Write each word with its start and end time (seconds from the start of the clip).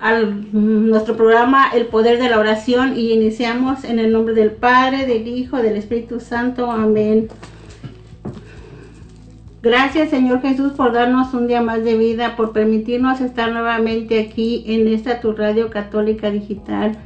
a 0.01 0.21
nuestro 0.53 1.17
programa 1.17 1.71
El 1.75 1.87
Poder 1.87 2.21
de 2.21 2.29
la 2.29 2.39
Oración 2.39 2.97
y 2.97 3.13
iniciamos 3.13 3.83
en 3.83 3.99
el 3.99 4.13
nombre 4.13 4.33
del 4.33 4.53
Padre, 4.53 5.07
del 5.07 5.27
Hijo, 5.27 5.57
del 5.57 5.77
Espíritu 5.77 6.21
Santo. 6.21 6.71
Amén. 6.71 7.29
Gracias 9.61 10.11
Señor 10.11 10.41
Jesús 10.41 10.73
por 10.75 10.93
darnos 10.93 11.35
un 11.35 11.49
día 11.49 11.63
más 11.63 11.83
de 11.83 11.97
vida, 11.97 12.37
por 12.37 12.53
permitirnos 12.53 13.21
estar 13.21 13.51
nuevamente 13.51 14.21
aquí 14.21 14.63
en 14.69 14.87
esta 14.87 15.21
tu 15.21 15.33
radio 15.33 15.69
católica 15.69 16.31
digital. 16.31 16.97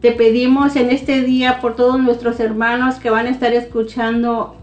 Te 0.00 0.10
pedimos 0.12 0.74
en 0.74 0.90
este 0.90 1.22
día 1.22 1.60
por 1.60 1.76
todos 1.76 2.00
nuestros 2.00 2.40
hermanos 2.40 2.96
que 2.96 3.10
van 3.10 3.26
a 3.26 3.30
estar 3.30 3.52
escuchando 3.52 4.57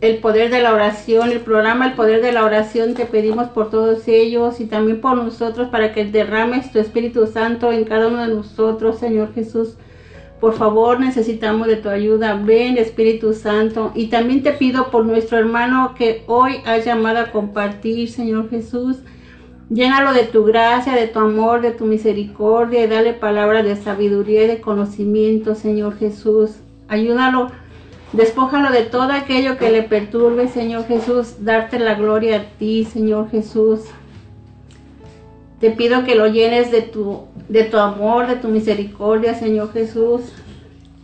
el 0.00 0.18
poder 0.18 0.50
de 0.50 0.62
la 0.62 0.72
oración, 0.72 1.30
el 1.30 1.40
programa 1.40 1.86
El 1.86 1.94
poder 1.94 2.22
de 2.22 2.30
la 2.32 2.44
oración, 2.44 2.94
te 2.94 3.06
pedimos 3.06 3.48
por 3.48 3.70
todos 3.70 4.06
ellos 4.06 4.60
y 4.60 4.66
también 4.66 5.00
por 5.00 5.16
nosotros 5.16 5.68
para 5.68 5.92
que 5.92 6.04
derrames 6.04 6.70
tu 6.70 6.78
Espíritu 6.78 7.26
Santo 7.26 7.72
en 7.72 7.84
cada 7.84 8.06
uno 8.06 8.22
de 8.22 8.34
nosotros, 8.34 8.98
Señor 8.98 9.34
Jesús. 9.34 9.76
Por 10.40 10.54
favor, 10.54 11.00
necesitamos 11.00 11.66
de 11.66 11.76
tu 11.76 11.88
ayuda. 11.88 12.34
Ven, 12.34 12.78
Espíritu 12.78 13.34
Santo. 13.34 13.90
Y 13.96 14.06
también 14.06 14.44
te 14.44 14.52
pido 14.52 14.88
por 14.92 15.04
nuestro 15.04 15.36
hermano 15.36 15.94
que 15.98 16.22
hoy 16.28 16.58
ha 16.64 16.78
llamado 16.78 17.18
a 17.18 17.32
compartir, 17.32 18.08
Señor 18.08 18.48
Jesús. 18.48 18.98
Llénalo 19.68 20.12
de 20.12 20.22
tu 20.22 20.44
gracia, 20.44 20.94
de 20.94 21.08
tu 21.08 21.18
amor, 21.18 21.60
de 21.60 21.72
tu 21.72 21.86
misericordia 21.86 22.84
y 22.84 22.86
dale 22.86 23.14
palabras 23.14 23.64
de 23.64 23.74
sabiduría 23.74 24.44
y 24.44 24.46
de 24.46 24.60
conocimiento, 24.60 25.56
Señor 25.56 25.98
Jesús. 25.98 26.52
Ayúdalo 26.86 27.50
Despójalo 28.12 28.70
de 28.70 28.82
todo 28.84 29.12
aquello 29.12 29.58
que 29.58 29.70
le 29.70 29.82
perturbe, 29.82 30.48
Señor 30.48 30.86
Jesús. 30.86 31.44
Darte 31.44 31.78
la 31.78 31.94
gloria 31.94 32.36
a 32.36 32.44
ti, 32.58 32.84
Señor 32.84 33.30
Jesús. 33.30 33.80
Te 35.60 35.70
pido 35.70 36.04
que 36.04 36.14
lo 36.14 36.26
llenes 36.26 36.70
de 36.70 36.82
tu, 36.82 37.24
de 37.48 37.64
tu 37.64 37.76
amor, 37.76 38.26
de 38.26 38.36
tu 38.36 38.48
misericordia, 38.48 39.34
Señor 39.34 39.72
Jesús. 39.72 40.22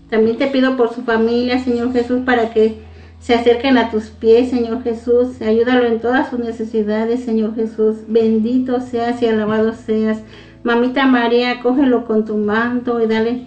También 0.09 0.38
te 0.38 0.47
pido 0.47 0.76
por 0.76 0.94
su 0.94 1.03
familia, 1.03 1.59
Señor 1.59 1.92
Jesús, 1.92 2.20
para 2.25 2.54
que 2.54 2.78
se 3.21 3.34
acerquen 3.34 3.76
a 3.76 3.91
tus 3.91 4.04
pies, 4.04 4.50
Señor 4.50 4.82
Jesús. 4.82 5.42
Ayúdalo 5.42 5.86
en 5.86 6.00
todas 6.00 6.31
sus 6.31 6.38
necesidades, 6.38 7.25
Señor 7.25 7.54
Jesús. 7.54 7.97
Bendito 8.06 8.81
seas 8.81 9.21
y 9.22 9.26
alabado 9.26 9.75
seas. 9.75 10.22
Mamita 10.62 11.06
María, 11.06 11.60
cógelo 11.60 12.06
con 12.06 12.25
tu 12.25 12.36
manto 12.36 13.03
y 13.03 13.06
dale 13.06 13.47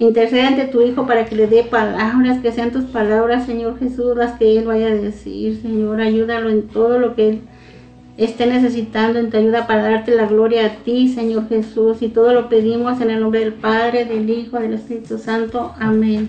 Intercede 0.00 0.42
ante 0.42 0.66
tu 0.66 0.80
Hijo 0.80 1.06
para 1.06 1.24
que 1.24 1.34
le 1.34 1.48
dé 1.48 1.64
palabras, 1.64 2.38
que 2.40 2.52
sean 2.52 2.70
tus 2.70 2.84
palabras, 2.84 3.46
Señor 3.46 3.78
Jesús, 3.80 4.16
las 4.16 4.38
que 4.38 4.56
Él 4.56 4.66
vaya 4.66 4.86
a 4.86 4.94
decir, 4.94 5.60
Señor. 5.60 6.00
Ayúdalo 6.00 6.50
en 6.50 6.68
todo 6.68 7.00
lo 7.00 7.16
que 7.16 7.28
Él 7.28 7.40
esté 8.16 8.46
necesitando 8.46 9.18
en 9.18 9.30
tu 9.30 9.38
ayuda 9.38 9.66
para 9.66 9.82
darte 9.82 10.14
la 10.14 10.26
gloria 10.26 10.66
a 10.66 10.70
ti, 10.84 11.08
Señor 11.08 11.48
Jesús. 11.48 12.00
Y 12.00 12.08
todo 12.08 12.32
lo 12.32 12.48
pedimos 12.48 13.00
en 13.00 13.10
el 13.10 13.20
nombre 13.20 13.40
del 13.40 13.54
Padre, 13.54 14.04
del 14.04 14.30
Hijo, 14.30 14.60
del 14.60 14.74
Espíritu 14.74 15.18
Santo. 15.18 15.72
Amén. 15.80 16.28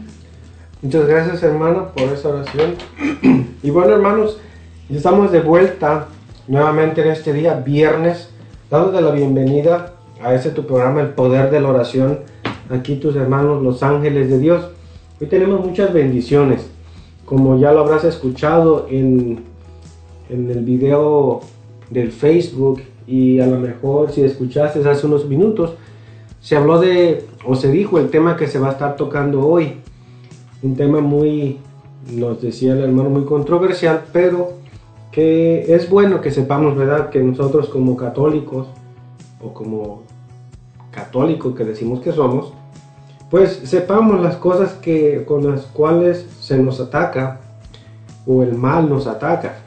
Muchas 0.81 1.07
gracias, 1.07 1.43
hermano, 1.43 1.91
por 1.95 2.11
esa 2.11 2.29
oración. 2.29 2.73
y 3.61 3.69
bueno, 3.69 3.93
hermanos, 3.93 4.39
estamos 4.89 5.31
de 5.31 5.41
vuelta 5.41 6.07
nuevamente 6.47 7.01
en 7.01 7.09
este 7.09 7.33
día, 7.33 7.53
viernes, 7.53 8.31
dándote 8.71 8.99
la 8.99 9.11
bienvenida 9.11 9.93
a 10.23 10.33
este 10.33 10.49
tu 10.49 10.65
programa, 10.65 11.01
El 11.01 11.09
Poder 11.09 11.51
de 11.51 11.61
la 11.61 11.69
Oración 11.69 12.19
aquí 12.69 12.95
tus 12.95 13.15
hermanos 13.15 13.63
los 13.63 13.83
ángeles 13.83 14.29
de 14.29 14.39
Dios. 14.39 14.69
Hoy 15.19 15.27
tenemos 15.27 15.65
muchas 15.65 15.91
bendiciones, 15.91 16.69
como 17.25 17.57
ya 17.57 17.71
lo 17.71 17.81
habrás 17.81 18.03
escuchado 18.03 18.87
en, 18.89 19.43
en 20.29 20.49
el 20.49 20.63
video 20.63 21.41
del 21.89 22.11
Facebook 22.11 22.81
y 23.07 23.39
a 23.39 23.47
lo 23.47 23.59
mejor 23.59 24.11
si 24.11 24.21
escuchaste 24.21 24.87
hace 24.87 25.07
unos 25.07 25.27
minutos, 25.27 25.73
se 26.39 26.55
habló 26.55 26.79
de, 26.79 27.25
o 27.45 27.55
se 27.55 27.71
dijo 27.71 27.99
el 27.99 28.09
tema 28.09 28.37
que 28.37 28.47
se 28.47 28.59
va 28.59 28.69
a 28.69 28.71
estar 28.71 28.95
tocando 28.95 29.45
hoy. 29.45 29.73
Un 30.61 30.75
tema 30.75 31.01
muy, 31.01 31.57
nos 32.13 32.41
decía 32.41 32.73
el 32.73 32.79
hermano, 32.79 33.09
muy 33.09 33.25
controversial, 33.25 34.05
pero 34.13 34.53
que 35.11 35.73
es 35.73 35.89
bueno 35.89 36.21
que 36.21 36.31
sepamos, 36.31 36.77
¿verdad? 36.77 37.09
Que 37.09 37.19
nosotros 37.19 37.67
como 37.69 37.97
católicos 37.97 38.67
o 39.41 39.53
como 39.53 40.03
católicos 40.91 41.55
que 41.55 41.63
decimos 41.65 42.01
que 42.01 42.11
somos, 42.11 42.53
pues 43.29 43.61
sepamos 43.65 44.21
las 44.21 44.35
cosas 44.37 44.73
que, 44.73 45.23
con 45.25 45.49
las 45.49 45.61
cuales 45.63 46.25
se 46.41 46.57
nos 46.57 46.79
ataca 46.79 47.39
o 48.25 48.43
el 48.43 48.55
mal 48.55 48.89
nos 48.89 49.07
ataca. 49.07 49.57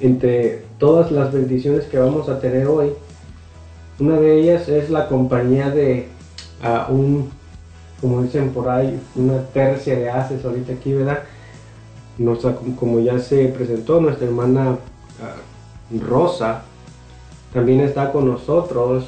Entre 0.00 0.64
todas 0.78 1.10
las 1.10 1.32
bendiciones 1.32 1.84
que 1.84 1.98
vamos 1.98 2.28
a 2.28 2.40
tener 2.40 2.66
hoy, 2.66 2.92
una 3.98 4.16
de 4.16 4.40
ellas 4.40 4.68
es 4.68 4.90
la 4.90 5.08
compañía 5.08 5.70
de 5.70 6.08
un, 6.88 7.30
como 8.00 8.22
dicen 8.22 8.50
por 8.50 8.68
ahí, 8.68 9.00
una 9.14 9.38
tercia 9.52 9.96
de 9.96 10.10
haces 10.10 10.44
ahorita 10.44 10.72
aquí, 10.74 10.92
¿verdad? 10.92 11.20
como 12.78 13.00
ya 13.00 13.18
se 13.18 13.46
presentó, 13.48 14.00
nuestra 14.00 14.26
hermana 14.26 14.76
ah, 15.22 15.34
Rosa 16.06 16.62
también 17.52 17.80
está 17.80 18.12
con 18.12 18.28
nosotros 18.28 19.06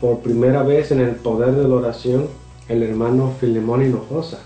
por 0.00 0.20
primera 0.20 0.62
vez 0.62 0.90
en 0.92 1.00
el 1.00 1.16
poder 1.16 1.52
de 1.52 1.66
la 1.66 1.74
oración 1.74 2.28
el 2.68 2.82
hermano 2.82 3.34
Filemón 3.40 3.82
Hinojosa. 3.82 4.38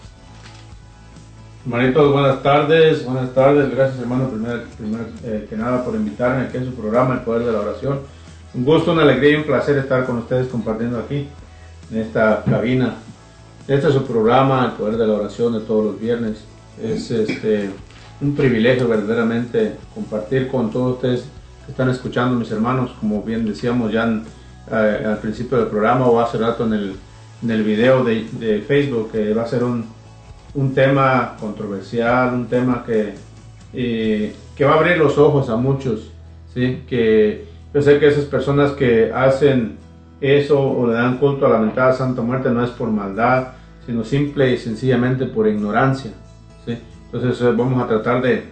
Hermanitos, 1.65 2.13
buenas 2.13 2.43
tardes, 2.43 3.05
buenas 3.05 3.35
tardes, 3.35 3.71
gracias 3.71 4.01
hermano, 4.01 4.29
primero, 4.29 4.63
eh, 5.25 5.47
que 5.49 5.57
nada 5.57 5.85
por 5.85 5.95
invitarme 5.95 6.47
aquí 6.47 6.57
a 6.57 6.65
su 6.65 6.75
programa 6.75 7.15
El 7.15 7.21
Poder 7.21 7.47
de 7.47 7.53
la 7.53 7.61
Oración. 7.61 8.01
Un 8.55 8.65
gusto, 8.65 8.93
una 8.93 9.03
alegría 9.03 9.33
y 9.33 9.35
un 9.37 9.45
placer 9.45 9.77
estar 9.79 10.05
con 10.05 10.19
ustedes 10.19 10.49
compartiendo 10.49 10.99
aquí 10.99 11.29
en 11.91 11.99
esta 11.99 12.43
cabina. 12.45 12.97
Este 13.69 13.89
es 13.89 13.95
su 13.95 14.05
programa, 14.05 14.65
El 14.65 14.73
Poder 14.73 14.97
de 14.97 15.07
la 15.07 15.15
Oración 15.15 15.53
de 15.53 15.61
todos 15.61 15.85
los 15.85 16.01
viernes. 16.01 16.45
Es 16.83 17.11
este, 17.11 17.71
un 18.21 18.35
privilegio 18.35 18.89
verdaderamente 18.89 19.77
compartir 19.95 20.49
con 20.49 20.71
todos 20.71 20.97
ustedes 20.97 21.25
que 21.65 21.73
están 21.73 21.91
escuchando, 21.91 22.39
mis 22.39 22.51
hermanos, 22.51 22.91
como 22.99 23.23
bien 23.23 23.47
decíamos 23.47 23.93
ya 23.93 24.05
en 24.05 24.25
eh, 24.71 25.05
al 25.07 25.19
principio 25.19 25.59
del 25.59 25.67
programa 25.67 26.07
o 26.07 26.21
hace 26.21 26.39
rato 26.39 26.65
en 26.67 26.73
el, 26.75 26.97
en 27.43 27.51
el 27.51 27.63
video 27.63 28.05
de, 28.05 28.65
Facebook, 28.67 29.11
que 29.13 29.35
va 29.35 29.43
a 29.43 29.47
ser 29.47 29.65
un, 29.65 29.87
un 30.55 30.75
tema 30.75 31.37
controversial, 31.41 32.35
un 32.35 32.47
tema 32.47 32.85
que, 32.87 33.15
eh, 33.73 34.35
que 34.57 34.65
va 34.65 34.75
a 34.75 34.79
abrir 34.79 34.99
los 34.99 35.19
ojos 35.19 35.49
a 35.49 35.57
muchos, 35.57 36.13
¿sí? 36.53 36.85
que 36.87 37.47
Yo 37.75 37.83
sé 37.83 37.99
que 37.99 38.09
esas 38.09 38.27
personas 38.27 38.73
que 38.73 39.13
hacen 39.13 39.79
eso 40.21 40.61
o 40.61 40.87
le 40.87 40.95
dan 40.95 41.19
culto 41.19 41.47
a 41.47 41.51
la 41.51 41.59
mentada 41.59 41.93
Santa 41.93 42.23
Muerte 42.23 42.51
no 42.51 42.63
es 42.63 42.71
por 42.71 42.89
maldad, 42.91 43.49
sino 43.85 44.05
simple 44.05 44.53
y 44.53 44.59
sencillamente 44.59 45.27
por 45.27 45.49
ignorancia. 45.49 46.13
¿sí? 46.65 46.79
Entonces 47.07 47.41
eh, 47.41 47.53
vamos 47.57 47.83
a 47.83 47.89
tratar 47.89 48.23
de, 48.23 48.45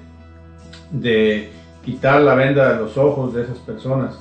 de 0.91 1.51
quitar 1.85 2.21
la 2.23 2.35
venda 2.35 2.73
de 2.73 2.81
los 2.81 2.97
ojos 2.99 3.33
de 3.35 3.43
esas 3.43 3.59
personas, 3.59 4.19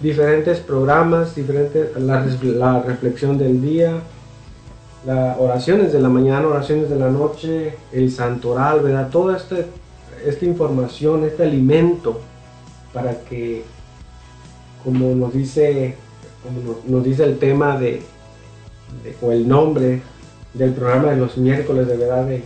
diferentes 0.00 0.58
programas, 0.60 1.34
diferentes, 1.34 1.96
la, 1.96 2.26
la, 2.42 2.82
reflexión 2.82 3.38
del 3.38 3.62
día, 3.62 3.94
las 5.06 5.38
oraciones 5.38 5.92
de 5.92 6.00
la 6.00 6.08
mañana, 6.08 6.46
oraciones 6.46 6.90
de 6.90 6.96
la 6.96 7.08
noche, 7.08 7.76
el 7.92 8.10
santoral, 8.10 8.80
¿verdad? 8.80 9.08
Toda 9.10 9.36
este, 9.36 9.66
esta 10.26 10.44
información, 10.44 11.24
este 11.24 11.42
alimento 11.44 12.20
para 12.92 13.20
que, 13.20 13.64
como 14.82 15.14
nos 15.14 15.32
dice, 15.32 15.96
como 16.44 16.76
nos, 16.86 17.04
dice 17.04 17.24
el 17.24 17.38
tema 17.38 17.76
de, 17.78 18.02
o 19.22 19.32
el 19.32 19.48
nombre 19.48 20.02
del 20.52 20.72
programa 20.72 21.10
de 21.10 21.16
los 21.16 21.38
miércoles, 21.38 21.88
de 21.88 21.96
verdad, 21.96 22.26
de, 22.26 22.36
de 22.36 22.44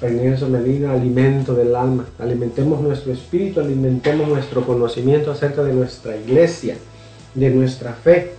Fernando 0.00 0.48
Medina, 0.48 0.92
alimento 0.92 1.54
del 1.54 1.76
alma. 1.76 2.06
Alimentemos 2.18 2.80
nuestro 2.80 3.12
espíritu, 3.12 3.60
alimentemos 3.60 4.26
nuestro 4.28 4.66
conocimiento 4.66 5.30
acerca 5.30 5.62
de 5.62 5.72
nuestra 5.72 6.16
iglesia, 6.16 6.76
de 7.34 7.50
nuestra 7.50 7.92
fe. 7.92 8.32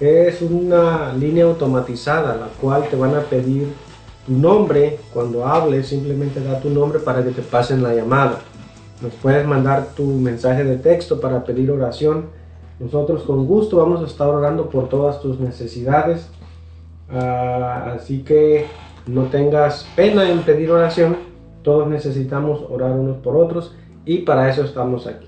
es 0.00 0.40
una 0.40 1.12
línea 1.12 1.44
automatizada, 1.44 2.34
la 2.36 2.48
cual 2.60 2.88
te 2.88 2.96
van 2.96 3.14
a 3.14 3.20
pedir 3.20 3.68
tu 4.26 4.32
nombre. 4.32 4.98
Cuando 5.12 5.46
hables, 5.46 5.88
simplemente 5.88 6.42
da 6.42 6.60
tu 6.60 6.70
nombre 6.70 6.98
para 6.98 7.22
que 7.24 7.30
te 7.30 7.42
pasen 7.42 7.82
la 7.82 7.94
llamada. 7.94 8.40
Nos 9.00 9.14
puedes 9.14 9.46
mandar 9.46 9.88
tu 9.96 10.04
mensaje 10.04 10.64
de 10.64 10.76
texto 10.76 11.20
para 11.20 11.44
pedir 11.44 11.70
oración. 11.70 12.26
Nosotros 12.78 13.22
con 13.22 13.46
gusto 13.46 13.76
vamos 13.76 14.02
a 14.02 14.06
estar 14.06 14.28
orando 14.28 14.68
por 14.68 14.88
todas 14.88 15.20
tus 15.20 15.38
necesidades. 15.40 16.28
Uh, 17.10 17.96
así 17.96 18.22
que 18.22 18.66
no 19.06 19.24
tengas 19.24 19.86
pena 19.96 20.30
en 20.30 20.40
pedir 20.42 20.70
oración. 20.70 21.16
Todos 21.62 21.88
necesitamos 21.88 22.62
orar 22.70 22.92
unos 22.92 23.18
por 23.18 23.36
otros 23.36 23.74
y 24.04 24.18
para 24.18 24.48
eso 24.48 24.64
estamos 24.64 25.06
aquí. 25.06 25.26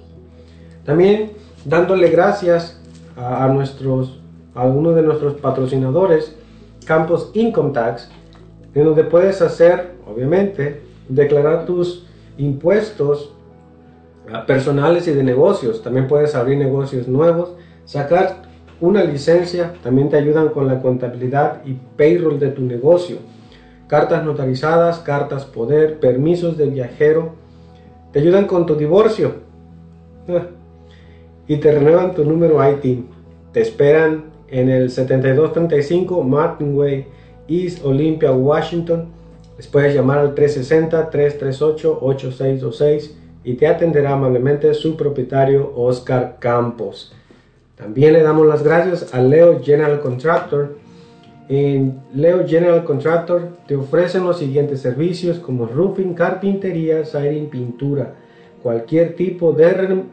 También 0.84 1.32
dándole 1.64 2.08
gracias 2.10 2.80
a, 3.16 3.46
nuestros, 3.48 4.20
a 4.54 4.62
algunos 4.62 4.94
de 4.94 5.02
nuestros 5.02 5.34
patrocinadores, 5.34 6.36
Campos 6.84 7.30
Income 7.34 7.72
Tax, 7.72 8.10
en 8.74 8.84
donde 8.84 9.04
puedes 9.04 9.42
hacer, 9.42 9.92
obviamente, 10.06 10.80
declarar 11.08 11.66
tus 11.66 12.06
impuestos 12.38 13.32
personales 14.46 15.06
y 15.08 15.12
de 15.12 15.22
negocios. 15.22 15.82
También 15.82 16.08
puedes 16.08 16.34
abrir 16.34 16.58
negocios 16.58 17.08
nuevos, 17.08 17.52
sacar 17.84 18.42
una 18.80 19.04
licencia, 19.04 19.74
también 19.82 20.08
te 20.08 20.16
ayudan 20.16 20.48
con 20.48 20.66
la 20.66 20.80
contabilidad 20.80 21.62
y 21.64 21.74
payroll 21.96 22.38
de 22.38 22.48
tu 22.48 22.62
negocio. 22.62 23.18
Cartas 23.86 24.24
notarizadas, 24.24 24.98
cartas 25.00 25.44
poder, 25.44 26.00
permisos 26.00 26.56
de 26.56 26.66
viajero, 26.66 27.34
te 28.12 28.20
ayudan 28.20 28.46
con 28.46 28.66
tu 28.66 28.74
divorcio 28.74 29.34
y 31.46 31.56
te 31.56 31.72
renuevan 31.72 32.14
tu 32.14 32.24
número 32.24 32.58
IT. 32.68 33.04
Te 33.52 33.60
esperan 33.60 34.24
en 34.48 34.68
el 34.68 34.90
7235 34.90 36.22
Martin 36.22 36.76
Way, 36.76 37.06
East 37.48 37.84
Olympia, 37.84 38.32
Washington. 38.32 39.06
Les 39.56 39.66
puedes 39.66 39.94
llamar 39.94 40.18
al 40.18 40.34
360-338-8626 40.34 43.12
y 43.44 43.54
te 43.54 43.66
atenderá 43.66 44.12
amablemente 44.12 44.72
su 44.74 44.96
propietario 44.96 45.72
Oscar 45.76 46.36
Campos. 46.38 47.12
También 47.76 48.12
le 48.12 48.22
damos 48.22 48.46
las 48.46 48.62
gracias 48.62 49.12
a 49.12 49.20
Leo 49.20 49.60
General 49.62 50.00
Contractor. 50.00 50.76
En 51.48 52.00
Leo 52.14 52.46
General 52.46 52.84
Contractor 52.84 53.48
te 53.66 53.74
ofrecen 53.74 54.24
los 54.24 54.38
siguientes 54.38 54.80
servicios 54.80 55.38
como 55.38 55.66
roofing, 55.66 56.14
carpintería, 56.14 57.04
siding, 57.04 57.50
pintura, 57.50 58.14
cualquier 58.62 59.16
tipo 59.16 59.52
de 59.52 60.04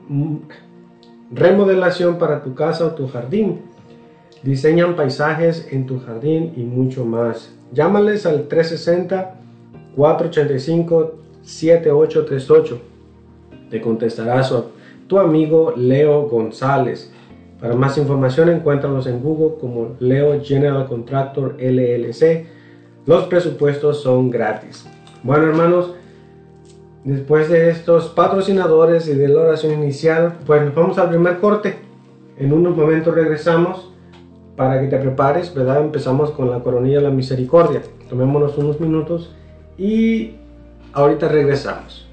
remodelación 1.32 2.18
para 2.18 2.44
tu 2.44 2.56
casa 2.56 2.88
o 2.88 2.92
tu 2.92 3.08
jardín. 3.08 3.62
Diseñan 4.43 4.96
paisajes 4.96 5.67
en 5.72 5.86
tu 5.86 6.00
jardín 6.00 6.53
y 6.55 6.62
mucho 6.62 7.05
más. 7.05 7.53
Llámales 7.74 8.25
al 8.25 8.48
360 8.48 9.36
485 9.96 11.15
7838 11.41 12.89
te 13.69 13.81
contestará 13.81 14.43
su, 14.43 14.65
tu 15.08 15.19
amigo 15.19 15.74
Leo 15.75 16.27
González. 16.27 17.12
Para 17.60 17.75
más 17.75 17.98
información 17.98 18.50
encuéntranos 18.50 19.05
en 19.08 19.22
Google 19.22 19.58
como 19.60 19.96
Leo 20.00 20.41
General 20.43 20.88
Contractor 20.88 21.55
LLC. 21.60 22.48
Los 23.05 23.25
presupuestos 23.25 24.01
son 24.01 24.29
gratis. 24.29 24.86
Bueno 25.24 25.48
hermanos, 25.48 25.93
después 27.03 27.50
de 27.50 27.69
estos 27.69 28.10
patrocinadores 28.10 29.08
y 29.08 29.13
de 29.13 29.27
la 29.27 29.41
oración 29.41 29.74
inicial, 29.74 30.38
pues 30.46 30.63
nos 30.63 30.75
vamos 30.75 30.98
al 30.98 31.10
primer 31.10 31.39
corte. 31.39 31.75
En 32.38 32.53
unos 32.53 32.75
momentos 32.75 33.13
regresamos 33.13 33.91
para 34.60 34.82
que 34.82 34.88
te 34.88 34.98
prepares, 34.98 35.54
¿verdad? 35.54 35.80
Empezamos 35.80 36.32
con 36.32 36.51
la 36.51 36.60
coronilla 36.60 36.98
de 36.98 37.04
la 37.04 37.12
misericordia. 37.12 37.82
Tomémonos 38.10 38.58
unos 38.58 38.78
minutos 38.82 39.34
y 39.78 40.34
ahorita 40.92 41.30
regresamos. 41.30 42.06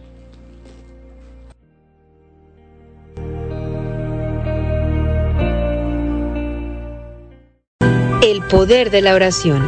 El 8.23 8.43
poder 8.49 8.93
de 8.93 9.03
la 9.03 9.17
oración. 9.17 9.65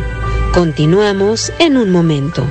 Continuamos 0.55 1.53
en 1.59 1.79
un 1.79 1.91
momento. 1.91 2.45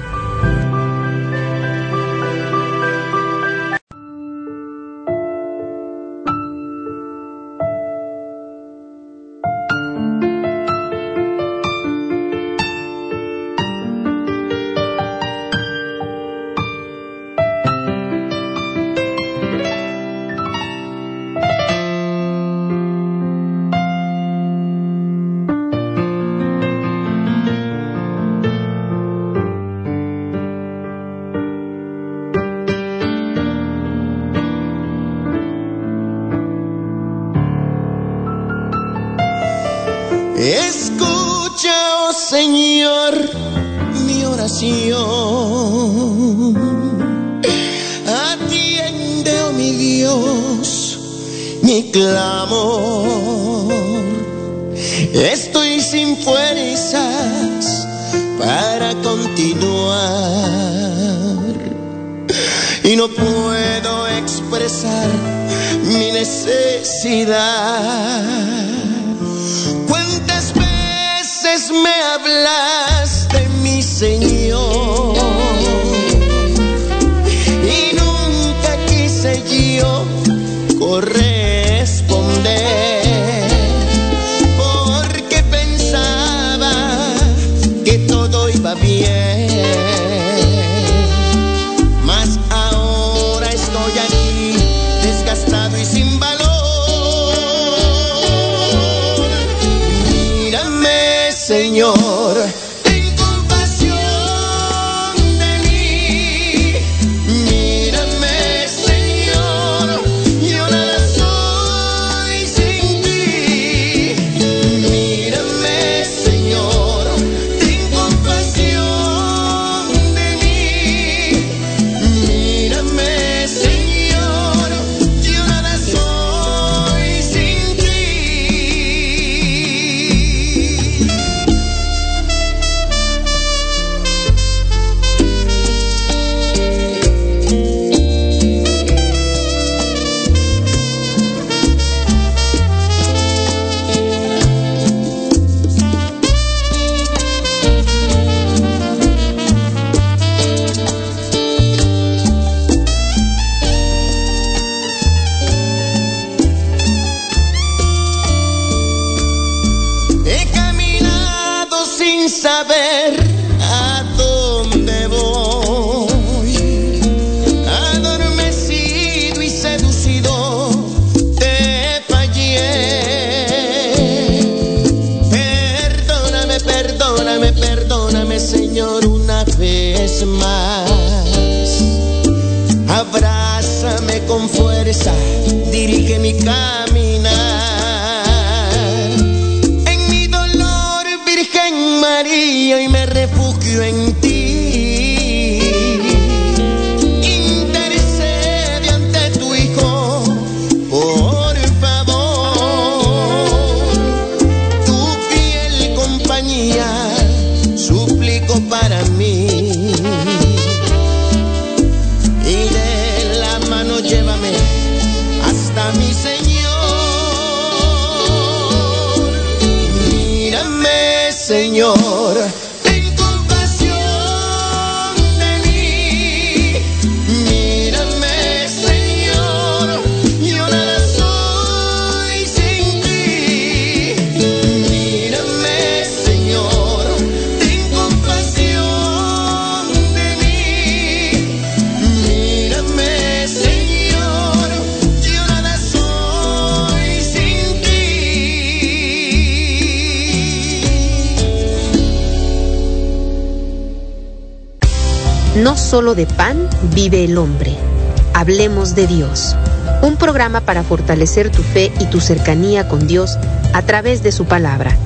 De 258.98 259.08
Dios. 259.08 259.56
Un 260.02 260.18
programa 260.18 260.60
para 260.60 260.84
fortalecer 260.84 261.52
tu 261.52 261.62
fe 261.62 261.92
y 262.00 262.06
tu 262.08 262.20
cercanía 262.20 262.90
con 262.90 263.08
Dios 263.08 263.38
a 263.74 263.84
través 263.84 264.24
de 264.24 264.32
su 264.32 264.46
palabra. 264.46 264.98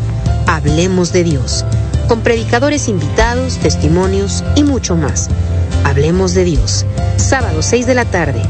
Hablemos 0.47 1.11
de 1.11 1.25
Dios. 1.25 1.65
Con 2.07 2.21
predicadores 2.21 2.87
invitados, 2.87 3.57
testimonios 3.57 4.45
y 4.55 4.63
mucho 4.63 4.95
más. 4.95 5.29
Hablemos 5.83 6.33
de 6.33 6.45
Dios. 6.45 6.85
Sábado 7.17 7.61
6 7.61 7.85
de 7.85 7.93
la 7.93 8.05
tarde 8.05 8.41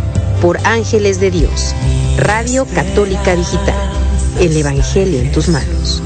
por 0.43 0.59
Ángeles 0.63 1.19
de 1.19 1.31
Dios. 1.31 1.73
Radio 2.17 2.67
Católica 2.67 3.35
Digital. 3.35 3.89
El 4.39 4.55
Evangelio 4.55 5.21
en 5.21 5.31
tus 5.31 5.49
manos. 5.49 6.03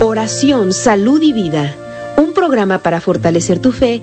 Oración, 0.00 0.72
salud 0.72 1.20
y 1.20 1.34
vida 1.34 1.76
programa 2.44 2.80
para 2.80 3.00
fortalecer 3.00 3.58
tu 3.58 3.72
fe 3.72 4.02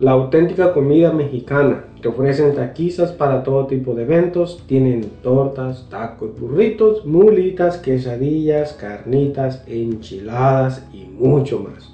la 0.00 0.12
auténtica 0.12 0.72
comida 0.72 1.12
mexicana. 1.12 1.84
Te 2.00 2.06
ofrecen 2.08 2.54
taquizas 2.54 3.10
para 3.10 3.42
todo 3.42 3.66
tipo 3.66 3.94
de 3.94 4.04
eventos. 4.04 4.62
Tienen 4.66 5.10
tortas, 5.22 5.88
tacos, 5.90 6.38
burritos, 6.38 7.04
mulitas, 7.04 7.78
quesadillas, 7.78 8.74
carnitas, 8.74 9.64
enchiladas 9.66 10.86
y 10.92 11.02
mucho 11.04 11.58
más. 11.58 11.92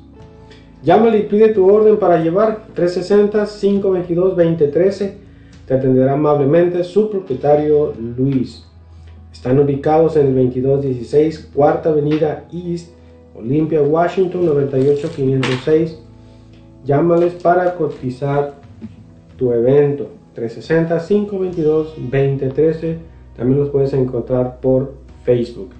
Llámale 0.82 1.16
y 1.18 1.22
pide 1.22 1.48
tu 1.48 1.72
orden 1.72 1.96
para 1.96 2.22
llevar 2.22 2.66
360-522-2013. 2.76 5.12
Te 5.66 5.72
atenderá 5.72 6.12
amablemente 6.12 6.84
su 6.84 7.08
propietario 7.08 7.94
Luis. 8.18 8.66
Están 9.32 9.58
ubicados 9.58 10.16
en 10.16 10.26
el 10.26 10.34
2216 10.34 11.52
Cuarta 11.54 11.88
Avenida 11.88 12.44
East, 12.52 12.90
Olympia, 13.34 13.80
Washington 13.80 14.44
98506. 14.44 16.03
Llámales 16.84 17.34
para 17.34 17.74
cotizar 17.74 18.54
tu 19.36 19.52
evento 19.52 20.08
360-522-2013. 20.36 22.96
También 23.36 23.60
los 23.60 23.70
puedes 23.70 23.92
encontrar 23.92 24.60
por 24.60 24.94
Facebook. 25.24 25.70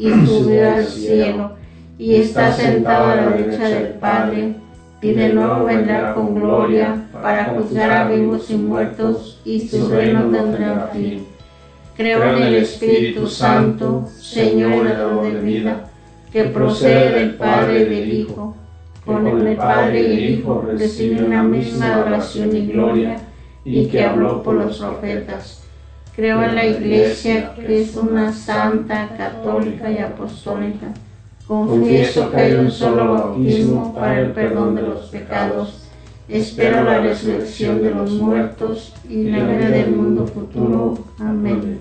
y 0.00 0.10
subió 0.26 0.74
al 0.74 0.84
cielo, 0.84 1.52
y 1.96 2.16
está 2.16 2.52
sentado 2.52 3.12
a 3.12 3.16
la 3.16 3.30
derecha 3.30 3.68
del 3.68 3.88
Padre 3.94 4.54
y 5.02 5.12
de 5.12 5.32
nuevo 5.32 5.64
vendrá 5.64 6.14
con 6.14 6.34
gloria 6.34 7.06
para 7.12 7.46
juzgar 7.46 7.90
a 7.90 8.08
vivos 8.08 8.50
y 8.50 8.54
muertos, 8.54 9.40
y 9.44 9.66
su 9.66 9.88
reino 9.88 10.30
tendrá 10.30 10.90
fin. 10.92 11.24
Creo 11.96 12.22
en 12.22 12.42
el 12.42 12.54
Espíritu 12.56 13.26
Santo, 13.26 14.06
Señor 14.18 14.86
y 14.86 15.30
de 15.32 15.40
vida, 15.40 15.90
que 16.30 16.44
procede 16.44 17.18
del 17.18 17.34
Padre 17.34 17.80
y 17.80 17.84
del 17.84 18.12
Hijo. 18.12 18.54
Con 19.04 19.26
el 19.26 19.56
Padre 19.56 20.02
y 20.02 20.04
el 20.04 20.30
Hijo 20.30 20.66
recibe 20.66 21.24
una 21.24 21.42
misma 21.42 21.94
adoración 21.94 22.54
y 22.54 22.66
gloria, 22.66 23.16
y 23.64 23.86
que 23.86 24.04
habló 24.04 24.42
por 24.42 24.54
los 24.56 24.78
profetas. 24.78 25.64
Creo 26.20 26.42
en 26.42 26.54
la 26.54 26.66
Iglesia, 26.66 27.54
que 27.54 27.80
es 27.80 27.96
una 27.96 28.30
santa, 28.30 29.08
católica 29.16 29.90
y 29.90 29.96
apostólica 29.96 30.88
Confieso 31.46 32.30
que 32.30 32.36
hay 32.36 32.52
un 32.56 32.70
solo 32.70 33.14
bautismo 33.14 33.94
para 33.94 34.20
el 34.20 34.32
perdón 34.32 34.74
de 34.74 34.82
los 34.82 35.06
pecados. 35.06 35.88
espero 36.28 36.84
la 36.84 36.98
resurrección 36.98 37.82
de 37.82 37.94
los 37.94 38.10
muertos 38.12 38.92
y 39.08 39.30
la 39.30 39.38
vida 39.46 39.70
del 39.70 39.92
mundo 39.92 40.26
futuro. 40.26 40.98
Amén. 41.18 41.78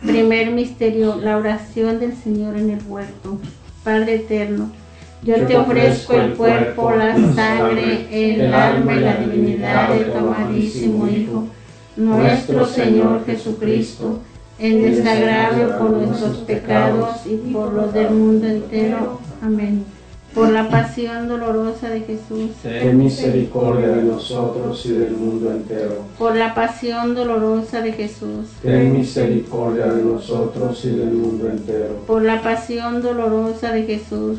Primer 0.00 0.52
misterio, 0.52 1.16
la 1.20 1.38
oración 1.38 1.98
del 1.98 2.14
Señor 2.14 2.56
en 2.56 2.70
el 2.70 2.80
huerto. 2.86 3.40
Padre 3.82 4.14
eterno, 4.14 4.70
yo 5.24 5.44
te 5.44 5.56
ofrezco 5.56 6.14
el 6.14 6.34
cuerpo, 6.34 6.92
la 6.92 7.16
sangre, 7.34 8.06
el 8.12 8.54
alma 8.54 8.94
y 8.94 9.00
la 9.00 9.16
divinidad 9.16 9.92
de 9.92 10.04
tu 10.04 10.18
amadísimo 10.18 11.08
Hijo, 11.08 11.48
nuestro 11.96 12.66
Señor 12.66 13.24
Jesucristo, 13.26 14.20
en 14.58 14.82
desagravio 14.82 15.78
por 15.78 15.90
nuestros 15.90 16.38
pecados 16.38 17.26
y 17.26 17.36
por 17.52 17.72
los 17.72 17.92
del 17.92 18.10
mundo 18.10 18.46
entero. 18.46 19.20
Amén. 19.40 19.84
Por 20.34 20.50
la 20.50 20.70
pasión 20.70 21.28
dolorosa 21.28 21.90
de 21.90 22.00
Jesús. 22.00 22.52
Ten 22.62 22.96
misericordia 22.96 23.88
de 23.88 24.02
nosotros 24.04 24.86
y 24.86 24.92
del 24.92 25.10
mundo 25.12 25.50
entero. 25.50 26.06
Por 26.18 26.36
la 26.36 26.54
pasión 26.54 27.14
dolorosa 27.14 27.82
de 27.82 27.92
Jesús. 27.92 28.46
Ten 28.62 28.94
misericordia 28.94 29.86
de 29.88 30.02
nosotros 30.02 30.82
y 30.86 30.90
del 30.90 31.12
mundo 31.12 31.50
entero. 31.50 32.02
Por 32.06 32.22
la 32.22 32.40
pasión 32.40 33.02
dolorosa 33.02 33.72
de 33.72 33.82
Jesús. 33.82 34.38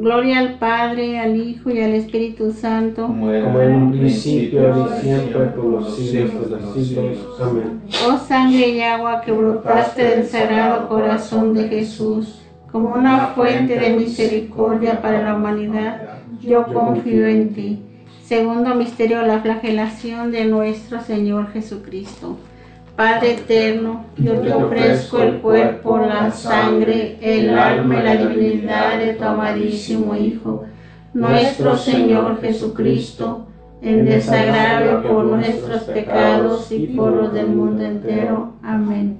Gloria 0.00 0.38
al 0.38 0.54
Padre, 0.54 1.18
al 1.18 1.36
Hijo 1.36 1.70
y 1.70 1.78
al 1.78 1.92
Espíritu 1.92 2.52
Santo. 2.52 3.06
Como 3.06 3.30
en 3.30 3.74
un 3.74 3.92
principio 3.92 4.88
y 4.88 5.00
siempre 5.02 5.44
por 5.48 5.64
los 5.66 5.94
siglos 5.94 6.50
de 6.50 6.56
los 6.58 6.72
siglos. 6.72 7.18
Amén. 7.38 7.82
Oh 8.08 8.16
sangre 8.16 8.68
y 8.70 8.80
agua 8.80 9.20
que 9.20 9.30
brotaste 9.30 10.02
del 10.02 10.26
sagrado 10.26 10.88
corazón 10.88 11.52
de 11.52 11.68
Jesús, 11.68 12.40
como 12.72 12.94
una 12.94 13.26
fuente 13.34 13.78
de 13.78 13.90
misericordia 13.90 15.02
para 15.02 15.22
la 15.22 15.36
humanidad, 15.36 16.20
yo 16.40 16.64
confío 16.64 17.26
en 17.26 17.52
ti. 17.52 17.82
Segundo 18.24 18.74
misterio, 18.74 19.20
la 19.20 19.40
flagelación 19.40 20.30
de 20.32 20.46
nuestro 20.46 21.02
Señor 21.02 21.52
Jesucristo. 21.52 22.38
Padre 23.00 23.30
eterno, 23.30 24.04
yo 24.18 24.40
te 24.40 24.52
ofrezco 24.52 25.22
el 25.22 25.38
cuerpo, 25.38 25.96
la 25.96 26.30
sangre, 26.30 27.16
el 27.22 27.48
alma 27.48 27.98
y 27.98 28.02
la 28.02 28.16
divinidad 28.16 28.98
de 28.98 29.14
tu 29.14 29.24
amadísimo 29.24 30.14
Hijo, 30.14 30.64
nuestro 31.14 31.78
Señor 31.78 32.42
Jesucristo, 32.42 33.46
en 33.80 34.04
desagravio 34.04 35.02
por 35.02 35.24
nuestros 35.24 35.84
pecados 35.84 36.70
y 36.72 36.88
por 36.88 37.12
los 37.12 37.32
del 37.32 37.46
mundo 37.46 37.82
entero. 37.82 38.52
Amén. 38.62 39.19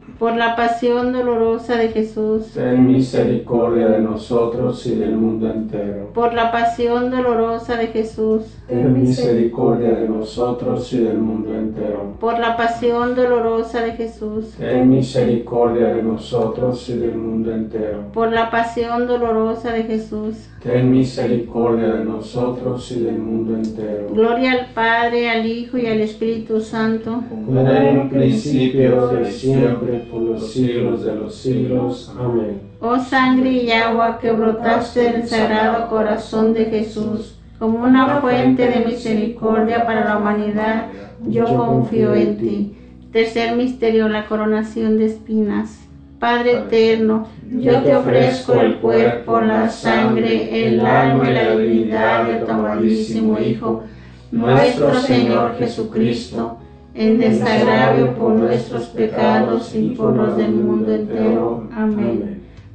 Por 0.21 0.35
la 0.35 0.55
pasión 0.55 1.13
dolorosa 1.13 1.77
de 1.77 1.87
Jesús. 1.87 2.51
Ten 2.53 2.85
misericordia 2.85 3.87
de 3.87 4.01
nosotros 4.01 4.85
y 4.85 4.93
del 4.93 5.15
mundo 5.15 5.49
entero. 5.49 6.11
Por 6.13 6.35
la 6.35 6.51
pasión 6.51 7.09
dolorosa 7.09 7.75
de 7.75 7.87
Jesús. 7.87 8.43
Ten 8.67 9.01
misericordia 9.01 9.89
de 9.95 10.07
nosotros 10.07 10.93
y 10.93 10.99
del 10.99 11.17
mundo 11.17 11.55
entero. 11.55 12.17
Por 12.19 12.37
la 12.37 12.55
pasión 12.55 13.15
dolorosa 13.15 13.81
de 13.81 13.93
Jesús. 13.93 14.53
Ten 14.59 14.91
misericordia 14.91 15.87
de 15.87 16.03
nosotros 16.03 16.87
y 16.89 16.99
del 16.99 17.15
mundo 17.15 17.51
entero. 17.51 18.03
Por 18.13 18.31
la 18.31 18.51
pasión 18.51 19.07
dolorosa 19.07 19.73
de 19.73 19.85
Jesús. 19.85 20.35
Ten 20.61 20.91
misericordia 20.91 21.95
de 21.95 22.05
nosotros 22.05 22.91
y 22.91 22.99
del 22.99 23.17
mundo 23.17 23.55
entero. 23.55 24.09
Gloria 24.13 24.51
al 24.51 24.67
Padre, 24.75 25.31
al 25.31 25.47
Hijo 25.47 25.79
y 25.79 25.87
al 25.87 25.99
Espíritu 26.01 26.61
Santo. 26.61 27.23
Como 27.27 27.59
en 27.59 27.97
un 27.97 28.09
principio, 28.11 29.19
y 29.19 29.31
siempre, 29.31 30.10
por 30.11 30.21
los 30.21 30.51
siglos 30.51 31.03
de 31.03 31.15
los 31.15 31.35
siglos. 31.35 32.13
Amén. 32.19 32.61
Oh 32.79 32.99
sangre 32.99 33.51
y 33.51 33.71
agua 33.71 34.19
que 34.19 34.31
brotaste 34.31 35.11
del 35.11 35.27
sagrado 35.27 35.87
corazón 35.89 36.53
de 36.53 36.65
Jesús, 36.65 37.39
como 37.57 37.83
una 37.83 38.19
fuente 38.19 38.67
de 38.67 38.85
misericordia 38.85 39.85
para 39.85 40.03
la 40.05 40.17
humanidad, 40.17 40.87
yo 41.27 41.45
confío 41.45 42.13
en 42.15 42.37
ti. 42.37 42.77
Tercer 43.11 43.55
misterio, 43.55 44.09
la 44.09 44.25
coronación 44.25 44.97
de 44.97 45.05
espinas. 45.05 45.77
Padre 46.19 46.59
eterno, 46.59 47.27
yo 47.49 47.81
te 47.81 47.95
ofrezco 47.95 48.53
el 48.53 48.75
cuerpo, 48.75 49.41
la 49.41 49.69
sangre, 49.69 50.67
el 50.67 50.79
alma 50.85 51.29
y 51.29 51.33
la 51.33 51.55
divinidad 51.55 52.27
de 52.27 52.45
tu 52.45 52.51
amadísimo 52.51 53.39
Hijo, 53.39 53.83
nuestro 54.31 54.93
Señor 54.93 55.55
Jesucristo, 55.57 56.60
en 56.93 57.19
desagravio 57.19 58.15
por 58.15 58.33
nuestros 58.33 58.87
pecados 58.87 59.73
y 59.75 59.89
por 59.91 60.15
los 60.15 60.37
del 60.37 60.51
mundo 60.51 60.93
entero. 60.93 61.67
Amén. 61.73 62.40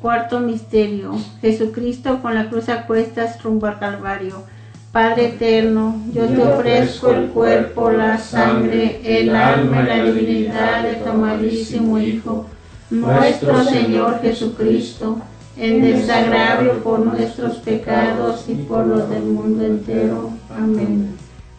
Cuarto 0.00 0.40
misterio, 0.40 1.12
Jesucristo 1.42 2.22
con 2.22 2.34
la 2.34 2.48
cruz 2.48 2.70
a 2.70 2.86
cuestas 2.86 3.42
rumbo 3.42 3.66
al 3.66 3.78
Calvario. 3.78 4.44
Padre 4.92 5.26
eterno, 5.26 6.00
yo 6.12 6.26
te 6.26 6.42
ofrezco 6.42 7.10
el 7.10 7.26
cuerpo, 7.26 7.90
la 7.90 8.16
sangre, 8.16 9.00
el 9.04 9.36
alma 9.36 9.82
y 9.82 9.86
la 9.86 10.04
divinidad 10.04 10.82
de 10.84 10.94
tu 10.94 11.10
amadísimo 11.10 11.98
Hijo, 11.98 12.46
nuestro 12.88 13.62
Señor 13.62 14.20
Jesucristo, 14.22 15.18
en 15.56 15.82
desagravio 15.82 16.82
por 16.82 17.00
nuestros 17.00 17.58
pecados 17.58 18.48
y 18.48 18.54
por 18.54 18.86
los 18.86 19.08
del 19.10 19.24
mundo 19.24 19.64
entero. 19.64 20.30
Amén 20.50 21.19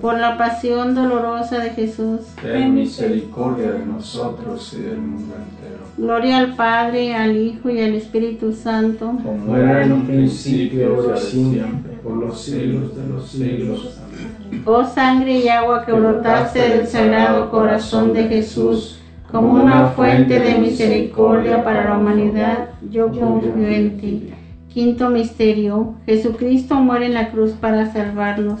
Por 0.00 0.18
la 0.18 0.36
pasión 0.36 0.94
dolorosa 0.94 1.58
de 1.58 1.70
Jesús. 1.70 2.20
Ten 2.40 2.74
misericordia 2.74 3.72
de 3.72 3.86
nosotros 3.86 4.74
y 4.74 4.82
del 4.82 4.98
mundo 4.98 5.34
entero. 5.34 5.82
Gloria 5.96 6.38
al 6.38 6.56
Padre, 6.56 7.14
al 7.14 7.36
Hijo 7.36 7.70
y 7.70 7.80
al 7.80 7.94
Espíritu 7.94 8.52
Santo. 8.52 9.12
Como 9.22 9.56
era 9.56 9.84
en 9.84 9.92
un 9.92 10.06
principio, 10.06 11.14
y 11.14 11.18
siempre, 11.18 11.92
por 12.02 12.16
los 12.16 12.40
siglos 12.40 12.96
de 12.96 13.06
los 13.08 13.28
siglos. 13.28 13.98
Amén. 14.04 14.62
Oh 14.64 14.84
sangre 14.84 15.38
y 15.38 15.48
agua 15.48 15.84
que 15.84 15.92
brotaste 15.92 16.58
del 16.58 16.86
sagrado 16.86 17.50
corazón 17.50 18.12
de 18.12 18.28
Jesús 18.28 18.98
como 19.32 19.62
una 19.62 19.88
fuente 19.88 20.38
de 20.38 20.58
misericordia 20.58 21.64
para 21.64 21.84
la 21.84 21.96
humanidad, 21.96 22.68
yo 22.90 23.10
confío 23.10 23.66
en 23.66 23.96
ti. 23.96 24.30
Quinto 24.68 25.08
misterio, 25.08 25.94
Jesucristo 26.04 26.74
muere 26.76 27.06
en 27.06 27.14
la 27.14 27.30
cruz 27.30 27.52
para 27.52 27.90
salvarnos. 27.90 28.60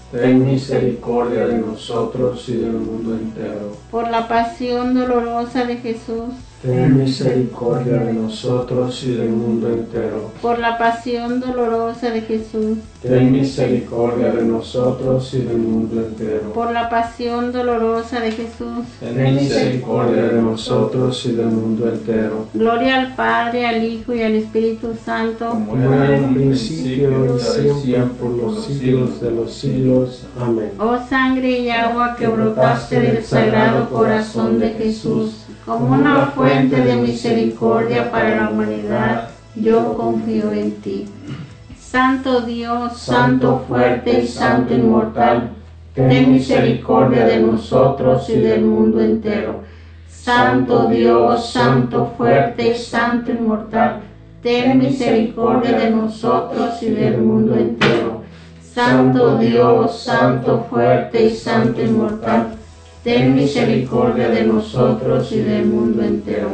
Ten 0.11 0.45
misericordia 0.45 1.47
de 1.47 1.57
nosotros 1.57 2.47
y 2.49 2.57
del 2.57 2.73
mundo 2.73 3.13
entero. 3.13 3.77
Por 3.89 4.09
la 4.09 4.27
pasión 4.27 4.93
dolorosa 4.93 5.63
de 5.65 5.77
Jesús 5.77 6.33
Ten 6.61 6.95
misericordia 6.95 7.97
de 7.97 8.13
nosotros 8.13 9.03
y 9.03 9.13
del 9.13 9.29
mundo 9.29 9.67
entero. 9.67 10.31
Por 10.43 10.59
la 10.59 10.77
pasión 10.77 11.39
dolorosa 11.39 12.11
de 12.11 12.21
Jesús. 12.21 12.77
Ten 13.01 13.31
misericordia 13.31 14.31
de 14.31 14.43
nosotros 14.43 15.33
y 15.33 15.39
del 15.39 15.57
mundo 15.57 16.01
entero. 16.01 16.53
Por 16.53 16.71
la 16.71 16.87
pasión 16.87 17.51
dolorosa 17.51 18.19
de 18.19 18.31
Jesús. 18.31 18.85
Ten 18.99 19.35
misericordia 19.35 20.21
de 20.27 20.39
nosotros 20.39 21.25
y 21.25 21.31
del 21.31 21.47
mundo 21.47 21.89
entero. 21.89 22.45
Gloria 22.53 22.99
al 22.99 23.15
Padre, 23.15 23.65
al 23.65 23.83
Hijo 23.83 24.13
y 24.13 24.21
al 24.21 24.35
Espíritu 24.35 24.89
Santo. 25.03 25.49
Como 25.49 25.75
era 25.75 26.15
en 26.15 26.35
principio 26.35 27.37
y 27.37 27.81
siempre 27.81 28.19
por 28.19 28.31
los 28.31 28.65
siglos 28.65 29.19
de 29.19 29.31
los 29.31 29.51
siglos. 29.51 30.27
Amén. 30.39 30.73
Oh 30.77 30.99
sangre 31.09 31.59
y 31.59 31.71
agua 31.71 32.15
que 32.15 32.27
brotaste 32.27 32.99
del 32.99 33.23
sagrado 33.23 33.89
corazón 33.89 34.59
de 34.59 34.69
Jesús 34.73 35.40
como 35.65 35.93
una 35.93 36.27
fuente 36.27 36.77
de 36.77 36.95
misericordia 36.95 38.09
para 38.11 38.35
la 38.35 38.49
humanidad, 38.49 39.29
yo 39.55 39.93
confío 39.95 40.51
en 40.51 40.71
ti. 40.81 41.07
Santo 41.77 42.41
Dios, 42.41 42.97
Santo 42.97 43.63
fuerte 43.67 44.21
y 44.21 44.27
Santo 44.27 44.73
inmortal, 44.73 45.49
ten 45.93 46.31
misericordia 46.31 47.25
de 47.25 47.41
nosotros 47.41 48.29
y 48.29 48.39
del 48.39 48.61
mundo 48.61 49.01
entero. 49.01 49.61
Santo 50.07 50.87
Dios, 50.87 51.51
Santo 51.51 52.13
fuerte 52.17 52.69
y 52.69 52.75
Santo 52.75 53.31
inmortal, 53.31 54.01
ten 54.41 54.77
misericordia 54.79 55.77
de 55.77 55.91
nosotros 55.91 56.81
y 56.81 56.91
del 56.91 57.17
mundo 57.17 57.55
entero. 57.55 58.21
Santo 58.73 59.37
Dios, 59.37 59.99
Santo 59.99 60.65
fuerte 60.69 61.25
y 61.25 61.29
Santo 61.31 61.81
inmortal, 61.81 62.55
ten 63.03 63.35
misericordia 63.35 64.29
de 64.29 64.43
nosotros 64.43 65.31
y 65.31 65.39
del 65.39 65.65
mundo 65.65 66.03
entero. 66.03 66.51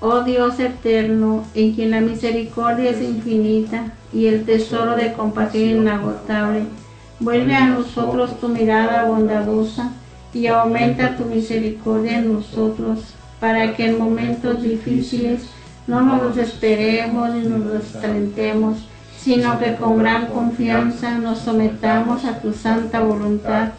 Oh 0.00 0.22
Dios 0.22 0.58
eterno, 0.58 1.44
en 1.54 1.74
quien 1.74 1.92
la 1.92 2.00
misericordia 2.00 2.90
es 2.90 3.02
infinita 3.02 3.92
y 4.12 4.26
el 4.26 4.44
tesoro 4.44 4.96
de 4.96 5.12
compasión 5.12 5.82
inagotable, 5.82 6.62
vuelve 7.20 7.54
a 7.54 7.66
nosotros 7.66 8.40
tu 8.40 8.48
mirada 8.48 9.04
bondadosa 9.04 9.92
y 10.32 10.46
aumenta 10.46 11.16
tu 11.16 11.24
misericordia 11.24 12.18
en 12.18 12.32
nosotros, 12.32 13.14
para 13.38 13.74
que 13.74 13.86
en 13.86 13.98
momentos 13.98 14.62
difíciles 14.62 15.42
no 15.86 16.00
nos 16.00 16.34
desesperemos 16.34 17.34
ni 17.34 17.46
nos 17.46 17.72
desalentemos, 17.72 18.78
sino 19.18 19.58
que 19.58 19.74
con 19.74 19.98
gran 19.98 20.26
confianza 20.26 21.18
nos 21.18 21.38
sometamos 21.38 22.24
a 22.24 22.40
tu 22.40 22.52
santa 22.52 23.00
voluntad 23.00 23.70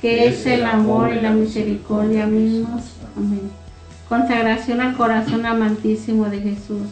que 0.00 0.26
es 0.26 0.46
el 0.46 0.64
amor 0.64 1.12
y 1.12 1.20
la 1.20 1.30
misericordia 1.30 2.26
mismos. 2.26 2.82
Amén. 3.16 3.50
Consagración 4.08 4.80
al 4.80 4.96
corazón 4.96 5.46
amantísimo 5.46 6.24
de 6.26 6.40
Jesús. 6.40 6.82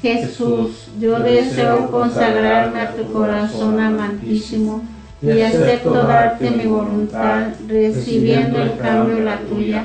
Jesús, 0.00 0.88
yo 1.00 1.18
deseo 1.20 1.90
consagrarme 1.90 2.80
a 2.80 2.92
tu 2.92 3.12
corazón 3.12 3.80
amantísimo 3.80 4.82
y 5.22 5.40
acepto 5.40 5.92
darte 5.92 6.50
mi 6.50 6.64
voluntad, 6.66 7.48
recibiendo 7.68 8.60
el 8.60 8.76
cambio 8.76 9.20
la 9.20 9.38
tuya, 9.38 9.84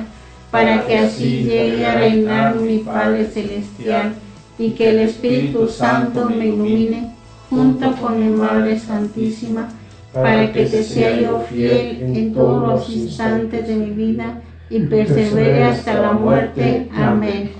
para 0.50 0.84
que 0.86 0.98
así 0.98 1.44
llegue 1.44 1.86
a 1.86 1.94
reinar 1.94 2.56
mi 2.56 2.78
Padre 2.78 3.26
Celestial 3.26 4.14
y 4.58 4.70
que 4.70 4.90
el 4.90 4.98
Espíritu 5.00 5.68
Santo 5.68 6.28
me 6.28 6.46
ilumine 6.46 7.14
junto 7.48 7.92
con 7.92 8.18
mi 8.18 8.36
Madre 8.36 8.78
Santísima 8.78 9.68
para 10.12 10.52
que 10.52 10.64
te 10.66 10.82
sea 10.82 11.20
yo 11.20 11.40
fiel 11.40 12.16
en 12.16 12.34
todos 12.34 12.66
los 12.66 12.96
instantes 12.96 13.68
de 13.68 13.76
mi 13.76 13.90
vida 13.90 14.40
y 14.70 14.80
persevere 14.80 15.64
hasta 15.64 15.94
la 16.00 16.12
muerte. 16.12 16.88
Amén. 16.92 17.50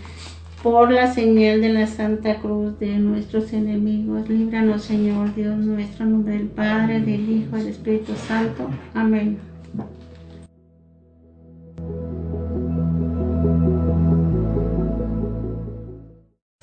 por 0.62 0.90
la 0.90 1.14
señal 1.14 1.60
de 1.60 1.68
la 1.68 1.86
Santa 1.86 2.40
Cruz 2.40 2.78
de 2.80 2.98
nuestros 2.98 3.52
enemigos. 3.52 4.28
Líbranos, 4.28 4.82
Señor 4.82 5.32
Dios 5.36 5.56
nuestro, 5.56 6.04
en 6.04 6.12
nombre 6.12 6.34
del 6.34 6.48
Padre, 6.48 7.00
del 7.00 7.30
Hijo 7.30 7.56
y 7.56 7.60
del 7.60 7.68
Espíritu 7.68 8.12
Santo. 8.26 8.68
Amén. 8.92 9.38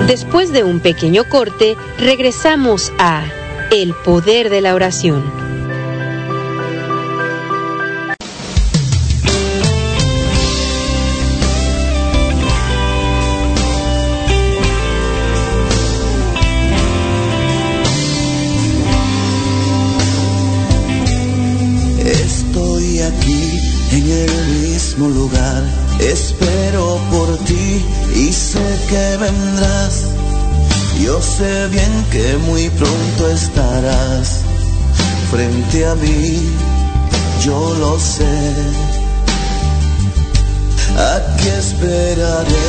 Después 0.05 0.53
de 0.53 0.63
un 0.63 0.81
pequeño 0.81 1.23
corte, 1.29 1.75
regresamos 1.97 2.91
a 2.99 3.23
El 3.71 3.93
Poder 4.05 4.49
de 4.49 4.61
la 4.61 4.75
Oración. 4.75 5.44
Frente 35.35 35.85
a 35.85 35.95
mí, 35.95 36.49
yo 37.41 37.59
lo 37.81 37.99
sé. 37.99 38.35
Aquí 41.13 41.49
esperaré, 41.49 42.67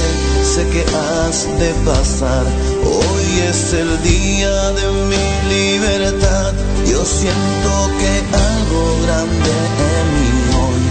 sé 0.53 0.63
que 0.73 0.83
has 0.99 1.39
de 1.61 1.71
pasar. 1.89 2.45
Hoy 2.95 3.27
es 3.51 3.73
el 3.73 3.91
día 4.03 4.57
de 4.79 4.87
mi 5.11 5.27
libertad. 5.55 6.53
Yo 6.91 7.05
siento 7.05 7.73
que 8.01 8.13
algo 8.51 8.83
grande 9.05 9.55
en 9.95 10.07
mí 10.17 10.33
hoy 10.63 10.85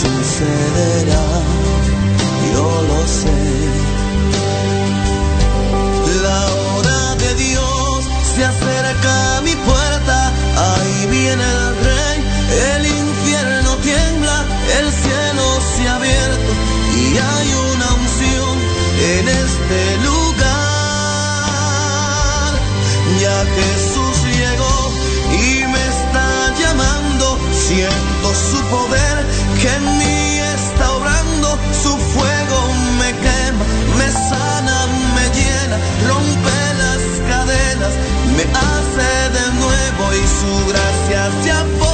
sucederá. 0.00 1.28
Yo 2.54 2.66
lo 2.90 3.00
sé. 3.20 3.40
La 6.26 6.40
hora 6.60 7.00
de 7.22 7.34
Dios 7.34 7.98
se 8.34 8.44
acerca 8.44 9.36
a 9.36 9.40
mi 9.42 9.54
puerta. 9.56 9.81
Este 19.72 19.96
lugar. 20.04 20.52
Ya 23.20 23.44
Jesús 23.56 24.16
llegó 24.24 24.92
y 25.32 25.66
me 25.66 25.82
está 25.94 26.28
llamando. 26.60 27.38
Siento 27.52 28.34
su 28.34 28.60
poder 28.68 29.16
que 29.60 29.68
en 29.68 29.98
mí 29.98 30.38
está 30.56 30.92
obrando. 30.92 31.58
Su 31.82 31.96
fuego 31.96 32.58
me 32.98 33.10
quema, 33.24 33.64
me 33.98 34.08
sana, 34.10 34.86
me 35.16 35.24
llena, 35.36 35.76
rompe 36.08 36.58
las 36.82 37.02
cadenas, 37.30 37.94
me 38.36 38.44
hace 38.66 39.10
de 39.36 39.46
nuevo 39.62 40.04
y 40.14 40.24
su 40.38 40.52
gracia 40.68 41.20
se 41.42 41.50
apodera 41.50 41.91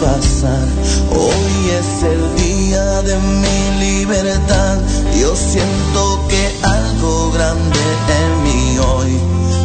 pasar. 0.00 0.66
Hoy 1.10 1.70
es 1.80 2.02
el 2.02 2.36
día 2.36 3.02
de 3.02 3.16
mi 3.18 3.86
libertad. 3.86 4.78
Yo 5.18 5.34
siento 5.34 6.26
que 6.28 6.52
algo 6.62 7.32
grande 7.32 7.78
en 8.20 8.42
mí 8.44 8.78
hoy 8.78 9.18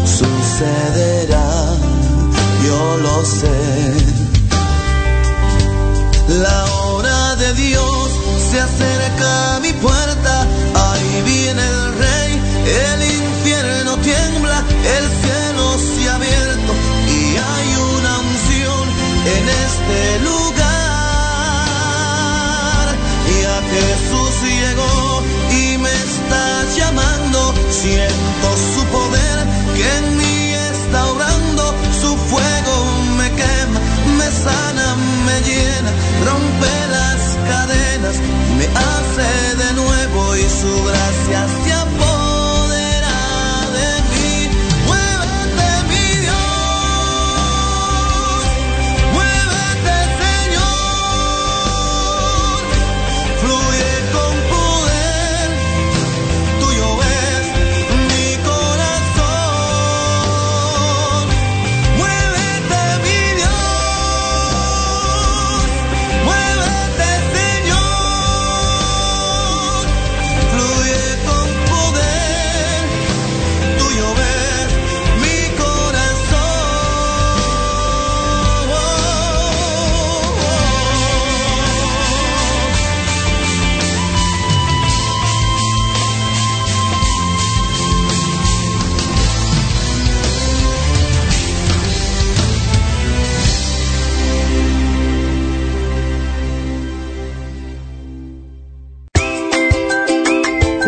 sucederá. 0.05 1.75
Yo 2.65 2.97
lo 2.97 3.25
sé. 3.25 4.15
La 6.41 6.65
hora 6.65 7.35
de 7.35 7.53
Dios 7.53 8.09
se 8.51 8.61
acerca 8.61 9.55
a 9.55 9.59
mi 9.59 9.73
puerta. 9.73 10.47
Ahí 10.73 11.21
viene 11.25 11.61
el 11.61 11.93
rey, 12.05 12.41
el 12.87 12.99
infierno 13.03 13.97
tiembla, 13.97 14.63
el 14.97 15.24
en 19.25 19.49
este 19.49 20.19
lugar. 20.19 20.55
Ya 23.41 23.57
Jesús 23.73 24.33
llegó 24.43 25.23
y 25.51 25.77
me 25.77 25.89
está 25.89 26.65
llamando. 26.75 27.39
Siento 27.69 28.24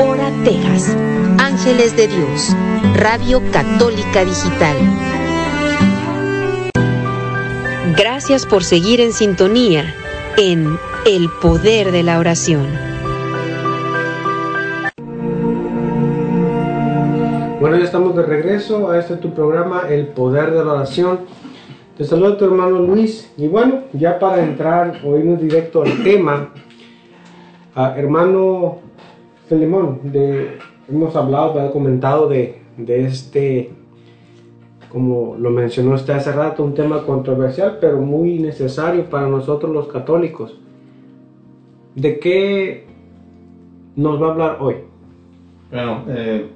hora 0.00 0.30
Texas. 0.44 0.96
Ángeles 1.38 1.94
de 1.96 2.08
Dios, 2.08 2.56
Radio 2.96 3.42
Católica 3.52 4.24
Digital. 4.24 4.76
Gracias 7.96 8.46
por 8.46 8.64
seguir 8.64 9.00
en 9.00 9.12
sintonía 9.12 9.94
en 10.38 10.78
El 11.04 11.28
Poder 11.42 11.92
de 11.92 12.02
la 12.02 12.18
Oración. 12.18 12.66
Bueno, 17.60 17.76
ya 17.76 17.84
estamos 17.84 18.16
de 18.16 18.22
regreso 18.22 18.90
a 18.90 18.98
este 18.98 19.16
tu 19.16 19.34
programa, 19.34 19.82
El 19.88 20.06
Poder 20.08 20.50
de 20.52 20.64
la 20.64 20.72
Oración. 20.72 21.20
Te 21.98 22.04
saluda 22.04 22.38
tu 22.38 22.46
hermano 22.46 22.78
Luis. 22.78 23.30
Y 23.36 23.48
bueno, 23.48 23.80
ya 23.92 24.18
para 24.18 24.42
entrar 24.42 25.00
o 25.04 25.18
irnos 25.18 25.40
directo 25.40 25.82
al 25.82 26.02
tema, 26.02 26.54
hermano 27.96 28.89
Filemón, 29.50 29.98
de, 30.04 30.58
hemos 30.88 31.16
hablado, 31.16 31.60
he 31.60 31.72
comentado 31.72 32.28
de, 32.28 32.62
de 32.76 33.04
este 33.04 33.72
como 34.88 35.34
lo 35.36 35.50
mencionó 35.50 35.94
usted 35.94 36.14
hace 36.14 36.30
rato, 36.30 36.64
un 36.64 36.74
tema 36.74 37.02
controversial, 37.02 37.78
pero 37.80 38.00
muy 38.00 38.38
necesario 38.38 39.10
para 39.10 39.26
nosotros 39.26 39.72
los 39.72 39.88
católicos. 39.88 40.56
¿De 41.96 42.20
qué 42.20 42.86
nos 43.96 44.22
va 44.22 44.28
a 44.28 44.30
hablar 44.30 44.56
hoy? 44.60 44.76
Bueno, 45.70 46.04
eh, 46.08 46.48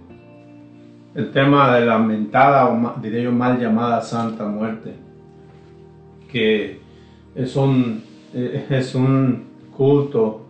el 1.16 1.30
tema 1.32 1.76
de 1.76 1.86
la 1.86 1.98
mentada, 1.98 2.66
o 2.66 3.00
diría 3.00 3.22
yo 3.22 3.32
mal 3.32 3.60
llamada 3.60 4.02
Santa 4.02 4.46
Muerte, 4.46 4.94
que 6.30 6.80
es 7.34 7.56
un, 7.56 8.02
eh, 8.34 8.66
es 8.70 8.94
un 8.94 9.44
culto 9.76 10.42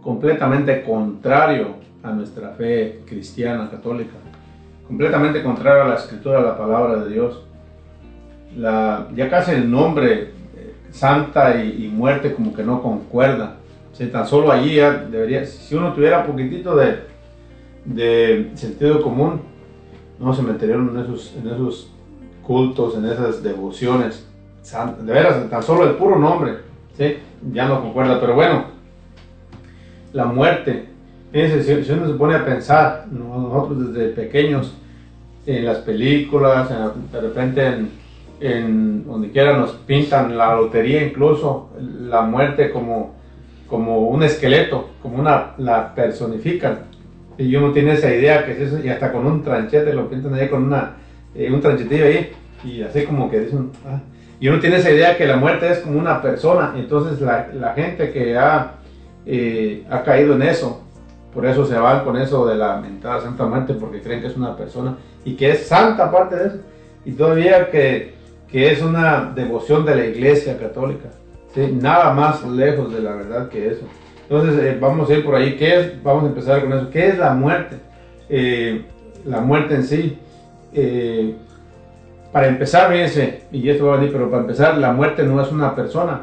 completamente 0.00 0.82
contrario 0.82 1.77
a 2.02 2.12
nuestra 2.12 2.50
fe 2.50 3.00
cristiana 3.06 3.70
católica 3.70 4.14
completamente 4.88 5.42
contrario 5.42 5.82
a 5.82 5.88
la 5.88 5.94
escritura, 5.94 6.38
a 6.38 6.42
la 6.42 6.58
palabra 6.58 7.04
de 7.04 7.12
Dios. 7.12 7.42
Ya 8.56 9.28
casi 9.30 9.52
el 9.52 9.70
nombre 9.70 10.22
eh, 10.56 10.74
santa 10.90 11.62
y, 11.62 11.88
muerte 11.88 12.34
como 12.34 12.54
que 12.54 12.64
no 12.64 12.82
concuerda. 12.82 13.56
Si 13.92 14.06
tan 14.06 14.26
solo 14.26 14.50
allí 14.50 14.76
ya 14.76 14.92
debería, 14.92 15.44
si 15.44 15.74
uno 15.74 15.92
tuviera 15.92 16.26
poquitito 16.26 16.74
de, 16.74 17.02
de 17.84 18.50
sentido 18.54 19.02
común, 19.02 19.42
no 20.18 20.32
se 20.34 20.42
meterían 20.42 20.88
en 20.88 20.98
esos, 21.00 21.34
en 21.36 21.48
esos 21.48 21.92
cultos, 22.42 22.96
en 22.96 23.04
esas 23.04 23.42
devociones. 23.42 24.24
De 25.02 25.12
veras, 25.12 25.48
tan 25.48 25.62
solo 25.62 25.84
el 25.84 25.96
puro 25.96 26.18
nombre, 26.18 26.58
¿sí? 26.96 27.18
ya 27.52 27.66
no 27.66 27.80
concuerda. 27.80 28.20
Pero 28.20 28.34
bueno, 28.34 28.64
la 30.12 30.26
muerte, 30.26 30.88
Fíjense, 31.32 31.84
si, 31.84 31.92
uno 31.92 32.06
se 32.06 32.14
pone 32.14 32.34
a 32.34 32.44
pensar, 32.44 33.06
nosotros 33.10 33.92
desde 33.92 34.10
pequeños, 34.10 34.74
en 35.46 35.64
las 35.64 35.78
películas, 35.78 36.68
de 37.10 37.20
repente 37.20 37.66
en, 38.40 39.04
donde 39.04 39.30
quiera 39.30 39.56
nos 39.56 39.72
pintan 39.72 40.36
la 40.36 40.54
lotería 40.54 41.02
incluso, 41.02 41.70
la 41.80 42.22
muerte 42.22 42.70
como, 42.70 43.14
como 43.66 44.08
un 44.08 44.22
esqueleto, 44.22 44.90
como 45.02 45.18
una, 45.18 45.54
la 45.58 45.94
personifican. 45.94 46.80
Y 47.38 47.54
uno 47.56 47.72
tiene 47.72 47.92
esa 47.92 48.12
idea 48.14 48.44
que 48.44 48.52
es 48.52 48.60
eso, 48.60 48.84
y 48.84 48.88
hasta 48.88 49.12
con 49.12 49.26
un 49.26 49.42
tranchete 49.42 49.92
lo 49.94 50.08
pintan 50.08 50.34
ahí 50.34 50.48
con 50.48 50.64
una, 50.64 50.96
eh, 51.34 51.50
un 51.50 51.60
tranchetillo 51.60 52.04
ahí, 52.04 52.30
y 52.64 52.82
así 52.82 53.04
como 53.04 53.30
que 53.30 53.40
dicen, 53.40 53.70
ah". 53.86 54.00
y 54.40 54.48
uno 54.48 54.60
tiene 54.60 54.76
esa 54.76 54.90
idea 54.90 55.16
que 55.16 55.26
la 55.26 55.36
muerte 55.36 55.70
es 55.70 55.78
como 55.78 55.98
una 55.98 56.20
persona, 56.20 56.74
entonces 56.76 57.20
la, 57.20 57.48
la 57.54 57.72
gente 57.74 58.10
que 58.12 58.36
ha, 58.36 58.72
eh, 59.24 59.84
ha 59.88 60.02
caído 60.02 60.34
en 60.34 60.42
eso, 60.42 60.82
por 61.32 61.46
eso 61.46 61.64
se 61.66 61.78
van 61.78 62.04
con 62.04 62.16
eso 62.16 62.46
de 62.46 62.56
la 62.56 62.76
mentada 62.80 63.20
Santa 63.20 63.46
Muerte, 63.46 63.74
porque 63.74 64.00
creen 64.00 64.20
que 64.20 64.28
es 64.28 64.36
una 64.36 64.56
persona 64.56 64.96
y 65.24 65.34
que 65.34 65.50
es 65.50 65.66
santa 65.66 66.06
aparte 66.06 66.36
de 66.36 66.48
eso. 66.48 66.58
Y 67.04 67.12
todavía 67.12 67.70
que, 67.70 68.14
que 68.48 68.72
es 68.72 68.82
una 68.82 69.32
devoción 69.34 69.84
de 69.84 69.94
la 69.94 70.04
Iglesia 70.06 70.58
Católica. 70.58 71.08
¿sí? 71.54 71.78
Nada 71.80 72.12
más 72.12 72.46
lejos 72.46 72.92
de 72.92 73.00
la 73.00 73.12
verdad 73.12 73.48
que 73.48 73.68
eso. 73.68 73.82
Entonces 74.28 74.62
eh, 74.62 74.78
vamos 74.80 75.08
a 75.08 75.14
ir 75.14 75.24
por 75.24 75.34
ahí. 75.34 75.56
¿Qué 75.56 75.78
es? 75.78 76.02
Vamos 76.02 76.24
a 76.24 76.26
empezar 76.28 76.60
con 76.60 76.72
eso. 76.72 76.90
¿Qué 76.90 77.08
es 77.08 77.18
la 77.18 77.34
muerte? 77.34 77.76
Eh, 78.28 78.84
la 79.24 79.40
muerte 79.40 79.74
en 79.74 79.84
sí. 79.84 80.18
Eh, 80.74 81.34
para 82.32 82.48
empezar, 82.48 82.92
fíjense, 82.92 83.44
y 83.50 83.68
esto 83.70 83.86
va 83.86 83.94
a 83.94 83.96
venir, 83.96 84.12
pero 84.12 84.30
para 84.30 84.42
empezar, 84.42 84.76
la 84.76 84.92
muerte 84.92 85.22
no 85.22 85.40
es 85.40 85.50
una 85.50 85.74
persona. 85.74 86.22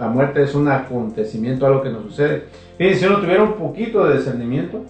La 0.00 0.08
muerte 0.08 0.42
es 0.42 0.54
un 0.54 0.66
acontecimiento, 0.66 1.66
algo 1.66 1.82
que 1.82 1.90
nos 1.90 2.04
sucede. 2.04 2.44
Si 2.78 3.04
uno 3.04 3.20
tuviera 3.20 3.42
un 3.42 3.52
poquito 3.52 4.06
de 4.06 4.16
discernimiento, 4.16 4.86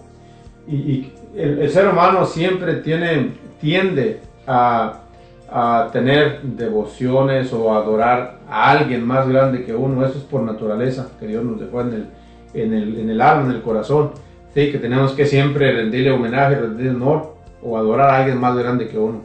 y, 0.65 1.11
el, 1.35 1.69
ser 1.69 1.89
humano 1.89 2.25
siempre 2.25 2.75
tiene, 2.75 3.31
tiende 3.59 4.21
a, 4.47 4.99
tener 5.91 6.41
devociones 6.43 7.51
o 7.51 7.73
adorar 7.73 8.37
a 8.49 8.71
alguien 8.71 9.05
más 9.05 9.27
grande 9.27 9.65
que 9.65 9.75
uno. 9.75 10.05
Eso 10.05 10.17
es 10.17 10.23
por 10.23 10.43
naturaleza, 10.43 11.09
que 11.19 11.27
Dios 11.27 11.43
nos 11.43 11.59
dejó 11.59 11.81
en 11.81 11.93
el, 11.93 12.05
en 12.53 12.73
el, 12.73 12.99
en 13.01 13.09
el 13.09 13.19
alma, 13.19 13.49
en 13.49 13.57
el 13.57 13.61
corazón. 13.61 14.11
¿sí? 14.53 14.71
Que 14.71 14.77
tenemos 14.77 15.11
que 15.11 15.25
siempre 15.25 15.73
rendirle 15.73 16.11
homenaje, 16.11 16.55
rendirle 16.55 16.91
honor 16.91 17.35
o 17.61 17.77
adorar 17.77 18.11
a 18.11 18.17
alguien 18.19 18.39
más 18.39 18.55
grande 18.55 18.87
que 18.87 18.97
uno. 18.97 19.23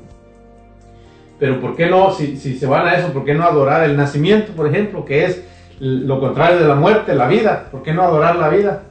Pero 1.38 1.60
¿por 1.60 1.76
qué 1.76 1.86
no, 1.86 2.10
si, 2.10 2.36
si 2.36 2.58
se 2.58 2.66
van 2.66 2.88
a 2.88 2.94
eso, 2.94 3.12
por 3.12 3.24
qué 3.24 3.34
no 3.34 3.44
adorar 3.44 3.84
el 3.84 3.96
nacimiento, 3.96 4.50
por 4.50 4.66
ejemplo, 4.66 5.04
que 5.04 5.26
es 5.26 5.45
lo 5.80 6.20
contrario 6.20 6.58
de 6.58 6.68
la 6.68 6.74
muerte, 6.74 7.14
la 7.14 7.26
vida? 7.26 7.68
¿Por 7.70 7.82
qué 7.82 7.92
no 7.92 8.02
adorar 8.02 8.36
la 8.36 8.48
vida? 8.48 8.82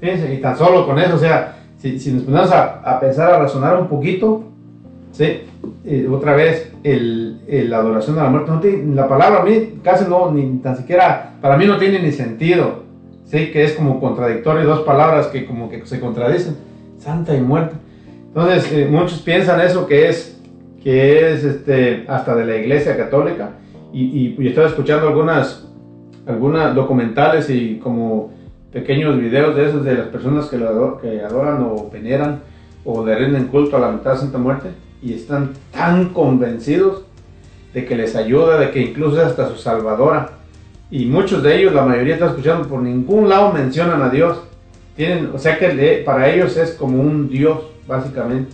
Fíjense, 0.00 0.34
y 0.34 0.38
tan 0.38 0.56
solo 0.56 0.86
con 0.86 0.98
eso, 0.98 1.16
o 1.16 1.18
sea, 1.18 1.56
si, 1.78 2.12
nos 2.12 2.22
ponemos 2.22 2.50
a, 2.52 3.00
pensar, 3.00 3.32
a 3.32 3.38
razonar 3.38 3.78
un 3.78 3.88
poquito, 3.88 4.44
¿sí? 5.12 5.42
Eh, 5.84 6.08
otra 6.10 6.34
vez, 6.34 6.72
el, 6.84 7.40
la 7.68 7.78
adoración 7.78 8.18
a 8.18 8.24
la 8.24 8.30
muerte, 8.30 8.50
no 8.50 8.60
tiene, 8.60 8.94
la 8.94 9.08
palabra 9.08 9.42
a 9.42 9.44
mí 9.44 9.80
casi 9.82 10.08
no, 10.08 10.30
ni 10.30 10.58
tan 10.58 10.76
siquiera, 10.76 11.34
para 11.40 11.56
mí 11.56 11.66
no 11.66 11.76
tiene 11.78 12.00
ni 12.00 12.12
sentido, 12.12 12.84
¿sí? 13.26 13.50
Que 13.50 13.64
es 13.64 13.72
como 13.72 14.00
contradictorio, 14.00 14.64
dos 14.64 14.80
palabras 14.80 15.26
que 15.28 15.44
como 15.44 15.68
que 15.68 15.84
se 15.86 16.00
contradicen, 16.00 16.56
santa 16.98 17.34
y 17.36 17.40
muerta. 17.40 17.76
Entonces, 18.28 18.72
eh, 18.72 18.88
muchos 18.90 19.20
piensan 19.20 19.60
eso 19.60 19.86
que 19.86 20.08
es, 20.08 20.40
que 20.82 21.32
es 21.32 21.44
este, 21.44 22.04
hasta 22.08 22.34
de 22.34 22.46
la 22.46 22.56
iglesia 22.56 22.96
católica, 22.96 23.50
y, 23.92 24.34
y, 24.38 24.48
estoy 24.48 24.66
escuchando 24.66 25.08
algunas, 25.08 25.68
algunas 26.26 26.74
documentales 26.74 27.50
y 27.50 27.78
como 27.78 28.32
pequeños 28.72 29.18
videos 29.18 29.54
de 29.56 29.68
esos 29.68 29.84
de 29.84 29.94
las 29.94 30.06
personas 30.08 30.46
que, 30.46 30.56
lo 30.56 30.98
que 30.98 31.20
adoran 31.20 31.62
o 31.62 31.90
veneran 31.90 32.40
o 32.84 33.04
le 33.04 33.14
rinden 33.14 33.48
culto 33.48 33.76
a 33.76 33.80
la 33.80 33.90
mitad 33.90 34.12
de 34.12 34.18
Santa 34.18 34.38
Muerte 34.38 34.70
y 35.02 35.12
están 35.14 35.52
tan 35.72 36.10
convencidos 36.10 37.02
de 37.74 37.84
que 37.84 37.96
les 37.96 38.14
ayuda, 38.16 38.58
de 38.58 38.70
que 38.70 38.80
incluso 38.80 39.20
es 39.20 39.28
hasta 39.28 39.48
su 39.48 39.56
salvadora. 39.56 40.38
Y 40.90 41.06
muchos 41.06 41.42
de 41.42 41.58
ellos, 41.58 41.72
la 41.72 41.84
mayoría 41.84 42.14
está 42.14 42.26
escuchando, 42.26 42.68
por 42.68 42.82
ningún 42.82 43.28
lado 43.28 43.52
mencionan 43.52 44.02
a 44.02 44.10
Dios. 44.10 44.38
Tienen, 44.94 45.30
o 45.32 45.38
sea 45.38 45.58
que 45.58 46.02
para 46.04 46.30
ellos 46.30 46.56
es 46.56 46.72
como 46.72 47.00
un 47.00 47.28
Dios, 47.28 47.60
básicamente. 47.88 48.52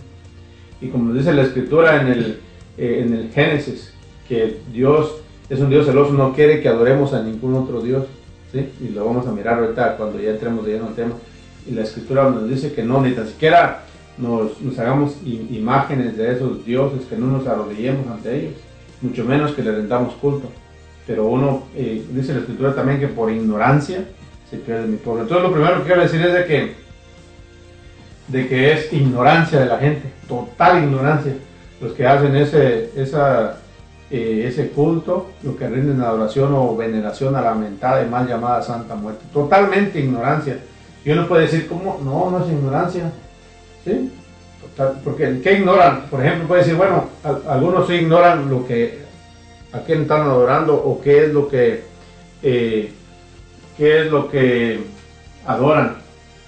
Y 0.81 0.87
como 0.87 1.13
dice 1.13 1.33
la 1.33 1.41
escritura 1.41 2.01
en 2.01 2.07
el, 2.07 2.39
eh, 2.77 3.03
en 3.05 3.13
el 3.13 3.29
Génesis, 3.31 3.93
que 4.27 4.59
Dios 4.71 5.21
es 5.49 5.59
un 5.59 5.69
Dios 5.69 5.85
celoso, 5.85 6.13
no 6.13 6.33
quiere 6.33 6.61
que 6.61 6.69
adoremos 6.69 7.13
a 7.13 7.23
ningún 7.23 7.55
otro 7.55 7.81
Dios. 7.81 8.05
Y 8.53 8.89
lo 8.89 9.05
vamos 9.05 9.27
a 9.27 9.31
mirar 9.31 9.59
ahorita 9.59 9.97
cuando 9.97 10.19
ya 10.19 10.31
entremos 10.31 10.65
de 10.65 10.73
lleno 10.73 10.87
al 10.87 10.95
tema. 10.95 11.13
Y 11.67 11.71
la 11.73 11.83
escritura 11.83 12.29
nos 12.29 12.49
dice 12.49 12.73
que 12.73 12.83
no, 12.83 13.01
ni 13.01 13.11
tan 13.11 13.27
siquiera 13.27 13.83
nos, 14.17 14.59
nos 14.61 14.77
hagamos 14.79 15.17
imágenes 15.23 16.17
de 16.17 16.33
esos 16.33 16.65
dioses, 16.65 17.05
que 17.07 17.15
no 17.15 17.27
nos 17.27 17.47
arrodillemos 17.47 18.07
ante 18.07 18.35
ellos, 18.35 18.53
mucho 19.01 19.23
menos 19.23 19.51
que 19.51 19.63
le 19.63 19.71
rendamos 19.71 20.13
culto. 20.15 20.49
Pero 21.05 21.25
uno, 21.27 21.63
eh, 21.75 22.03
dice 22.11 22.33
la 22.33 22.39
escritura 22.39 22.73
también 22.75 22.99
que 22.99 23.07
por 23.07 23.31
ignorancia 23.31 24.05
se 24.49 24.57
pierde 24.57 24.87
mi 24.87 24.97
pueblo. 24.97 25.23
Entonces 25.23 25.47
lo 25.47 25.53
primero 25.53 25.77
que 25.77 25.85
quiero 25.85 26.01
decir 26.01 26.21
es 26.21 26.33
de 26.33 26.45
que, 26.45 26.73
de 28.27 28.47
que 28.47 28.73
es 28.73 28.93
ignorancia 28.93 29.59
de 29.59 29.65
la 29.65 29.77
gente, 29.77 30.03
total 30.27 30.83
ignorancia, 30.83 31.33
los 31.81 31.93
que 31.93 32.05
hacen 32.05 32.35
ese, 32.35 32.91
esa 32.95 33.58
eh, 34.11 34.45
ese 34.47 34.69
culto, 34.69 35.31
lo 35.43 35.55
que 35.55 35.67
rinden 35.67 36.01
adoración 36.01 36.53
o 36.55 36.75
veneración 36.75 37.35
a 37.35 37.41
la 37.41 37.53
mentada 37.53 38.03
y 38.03 38.09
mal 38.09 38.27
llamada 38.27 38.61
Santa 38.61 38.95
Muerte. 38.95 39.25
Totalmente 39.31 39.99
ignorancia. 39.99 40.57
Y 41.05 41.11
uno 41.11 41.27
puede 41.27 41.43
decir, 41.43 41.67
¿cómo? 41.67 41.99
No, 42.03 42.31
no 42.31 42.43
es 42.43 42.51
ignorancia. 42.51 43.11
¿Sí? 43.85 44.11
Total, 44.61 44.99
porque 45.03 45.39
¿qué 45.43 45.53
ignoran? 45.59 46.07
Por 46.09 46.21
ejemplo, 46.25 46.47
puede 46.47 46.61
decir, 46.61 46.75
bueno, 46.75 47.05
algunos 47.47 47.87
sí 47.87 47.93
ignoran 47.93 48.49
lo 48.49 48.65
que, 48.65 48.99
a 49.71 49.79
quién 49.79 50.01
están 50.01 50.21
adorando 50.21 50.73
o 50.73 50.99
qué 51.01 51.25
es 51.25 51.33
lo 51.33 51.47
que, 51.47 51.83
eh, 52.41 52.91
qué 53.77 54.01
es 54.01 54.11
lo 54.11 54.29
que 54.29 54.79
adoran. 55.45 55.97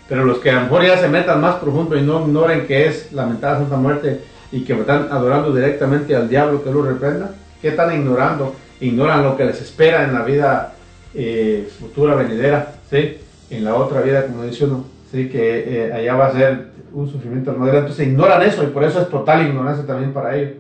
Pero 0.09 0.26
los 0.26 0.39
que 0.39 0.49
a 0.49 0.55
lo 0.55 0.62
mejor 0.62 0.84
ya 0.84 0.97
se 0.97 1.07
metan 1.07 1.39
más 1.39 1.55
profundo 1.55 1.95
y 1.95 2.01
no 2.01 2.22
ignoren 2.22 2.66
que 2.66 2.88
es 2.88 3.12
la 3.14 3.26
mentada 3.26 3.59
Santa 3.59 3.78
Muerte 3.78 4.22
y 4.51 4.64
que 4.64 4.74
están 4.74 5.07
adorando 5.12 5.53
directamente 5.53 6.16
al 6.16 6.28
diablo 6.28 6.64
que 6.64 6.72
lo 6.72 6.82
reprenda, 6.82 7.32
¿qué 7.62 7.70
están 7.70 7.93
ignorando? 7.93 8.55
Ignoran 8.80 9.24
lo 9.24 9.38
que 9.38 9.45
les 9.45 9.62
espera 9.62 10.03
en 10.03 10.14
la 10.14 10.24
vida 10.24 10.74
eh, 11.14 11.70
futura, 11.80 12.16
venidera, 12.16 12.76
¿sí? 12.89 13.18
En 13.49 13.64
la 13.64 13.76
otra 13.76 14.01
vida, 14.01 14.26
como 14.26 14.43
dice 14.43 14.66
uno, 14.66 14.86
¿sí? 15.12 15.30
Que 15.30 15.88
eh, 15.88 15.93
allá 15.93 16.16
va 16.16 16.28
a 16.28 16.34
ser 16.34 16.72
un 16.93 17.07
sufrimiento 17.07 17.53
grande. 17.53 17.78
Entonces 17.78 18.07
ignoran 18.07 18.41
eso 18.41 18.64
y 18.64 18.68
por 18.68 18.84
eso 18.84 19.01
es 19.01 19.09
total 19.09 19.47
ignorancia 19.47 19.86
también 19.86 20.14
para 20.14 20.36
ellos, 20.36 20.53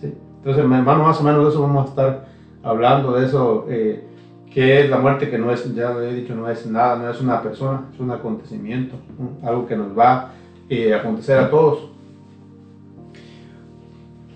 ¿sí? 0.00 0.12
Entonces, 0.38 0.62
hermano, 0.62 1.04
más 1.04 1.20
o 1.20 1.22
menos 1.22 1.44
de 1.44 1.50
eso 1.50 1.62
vamos 1.62 1.86
a 1.86 1.88
estar 1.90 2.24
hablando, 2.62 3.12
de 3.12 3.26
eso, 3.26 3.66
eh, 3.68 4.04
que 4.52 4.80
es 4.80 4.90
la 4.90 4.98
muerte, 4.98 5.30
que 5.30 5.38
no 5.38 5.52
es, 5.52 5.74
ya 5.74 5.90
lo 5.90 6.02
he 6.02 6.14
dicho, 6.14 6.34
no 6.34 6.48
es 6.48 6.66
nada, 6.66 6.96
no 6.96 7.10
es 7.10 7.20
una 7.20 7.42
persona, 7.42 7.82
es 7.92 8.00
un 8.00 8.10
acontecimiento, 8.10 8.96
algo 9.44 9.66
que 9.66 9.76
nos 9.76 9.96
va 9.96 10.32
eh, 10.68 10.94
a 10.94 10.98
acontecer 10.98 11.38
a 11.38 11.50
todos. 11.50 11.90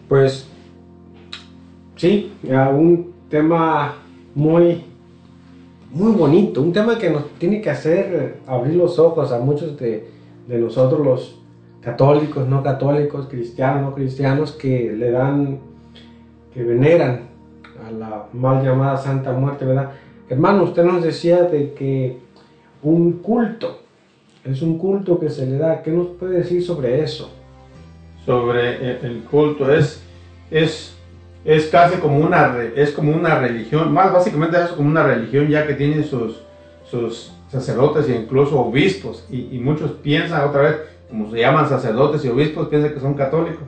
Pues 0.08 0.51
sí, 2.02 2.32
un 2.74 3.12
tema 3.30 3.94
muy, 4.34 4.82
muy 5.92 6.12
bonito, 6.12 6.60
un 6.60 6.72
tema 6.72 6.98
que 6.98 7.10
nos 7.10 7.28
tiene 7.38 7.60
que 7.60 7.70
hacer 7.70 8.06
eh, 8.12 8.34
abrir 8.48 8.74
los 8.74 8.98
ojos 8.98 9.30
a 9.30 9.38
muchos 9.38 9.76
de, 9.78 10.08
de 10.48 10.58
nosotros 10.58 11.06
los 11.06 11.38
católicos, 11.80 12.48
no 12.48 12.60
católicos, 12.64 13.28
cristianos, 13.30 13.82
no 13.82 13.94
cristianos, 13.94 14.50
que 14.50 14.92
le 14.92 15.12
dan, 15.12 15.60
que 16.52 16.64
veneran 16.64 17.28
a 17.86 17.92
la 17.92 18.26
mal 18.32 18.64
llamada 18.64 18.96
Santa 18.96 19.32
Muerte, 19.32 19.64
¿verdad? 19.64 19.90
Hermano, 20.28 20.64
usted 20.64 20.82
nos 20.82 21.04
decía 21.04 21.44
de 21.44 21.72
que 21.72 22.16
un 22.82 23.12
culto, 23.18 23.78
es 24.44 24.60
un 24.60 24.76
culto 24.76 25.20
que 25.20 25.30
se 25.30 25.46
le 25.46 25.56
da, 25.56 25.82
¿qué 25.84 25.92
nos 25.92 26.08
puede 26.08 26.38
decir 26.38 26.64
sobre 26.64 27.00
eso? 27.00 27.30
sobre 28.26 28.76
el- 28.90 29.06
el 29.06 29.20
culto 29.30 29.72
es 29.72 30.02
es 30.50 30.91
es 31.44 31.66
casi 31.66 31.96
como 31.98 32.18
una 32.18 32.56
es 32.76 32.92
como 32.92 33.12
una 33.12 33.38
religión 33.38 33.92
más 33.92 34.12
básicamente 34.12 34.58
es 34.62 34.70
como 34.70 34.88
una 34.88 35.02
religión 35.02 35.48
ya 35.48 35.66
que 35.66 35.74
tiene 35.74 36.04
sus 36.04 36.40
sus 36.88 37.32
sacerdotes 37.50 38.08
e 38.08 38.16
incluso 38.16 38.60
obispos 38.60 39.26
y, 39.30 39.58
muchos 39.58 39.92
piensan 39.92 40.48
otra 40.48 40.62
vez 40.62 40.76
como 41.10 41.30
se 41.30 41.38
llaman 41.38 41.68
sacerdotes 41.68 42.24
y 42.24 42.28
obispos 42.28 42.68
piensan 42.68 42.94
que 42.94 43.00
son 43.00 43.14
católicos 43.14 43.64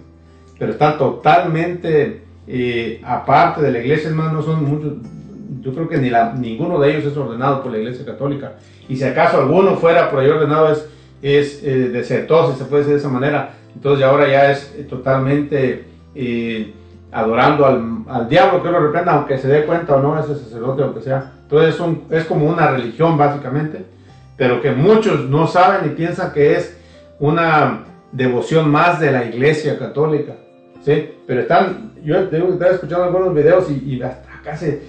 pero 0.59 0.73
están 0.73 0.99
totalmente 0.99 2.23
eh, 2.47 3.01
aparte 3.05 3.63
de 3.63 3.73
la 3.73 3.81
iglesia 3.81 4.09
hermano 4.11 4.33
no 4.33 4.43
son 4.43 4.65
muchos 4.65 4.93
yo 5.61 5.75
creo 5.75 5.89
que 5.89 5.99
ni 5.99 6.11
ninguno 6.39 6.79
de 6.79 6.91
ellos 6.91 7.07
es 7.07 7.17
ordenado 7.17 7.63
por 7.63 7.73
la 7.73 7.79
iglesia 7.79 8.05
católica 8.05 8.55
y 8.89 8.97
si 8.97 9.05
acaso 9.05 9.41
alguno 9.41 9.77
fuera 9.77 10.11
por 10.11 10.21
ahí 10.21 10.29
ordenado 10.29 10.71
es 10.71 10.87
es 11.23 11.61
eh, 11.65 12.05
si 12.05 12.05
se 12.05 12.65
puede 12.67 12.83
decir 12.83 12.95
de 12.95 12.99
esa 12.99 13.09
manera 13.09 13.55
entonces 13.75 14.05
ahora 14.05 14.29
ya 14.29 14.53
es 14.53 14.87
totalmente 14.89 15.85
eh, 16.15 16.73
adorando 17.15 17.65
al, 17.67 17.83
al 18.09 18.29
diablo 18.29 18.63
que 18.63 18.71
lo 18.71 18.81
reprenda, 18.81 19.13
aunque 19.13 19.39
se 19.39 19.49
dé 19.49 19.65
cuenta 19.65 19.97
o 19.97 20.03
no 20.03 20.19
ese 20.19 20.35
sacerdote, 20.35 20.83
aunque 20.83 21.01
sea. 21.01 21.33
Entonces 21.43 21.75
es, 21.75 21.81
un- 21.81 22.05
es 22.11 22.25
como 22.25 22.47
una 22.47 22.67
religión 22.69 23.17
básicamente, 23.17 23.85
pero 24.37 24.61
que 24.61 24.73
muchos 24.73 25.29
no 25.31 25.47
saben 25.47 25.87
y 25.91 25.95
piensan 25.95 26.33
que 26.33 26.57
es 26.57 26.77
una 27.21 27.85
devoción 28.13 28.71
más 28.71 28.99
de 29.01 29.13
la 29.13 29.25
iglesia 29.25 29.79
católica. 29.79 30.33
¿sí? 30.85 31.13
Pero 31.27 31.41
están, 31.43 31.93
yo 32.03 32.27
digo 32.27 32.49
que 32.49 32.53
estaba 32.55 32.73
escuchando 32.73 33.05
algunos 33.05 33.33
videos 33.35 33.71
y, 33.71 33.75
y 33.95 34.03
hasta 34.03 34.35
acá 34.35 34.57
se 34.57 34.83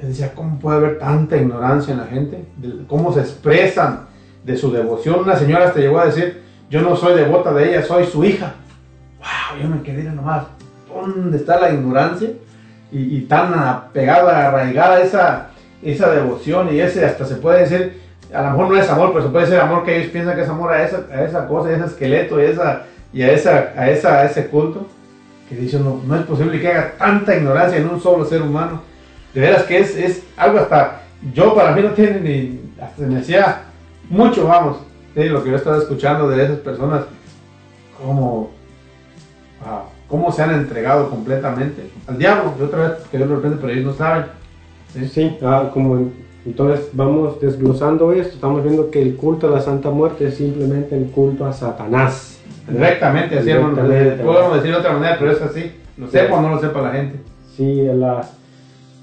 decía, 0.00 0.32
¿cómo 0.34 0.58
puede 0.58 0.78
haber 0.78 0.98
tanta 0.98 1.36
ignorancia 1.36 1.92
en 1.92 2.00
la 2.00 2.06
gente? 2.06 2.44
Cómo 2.88 3.12
se 3.12 3.20
expresan 3.20 4.06
de 4.44 4.56
su 4.56 4.72
devoción. 4.72 5.20
Una 5.20 5.36
señora 5.36 5.66
hasta 5.66 5.80
llegó 5.80 5.98
a 6.00 6.06
decir, 6.06 6.42
yo 6.70 6.80
no 6.82 6.96
soy 6.96 7.14
devota 7.14 7.52
de 7.52 7.68
ella, 7.70 7.82
soy 7.82 8.04
su 8.06 8.24
hija. 8.24 8.54
¡Wow! 9.18 9.62
Yo 9.62 9.68
me 9.68 9.82
quedé 9.82 10.04
nomás, 10.04 10.44
¿dónde 11.00 11.36
está 11.36 11.60
la 11.60 11.70
ignorancia? 11.70 12.30
Y, 12.92 13.22
tan 13.22 13.52
apegada, 13.52 14.48
arraigada 14.48 15.02
esa, 15.02 15.48
esa 15.82 16.10
devoción 16.10 16.72
y 16.72 16.80
ese 16.80 17.04
hasta 17.04 17.26
se 17.26 17.34
puede 17.34 17.60
decir, 17.60 18.00
a 18.32 18.42
lo 18.42 18.50
mejor 18.50 18.68
no 18.70 18.76
es 18.76 18.88
amor, 18.88 19.12
pero 19.12 19.24
se 19.24 19.30
puede 19.30 19.44
decir 19.44 19.60
amor 19.60 19.84
que 19.84 19.98
ellos 19.98 20.10
piensan 20.12 20.34
que 20.34 20.42
es 20.42 20.48
amor 20.48 20.72
a 20.72 20.82
esa, 20.82 21.04
a 21.12 21.24
esa 21.24 21.46
cosa, 21.46 21.68
a 21.68 21.72
ese 21.74 21.84
esqueleto 21.84 22.40
y, 22.40 22.44
esa, 22.44 22.84
y 23.12 23.22
a, 23.22 23.32
esa, 23.32 23.72
a, 23.76 23.90
esa, 23.90 24.20
a 24.20 24.24
ese 24.24 24.46
culto, 24.46 24.86
que 25.48 25.56
dice 25.56 25.78
no, 25.78 26.00
es 26.16 26.22
posible 26.22 26.60
que 26.60 26.68
haga 26.68 26.92
tanta 26.96 27.36
ignorancia 27.36 27.78
en 27.78 27.88
un 27.88 28.00
solo 28.00 28.24
ser 28.24 28.40
humano. 28.40 28.80
De 29.34 29.40
veras 29.40 29.64
que 29.64 29.78
es, 29.78 29.96
es 29.96 30.22
algo 30.36 30.60
hasta, 30.60 31.02
yo 31.34 31.54
para 31.54 31.72
mí 31.72 31.82
no 31.82 31.90
tiene 31.90 32.20
ni, 32.20 32.72
hasta 32.80 33.02
me 33.02 33.22
mucho, 34.08 34.46
vamos, 34.46 34.78
sí, 35.14 35.24
lo 35.24 35.42
que 35.42 35.50
yo 35.50 35.56
estaba 35.56 35.78
escuchando 35.78 36.28
de 36.28 36.44
esas 36.44 36.58
personas, 36.58 37.02
wow, 38.02 38.48
cómo 40.08 40.30
se 40.32 40.42
han 40.42 40.52
entregado 40.54 41.10
completamente 41.10 41.90
al 42.06 42.18
diablo, 42.18 42.52
de 42.58 42.64
otra 42.64 42.88
vez, 42.88 42.92
que 43.10 43.16
Dios 43.16 43.28
lo 43.28 43.36
reprende, 43.36 43.58
pero 43.60 43.72
ellos 43.72 43.84
no 43.86 43.92
saben. 43.94 44.26
¿sí? 44.92 45.06
Sí, 45.08 45.36
ah, 45.42 45.70
como 45.72 45.96
en- 45.96 46.12
entonces 46.46 46.88
vamos 46.92 47.40
desglosando 47.40 48.12
esto, 48.12 48.34
estamos 48.34 48.62
viendo 48.62 48.90
que 48.90 49.02
el 49.02 49.16
culto 49.16 49.48
a 49.48 49.50
la 49.50 49.60
Santa 49.60 49.90
Muerte 49.90 50.28
es 50.28 50.36
simplemente 50.36 50.96
el 50.96 51.06
culto 51.10 51.44
a 51.44 51.52
Satanás. 51.52 52.40
Directamente, 52.68 53.38
así 53.38 53.46
podemos 54.24 54.54
decir 54.56 54.70
de 54.72 54.76
otra 54.78 54.92
manera, 54.92 55.16
pero 55.18 55.32
es 55.32 55.42
así, 55.42 55.72
lo 55.96 56.08
sepa 56.08 56.34
o 56.36 56.42
no 56.42 56.50
lo 56.50 56.60
sepa 56.60 56.82
la 56.82 56.92
gente. 56.92 57.16
Sí, 57.56 57.82
la- 57.92 58.24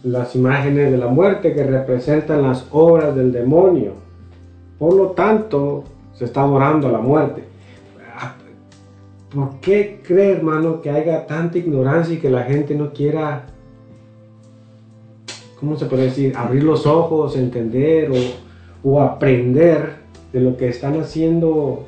las 0.04 0.36
imágenes 0.36 0.92
de 0.92 0.98
la 0.98 1.08
muerte 1.08 1.54
que 1.54 1.64
representan 1.64 2.42
las 2.44 2.66
obras 2.72 3.16
del 3.16 3.32
demonio. 3.32 3.94
Por 4.80 4.94
lo 4.96 5.08
tanto, 5.12 5.84
se 6.14 6.26
está 6.26 6.42
adorando 6.44 6.88
a 6.88 6.92
la 6.92 6.98
muerte. 7.00 7.44
¿Por 9.34 9.60
qué 9.62 10.02
cree, 10.06 10.34
hermano, 10.34 10.82
que 10.82 10.92
haya 10.92 11.26
tanta 11.26 11.58
ignorancia 11.58 12.14
y 12.14 12.20
que 12.20 12.30
la 12.30 12.44
gente 12.44 12.76
no 12.76 12.94
quiera, 12.94 13.46
¿cómo 15.60 15.76
se 15.76 15.86
puede 15.88 16.04
decir? 16.04 16.36
Abrir 16.38 16.64
los 16.64 16.86
ojos, 16.86 17.36
entender 17.36 18.12
o, 18.12 18.90
o 18.90 19.02
aprender 19.02 19.96
de 20.32 20.40
lo 20.40 20.56
que 20.56 20.68
están 20.70 21.00
haciendo 21.00 21.86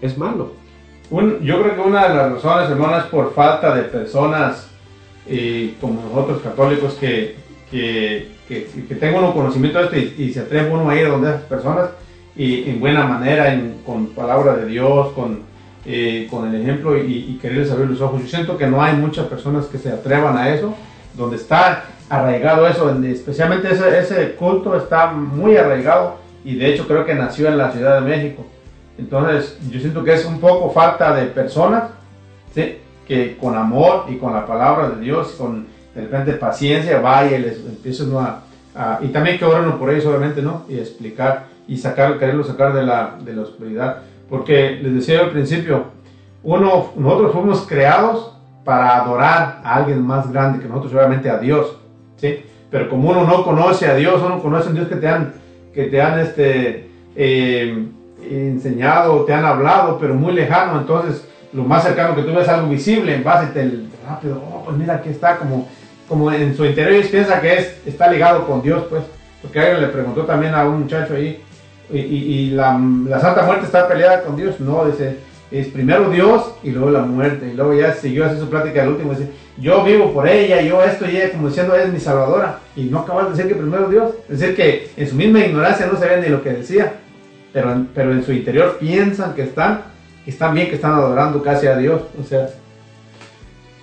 es 0.00 0.18
malo. 0.18 0.50
Yo 1.42 1.62
creo 1.62 1.74
que 1.74 1.80
una 1.80 2.08
de 2.08 2.14
las 2.14 2.32
razones, 2.32 2.70
hermano, 2.70 2.96
es 2.96 3.04
por 3.04 3.34
falta 3.34 3.74
de 3.76 3.82
personas 3.82 4.68
como 5.80 6.02
nosotros 6.02 6.42
católicos 6.42 6.94
que, 6.94 7.36
que, 7.70 8.28
que, 8.48 8.94
tengan 8.96 9.24
un 9.24 9.32
conocimiento 9.32 9.78
de 9.78 9.84
esto 9.84 10.22
y, 10.22 10.32
se 10.32 10.40
atreve 10.40 10.70
uno 10.72 10.88
a 10.90 10.96
ir 10.96 11.08
donde 11.08 11.28
esas 11.28 11.42
personas 11.42 11.90
y 12.34 12.68
en 12.68 12.80
buena 12.80 13.06
manera, 13.06 13.52
en- 13.52 13.82
con 13.86 14.06
palabra 14.08 14.56
de 14.56 14.66
Dios, 14.66 15.12
con, 15.12 15.51
eh, 15.84 16.26
con 16.30 16.48
el 16.48 16.60
ejemplo 16.60 16.96
y, 16.96 17.00
y 17.30 17.38
quererles 17.40 17.70
abrir 17.70 17.88
los 17.90 18.00
ojos. 18.00 18.22
Yo 18.22 18.28
siento 18.28 18.56
que 18.56 18.66
no 18.66 18.82
hay 18.82 18.94
muchas 18.96 19.26
personas 19.26 19.66
que 19.66 19.78
se 19.78 19.90
atrevan 19.90 20.36
a 20.36 20.50
eso, 20.54 20.74
donde 21.16 21.36
está 21.36 21.84
arraigado 22.08 22.66
eso, 22.68 22.90
en- 22.90 23.04
especialmente 23.04 23.70
ese, 23.72 23.98
ese 23.98 24.32
culto 24.34 24.76
está 24.76 25.08
muy 25.12 25.56
arraigado 25.56 26.16
y 26.44 26.54
de 26.56 26.72
hecho 26.72 26.86
creo 26.86 27.04
que 27.04 27.14
nació 27.14 27.48
en 27.48 27.58
la 27.58 27.70
Ciudad 27.70 28.00
de 28.00 28.08
México. 28.08 28.44
Entonces, 28.98 29.58
yo 29.70 29.80
siento 29.80 30.04
que 30.04 30.12
es 30.12 30.24
un 30.24 30.38
poco 30.38 30.70
falta 30.70 31.14
de 31.14 31.26
personas, 31.26 31.84
¿sí? 32.54 32.76
Que 33.08 33.36
con 33.38 33.56
amor 33.56 34.04
y 34.08 34.16
con 34.16 34.32
la 34.32 34.46
palabra 34.46 34.90
de 34.90 35.00
Dios, 35.00 35.32
con 35.38 35.66
de 35.94 36.02
repente 36.02 36.32
paciencia, 36.34 37.00
vaya 37.00 37.36
y 37.36 37.42
les 37.42 37.56
empiecen 37.58 38.14
a, 38.16 38.40
a- 38.74 38.98
y 39.02 39.08
también 39.08 39.38
que 39.38 39.44
oren 39.44 39.72
por 39.72 39.90
ellos, 39.90 40.06
obviamente, 40.06 40.42
¿no? 40.42 40.64
Y 40.68 40.78
explicar 40.78 41.46
y 41.66 41.76
sacar, 41.78 42.18
quererlo 42.18 42.44
sacar 42.44 42.72
de 42.74 42.82
la, 42.82 43.16
de 43.24 43.34
la 43.34 43.42
oscuridad. 43.42 43.98
Porque 44.32 44.80
les 44.82 44.94
decía 44.94 45.20
al 45.20 45.30
principio, 45.30 45.88
uno, 46.42 46.92
nosotros 46.96 47.32
fuimos 47.32 47.66
creados 47.66 48.34
para 48.64 48.96
adorar 48.96 49.60
a 49.62 49.74
alguien 49.74 50.00
más 50.00 50.32
grande 50.32 50.58
que 50.58 50.68
nosotros, 50.68 50.94
obviamente 50.94 51.28
a 51.28 51.36
Dios, 51.36 51.76
¿sí? 52.16 52.42
Pero 52.70 52.88
como 52.88 53.10
uno 53.10 53.24
no 53.24 53.44
conoce 53.44 53.88
a 53.88 53.94
Dios, 53.94 54.22
uno 54.24 54.40
conoce 54.40 54.68
a 54.68 54.70
un 54.70 54.76
Dios 54.76 54.88
que 54.88 54.96
te 54.96 55.06
han, 55.06 55.34
que 55.74 55.84
te 55.84 56.00
han 56.00 56.18
este, 56.18 56.88
eh, 57.14 57.88
enseñado, 58.22 59.22
te 59.26 59.34
han 59.34 59.44
hablado, 59.44 59.98
pero 59.98 60.14
muy 60.14 60.32
lejano, 60.32 60.80
entonces 60.80 61.28
lo 61.52 61.64
más 61.64 61.82
cercano 61.82 62.16
que 62.16 62.22
tú 62.22 62.28
ves 62.28 62.44
es 62.44 62.48
algo 62.48 62.70
visible, 62.70 63.14
en 63.14 63.22
base 63.22 63.48
te 63.48 63.70
rápido, 64.08 64.42
oh, 64.50 64.62
pues 64.64 64.78
mira 64.78 64.94
aquí 64.94 65.10
está, 65.10 65.36
como, 65.36 65.68
como 66.08 66.32
en 66.32 66.56
su 66.56 66.64
interior 66.64 67.04
piensa 67.10 67.38
que 67.38 67.58
es, 67.58 67.82
está 67.84 68.10
ligado 68.10 68.46
con 68.46 68.62
Dios, 68.62 68.84
pues, 68.88 69.02
porque 69.42 69.60
alguien 69.60 69.82
le 69.82 69.88
preguntó 69.88 70.22
también 70.22 70.54
a 70.54 70.64
un 70.64 70.84
muchacho 70.84 71.16
ahí, 71.16 71.44
y, 71.90 72.50
la, 72.50 72.72
Santa 73.20 73.42
Muerte 73.44 73.66
está 73.66 73.86
peleada 73.88 74.22
con 74.22 74.36
Dios, 74.36 74.60
no, 74.60 74.84
dice, 74.86 75.16
es 75.50 75.68
primero 75.68 76.08
Dios 76.10 76.54
y 76.62 76.70
luego 76.70 76.90
la 76.90 77.02
muerte, 77.02 77.50
y 77.52 77.56
luego 77.56 77.74
ya 77.74 77.92
siguió 77.94 78.24
así 78.24 78.38
su 78.38 78.48
plática 78.48 78.82
al 78.82 78.88
último, 78.90 79.12
dice, 79.12 79.30
yo 79.58 79.84
vivo 79.84 80.12
por 80.12 80.26
ella, 80.26 80.62
yo 80.62 80.82
esto 80.82 81.04
ella, 81.04 81.30
como 81.32 81.48
diciendo, 81.48 81.74
es 81.76 81.92
mi 81.92 82.00
salvadora, 82.00 82.60
y 82.74 82.84
no 82.84 83.00
acabas 83.00 83.26
de 83.26 83.30
decir 83.32 83.48
que 83.48 83.54
primero 83.60 83.88
Dios, 83.88 84.10
es 84.30 84.40
decir, 84.40 84.56
que 84.56 84.90
en 84.96 85.08
su 85.08 85.14
misma 85.14 85.40
ignorancia 85.40 85.86
no 85.86 85.98
sabía 85.98 86.16
ni 86.18 86.28
lo 86.28 86.42
que 86.42 86.50
decía, 86.50 86.94
pero 87.52 87.84
pero 87.94 88.12
en 88.12 88.24
su 88.24 88.32
interior 88.32 88.78
piensan 88.80 89.34
que 89.34 89.42
están, 89.42 89.82
que 90.24 90.30
están 90.30 90.54
bien, 90.54 90.68
que 90.68 90.76
están 90.76 90.92
adorando 90.94 91.42
casi 91.42 91.66
a 91.66 91.76
Dios. 91.76 92.00
O 92.18 92.24
sea, 92.24 92.48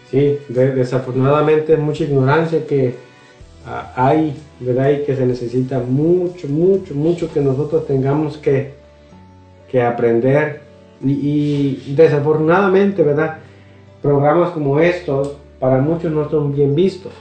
Sí, 0.10 0.40
de- 0.48 0.72
desafortunadamente 0.74 1.78
mucha 1.78 2.04
ignorancia 2.04 2.66
que 2.66 2.96
hay, 3.66 4.36
¿verdad? 4.60 4.92
Y 4.92 5.06
que 5.06 5.16
se 5.16 5.26
necesita 5.26 5.80
mucho, 5.80 6.48
mucho, 6.48 6.96
mucho 6.96 7.32
que 7.32 7.42
nosotros 7.42 7.86
tengamos 7.86 8.38
que, 8.38 8.74
que 9.72 9.82
aprender. 9.82 10.62
Y, 11.04 11.94
desafortunadamente, 11.96 13.04
¿verdad? 13.04 13.38
Programas 14.02 14.52
como 14.52 14.80
estos 14.80 15.38
para 15.60 15.80
muchos 15.82 16.12
no 16.12 16.30
son 16.30 16.54
bien 16.54 16.76
vistos. 16.76 17.12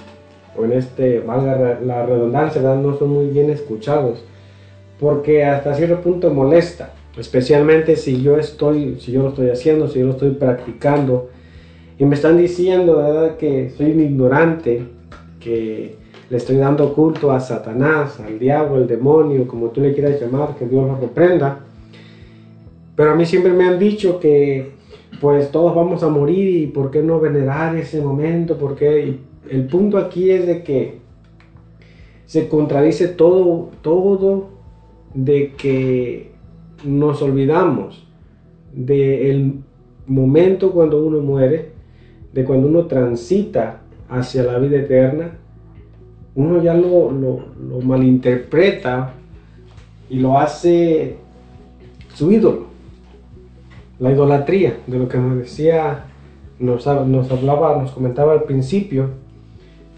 O 0.56 0.64
en 0.64 0.72
este, 0.72 1.20
valga 1.20 1.78
la 1.84 2.06
redundancia, 2.06 2.60
¿verdad? 2.60 2.80
No 2.82 2.96
son 2.98 3.10
muy 3.10 3.26
bien 3.26 3.50
escuchados. 3.50 4.24
Porque 4.98 5.44
hasta 5.44 5.74
cierto 5.74 6.00
punto 6.00 6.32
molesta. 6.32 6.92
Especialmente 7.16 7.96
si 7.96 8.22
yo 8.22 8.38
estoy, 8.38 8.98
si 9.00 9.12
yo 9.12 9.22
lo 9.22 9.28
estoy 9.30 9.50
haciendo, 9.50 9.88
si 9.88 9.98
yo 9.98 10.06
lo 10.06 10.12
estoy 10.12 10.30
practicando 10.30 11.30
y 11.98 12.04
me 12.04 12.14
están 12.14 12.38
diciendo, 12.38 12.98
¿verdad?, 12.98 13.36
que 13.36 13.70
soy 13.76 13.90
un 13.90 14.00
ignorante, 14.00 14.84
que 15.40 15.96
le 16.30 16.36
estoy 16.36 16.56
dando 16.56 16.92
culto 16.92 17.32
a 17.32 17.40
Satanás, 17.40 18.20
al 18.20 18.38
diablo, 18.38 18.76
al 18.76 18.86
demonio, 18.86 19.46
como 19.46 19.68
tú 19.68 19.80
le 19.80 19.94
quieras 19.94 20.20
llamar, 20.20 20.56
que 20.56 20.66
Dios 20.66 20.86
lo 20.86 20.96
reprenda. 20.96 21.60
Pero 22.94 23.12
a 23.12 23.14
mí 23.14 23.24
siempre 23.24 23.52
me 23.52 23.64
han 23.64 23.78
dicho 23.78 24.20
que 24.20 24.72
pues 25.20 25.50
todos 25.50 25.74
vamos 25.74 26.02
a 26.02 26.08
morir 26.08 26.48
y 26.62 26.66
por 26.66 26.90
qué 26.90 27.02
no 27.02 27.18
venerar 27.18 27.76
ese 27.76 28.00
momento, 28.00 28.58
porque 28.58 29.16
el 29.48 29.66
punto 29.66 29.96
aquí 29.98 30.30
es 30.30 30.46
de 30.46 30.62
que 30.62 30.98
se 32.26 32.48
contradice 32.48 33.08
todo, 33.08 33.70
todo 33.80 34.48
de 35.14 35.54
que 35.56 36.32
nos 36.84 37.22
olvidamos 37.22 38.06
del 38.74 39.60
momento 40.06 40.72
cuando 40.72 41.04
uno 41.04 41.20
muere, 41.20 41.70
de 42.32 42.44
cuando 42.44 42.68
uno 42.68 42.86
transita 42.86 43.80
hacia 44.10 44.42
la 44.42 44.58
vida 44.58 44.78
eterna, 44.78 45.38
uno 46.38 46.62
ya 46.62 46.72
lo, 46.72 47.10
lo- 47.10 47.80
malinterpreta 47.82 49.12
y 50.08 50.20
lo 50.20 50.38
hace 50.38 51.16
su 52.14 52.30
ídolo. 52.30 52.66
La 53.98 54.12
idolatría, 54.12 54.78
de 54.86 54.98
lo 55.00 55.08
que 55.08 55.18
nos 55.18 55.36
decía, 55.36 56.04
nos, 56.60 56.86
nos 56.86 57.30
hablaba, 57.32 57.82
nos 57.82 57.90
comentaba 57.90 58.34
al 58.34 58.44
principio, 58.44 59.10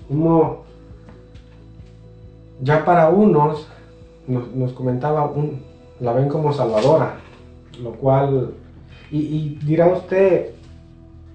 como 0.08 0.64
ya 2.62 2.86
para 2.86 3.10
unos 3.10 3.68
nos, 4.26 4.72
comentaba, 4.72 5.26
un, 5.26 5.60
la 6.00 6.14
ven 6.14 6.28
como 6.28 6.54
salvadora, 6.54 7.16
lo 7.82 7.92
cual, 7.92 8.52
y, 9.10 9.18
y 9.18 9.58
dirá 9.62 9.88
usted, 9.88 10.52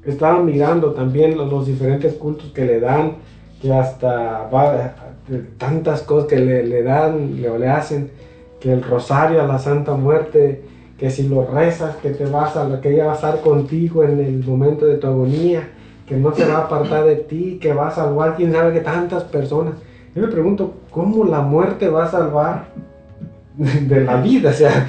estaba 0.03 0.41
mirando 0.41 0.93
también 0.93 1.38
los, 1.38 1.51
los 1.51 1.68
diferentes 1.68 2.14
cultos 2.16 2.51
que 2.53 2.66
le 2.66 2.80
dan, 2.80 3.18
que 3.66 3.74
hasta 3.74 4.47
va, 4.53 4.93
de 5.28 5.39
tantas 5.57 6.03
cosas 6.03 6.30
que 6.30 6.38
le, 6.38 6.63
le 6.68 6.84
dan, 6.84 7.41
le, 7.41 7.57
le 7.57 7.68
hacen, 7.68 8.11
que 8.59 8.72
el 8.72 8.84
rosario 8.84 9.41
a 9.41 9.47
la 9.47 9.57
Santa 9.57 9.95
Muerte, 9.95 10.61
que 10.99 11.09
si 11.09 11.28
lo 11.28 11.45
rezas, 11.47 11.95
que 11.95 12.11
te 12.11 12.26
vas 12.26 12.55
a, 12.55 12.80
que 12.80 12.93
ella 12.93 13.07
va 13.07 13.13
a 13.13 13.16
estar 13.16 13.41
contigo 13.41 14.03
en 14.03 14.20
el 14.20 14.43
momento 14.45 14.86
de 14.86 14.97
tu 14.97 15.07
agonía, 15.07 15.70
que 16.07 16.16
no 16.16 16.32
se 16.36 16.45
va 16.45 16.59
a 16.59 16.63
apartar 16.66 17.05
de 17.05 17.16
ti, 17.16 17.57
que 17.59 17.74
va 17.74 17.88
a 17.88 17.91
salvar 17.91 18.36
quién 18.36 18.51
sabe 18.51 18.72
que 18.72 18.82
tantas 18.82 19.24
personas. 19.24 19.74
Yo 20.13 20.22
me 20.22 20.28
pregunto, 20.28 20.76
¿cómo 20.91 21.26
la 21.26 21.41
muerte 21.41 21.89
va 21.89 22.05
a 22.05 22.11
salvar 22.11 22.68
de 23.57 24.01
la 24.03 24.18
vida? 24.22 24.51
O 24.51 24.53
sea, 24.53 24.88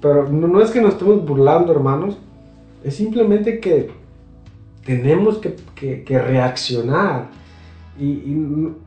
pero 0.00 0.28
no, 0.28 0.46
no 0.46 0.60
es 0.62 0.70
que 0.70 0.80
nos 0.80 0.92
estemos 0.92 1.26
burlando, 1.26 1.72
hermanos, 1.72 2.16
es 2.84 2.94
simplemente 2.94 3.58
que 3.58 3.90
tenemos 4.86 5.38
que, 5.38 5.56
que- 5.74 6.04
que 6.04 6.18
reaccionar. 6.20 7.39
Y, 7.98 8.04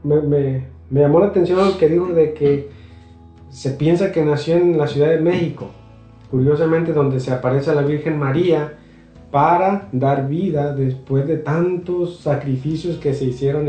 me, 0.04 0.22
me- 0.22 0.64
llamó 0.92 1.20
la 1.20 1.28
atención 1.28 1.58
lo 1.60 1.78
que 1.78 1.90
dijo 1.90 2.08
de 2.08 2.34
que 2.34 2.70
se 3.50 3.72
piensa 3.72 4.12
que 4.12 4.24
nació 4.24 4.56
en 4.56 4.78
la 4.78 4.88
Ciudad 4.88 5.10
de 5.10 5.20
México, 5.20 5.68
curiosamente 6.32 6.94
donde 6.94 7.20
se 7.20 7.32
aparece 7.32 7.74
la 7.76 7.82
Virgen 7.84 8.18
María 8.18 8.74
para 9.32 9.88
dar 9.92 10.28
vida 10.28 10.76
después 10.76 11.28
de 11.28 11.38
tantos 11.38 12.20
sacrificios 12.20 12.98
que 12.98 13.14
se 13.14 13.26
hicieron 13.26 13.68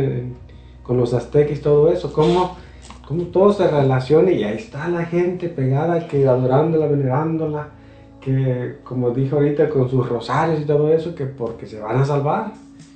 con 0.83 0.97
los 0.99 1.15
aztecas 1.15 1.59
y 1.59 1.63
todo 1.63 1.91
eso. 1.91 2.13
¿Cómo, 2.13 2.57
cómo 3.07 3.25
todo 3.25 3.53
se 3.53 3.67
relaciona 3.69 4.31
y 4.31 4.45
ahí 4.45 4.57
está 4.57 4.89
la 4.89 5.05
gente 5.07 5.49
pegada, 5.49 6.07
que 6.07 6.27
adorándola, 6.29 6.87
venerándola, 6.87 7.69
que 8.21 8.77
como 8.85 9.11
dijo 9.11 9.37
ahorita 9.37 9.69
con 9.71 9.89
sus 9.89 10.07
rosarios 10.09 10.61
y 10.61 10.65
todo 10.65 10.93
eso, 10.93 11.15
que 11.15 11.25
porque 11.27 11.67
se 11.67 11.81
van 11.81 11.97
a 11.97 12.05
salvar. 12.05 12.53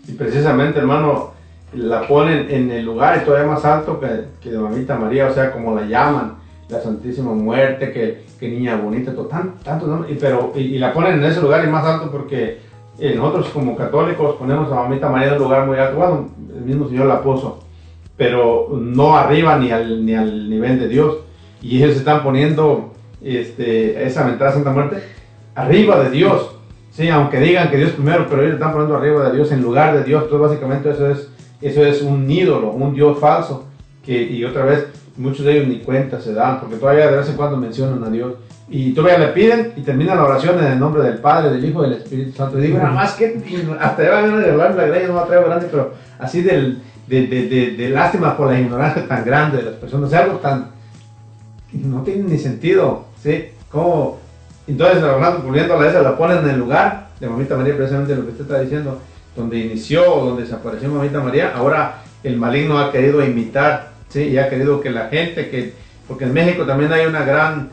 Y 0.06 0.12
precisamente, 0.12 0.78
hermano, 0.78 1.30
la 1.74 2.06
ponen 2.06 2.46
en 2.50 2.70
el 2.70 2.84
lugar 2.84 3.24
todavía 3.24 3.50
más 3.50 3.64
alto 3.64 4.00
que, 4.00 4.26
que 4.40 4.50
de 4.50 4.58
Mamita 4.58 4.96
María, 4.96 5.26
o 5.26 5.32
sea, 5.32 5.52
como 5.52 5.74
la 5.74 5.86
llaman, 5.86 6.36
la 6.68 6.80
Santísima 6.80 7.32
Muerte, 7.32 7.92
que, 7.92 8.24
que 8.38 8.48
niña 8.48 8.76
bonita, 8.76 9.14
todo, 9.14 9.26
tan, 9.26 9.58
tanto, 9.58 9.86
¿no? 9.86 10.08
y, 10.08 10.14
pero, 10.14 10.52
y, 10.54 10.60
y 10.60 10.78
la 10.78 10.92
ponen 10.92 11.14
en 11.14 11.24
ese 11.24 11.40
lugar 11.40 11.64
y 11.64 11.68
más 11.68 11.84
alto 11.84 12.10
porque 12.10 12.58
eh, 12.98 13.14
nosotros 13.14 13.48
como 13.50 13.76
católicos 13.76 14.36
ponemos 14.36 14.70
a 14.72 14.76
Mamita 14.76 15.08
María 15.08 15.28
en 15.28 15.34
un 15.34 15.42
lugar 15.42 15.66
muy 15.66 15.78
alto, 15.78 15.96
bueno, 15.96 16.28
el 16.54 16.62
mismo 16.62 16.88
Señor 16.88 17.06
la 17.06 17.22
puso, 17.22 17.60
pero 18.16 18.68
no 18.72 19.16
arriba 19.16 19.56
ni 19.56 19.70
al, 19.70 20.04
ni 20.04 20.14
al 20.14 20.50
nivel 20.50 20.80
de 20.80 20.88
Dios. 20.88 21.18
Y 21.62 21.82
ellos 21.82 21.96
están 21.96 22.22
poniendo 22.22 22.92
este, 23.22 24.04
esa 24.04 24.26
ventana 24.26 24.52
Santa 24.52 24.70
Muerte 24.70 25.02
arriba 25.54 26.00
de 26.00 26.10
Dios. 26.10 26.56
Sí, 26.90 27.08
aunque 27.08 27.38
digan 27.38 27.70
que 27.70 27.76
Dios 27.76 27.92
primero, 27.92 28.26
pero 28.28 28.42
ellos 28.42 28.54
están 28.54 28.72
poniendo 28.72 28.96
arriba 28.96 29.28
de 29.28 29.36
Dios 29.36 29.52
en 29.52 29.62
lugar 29.62 29.96
de 29.96 30.04
Dios. 30.04 30.24
Entonces, 30.24 30.48
básicamente, 30.48 30.90
eso 30.90 31.10
es, 31.10 31.30
eso 31.60 31.84
es 31.84 32.02
un 32.02 32.30
ídolo, 32.30 32.70
un 32.70 32.94
Dios 32.94 33.18
falso. 33.18 33.66
Que, 34.04 34.22
y 34.22 34.44
otra 34.44 34.64
vez, 34.64 34.86
muchos 35.16 35.44
de 35.44 35.52
ellos 35.52 35.68
ni 35.68 35.80
cuenta 35.80 36.20
se 36.20 36.32
dan, 36.32 36.60
porque 36.60 36.76
todavía 36.76 37.10
de 37.10 37.16
vez 37.16 37.28
en 37.28 37.36
cuando 37.36 37.56
mencionan 37.56 38.02
a 38.04 38.10
Dios. 38.10 38.34
Y 38.70 38.92
todavía 38.92 39.26
le 39.26 39.32
piden 39.32 39.72
y 39.76 39.80
termina 39.80 40.14
la 40.14 40.24
oración 40.24 40.58
en 40.58 40.72
el 40.72 40.78
nombre 40.78 41.02
del 41.02 41.18
Padre, 41.18 41.50
del 41.50 41.64
Hijo 41.64 41.84
y 41.84 41.88
del 41.88 41.98
Espíritu 41.98 42.36
Santo. 42.36 42.58
Y 42.58 42.62
digo, 42.62 42.78
nada 42.78 42.90
más 42.90 43.14
que 43.14 43.42
hasta 43.80 44.02
ya 44.02 44.10
van 44.10 44.24
a 44.30 44.44
hablar 44.44 44.74
la 44.74 44.86
iglesia, 44.86 45.08
no 45.08 45.14
la 45.14 45.26
traigo 45.26 45.46
grande, 45.46 45.68
pero 45.70 45.92
así 46.18 46.42
del, 46.42 46.82
de, 47.06 47.26
de, 47.26 47.48
de, 47.48 47.70
de 47.72 47.88
lástima 47.88 48.36
por 48.36 48.48
la 48.50 48.60
ignorancia 48.60 49.06
tan 49.08 49.24
grande 49.24 49.58
de 49.58 49.62
las 49.64 49.74
personas. 49.74 50.12
Algo 50.12 50.36
tan. 50.38 50.68
no 51.72 52.02
tiene 52.02 52.24
ni 52.24 52.38
sentido, 52.38 53.06
¿sí? 53.22 53.46
Como. 53.70 54.18
Entonces, 54.66 55.02
hablando, 55.02 55.44
volviendo 55.44 55.74
a 55.74 55.82
la 55.82 55.88
esa, 55.88 56.02
la 56.02 56.16
ponen 56.16 56.38
en 56.38 56.50
el 56.50 56.58
lugar 56.58 57.08
de 57.18 57.26
Mamita 57.26 57.56
María, 57.56 57.74
precisamente 57.74 58.14
lo 58.14 58.24
que 58.24 58.32
usted 58.32 58.44
está 58.44 58.60
diciendo, 58.60 58.98
donde 59.38 59.58
inició, 59.58 60.04
donde 60.04 60.42
desapareció 60.42 60.90
Mamita 60.90 61.20
María. 61.20 61.52
Ahora 61.54 62.02
el 62.24 62.36
maligno 62.36 62.78
ha 62.78 62.90
querido 62.90 63.24
imitar, 63.24 63.92
¿sí? 64.08 64.24
Y 64.24 64.38
ha 64.38 64.50
querido 64.50 64.80
que 64.80 64.90
la 64.90 65.08
gente, 65.08 65.48
que 65.48 65.72
porque 66.06 66.24
en 66.24 66.32
México 66.32 66.64
también 66.64 66.92
hay 66.92 67.06
una 67.06 67.24
gran 67.24 67.70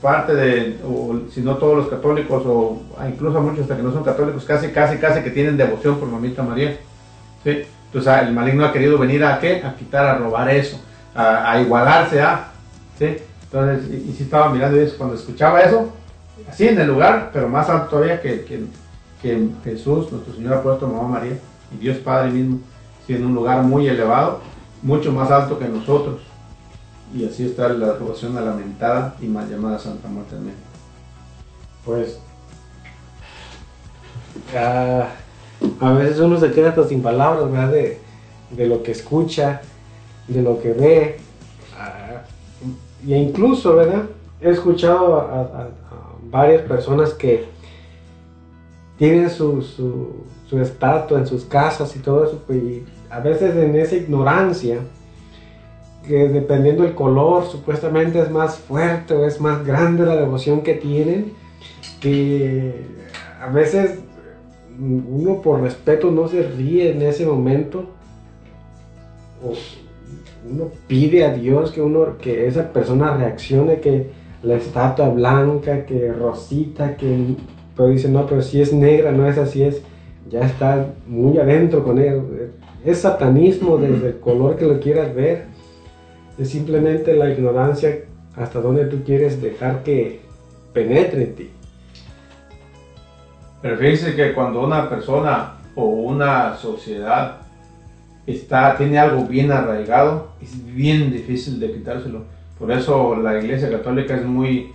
parte 0.00 0.34
de, 0.34 0.76
o 0.86 1.22
si 1.32 1.40
no 1.40 1.56
todos 1.56 1.76
los 1.76 1.88
católicos, 1.88 2.44
o 2.46 2.82
incluso 3.06 3.40
muchos 3.40 3.62
hasta 3.62 3.76
que 3.76 3.82
no 3.82 3.92
son 3.92 4.04
católicos, 4.04 4.44
casi, 4.44 4.68
casi, 4.68 4.98
casi 4.98 5.22
que 5.22 5.30
tienen 5.30 5.56
devoción 5.56 5.98
por 5.98 6.08
Mamita 6.08 6.42
María, 6.42 6.78
¿sí? 7.42 7.62
Entonces 7.86 8.08
ah, 8.08 8.20
el 8.20 8.32
maligno 8.32 8.64
ha 8.64 8.72
querido 8.72 8.96
venir 8.96 9.24
a 9.24 9.40
qué? 9.40 9.62
A 9.64 9.74
quitar, 9.74 10.06
a 10.06 10.18
robar 10.18 10.48
eso, 10.50 10.80
a, 11.14 11.60
igualarse 11.60 12.20
a, 12.20 12.50
¿sí? 12.98 13.16
Entonces, 13.44 13.90
y, 13.90 14.10
y 14.10 14.14
si 14.16 14.24
estaba 14.24 14.50
mirando 14.50 14.78
eso, 14.78 14.96
cuando 14.96 15.16
escuchaba 15.16 15.62
eso, 15.62 15.92
así 16.48 16.68
en 16.68 16.78
el 16.78 16.86
lugar, 16.86 17.30
pero 17.32 17.48
más 17.48 17.68
alto 17.68 17.88
todavía 17.88 18.20
que, 18.20 18.44
que, 18.44 18.60
que 19.22 19.48
Jesús, 19.64 20.10
nuestro 20.12 20.34
Señor 20.34 20.54
ha 20.54 20.62
puesto 20.62 20.86
a 20.86 20.88
Mamá 20.88 21.08
María 21.08 21.38
y 21.74 21.76
Dios 21.78 21.98
Padre 21.98 22.30
mismo, 22.30 22.60
sí, 23.06 23.14
en 23.14 23.26
un 23.26 23.34
lugar 23.34 23.62
muy 23.62 23.86
elevado, 23.88 24.40
mucho 24.82 25.12
más 25.12 25.30
alto 25.30 25.58
que 25.58 25.68
nosotros. 25.68 26.20
Y 27.14 27.24
así 27.26 27.46
está 27.46 27.68
la 27.68 27.94
devoción 27.94 28.36
a 28.36 28.40
la 28.42 28.50
lamentada 28.50 29.16
y 29.20 29.26
mal 29.26 29.48
llamada 29.50 29.78
Santa 29.78 30.08
Muerte 30.08 30.36
en 30.36 30.44
México. 30.44 30.62
Pues 31.84 32.18
ah, 34.56 35.08
a 35.80 35.92
veces 35.92 36.20
uno 36.20 36.38
se 36.38 36.50
queda 36.52 36.70
hasta 36.70 36.86
sin 36.86 37.02
palabras, 37.02 37.50
¿verdad? 37.50 37.72
De, 37.72 38.66
lo 38.66 38.82
que 38.82 38.92
escucha, 38.92 39.60
de 40.26 40.42
lo 40.42 40.60
que 40.60 40.72
ve. 40.72 41.16
ah, 41.78 42.22
y 43.06 43.14
incluso, 43.14 43.74
¿verdad? 43.76 44.04
He 44.40 44.50
escuchado 44.50 45.20
a, 45.20 45.24
a- 45.34 45.62
a 45.64 45.68
varias 46.30 46.62
personas 46.62 47.12
que 47.14 47.48
tienen 48.98 49.30
su, 49.30 49.62
su, 49.62 50.58
estatua 50.58 51.18
en 51.18 51.26
sus 51.26 51.44
casas 51.44 51.94
y 51.94 52.00
todo 52.00 52.24
eso, 52.24 52.42
pues, 52.46 52.62
y 52.62 52.84
a 53.08 53.20
veces 53.20 53.54
en 53.56 53.76
esa 53.76 53.96
ignorancia, 53.96 54.78
que 56.06 56.28
dependiendo 56.28 56.82
del 56.82 56.94
color, 56.94 57.44
supuestamente 57.44 58.20
es 58.20 58.30
más 58.30 58.58
fuerte 58.58 59.14
o 59.14 59.24
es 59.26 59.40
más 59.40 59.64
grande 59.64 60.04
la 60.04 60.16
devoción 60.16 60.62
que 60.62 60.74
tienen, 60.74 61.32
que 62.00 62.86
a 63.40 63.48
veces 63.50 64.00
uno 64.78 65.42
por 65.42 65.60
respeto 65.60 66.10
no 66.10 66.28
se 66.28 66.42
ríe 66.42 66.92
en 66.92 67.02
ese 67.02 67.26
momento, 67.26 67.90
o 69.44 69.52
uno 70.50 70.70
pide 70.86 71.24
a 71.24 71.34
Dios 71.34 71.70
que, 71.70 71.82
uno, 71.82 72.16
que 72.18 72.46
esa 72.46 72.72
persona 72.72 73.16
reaccione, 73.16 73.80
que 73.80 74.10
la 74.42 74.54
estatua 74.54 75.08
blanca, 75.10 75.84
que 75.84 76.12
rosita, 76.12 76.96
que... 76.96 77.36
Pero 77.78 77.90
dicen, 77.90 78.12
no, 78.12 78.26
pero 78.26 78.42
si 78.42 78.60
es 78.60 78.72
negra, 78.72 79.12
no 79.12 79.26
es 79.26 79.38
así, 79.38 79.62
es... 79.62 79.80
Ya 80.28 80.40
está 80.40 80.84
muy 81.06 81.38
adentro 81.38 81.82
con 81.82 81.98
él. 81.98 82.50
Es 82.84 82.98
satanismo 82.98 83.78
desde 83.78 84.08
el 84.08 84.20
color 84.20 84.56
que 84.56 84.66
lo 84.66 84.78
quieras 84.78 85.14
ver. 85.14 85.46
Es 86.38 86.50
simplemente 86.50 87.14
la 87.14 87.30
ignorancia 87.30 88.00
hasta 88.36 88.60
donde 88.60 88.84
tú 88.84 89.02
quieres 89.04 89.40
dejar 89.40 89.82
que 89.84 90.20
penetre 90.74 91.22
en 91.22 91.34
ti. 91.34 91.50
Pero 93.62 93.76
fíjense 93.78 94.14
que 94.14 94.34
cuando 94.34 94.62
una 94.62 94.88
persona 94.90 95.54
o 95.74 95.84
una 95.84 96.56
sociedad 96.56 97.38
está, 98.26 98.76
tiene 98.76 98.98
algo 98.98 99.24
bien 99.24 99.50
arraigado, 99.50 100.32
es 100.42 100.74
bien 100.74 101.10
difícil 101.10 101.58
de 101.58 101.72
quitárselo. 101.72 102.24
Por 102.58 102.70
eso 102.70 103.16
la 103.16 103.38
Iglesia 103.38 103.70
Católica 103.70 104.14
es 104.14 104.24
muy, 104.24 104.72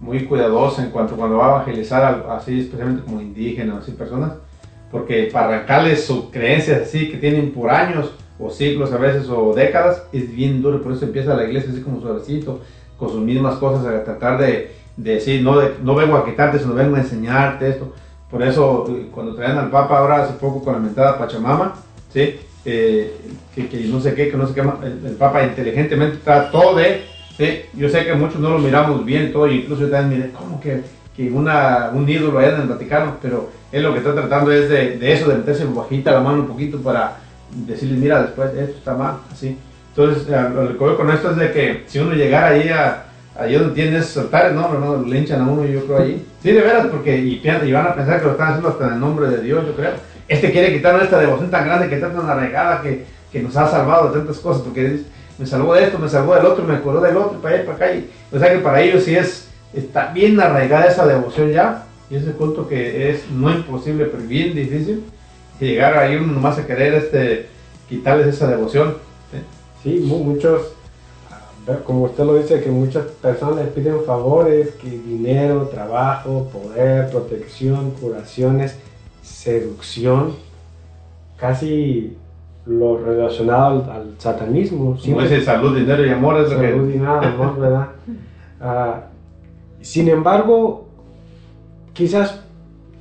muy 0.00 0.24
cuidadosa 0.24 0.84
en 0.84 0.90
cuanto 0.90 1.16
cuando 1.16 1.38
va 1.38 1.46
a 1.46 1.54
evangelizar 1.56 2.26
así, 2.30 2.60
especialmente 2.60 3.04
como 3.04 3.20
indígenas, 3.20 3.78
así 3.82 3.92
personas, 3.92 4.32
porque 4.90 5.28
para 5.32 5.48
arrancarles 5.48 6.04
sus 6.04 6.26
creencias 6.30 6.82
así 6.82 7.10
que 7.10 7.16
tienen 7.16 7.52
por 7.52 7.70
años 7.70 8.12
o 8.38 8.50
siglos 8.50 8.92
a 8.92 8.98
veces 8.98 9.28
o 9.28 9.54
décadas, 9.54 10.02
es 10.12 10.34
bien 10.34 10.60
duro, 10.62 10.82
por 10.82 10.92
eso 10.92 11.06
empieza 11.06 11.34
la 11.34 11.44
iglesia 11.44 11.70
así 11.72 11.80
como 11.80 12.00
suavecito, 12.00 12.60
con 12.98 13.10
sus 13.10 13.22
mismas 13.22 13.56
cosas, 13.56 13.86
a 13.86 14.04
tratar 14.04 14.38
de, 14.38 14.72
de 14.96 15.14
decir, 15.14 15.42
no, 15.42 15.60
no 15.82 15.94
vengo 15.94 16.16
a 16.16 16.24
quitarte, 16.24 16.58
sino 16.58 16.74
vengo 16.74 16.96
a 16.96 17.00
enseñarte 17.00 17.68
esto. 17.68 17.92
Por 18.30 18.42
eso, 18.42 18.86
eh, 18.88 19.08
cuando 19.12 19.34
traían 19.34 19.58
al 19.58 19.70
Papa 19.70 19.98
ahora 19.98 20.24
hace 20.24 20.34
poco 20.34 20.62
con 20.62 20.74
la 20.74 20.80
mentada 20.80 21.18
Pachamama, 21.18 21.74
¿sí? 22.12 22.36
Eh, 22.64 23.16
que, 23.54 23.68
que, 23.68 23.80
no 23.84 24.00
sé 24.00 24.14
qué, 24.14 24.30
que 24.30 24.36
no 24.36 24.46
sé 24.46 24.54
qué, 24.54 24.60
el, 24.60 25.06
el 25.06 25.14
Papa 25.14 25.44
inteligentemente 25.44 26.18
trató 26.24 26.74
de, 26.74 27.04
¿sí? 27.36 27.62
yo 27.74 27.88
sé 27.88 28.04
que 28.04 28.14
muchos 28.14 28.40
no 28.40 28.50
lo 28.50 28.58
miramos 28.58 29.04
bien 29.04 29.32
todo, 29.32 29.46
incluso 29.46 29.82
yo 29.82 29.90
también 29.90 30.20
miré, 30.20 30.32
¿cómo 30.32 30.60
que, 30.60 30.82
que 31.16 31.30
una, 31.30 31.90
un 31.92 32.08
ídolo 32.08 32.38
allá 32.38 32.54
en 32.56 32.62
el 32.62 32.68
Vaticano? 32.68 33.16
Pero 33.20 33.50
él 33.72 33.82
lo 33.82 33.92
que 33.92 33.98
está 33.98 34.14
tratando 34.14 34.52
es 34.52 34.68
de, 34.68 34.98
de 34.98 35.12
eso, 35.12 35.28
de 35.28 35.36
meterse 35.36 35.64
bajita 35.64 36.12
la 36.12 36.20
mano 36.20 36.42
un 36.42 36.48
poquito 36.48 36.78
para 36.78 37.16
decirles, 37.50 37.98
mira, 37.98 38.22
después 38.22 38.52
esto 38.54 38.78
está 38.78 38.94
mal, 38.94 39.18
así. 39.32 39.56
Entonces, 39.96 40.28
lo 40.28 40.68
que 40.68 40.74
voy 40.74 40.94
con 40.96 41.10
esto 41.10 41.30
es 41.30 41.36
de 41.36 41.52
que 41.52 41.84
si 41.86 41.98
uno 41.98 42.12
llegara 42.12 42.48
ahí 42.48 42.68
a, 42.68 43.04
allí 43.38 43.54
donde 43.54 43.74
tiene 43.74 43.96
esos 43.96 44.24
altares, 44.24 44.52
no, 44.52 44.68
no, 44.68 44.78
no, 44.78 45.02
linchan 45.04 45.40
a 45.40 45.48
uno, 45.48 45.64
yo 45.64 45.84
creo, 45.86 45.98
allí. 45.98 46.22
Sí, 46.42 46.52
de 46.52 46.60
veras, 46.60 46.86
porque 46.88 47.16
y, 47.16 47.40
y 47.42 47.72
van 47.72 47.86
a 47.86 47.94
pensar 47.94 48.18
que 48.18 48.26
lo 48.26 48.32
están 48.32 48.48
haciendo 48.48 48.68
hasta 48.68 48.88
en 48.88 48.92
el 48.94 49.00
nombre 49.00 49.28
de 49.28 49.42
Dios, 49.42 49.64
yo 49.66 49.74
creo. 49.74 49.92
Este 50.28 50.50
quiere 50.50 50.72
quitarnos 50.72 51.04
esta 51.04 51.18
devoción 51.18 51.50
tan 51.50 51.64
grande 51.64 51.88
que 51.88 51.94
está 51.94 52.12
tan 52.12 52.28
arraigada, 52.28 52.82
que, 52.82 53.06
que 53.32 53.42
nos 53.42 53.56
ha 53.56 53.68
salvado 53.68 54.08
de 54.08 54.18
tantas 54.18 54.38
cosas, 54.38 54.62
porque 54.62 55.00
me 55.38 55.46
salvó 55.46 55.74
de 55.74 55.84
esto, 55.84 55.98
me 55.98 56.08
salvó 56.08 56.34
del 56.34 56.46
otro, 56.46 56.64
me 56.64 56.74
acordó 56.74 57.00
del 57.00 57.16
otro, 57.16 57.40
para 57.40 57.56
allá, 57.56 57.64
para 57.64 57.76
acá. 57.76 57.94
Y, 57.94 58.10
o 58.32 58.38
sea 58.38 58.52
que 58.52 58.58
para 58.58 58.80
ellos 58.80 59.04
sí 59.04 59.14
es, 59.14 59.48
está 59.74 60.12
bien 60.12 60.40
arraigada 60.40 60.86
esa 60.86 61.06
devoción 61.06 61.50
ya, 61.50 61.86
y 62.08 62.16
ese 62.16 62.32
culto 62.32 62.68
que 62.68 63.10
es 63.10 63.28
no 63.30 63.50
imposible, 63.50 64.06
pero 64.06 64.22
bien 64.26 64.54
difícil, 64.54 65.04
llegar 65.60 65.96
ahí 65.98 66.16
uno 66.16 66.32
nomás 66.32 66.58
a 66.58 66.66
querer 66.66 66.94
este, 66.94 67.48
quitarles 67.88 68.28
esa 68.28 68.48
devoción. 68.48 68.96
Sí, 69.82 70.00
muchos, 70.00 70.72
como 71.84 72.04
usted 72.04 72.24
lo 72.24 72.36
dice, 72.36 72.60
que 72.60 72.70
muchas 72.70 73.04
personas 73.04 73.64
les 73.64 73.68
piden 73.68 74.04
favores, 74.04 74.70
que 74.70 74.88
dinero, 74.88 75.68
trabajo, 75.68 76.50
poder, 76.52 77.10
protección, 77.10 77.92
curaciones, 77.92 78.76
seducción, 79.22 80.34
casi 81.36 82.16
lo 82.66 82.98
relacionado 82.98 83.90
al, 83.90 84.14
satanismo. 84.18 84.98
Como 85.02 85.22
dice 85.22 85.40
salud, 85.40 85.76
dinero 85.76 86.04
y 86.04 86.10
amor 86.10 86.40
es 86.40 86.50
salud 86.50 86.90
que... 86.90 86.96
y 86.96 86.98
nada, 86.98 87.32
amor, 87.32 87.58
¿verdad? 87.58 87.88
Uh, 88.60 89.00
sin 89.80 90.08
embargo, 90.08 90.88
quizás 91.92 92.40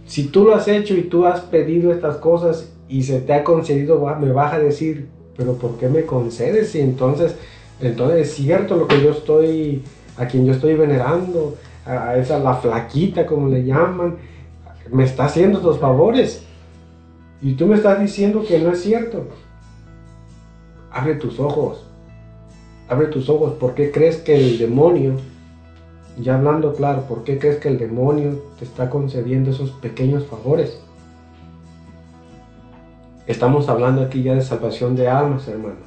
si 0.05 0.28
tú 0.28 0.43
lo 0.45 0.55
has 0.55 0.68
hecho 0.68 0.93
y 0.93 1.03
tú 1.03 1.26
has 1.26 1.41
pedido 1.41 1.91
estas 1.91 2.18
cosas 2.18 2.72
y 2.88 3.03
se 3.03 3.20
te 3.22 3.34
ha 3.34 3.43
concedido, 3.43 4.05
me 4.20 4.32
vas 4.32 4.53
a 4.53 4.59
decir, 4.59 5.07
pero 5.36 5.53
¿por 5.53 5.78
qué 5.78 5.89
me 5.89 6.05
concedes? 6.05 6.76
Y 6.76 6.82
entonces, 6.82 7.36
entonces 7.82 8.28
es 8.28 8.34
cierto 8.36 8.76
lo 8.76 8.88
que 8.88 9.01
yo 9.01 9.11
estoy, 9.11 9.82
a 10.18 10.28
quien 10.28 10.45
yo 10.45 10.53
estoy 10.53 10.76
venerando, 10.76 11.55
a 11.86 12.16
esa 12.18 12.39
la 12.39 12.55
flaquita 12.55 13.26
como 13.26 13.47
le 13.47 13.63
llaman, 13.63 14.18
me 14.91 15.03
está 15.03 15.26
haciendo 15.26 15.57
estos 15.57 15.80
favores. 15.80 16.43
Y 17.41 17.53
tú 17.53 17.66
me 17.66 17.76
estás 17.76 17.99
diciendo 17.99 18.43
que 18.47 18.59
no 18.59 18.72
es 18.72 18.82
cierto. 18.82 19.28
Abre 20.96 21.16
tus 21.16 21.41
ojos. 21.41 21.84
Abre 22.88 23.08
tus 23.08 23.28
ojos. 23.28 23.56
¿Por 23.56 23.76
qué 23.76 23.91
crees 23.91 24.16
que 24.16 24.34
el 24.34 24.58
demonio, 24.58 25.16
ya 26.18 26.36
hablando 26.36 26.74
claro, 26.74 27.02
por 27.02 27.26
qué 27.26 27.38
crees 27.38 27.58
que 27.58 27.68
el 27.68 27.78
demonio 27.78 28.41
te 28.58 28.64
está 28.64 28.89
concediendo 28.89 29.52
esos 29.52 29.72
pequeños 29.72 30.26
favores? 30.26 30.80
Estamos 33.28 33.68
hablando 33.68 34.04
aquí 34.04 34.24
ya 34.24 34.36
de 34.36 34.41
salvación 34.41 34.96
de 34.96 35.10
almas, 35.10 35.50
hermanos. 35.50 35.84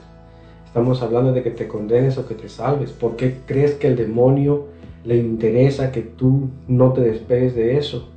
Estamos 0.67 1.01
hablando 1.01 1.33
de 1.33 1.43
que 1.43 1.53
te 1.53 1.69
condenes 1.69 2.19
o 2.19 2.29
que 2.29 2.35
te 2.35 2.51
salves. 2.51 2.93
¿Por 2.93 3.17
qué 3.17 3.39
crees 3.47 3.77
que 3.77 3.87
el 3.87 3.97
demonio 3.97 4.67
le 5.07 5.17
interesa 5.17 5.91
que 5.91 6.03
tú 6.03 6.51
no 6.67 6.93
te 6.93 7.01
despegues 7.01 7.55
de 7.55 7.79
eso? 7.79 8.11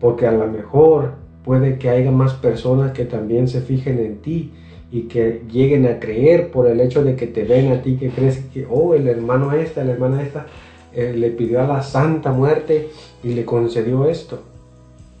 Porque 0.00 0.26
a 0.26 0.32
lo 0.32 0.46
mejor 0.46 1.16
puede 1.44 1.76
que 1.76 1.90
haya 1.90 2.10
más 2.10 2.32
personas 2.32 2.92
que 2.92 3.04
también 3.04 3.46
se 3.46 3.60
fijen 3.60 3.98
en 3.98 4.22
ti 4.22 4.54
y 4.90 5.02
que 5.02 5.42
lleguen 5.50 5.86
a 5.86 6.00
creer 6.00 6.50
por 6.50 6.66
el 6.66 6.80
hecho 6.80 7.04
de 7.04 7.14
que 7.14 7.26
te 7.26 7.44
ven 7.44 7.72
a 7.72 7.82
ti, 7.82 7.96
que 7.96 8.10
crees 8.10 8.38
que, 8.52 8.66
oh, 8.68 8.94
el 8.94 9.06
hermano 9.06 9.52
esta, 9.52 9.84
la 9.84 9.92
hermana 9.92 10.22
esta, 10.22 10.46
eh, 10.94 11.14
le 11.16 11.30
pidió 11.30 11.60
a 11.60 11.66
la 11.66 11.82
santa 11.82 12.32
muerte 12.32 12.88
y 13.22 13.34
le 13.34 13.44
concedió 13.44 14.08
esto. 14.08 14.40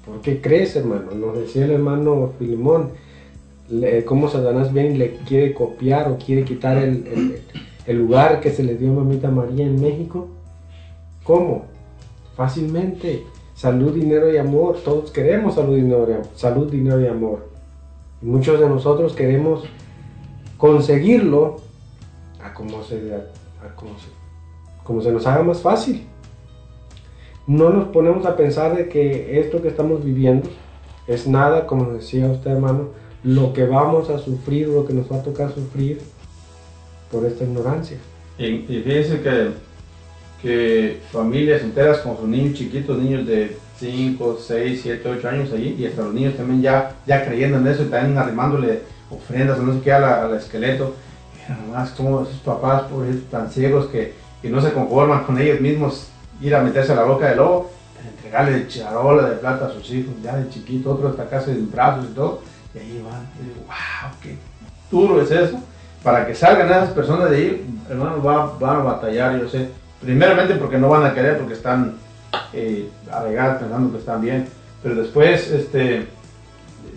¿Por 0.04 0.22
qué 0.22 0.40
crees, 0.40 0.74
hermano? 0.74 1.12
Nos 1.14 1.36
decía 1.38 1.66
el 1.66 1.72
hermano 1.72 2.32
Filimón, 2.38 2.92
cómo 4.06 4.28
Satanás 4.28 4.72
viene 4.72 4.94
y 4.94 4.96
le 4.96 5.16
quiere 5.26 5.52
copiar 5.52 6.10
o 6.10 6.16
quiere 6.16 6.44
quitar 6.44 6.78
el, 6.78 7.06
el, 7.06 7.42
el, 7.86 7.98
lugar 7.98 8.40
que 8.40 8.50
se 8.50 8.62
le 8.62 8.76
dio 8.76 8.90
a 8.90 8.94
Mamita 8.94 9.30
María 9.30 9.66
en 9.66 9.80
México. 9.80 10.28
¿Cómo? 11.22 11.66
Fácilmente. 12.34 13.24
Salud, 13.54 13.92
dinero 13.92 14.32
y 14.32 14.38
amor. 14.38 14.78
Todos 14.82 15.10
queremos 15.10 15.56
salud, 15.56 15.76
dinero, 15.76 16.22
salud, 16.34 16.70
dinero 16.70 17.00
y 17.00 17.06
amor. 17.06 17.57
Muchos 18.20 18.58
de 18.58 18.68
nosotros 18.68 19.14
queremos 19.14 19.64
conseguirlo 20.56 21.56
a 22.42 22.52
como 22.52 22.82
se, 22.82 22.96
a 22.96 23.68
se, 23.98 24.08
como 24.82 25.00
se 25.00 25.12
nos 25.12 25.26
haga 25.26 25.42
más 25.42 25.60
fácil. 25.60 26.06
No 27.46 27.70
nos 27.70 27.88
ponemos 27.88 28.26
a 28.26 28.36
pensar 28.36 28.76
de 28.76 28.88
que 28.88 29.38
esto 29.40 29.62
que 29.62 29.68
estamos 29.68 30.04
viviendo 30.04 30.48
es 31.06 31.26
nada, 31.26 31.66
como 31.66 31.92
decía 31.92 32.26
usted 32.26 32.50
hermano, 32.50 32.88
lo 33.22 33.52
que 33.52 33.64
vamos 33.64 34.10
a 34.10 34.18
sufrir, 34.18 34.68
lo 34.68 34.84
que 34.84 34.92
nos 34.92 35.10
va 35.10 35.16
a 35.16 35.22
tocar 35.22 35.52
sufrir 35.52 36.00
por 37.10 37.24
esta 37.24 37.44
ignorancia. 37.44 37.98
Y, 38.36 38.44
y 38.44 38.82
fíjense 38.84 39.20
que, 39.22 39.50
que 40.42 41.00
familias 41.10 41.62
enteras 41.62 41.98
con 41.98 42.16
sus 42.16 42.28
niños 42.28 42.54
chiquitos, 42.54 42.98
niños 42.98 43.26
de 43.26 43.56
5, 43.78 44.38
6, 44.40 44.80
7, 44.82 45.08
8 45.18 45.28
años 45.28 45.52
allí, 45.52 45.76
y 45.78 45.86
hasta 45.86 46.02
los 46.02 46.14
niños 46.14 46.36
también 46.36 46.62
ya, 46.62 46.96
ya 47.06 47.24
creyendo 47.24 47.58
en 47.58 47.66
eso 47.66 47.84
y 47.84 47.86
también 47.86 48.18
arrimándole 48.18 48.82
ofrendas 49.10 49.58
o 49.58 49.62
no 49.62 49.74
sé 49.74 49.80
qué 49.80 49.92
al 49.92 50.34
esqueleto. 50.34 50.94
Y 51.36 51.52
nomás 51.52 51.90
como 51.90 52.22
esos 52.22 52.38
papás 52.38 52.82
por 52.82 53.06
tan 53.30 53.50
ciegos 53.50 53.86
que, 53.86 54.14
que, 54.42 54.50
no 54.50 54.60
se 54.60 54.72
conforman 54.72 55.24
con 55.24 55.40
ellos 55.40 55.60
mismos 55.60 56.08
ir 56.40 56.54
a 56.54 56.62
meterse 56.62 56.92
a 56.92 56.96
la 56.96 57.04
boca 57.04 57.28
del 57.28 57.38
lobo, 57.38 57.70
entregarle 58.16 58.66
charola 58.68 59.28
de 59.30 59.36
plata 59.36 59.66
a 59.66 59.70
sus 59.70 59.90
hijos, 59.90 60.14
ya 60.22 60.36
de 60.36 60.50
chiquito, 60.50 60.92
otro 60.92 61.08
hasta 61.08 61.28
casi 61.28 61.52
en 61.52 61.70
brazos 61.70 62.04
y 62.10 62.14
todo 62.14 62.40
y 62.74 62.78
ahí 62.78 63.04
van, 63.04 63.26
digo, 63.40 63.66
wow, 63.66 64.10
qué 64.22 64.36
duro 64.90 65.22
es 65.22 65.30
eso. 65.30 65.60
Para 66.02 66.26
que 66.26 66.34
salgan 66.34 66.68
esas 66.68 66.90
personas 66.90 67.30
de 67.30 67.36
ahí, 67.36 67.66
hermanos, 67.88 68.22
van, 68.22 68.58
van 68.58 68.76
a 68.76 68.82
batallar, 68.82 69.40
yo 69.40 69.48
sé. 69.48 69.70
Primeramente 70.00 70.54
porque 70.54 70.78
no 70.78 70.88
van 70.88 71.04
a 71.04 71.14
querer, 71.14 71.38
porque 71.38 71.54
están 71.54 71.94
eh, 72.52 72.88
pensando 73.60 73.92
que 73.92 73.98
están 73.98 74.20
bien. 74.20 74.46
Pero 74.82 74.94
después, 74.94 75.50
este, 75.50 76.06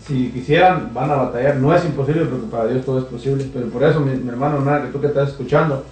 si 0.06 0.30
quisieran, 0.32 0.94
van 0.94 1.12
a 1.12 1.16
batallar. 1.16 1.56
No 1.56 1.76
es 1.76 1.84
imposible, 1.86 2.26
porque 2.26 2.48
para 2.48 2.68
Dios 2.68 2.86
todo 2.86 3.00
es 3.00 3.06
posible. 3.06 3.50
Pero 3.54 3.68
por 3.68 3.84
eso, 3.84 4.00
mi, 4.00 4.30
hermano, 4.30 4.62
nada, 4.62 4.84
que 4.84 4.92
tú 4.92 5.02
que 5.02 5.08
estás 5.08 5.30
escuchando, 5.30 5.84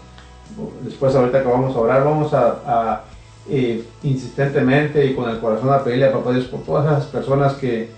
después 0.83 1.15
ahorita 1.15 1.41
que 1.41 1.47
vamos 1.47 1.75
a 1.75 1.79
orar, 1.79 2.03
vamos 2.03 2.33
a, 2.33 3.03
eh, 3.49 3.83
insistentemente 4.03 5.03
y 5.05 5.15
con 5.15 5.29
el 5.29 5.39
corazón 5.39 5.71
a 5.73 5.83
pedirle 5.83 6.05
a 6.05 6.13
Papá 6.13 6.31
Dios 6.31 6.45
por 6.45 6.61
todas 6.61 6.85
esas 6.85 7.05
personas 7.05 7.53
que 7.53 7.89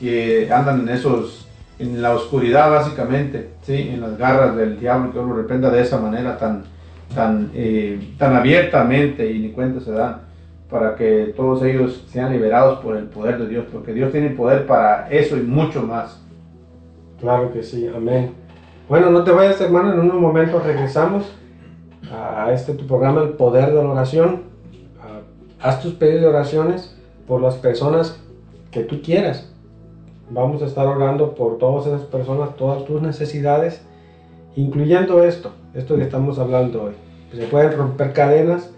que 0.00 0.48
andan 0.50 0.80
en 0.80 0.88
esos, 0.88 1.46
en 1.78 2.00
la 2.00 2.14
oscuridad 2.14 2.70
básicamente, 2.70 3.50
¿sí? 3.62 3.90
en 3.92 4.00
las 4.00 4.16
garras 4.16 4.56
del 4.56 4.80
diablo, 4.80 5.12
que 5.12 5.18
lo 5.18 5.34
reprenda 5.34 5.70
de 5.70 5.82
esa 5.82 6.00
manera 6.00 6.38
tan, 6.38 6.64
tan, 7.14 7.50
eh, 7.54 8.14
tan 8.18 8.34
abiertamente 8.34 9.30
y 9.30 9.38
ni 9.38 9.50
cuenta 9.50 9.84
se 9.84 9.92
dan, 9.92 10.22
para 10.70 10.94
que 10.94 11.32
todos 11.36 11.62
ellos 11.62 12.04
sean 12.08 12.32
liberados 12.32 12.78
por 12.78 12.96
el 12.96 13.06
poder 13.06 13.38
de 13.38 13.48
Dios, 13.48 13.66
porque 13.72 13.92
Dios 13.92 14.12
tiene 14.12 14.30
poder 14.30 14.66
para 14.66 15.10
eso 15.10 15.36
y 15.36 15.42
mucho 15.42 15.82
más. 15.82 16.22
Claro 17.18 17.52
que 17.52 17.62
sí, 17.62 17.88
amén. 17.88 18.32
Bueno, 18.88 19.10
no 19.10 19.24
te 19.24 19.32
vayas 19.32 19.60
hermano, 19.60 19.92
en 19.92 20.00
unos 20.00 20.20
momentos 20.20 20.64
regresamos 20.64 21.30
a 22.10 22.52
este 22.52 22.74
tu 22.74 22.86
programa, 22.86 23.22
El 23.22 23.30
Poder 23.30 23.66
de 23.66 23.82
la 23.82 23.90
Oración. 23.90 24.42
haz 25.60 25.82
tus 25.82 25.94
pedidos 25.94 26.22
de 26.22 26.26
oraciones 26.28 26.96
por 27.26 27.42
las 27.42 27.56
personas 27.56 28.20
que 28.70 28.80
tú 28.80 29.02
quieras. 29.02 29.52
Vamos 30.30 30.62
a 30.62 30.66
estar 30.66 30.86
orando 30.86 31.34
por 31.34 31.58
todas 31.58 31.86
esas 31.86 32.02
personas, 32.02 32.56
todas 32.56 32.84
tus 32.84 33.02
necesidades, 33.02 33.84
incluyendo 34.56 35.22
esto, 35.24 35.52
esto 35.74 35.96
que 35.96 36.02
estamos 36.02 36.38
hablando 36.38 36.84
hoy. 36.84 36.92
Se 37.32 37.46
pueden 37.46 37.72
romper 37.72 38.12
cadenas 38.12 38.70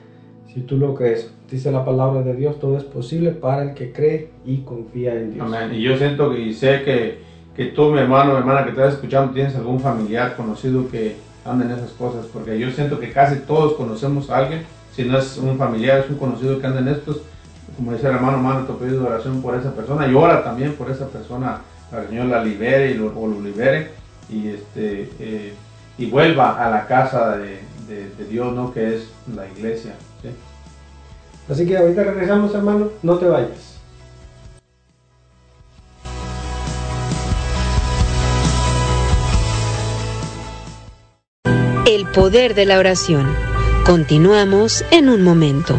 si 0.53 0.61
tú 0.61 0.76
lo 0.76 0.95
crees. 0.95 1.32
Dice 1.53 1.70
la 1.70 1.84
palabra 1.84 2.22
de 2.22 2.34
Dios, 2.34 2.59
todo 2.59 2.78
es 2.78 2.82
posible 2.82 3.30
para 3.30 3.62
el 3.62 3.74
que 3.74 3.92
cree 3.92 4.30
y 4.46 4.62
confía 4.62 5.12
en 5.12 5.34
Dios. 5.34 5.46
Amén. 5.46 5.74
Y 5.74 5.82
yo 5.82 5.98
siento 5.98 6.30
que, 6.30 6.40
y 6.40 6.55
sé 6.55 6.82
que, 6.82 7.18
que 7.55 7.66
tú, 7.66 7.90
mi 7.90 7.98
hermano, 7.98 8.38
hermana 8.38 8.64
que 8.64 8.70
estás 8.70 8.94
escuchando, 8.94 9.34
tienes 9.34 9.55
algún 9.55 9.78
familiar 9.78 10.34
conocido 10.34 10.88
que 10.88 11.16
anda 11.44 11.66
en 11.66 11.72
esas 11.72 11.90
cosas, 11.90 12.24
porque 12.32 12.59
yo 12.59 12.70
siento 12.70 12.98
que 12.98 13.12
casi 13.12 13.40
todos 13.40 13.74
conocemos 13.74 14.30
a 14.30 14.38
alguien, 14.38 14.62
si 14.96 15.05
no 15.05 15.18
es 15.18 15.36
un 15.36 15.59
familiar, 15.59 15.98
es 15.98 16.09
un 16.09 16.16
conocido 16.16 16.59
que 16.59 16.66
anda 16.66 16.80
en 16.80 16.88
estos, 16.88 17.20
como 17.76 17.92
dice 17.92 18.09
el 18.09 18.14
hermano, 18.14 18.38
mano, 18.38 18.64
te 18.64 18.72
pedido 18.72 19.05
oración 19.05 19.42
por 19.42 19.55
esa 19.55 19.74
persona 19.74 20.09
y 20.09 20.14
ora 20.14 20.42
también 20.42 20.72
por 20.72 20.90
esa 20.90 21.09
persona, 21.09 21.61
para 21.90 22.05
que 22.05 22.09
el 22.09 22.14
Señor 22.14 22.26
la 22.28 22.42
libere 22.42 22.92
y 22.92 22.94
lo, 22.94 23.09
o 23.14 23.28
lo 23.28 23.38
libere 23.42 23.90
y, 24.30 24.48
este, 24.48 25.11
eh, 25.20 25.53
y 25.98 26.07
vuelva 26.07 26.64
a 26.64 26.70
la 26.70 26.86
casa 26.86 27.36
de, 27.36 27.59
de, 27.88 28.24
Dios, 28.30 28.55
¿no? 28.55 28.72
que 28.72 28.94
es 28.94 29.11
la 29.36 29.46
iglesia. 29.46 29.92
Así 31.53 31.66
que 31.66 31.76
ahorita 31.76 32.03
regresamos, 32.03 32.55
hermano, 32.55 32.88
no 33.03 33.18
te 33.18 33.26
vayas. 33.26 33.50
El 41.84 42.07
poder 42.07 42.55
de 42.55 42.64
la 42.64 42.78
oración. 42.78 43.26
Continuamos 43.84 44.82
en 44.90 45.11
un 45.11 45.22
momento. 45.22 45.78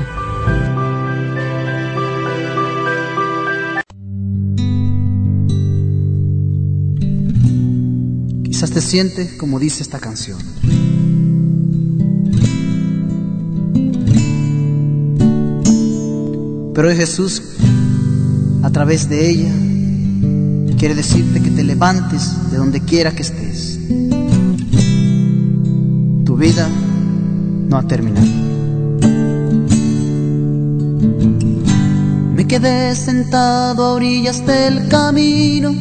Quizás 8.44 8.70
te 8.70 8.82
sientes 8.82 9.34
como 9.40 9.58
dice 9.58 9.82
esta 9.82 10.00
canción. 10.00 10.38
Pero 16.74 16.90
Jesús, 16.90 17.42
a 18.64 18.70
través 18.72 19.08
de 19.08 19.30
ella, 19.30 19.54
quiere 20.78 20.96
decirte 20.96 21.42
que 21.42 21.52
te 21.52 21.64
levantes 21.64 22.52
de 22.52 22.58
donde 22.58 22.82
quiera 22.82 23.12
que 23.12 23.22
estés. 23.22 23.80
Tu 26.26 26.36
vida 26.36 26.68
no 27.70 27.78
ha 27.78 27.84
terminado. 27.84 28.26
Me 32.36 32.48
quedé 32.48 32.96
sentado 32.96 33.84
a 33.84 33.94
orillas 33.94 34.46
del 34.46 34.88
camino. 34.88 35.74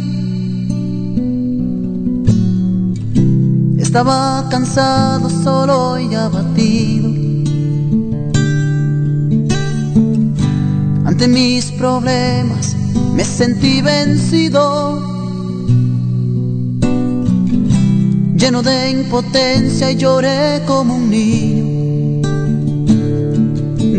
Estaba 3.78 4.46
cansado, 4.50 5.30
solo 5.30 5.98
y 5.98 6.14
abatido. 6.14 7.01
Ante 11.12 11.28
mis 11.28 11.70
problemas 11.72 12.74
me 13.14 13.22
sentí 13.22 13.82
vencido, 13.82 14.98
lleno 18.34 18.62
de 18.62 18.92
impotencia 18.92 19.90
y 19.90 19.96
lloré 19.96 20.62
como 20.66 20.96
un 20.96 21.10
niño, 21.10 22.22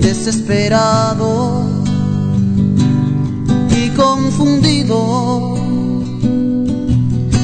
desesperado 0.01 1.61
y 3.69 3.89
confundido. 3.89 5.53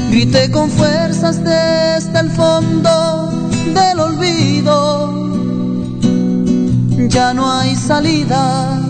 Grité 0.09 0.49
con 0.49 0.67
fuerzas 0.72 1.43
desde 1.43 2.20
el 2.20 2.32
fondo 2.32 3.49
del 3.76 3.99
olvido, 3.99 5.13
ya 7.07 7.36
no 7.36 7.51
hay 7.51 7.76
salida 7.76 8.88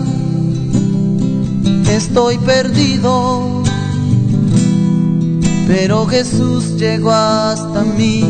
estoy 1.96 2.38
perdido. 2.38 3.62
Pero 5.66 6.06
Jesús 6.06 6.76
llegó 6.76 7.12
hasta 7.12 7.82
mí 7.82 8.24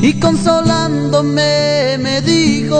y 0.00 0.12
consolándome 0.20 1.98
me 1.98 2.20
dijo, 2.22 2.76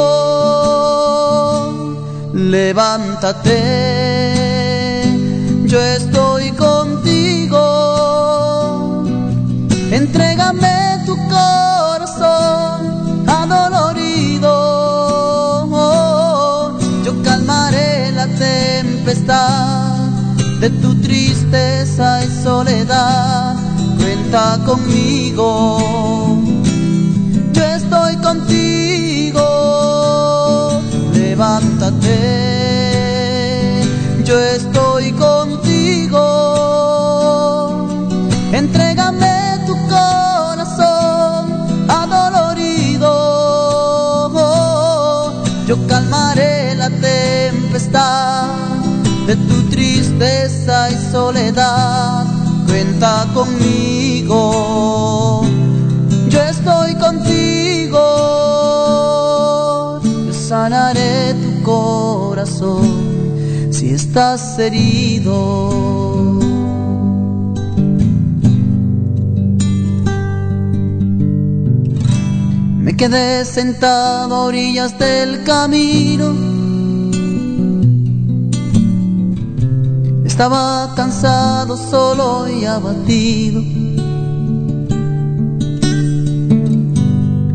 levántate, 2.32 3.52
yo 5.64 5.80
estoy 5.82 6.52
contigo, 6.52 7.58
entrégame 9.90 10.77
de 19.28 20.70
tu 20.80 20.94
tristeza 21.02 22.24
y 22.24 22.28
soledad, 22.42 23.54
cuenta 23.98 24.58
conmigo. 24.64 26.38
Yo 27.52 27.62
estoy 27.62 28.16
contigo, 28.16 29.42
levántate. 31.12 32.16
Yo 34.24 34.38
estoy 34.38 35.12
contigo, 35.12 36.22
entrégame 38.50 39.58
tu 39.66 39.74
corazón 39.88 41.52
adolorido. 41.86 43.12
Yo 45.66 45.76
calmaré 45.86 46.74
la 46.76 46.88
tempestad 46.88 48.37
de 49.28 49.36
tu 49.36 49.62
tristeza 49.68 50.90
y 50.90 50.94
soledad, 51.12 52.24
cuenta 52.66 53.26
conmigo. 53.34 54.40
Yo 56.30 56.40
estoy 56.40 56.94
contigo, 56.94 58.00
yo 60.02 60.32
sanaré 60.32 61.34
tu 61.34 61.62
corazón 61.62 62.88
si 63.70 63.90
estás 63.90 64.58
herido. 64.58 65.36
Me 72.78 72.96
quedé 72.96 73.44
sentado 73.44 74.34
a 74.34 74.44
orillas 74.46 74.98
del 74.98 75.44
camino. 75.44 76.47
Estaba 80.38 80.94
cansado, 80.94 81.76
solo 81.76 82.48
y 82.48 82.64
abatido. 82.64 83.60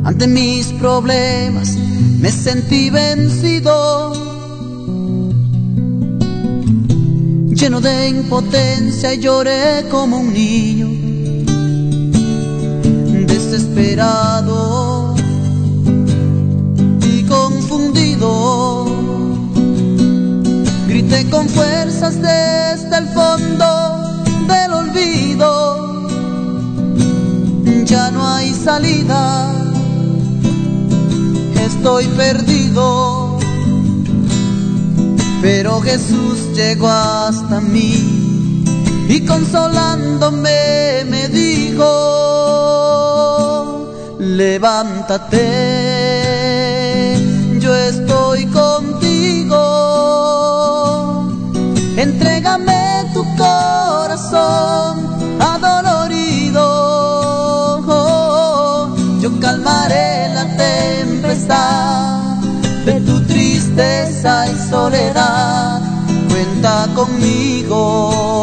Ante 0.03 0.27
mis 0.27 0.67
problemas 0.81 1.77
me 2.19 2.29
sentí 2.29 2.89
vencido, 2.89 4.11
lleno 7.55 7.79
de 7.79 8.09
impotencia 8.09 9.13
y 9.13 9.19
lloré 9.21 9.87
como 9.89 10.17
un 10.17 10.33
niño, 10.33 10.89
desesperado 13.25 15.15
y 17.01 17.23
confundido. 17.29 18.83
Grité 20.89 21.29
con 21.29 21.47
fuerzas 21.47 22.21
desde 22.93 22.97
el 22.97 23.07
fondo 23.13 23.65
del 24.47 24.73
olvido. 24.73 25.49
Ya 27.85 28.11
no 28.11 28.27
hay 28.27 28.53
salida, 28.53 29.51
estoy 31.65 32.05
perdido. 32.09 33.39
Pero 35.41 35.81
Jesús 35.81 36.53
llegó 36.55 36.87
hasta 36.87 37.59
mí 37.61 38.63
y 39.09 39.25
consolándome 39.25 41.03
me 41.09 41.27
dijo, 41.29 41.85
levántate, 44.19 45.39
yo 47.59 47.75
estoy 47.75 48.45
contigo. 48.47 49.63
Entrégame 51.97 52.72
conmigo. 67.03 68.42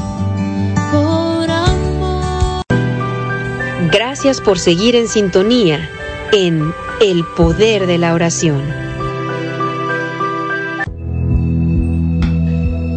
Gracias 4.11 4.41
por 4.41 4.59
seguir 4.59 4.97
en 4.97 5.07
sintonía 5.07 5.89
en 6.33 6.73
El 6.99 7.23
Poder 7.37 7.87
de 7.87 7.97
la 7.97 8.13
Oración. 8.13 8.61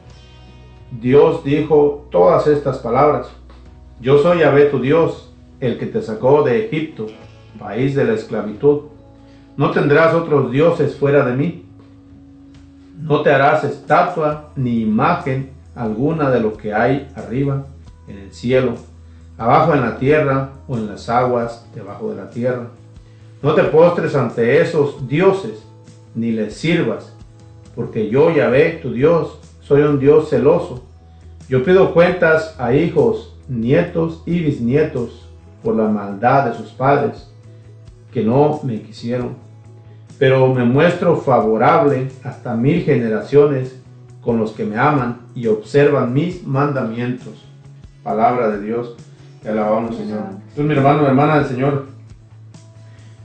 Dios 1.00 1.42
dijo 1.42 2.06
todas 2.10 2.46
estas 2.46 2.78
palabras, 2.78 3.28
yo 4.00 4.18
soy 4.18 4.40
Yahvé 4.40 4.66
tu 4.66 4.78
Dios, 4.80 5.32
el 5.60 5.78
que 5.78 5.86
te 5.86 6.02
sacó 6.02 6.42
de 6.42 6.66
Egipto, 6.66 7.06
país 7.58 7.94
de 7.94 8.04
la 8.04 8.12
esclavitud. 8.14 8.80
No 9.56 9.70
tendrás 9.70 10.12
otros 10.14 10.50
dioses 10.50 10.96
fuera 10.96 11.24
de 11.24 11.34
mí. 11.34 11.64
No 13.00 13.22
te 13.22 13.30
harás 13.30 13.62
estatua 13.64 14.50
ni 14.56 14.80
imagen 14.80 15.50
alguna 15.74 16.30
de 16.30 16.40
lo 16.40 16.56
que 16.56 16.74
hay 16.74 17.08
arriba 17.14 17.66
en 18.08 18.18
el 18.18 18.32
cielo, 18.32 18.74
abajo 19.38 19.74
en 19.74 19.80
la 19.80 19.96
tierra 19.96 20.50
o 20.68 20.76
en 20.76 20.86
las 20.86 21.08
aguas 21.08 21.66
debajo 21.74 22.10
de 22.10 22.16
la 22.16 22.30
tierra. 22.30 22.68
No 23.42 23.54
te 23.54 23.64
postres 23.64 24.14
ante 24.14 24.60
esos 24.60 25.08
dioses, 25.08 25.64
ni 26.14 26.30
les 26.30 26.54
sirvas, 26.54 27.12
porque 27.74 28.08
yo, 28.08 28.30
Yahvé, 28.30 28.78
tu 28.82 28.92
Dios, 28.92 29.38
soy 29.60 29.82
un 29.82 29.98
Dios 29.98 30.28
celoso. 30.28 30.84
Yo 31.48 31.64
pido 31.64 31.92
cuentas 31.92 32.54
a 32.58 32.74
hijos, 32.74 33.34
nietos 33.48 34.22
y 34.26 34.40
bisnietos 34.40 35.28
por 35.62 35.74
la 35.74 35.88
maldad 35.88 36.46
de 36.46 36.54
sus 36.54 36.68
padres, 36.68 37.28
que 38.12 38.22
no 38.22 38.60
me 38.62 38.82
quisieron. 38.82 39.36
Pero 40.18 40.52
me 40.54 40.64
muestro 40.64 41.16
favorable 41.16 42.08
hasta 42.22 42.54
mil 42.54 42.82
generaciones 42.82 43.81
con 44.22 44.38
los 44.38 44.52
que 44.52 44.64
me 44.64 44.78
aman 44.78 45.18
y 45.34 45.48
observan 45.48 46.14
mis 46.14 46.46
mandamientos. 46.46 47.44
Palabra 48.02 48.50
de 48.50 48.62
Dios, 48.62 48.96
te 49.42 49.50
alabamos 49.50 49.96
Señor. 49.96 50.20
Entonces 50.30 50.64
mi 50.64 50.74
hermano, 50.74 51.06
hermana 51.06 51.38
del 51.38 51.46
Señor, 51.46 51.86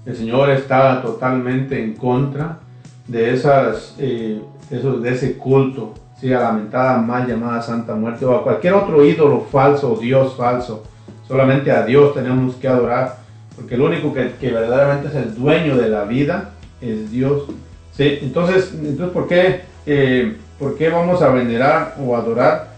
el 0.06 0.16
Señor 0.16 0.50
está 0.50 1.02
totalmente 1.02 1.84
en 1.84 1.94
contra 1.94 2.60
de 3.08 3.34
esas, 3.34 3.96
eh, 4.00 4.42
esos, 4.72 5.02
de 5.02 5.12
ese 5.12 5.38
culto, 5.38 5.94
¿sí? 6.20 6.34
a 6.34 6.40
la 6.40 6.46
lamentada 6.46 6.98
mal 6.98 7.28
llamada 7.28 7.62
Santa 7.62 7.94
Muerte 7.96 8.26
o 8.26 8.36
a 8.36 8.44
cualquier 8.44 8.74
otro 8.74 9.06
ídolo 9.06 9.42
falso 9.52 9.94
o 9.94 10.00
Dios 10.00 10.36
falso. 10.36 10.84
Solamente 11.28 11.72
a 11.72 11.86
Dios 11.86 12.14
tenemos 12.14 12.56
que 12.56 12.68
adorar, 12.68 13.18
porque 13.56 13.76
el 13.76 13.82
único 13.82 14.14
que, 14.14 14.34
que 14.40 14.52
verdaderamente 14.52 15.10
es 15.10 15.16
el 15.16 15.36
dueño 15.36 15.76
de 15.76 15.90
la 15.90 16.06
vida 16.06 16.52
es 16.82 17.12
Dios. 17.12 17.44
¿sí? 17.92 18.20
Entonces, 18.22 18.74
entonces 18.74 19.10
¿por, 19.10 19.28
qué, 19.28 19.62
eh, 19.86 20.38
¿por 20.60 20.78
qué 20.78 20.90
vamos 20.90 21.22
a 21.22 21.30
venerar 21.30 21.96
o 22.00 22.16
adorar 22.16 22.70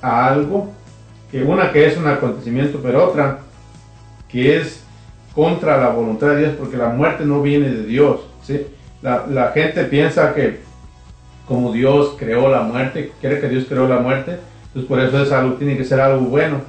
a 0.00 0.26
algo 0.26 0.70
que 1.30 1.42
una 1.42 1.72
que 1.72 1.86
es 1.86 1.96
un 1.96 2.06
acontecimiento, 2.06 2.80
pero 2.82 3.04
otra 3.04 3.38
que 4.28 4.58
es 4.58 4.82
contra 5.34 5.78
la 5.78 5.90
voluntad 5.90 6.28
de 6.28 6.38
Dios 6.38 6.54
porque 6.58 6.76
la 6.76 6.88
muerte 6.88 7.24
no 7.24 7.42
viene 7.42 7.68
de 7.68 7.84
Dios. 7.84 8.20
¿sí? 8.42 8.66
La, 9.02 9.50
gente 9.52 9.84
piensa 9.84 10.34
que 10.34 10.60
como 11.46 11.72
Dios 11.72 12.14
creó 12.18 12.48
la 12.48 12.62
muerte, 12.62 13.12
quiere 13.20 13.40
que 13.40 13.48
Dios 13.48 13.66
creó 13.68 13.86
la 13.86 14.00
muerte, 14.00 14.38
entonces 14.66 14.88
por 14.88 14.98
eso 15.00 15.22
es 15.22 15.30
algo, 15.30 15.54
tiene 15.54 15.76
que 15.76 15.84
ser 15.84 16.00
algo 16.00 16.26
bueno, 16.26 16.60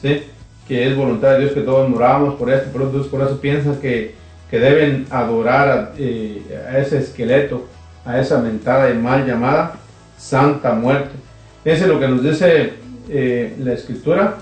¿sí? 0.00 0.22
que 0.66 0.88
es 0.88 0.96
voluntad 0.96 1.32
de 1.32 1.40
Dios 1.40 1.52
que 1.52 1.60
todos 1.60 1.88
moramos 1.88 2.34
por 2.36 2.50
esto, 2.50 2.70
por, 2.70 2.82
entonces 2.82 3.10
por 3.10 3.20
eso 3.20 3.40
piensan 3.40 3.76
que, 3.76 4.14
que 4.50 4.58
deben 4.58 5.06
adorar 5.10 5.68
a, 5.68 5.92
eh, 5.98 6.42
a 6.66 6.78
ese 6.78 6.98
esqueleto, 6.98 7.66
a 8.06 8.20
esa 8.20 8.38
mentada 8.38 8.90
y 8.90 8.94
mal 8.94 9.26
llamada 9.26 9.81
Santa 10.22 10.72
Muerte. 10.74 11.10
Ese 11.64 11.82
es 11.82 11.88
lo 11.88 11.98
que 11.98 12.06
nos 12.06 12.22
dice 12.22 12.74
eh, 13.08 13.56
la 13.58 13.72
escritura 13.72 14.38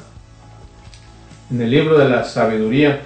en 1.51 1.63
el 1.63 1.71
libro 1.71 1.99
de 1.99 2.09
la 2.09 2.23
sabiduría, 2.23 3.01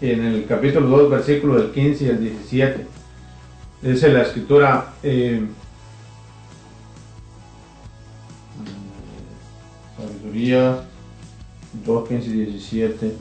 en 0.00 0.24
el 0.26 0.46
capítulo 0.46 0.86
2, 0.88 1.10
versículo 1.10 1.56
del 1.56 1.72
15 1.72 2.04
y 2.04 2.08
el 2.08 2.20
17. 2.20 2.86
Dice 3.80 4.12
la 4.12 4.22
escritura, 4.22 4.92
eh, 5.02 5.42
sabiduría 9.96 10.80
2, 11.84 12.08
15 12.08 12.28
y 12.28 12.32
17. 12.32 13.12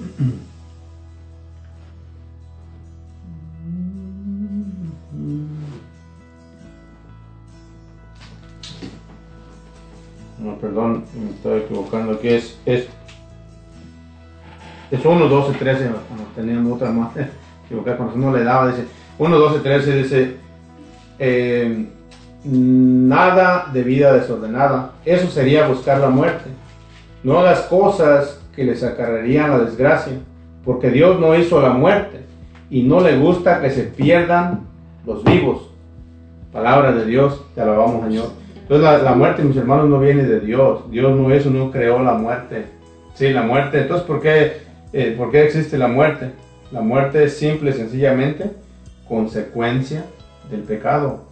No, 10.42 10.56
perdón, 10.56 11.04
me 11.14 11.30
estaba 11.30 11.58
equivocando. 11.58 12.14
Aquí 12.14 12.30
es, 12.30 12.60
es, 12.66 12.88
es 14.90 15.06
1, 15.06 15.28
12, 15.28 15.58
13. 15.58 15.86
No, 15.90 15.96
teníamos 16.36 16.74
otra 16.74 16.90
más. 16.92 17.12
Equivocada, 17.66 17.98
cuando 17.98 18.16
no 18.16 18.36
le 18.36 18.44
daba, 18.44 18.70
dice 18.70 18.86
1, 19.20 19.38
12, 19.38 19.60
13. 19.60 19.96
Dice 19.98 20.36
eh, 21.20 21.86
nada 22.44 23.70
de 23.72 23.84
vida 23.84 24.14
desordenada. 24.14 24.94
Eso 25.06 25.28
sería 25.28 25.68
buscar 25.68 26.00
la 26.00 26.10
muerte. 26.10 26.50
No 27.24 27.38
hagas 27.38 27.62
cosas 27.62 28.42
que 28.56 28.64
les 28.64 28.84
acarrearían 28.84 29.52
la 29.52 29.60
desgracia, 29.60 30.14
porque 30.66 30.90
Dios 30.90 31.20
no 31.20 31.36
hizo 31.36 31.62
la 31.62 31.70
muerte 31.70 32.22
y 32.72 32.82
no 32.82 33.00
le 33.00 33.18
gusta 33.18 33.62
que 33.62 33.70
se 33.70 33.84
pierdan 33.84 34.62
los 35.06 35.24
vivos. 35.24 35.70
Palabra 36.52 36.92
de 36.94 37.06
Dios, 37.06 37.46
te 37.54 37.62
alabamos, 37.62 38.04
Señor. 38.06 38.41
Entonces 38.72 39.04
la, 39.04 39.16
muerte, 39.16 39.44
mis 39.44 39.58
hermanos, 39.58 39.90
no 39.90 40.00
viene 40.00 40.24
de 40.24 40.40
Dios. 40.40 40.90
Dios 40.90 41.14
no 41.14 41.30
eso, 41.34 41.50
no 41.50 41.72
creó 41.72 42.02
la 42.02 42.14
muerte. 42.14 42.68
Sí, 43.16 43.30
la 43.32 43.42
muerte. 43.42 43.82
Entonces, 43.82 44.08
¿por 44.08 44.22
qué, 44.22 44.62
eh, 44.94 45.14
¿por 45.18 45.30
qué 45.30 45.44
existe 45.44 45.78
la 45.78 45.90
muerte? 45.90 46.32
La 46.72 46.80
muerte 46.80 47.26
es 47.26 47.36
simple, 47.36 47.74
sencillamente, 47.74 48.50
consecuencia 49.10 50.06
del 50.50 50.62
pecado. 50.62 51.26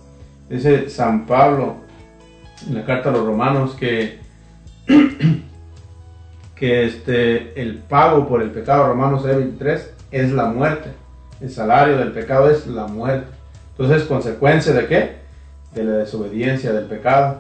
Dice 0.50 0.90
San 0.90 1.26
Pablo 1.26 1.76
en 2.68 2.76
la 2.76 2.84
carta 2.84 3.08
a 3.08 3.14
los 3.14 3.26
romanos 3.26 3.74
que, 3.74 4.20
que 6.58 6.84
este, 6.84 7.62
el 7.62 7.78
pago 7.78 8.28
por 8.28 8.42
el 8.42 8.52
pecado, 8.52 8.86
Romanos 8.86 9.24
23, 9.24 9.94
es 10.12 10.34
la 10.34 10.48
muerte. 10.50 10.90
El 11.40 11.50
salario 11.50 12.00
del 12.00 12.12
pecado 12.12 12.50
es 12.50 12.68
la 12.68 12.88
muerte. 12.88 13.28
Entonces, 13.78 14.04
¿consecuencia 14.04 14.74
de 14.74 14.88
qué? 14.88 15.19
De 15.74 15.84
la 15.84 15.94
desobediencia, 15.94 16.74
del 16.74 16.86
pecado. 16.86 17.38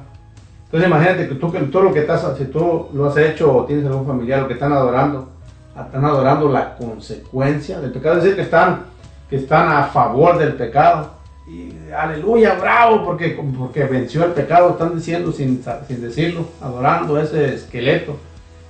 Entonces 0.65 0.87
imagínate 0.87 1.27
que 1.27 1.35
tú 1.35 1.51
que 1.51 1.59
todo 1.61 1.83
lo 1.83 1.93
que 1.93 2.01
estás, 2.01 2.25
si 2.37 2.45
tú 2.45 2.89
lo 2.93 3.07
has 3.07 3.17
hecho 3.17 3.55
o 3.55 3.65
tienes 3.65 3.85
algún 3.85 4.05
familiar, 4.05 4.41
lo 4.41 4.47
que 4.47 4.53
están 4.53 4.71
adorando, 4.71 5.29
están 5.75 6.05
adorando 6.05 6.49
la 6.49 6.75
consecuencia 6.75 7.79
del 7.79 7.91
pecado, 7.91 8.17
es 8.17 8.23
decir, 8.23 8.35
que 8.35 8.43
están, 8.43 8.83
que 9.29 9.37
están 9.37 9.69
a 9.69 9.85
favor 9.85 10.37
del 10.37 10.53
pecado. 10.53 11.11
Y 11.47 11.73
aleluya, 11.91 12.53
bravo, 12.59 13.03
porque, 13.03 13.39
porque 13.57 13.85
venció 13.85 14.23
el 14.23 14.33
pecado, 14.33 14.71
están 14.71 14.95
diciendo 14.95 15.31
sin, 15.31 15.63
sin 15.87 16.01
decirlo, 16.01 16.45
adorando 16.61 17.19
ese 17.19 17.55
esqueleto, 17.55 18.17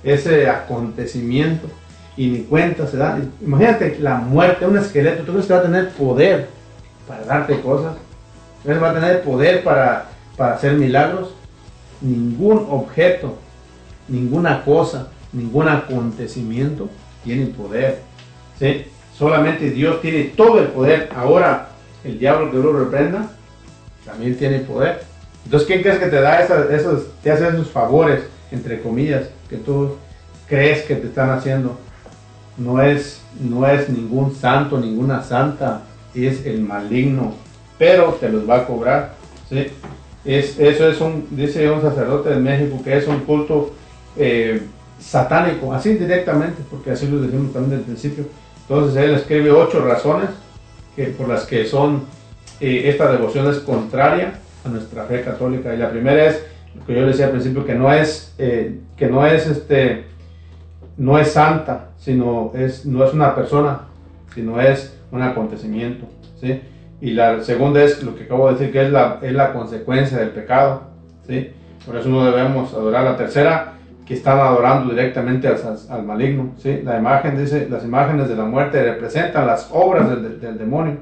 ese 0.02 0.48
acontecimiento, 0.48 1.68
y 2.16 2.28
ni 2.28 2.38
cuenta 2.40 2.86
se 2.86 2.96
da. 2.96 3.18
Imagínate 3.42 3.98
la 4.00 4.16
muerte, 4.16 4.66
un 4.66 4.78
esqueleto, 4.78 5.24
tú 5.24 5.32
crees 5.32 5.46
que 5.46 5.52
va 5.52 5.60
a 5.60 5.64
tener 5.64 5.90
poder 5.90 6.48
para 7.06 7.24
darte 7.24 7.60
cosas. 7.60 7.96
Él 8.64 8.82
va 8.82 8.90
a 8.90 8.94
tener 8.94 9.22
poder 9.22 9.64
para, 9.64 10.06
para 10.36 10.54
hacer 10.54 10.74
milagros. 10.74 11.34
Ningún 12.00 12.66
objeto, 12.70 13.36
ninguna 14.08 14.64
cosa, 14.64 15.08
ningún 15.32 15.68
acontecimiento 15.68 16.88
tiene 17.24 17.46
poder. 17.46 18.00
¿sí? 18.58 18.86
Solamente 19.16 19.70
Dios 19.70 20.00
tiene 20.00 20.24
todo 20.36 20.60
el 20.60 20.68
poder. 20.68 21.10
Ahora, 21.14 21.68
el 22.04 22.18
diablo 22.18 22.50
que 22.50 22.58
lo 22.58 22.72
reprenda, 22.72 23.30
también 24.04 24.36
tiene 24.36 24.60
poder. 24.60 25.02
Entonces, 25.44 25.66
¿quién 25.66 25.82
crees 25.82 25.98
que 25.98 26.06
te 26.06 26.20
da 26.20 26.40
esas, 26.40 26.66
te 27.22 27.30
hace 27.30 27.48
esos 27.48 27.70
favores, 27.70 28.22
entre 28.50 28.80
comillas, 28.80 29.24
que 29.48 29.56
tú 29.56 29.96
crees 30.48 30.82
que 30.82 30.96
te 30.96 31.06
están 31.06 31.30
haciendo? 31.30 31.78
No 32.56 32.82
es, 32.82 33.20
no 33.40 33.66
es 33.66 33.88
ningún 33.88 34.34
santo, 34.34 34.78
ninguna 34.78 35.22
santa, 35.22 35.82
es 36.14 36.44
el 36.44 36.60
maligno 36.60 37.34
pero 37.80 38.12
te 38.20 38.28
los 38.28 38.48
va 38.48 38.58
a 38.58 38.66
cobrar. 38.66 39.14
¿sí? 39.48 39.68
Es, 40.22 40.58
eso 40.60 40.86
es 40.86 41.00
un, 41.00 41.26
dice 41.30 41.68
un 41.70 41.80
sacerdote 41.80 42.28
de 42.28 42.36
México, 42.36 42.78
que 42.84 42.98
es 42.98 43.08
un 43.08 43.20
culto 43.20 43.72
eh, 44.18 44.60
satánico, 44.98 45.72
así 45.72 45.94
directamente, 45.94 46.60
porque 46.70 46.90
así 46.90 47.08
lo 47.08 47.22
decimos 47.22 47.54
también 47.54 47.70
desde 47.70 47.80
el 47.80 47.86
principio. 47.86 48.24
Entonces 48.68 49.02
él 49.02 49.14
escribe 49.14 49.50
ocho 49.50 49.80
razones 49.82 50.28
que, 50.94 51.04
por 51.06 51.26
las 51.26 51.46
que 51.46 51.64
son, 51.64 52.02
eh, 52.60 52.82
esta 52.84 53.10
devoción 53.10 53.48
es 53.48 53.60
contraria 53.60 54.34
a 54.62 54.68
nuestra 54.68 55.04
fe 55.06 55.22
católica. 55.22 55.74
Y 55.74 55.78
la 55.78 55.90
primera 55.90 56.26
es, 56.26 56.44
lo 56.78 56.84
que 56.84 56.94
yo 56.94 57.06
decía 57.06 57.26
al 57.26 57.32
principio, 57.32 57.64
que 57.64 57.74
no 57.74 57.90
es, 57.90 58.34
eh, 58.36 58.78
que 58.98 59.06
no 59.06 59.24
es, 59.24 59.46
este, 59.46 60.04
no 60.98 61.18
es 61.18 61.32
santa, 61.32 61.92
sino 61.98 62.52
es, 62.54 62.84
no 62.84 63.02
es 63.06 63.14
una 63.14 63.34
persona, 63.34 63.86
sino 64.34 64.60
es 64.60 64.94
un 65.10 65.22
acontecimiento. 65.22 66.04
¿sí? 66.38 66.60
Y 67.00 67.12
la 67.12 67.40
segunda 67.42 67.82
es 67.82 68.02
lo 68.02 68.14
que 68.14 68.24
acabo 68.24 68.48
de 68.48 68.54
decir, 68.54 68.72
que 68.72 68.82
es 68.82 68.90
la, 68.90 69.18
es 69.22 69.32
la 69.32 69.52
consecuencia 69.52 70.18
del 70.18 70.30
pecado. 70.30 70.82
¿sí? 71.26 71.50
Por 71.86 71.96
eso 71.96 72.08
no 72.08 72.24
debemos 72.24 72.74
adorar. 72.74 73.04
La 73.04 73.16
tercera, 73.16 73.72
que 74.04 74.14
están 74.14 74.38
adorando 74.38 74.90
directamente 74.90 75.48
al, 75.48 75.56
al 75.88 76.02
maligno. 76.04 76.52
¿sí? 76.58 76.82
La 76.84 76.98
imagen 76.98 77.38
dice, 77.38 77.68
las 77.70 77.84
imágenes 77.84 78.28
de 78.28 78.36
la 78.36 78.44
muerte 78.44 78.82
representan 78.82 79.46
las 79.46 79.70
obras 79.72 80.10
del, 80.10 80.40
del, 80.40 80.58
demonio. 80.58 80.98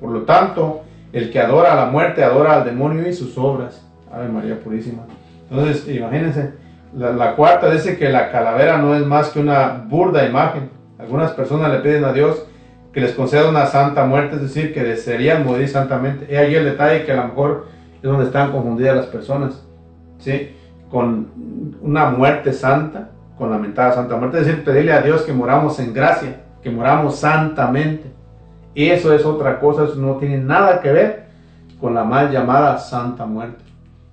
Por 0.00 0.10
lo 0.10 0.22
tanto, 0.22 0.82
el 1.12 1.30
que 1.30 1.40
adora 1.40 1.74
a 1.74 1.76
la 1.76 1.86
muerte 1.86 2.24
adora 2.24 2.54
al 2.54 2.64
demonio 2.64 3.06
y 3.06 3.12
sus 3.12 3.36
obras. 3.36 3.84
Ave 4.10 4.28
María 4.28 4.58
Purísima. 4.58 5.02
Entonces, 5.50 5.86
imagínense, 5.88 6.54
la, 6.96 7.12
la 7.12 7.34
cuarta 7.36 7.70
dice 7.70 7.98
que 7.98 8.08
la 8.08 8.30
calavera 8.30 8.78
no 8.78 8.94
es 8.94 9.04
más 9.04 9.30
que 9.30 9.40
una 9.40 9.84
burda 9.86 10.26
imagen. 10.26 10.70
Algunas 10.98 11.32
personas 11.32 11.70
le 11.72 11.80
piden 11.80 12.04
a 12.04 12.12
Dios 12.12 12.46
que 12.92 13.00
les 13.00 13.12
conceda 13.12 13.48
una 13.48 13.66
santa 13.66 14.04
muerte, 14.04 14.36
es 14.36 14.42
decir, 14.42 14.74
que 14.74 14.82
desearían 14.82 15.44
morir 15.44 15.68
santamente. 15.68 16.26
He 16.28 16.38
ahí 16.38 16.54
el 16.54 16.64
detalle 16.64 17.04
que 17.04 17.12
a 17.12 17.16
lo 17.16 17.28
mejor 17.28 17.66
es 17.96 18.02
donde 18.02 18.26
están 18.26 18.52
confundidas 18.52 18.96
las 18.96 19.06
personas, 19.06 19.64
¿sí? 20.18 20.54
Con 20.90 21.28
una 21.80 22.10
muerte 22.10 22.52
santa, 22.52 23.10
con 23.38 23.50
la 23.50 23.58
mentada 23.58 23.92
santa 23.92 24.16
muerte, 24.16 24.40
es 24.40 24.46
decir, 24.46 24.62
pedirle 24.62 24.92
a 24.92 25.00
Dios 25.00 25.22
que 25.22 25.32
moramos 25.32 25.78
en 25.80 25.94
gracia, 25.94 26.42
que 26.62 26.70
moramos 26.70 27.16
santamente. 27.16 28.12
Y 28.74 28.88
eso 28.88 29.12
es 29.14 29.24
otra 29.24 29.58
cosa, 29.58 29.84
eso 29.84 29.96
no 29.96 30.16
tiene 30.16 30.38
nada 30.38 30.80
que 30.80 30.92
ver 30.92 31.22
con 31.80 31.94
la 31.94 32.04
mal 32.04 32.30
llamada 32.30 32.78
santa 32.78 33.24
muerte. 33.24 33.64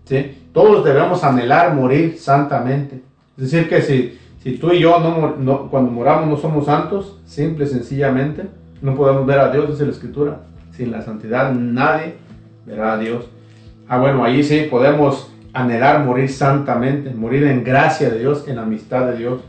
¿sí? 0.05 0.49
Todos 0.53 0.83
debemos 0.85 1.23
anhelar 1.23 1.75
morir 1.75 2.17
santamente. 2.17 3.01
Es 3.37 3.51
decir, 3.51 3.69
que 3.69 3.81
si, 3.81 4.19
si 4.41 4.57
tú 4.57 4.71
y 4.71 4.79
yo 4.79 4.99
no, 4.99 5.35
no, 5.37 5.69
cuando 5.69 5.91
moramos 5.91 6.27
no 6.27 6.37
somos 6.37 6.65
santos, 6.65 7.19
simple 7.25 7.65
y 7.65 7.67
sencillamente, 7.67 8.47
no 8.81 8.95
podemos 8.95 9.25
ver 9.25 9.39
a 9.39 9.51
Dios, 9.51 9.69
dice 9.69 9.85
la 9.85 9.91
Escritura. 9.91 10.39
Sin 10.71 10.91
la 10.91 11.01
santidad 11.01 11.53
nadie 11.53 12.15
verá 12.65 12.93
a 12.93 12.97
Dios. 12.97 13.29
Ah, 13.87 13.97
bueno, 13.97 14.23
ahí 14.23 14.43
sí 14.43 14.67
podemos 14.69 15.33
anhelar 15.51 16.05
morir 16.05 16.29
santamente, 16.29 17.13
morir 17.13 17.43
en 17.43 17.63
gracia 17.63 18.09
de 18.09 18.19
Dios, 18.19 18.47
en 18.47 18.59
amistad 18.59 19.07
de 19.07 19.17
Dios, 19.17 19.41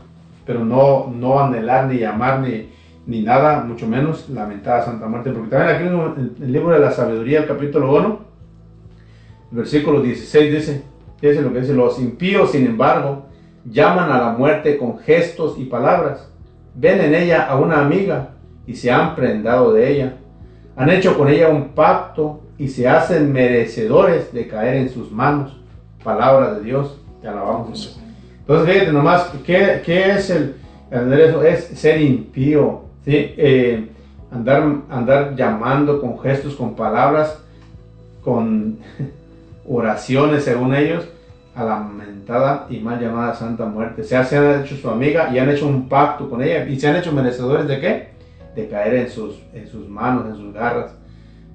pero 0.45 0.65
no, 0.65 1.07
no 1.07 1.39
anhelar 1.39 1.85
ni 1.85 2.03
amar 2.03 2.39
ni, 2.39 2.69
ni 3.05 3.21
nada, 3.21 3.63
mucho 3.63 3.87
menos 3.87 4.29
lamentar 4.29 4.79
a 4.79 4.85
Santa 4.85 5.07
Muerte. 5.07 5.31
Porque 5.31 5.51
también 5.51 5.75
aquí 5.75 5.85
en 5.85 6.35
el 6.43 6.51
libro 6.51 6.71
de 6.73 6.79
la 6.79 6.91
sabiduría, 6.91 7.39
el 7.39 7.47
capítulo 7.47 7.95
1, 7.95 8.19
versículo 9.51 10.01
16 10.01 10.53
dice, 10.53 10.83
dice 11.21 11.41
lo 11.41 11.53
que 11.53 11.61
dice, 11.61 11.73
los 11.73 11.99
impíos, 11.99 12.51
sin 12.51 12.65
embargo, 12.65 13.27
llaman 13.63 14.11
a 14.11 14.19
la 14.19 14.29
muerte 14.31 14.77
con 14.77 14.97
gestos 14.99 15.57
y 15.57 15.65
palabras. 15.65 16.29
Ven 16.73 16.99
en 16.99 17.13
ella 17.13 17.47
a 17.47 17.57
una 17.57 17.81
amiga 17.81 18.30
y 18.67 18.75
se 18.75 18.91
han 18.91 19.15
prendado 19.15 19.73
de 19.73 19.91
ella. 19.91 20.13
Han 20.75 20.89
hecho 20.89 21.17
con 21.17 21.27
ella 21.27 21.49
un 21.49 21.69
pacto 21.69 22.41
y 22.57 22.67
se 22.67 22.87
hacen 22.87 23.31
merecedores 23.31 24.31
de 24.33 24.47
caer 24.47 24.75
en 24.75 24.89
sus 24.89 25.11
manos. 25.11 25.59
Palabra 26.03 26.53
de 26.53 26.63
Dios, 26.63 26.99
te 27.21 27.27
alabamos. 27.27 27.99
Entonces, 28.39 28.73
fíjate 28.73 28.91
nomás, 28.91 29.31
¿qué, 29.45 29.81
qué 29.85 30.11
es 30.11 30.29
el, 30.29 30.55
eso? 30.91 31.43
Es 31.43 31.65
ser 31.75 32.01
impío. 32.01 32.81
¿sí? 33.05 33.33
Eh, 33.37 33.89
andar, 34.31 34.63
andar 34.89 35.35
llamando 35.35 35.99
con 35.99 36.19
gestos, 36.19 36.55
con 36.55 36.75
palabras, 36.75 37.39
con 38.23 38.79
oraciones 39.67 40.43
según 40.43 40.73
ellos, 40.73 41.07
a 41.55 41.63
la 41.63 41.79
mentada 41.79 42.67
y 42.69 42.79
mal 42.79 42.99
llamada 42.99 43.33
Santa 43.33 43.65
Muerte. 43.65 44.03
Se 44.03 44.15
han 44.15 44.61
hecho 44.61 44.75
su 44.75 44.89
amiga 44.89 45.29
y 45.33 45.39
han 45.39 45.49
hecho 45.49 45.67
un 45.67 45.89
pacto 45.89 46.29
con 46.29 46.41
ella 46.41 46.65
y 46.65 46.79
se 46.79 46.87
han 46.87 46.95
hecho 46.95 47.11
merecedores 47.11 47.67
de 47.67 47.79
qué? 47.79 48.10
De 48.55 48.67
caer 48.67 48.95
en 48.95 49.09
sus, 49.09 49.41
en 49.53 49.67
sus 49.67 49.87
manos, 49.87 50.27
en 50.27 50.35
sus 50.35 50.53
garras. 50.53 50.93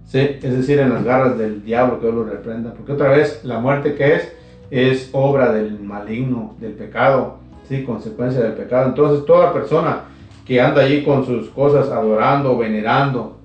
¿Sí? 0.06 0.18
Es 0.18 0.56
decir, 0.56 0.78
en 0.78 0.92
las 0.92 1.04
garras 1.04 1.36
del 1.36 1.64
diablo 1.64 1.98
que 1.98 2.06
Dios 2.06 2.14
lo 2.14 2.24
reprenda. 2.24 2.72
Porque 2.72 2.92
otra 2.92 3.10
vez, 3.10 3.44
la 3.44 3.58
muerte 3.58 3.94
que 3.94 4.14
es, 4.14 4.32
es 4.70 5.10
obra 5.12 5.52
del 5.52 5.80
maligno, 5.80 6.54
del 6.60 6.72
pecado, 6.72 7.38
¿sí? 7.68 7.84
consecuencia 7.84 8.40
del 8.40 8.54
pecado. 8.54 8.88
Entonces, 8.88 9.24
toda 9.26 9.52
persona 9.52 10.04
que 10.46 10.60
anda 10.60 10.82
allí 10.82 11.04
con 11.04 11.26
sus 11.26 11.48
cosas 11.50 11.90
adorando, 11.90 12.56
venerando 12.56 13.38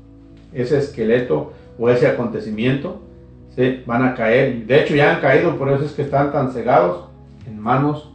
ese 0.54 0.78
esqueleto 0.78 1.52
o 1.80 1.90
ese 1.90 2.08
acontecimiento, 2.08 3.02
¿sí? 3.56 3.82
van 3.86 4.04
a 4.04 4.14
caer. 4.14 4.66
De 4.66 4.82
hecho, 4.82 4.96
ya 4.96 5.16
han 5.16 5.22
caído, 5.22 5.58
por 5.58 5.70
eso 5.72 5.86
es 5.86 5.94
que 5.94 6.04
están 6.04 6.32
tan 6.32 6.52
cegados 6.52 7.06
en 7.48 7.60
manos 7.60 8.12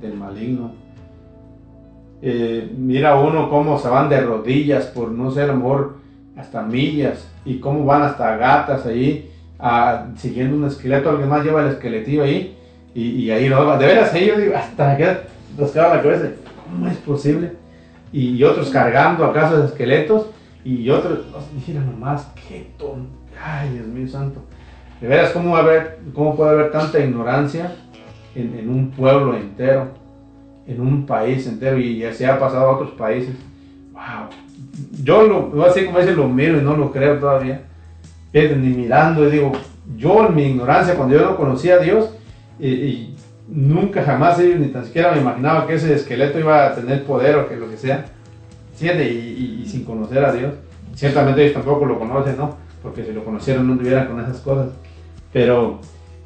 del 0.00 0.14
maligno. 0.14 0.72
Eh, 2.26 2.72
mira 2.74 3.16
uno 3.16 3.50
cómo 3.50 3.78
se 3.78 3.86
van 3.86 4.08
de 4.08 4.18
rodillas 4.18 4.86
por 4.86 5.10
no 5.10 5.30
sé, 5.30 5.42
a 5.42 5.48
lo 5.48 5.56
mejor 5.56 5.96
hasta 6.38 6.62
millas 6.62 7.28
y 7.44 7.58
cómo 7.58 7.84
van 7.84 8.00
hasta 8.00 8.38
gatas 8.38 8.86
ahí 8.86 9.30
siguiendo 10.16 10.56
un 10.56 10.64
esqueleto, 10.64 11.10
alguien 11.10 11.28
más 11.28 11.44
lleva 11.44 11.60
el 11.60 11.72
esqueletillo 11.72 12.24
ahí 12.24 12.56
y, 12.94 13.28
ahí 13.28 13.46
lo 13.50 13.76
de 13.76 13.86
veras 13.86 14.14
ahí 14.14 14.28
yo 14.28 14.38
digo, 14.38 14.56
hasta 14.56 14.96
que 14.96 15.04
queda 15.04 15.96
la 15.96 16.02
cabeza, 16.02 16.30
¿cómo 16.64 16.88
es 16.88 16.96
posible? 16.96 17.52
Y, 18.10 18.42
otros 18.42 18.70
cargando 18.70 19.26
acaso 19.26 19.62
esqueletos 19.62 20.28
y 20.64 20.88
otros, 20.88 21.26
mira 21.66 21.82
nomás, 21.82 22.32
qué 22.48 22.70
tonto, 22.78 23.10
ay 23.38 23.68
Dios 23.68 23.86
mío 23.86 24.08
santo, 24.08 24.40
de 24.98 25.08
veras 25.08 25.30
cómo, 25.32 25.58
haber, 25.58 25.98
cómo 26.14 26.34
puede 26.34 26.52
haber 26.52 26.70
tanta 26.70 27.00
ignorancia 27.00 27.70
en 28.34 28.70
un 28.70 28.92
pueblo 28.92 29.36
entero, 29.36 30.03
en 30.66 30.80
un 30.80 31.06
país 31.06 31.46
entero 31.46 31.78
y 31.78 31.98
ya 31.98 32.12
se 32.12 32.26
ha 32.26 32.38
pasado 32.38 32.66
a 32.66 32.72
otros 32.72 32.90
países, 32.92 33.34
wow, 33.92 34.28
yo 35.02 35.22
lo, 35.52 35.64
así 35.64 35.84
como 35.84 35.98
dice, 35.98 36.14
lo 36.14 36.28
miro 36.28 36.58
y 36.58 36.62
no 36.62 36.76
lo 36.76 36.90
creo 36.92 37.18
todavía. 37.18 37.62
Ni 38.32 38.70
mirando 38.70 39.28
y 39.28 39.30
digo, 39.30 39.52
yo 39.96 40.26
en 40.26 40.34
mi 40.34 40.46
ignorancia, 40.46 40.96
cuando 40.96 41.16
yo 41.16 41.24
no 41.24 41.36
conocía 41.36 41.74
a 41.74 41.78
Dios, 41.78 42.10
y, 42.58 43.14
nunca 43.46 44.02
jamás 44.02 44.38
ni 44.38 44.68
tan 44.68 44.86
siquiera 44.86 45.12
me 45.12 45.20
imaginaba 45.20 45.66
que 45.66 45.74
ese 45.74 45.94
esqueleto 45.94 46.38
iba 46.38 46.66
a 46.66 46.74
tener 46.74 47.04
poder 47.04 47.36
o 47.36 47.48
que 47.48 47.56
lo 47.56 47.68
que 47.68 47.76
sea, 47.76 48.06
¿siente? 48.74 49.08
Y, 49.08 49.60
y, 49.62 49.68
sin 49.68 49.84
conocer 49.84 50.24
a 50.24 50.32
Dios. 50.32 50.54
Ciertamente 50.94 51.42
ellos 51.42 51.54
tampoco 51.54 51.84
lo 51.84 51.98
conocen, 51.98 52.36
¿no? 52.36 52.56
Porque 52.82 53.04
si 53.04 53.12
lo 53.12 53.24
conocieron 53.24 53.66
no 53.66 53.74
estuvieran 53.74 54.06
con 54.06 54.20
esas 54.20 54.38
cosas. 54.38 54.70
Pero 55.32 55.80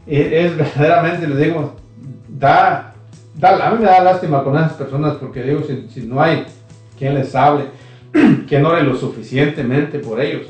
e, 0.06 0.44
es, 0.44 0.56
verdaderamente, 0.56 1.26
les 1.26 1.38
digo, 1.38 1.74
da, 2.28 2.87
da, 3.38 3.68
a 3.68 3.70
mí 3.70 3.78
me 3.78 3.86
da 3.86 4.02
lástima 4.02 4.42
con 4.42 4.56
esas 4.56 4.72
personas 4.72 5.14
porque 5.14 5.42
digo, 5.42 5.60
si, 5.62 6.02
no 6.02 6.20
hay 6.20 6.44
quien 6.98 7.14
les 7.14 7.34
hable, 7.34 7.66
que 8.48 8.58
no 8.58 8.70
ore 8.70 8.82
lo 8.82 8.96
suficientemente 8.96 10.00
por 10.00 10.20
ellos, 10.20 10.46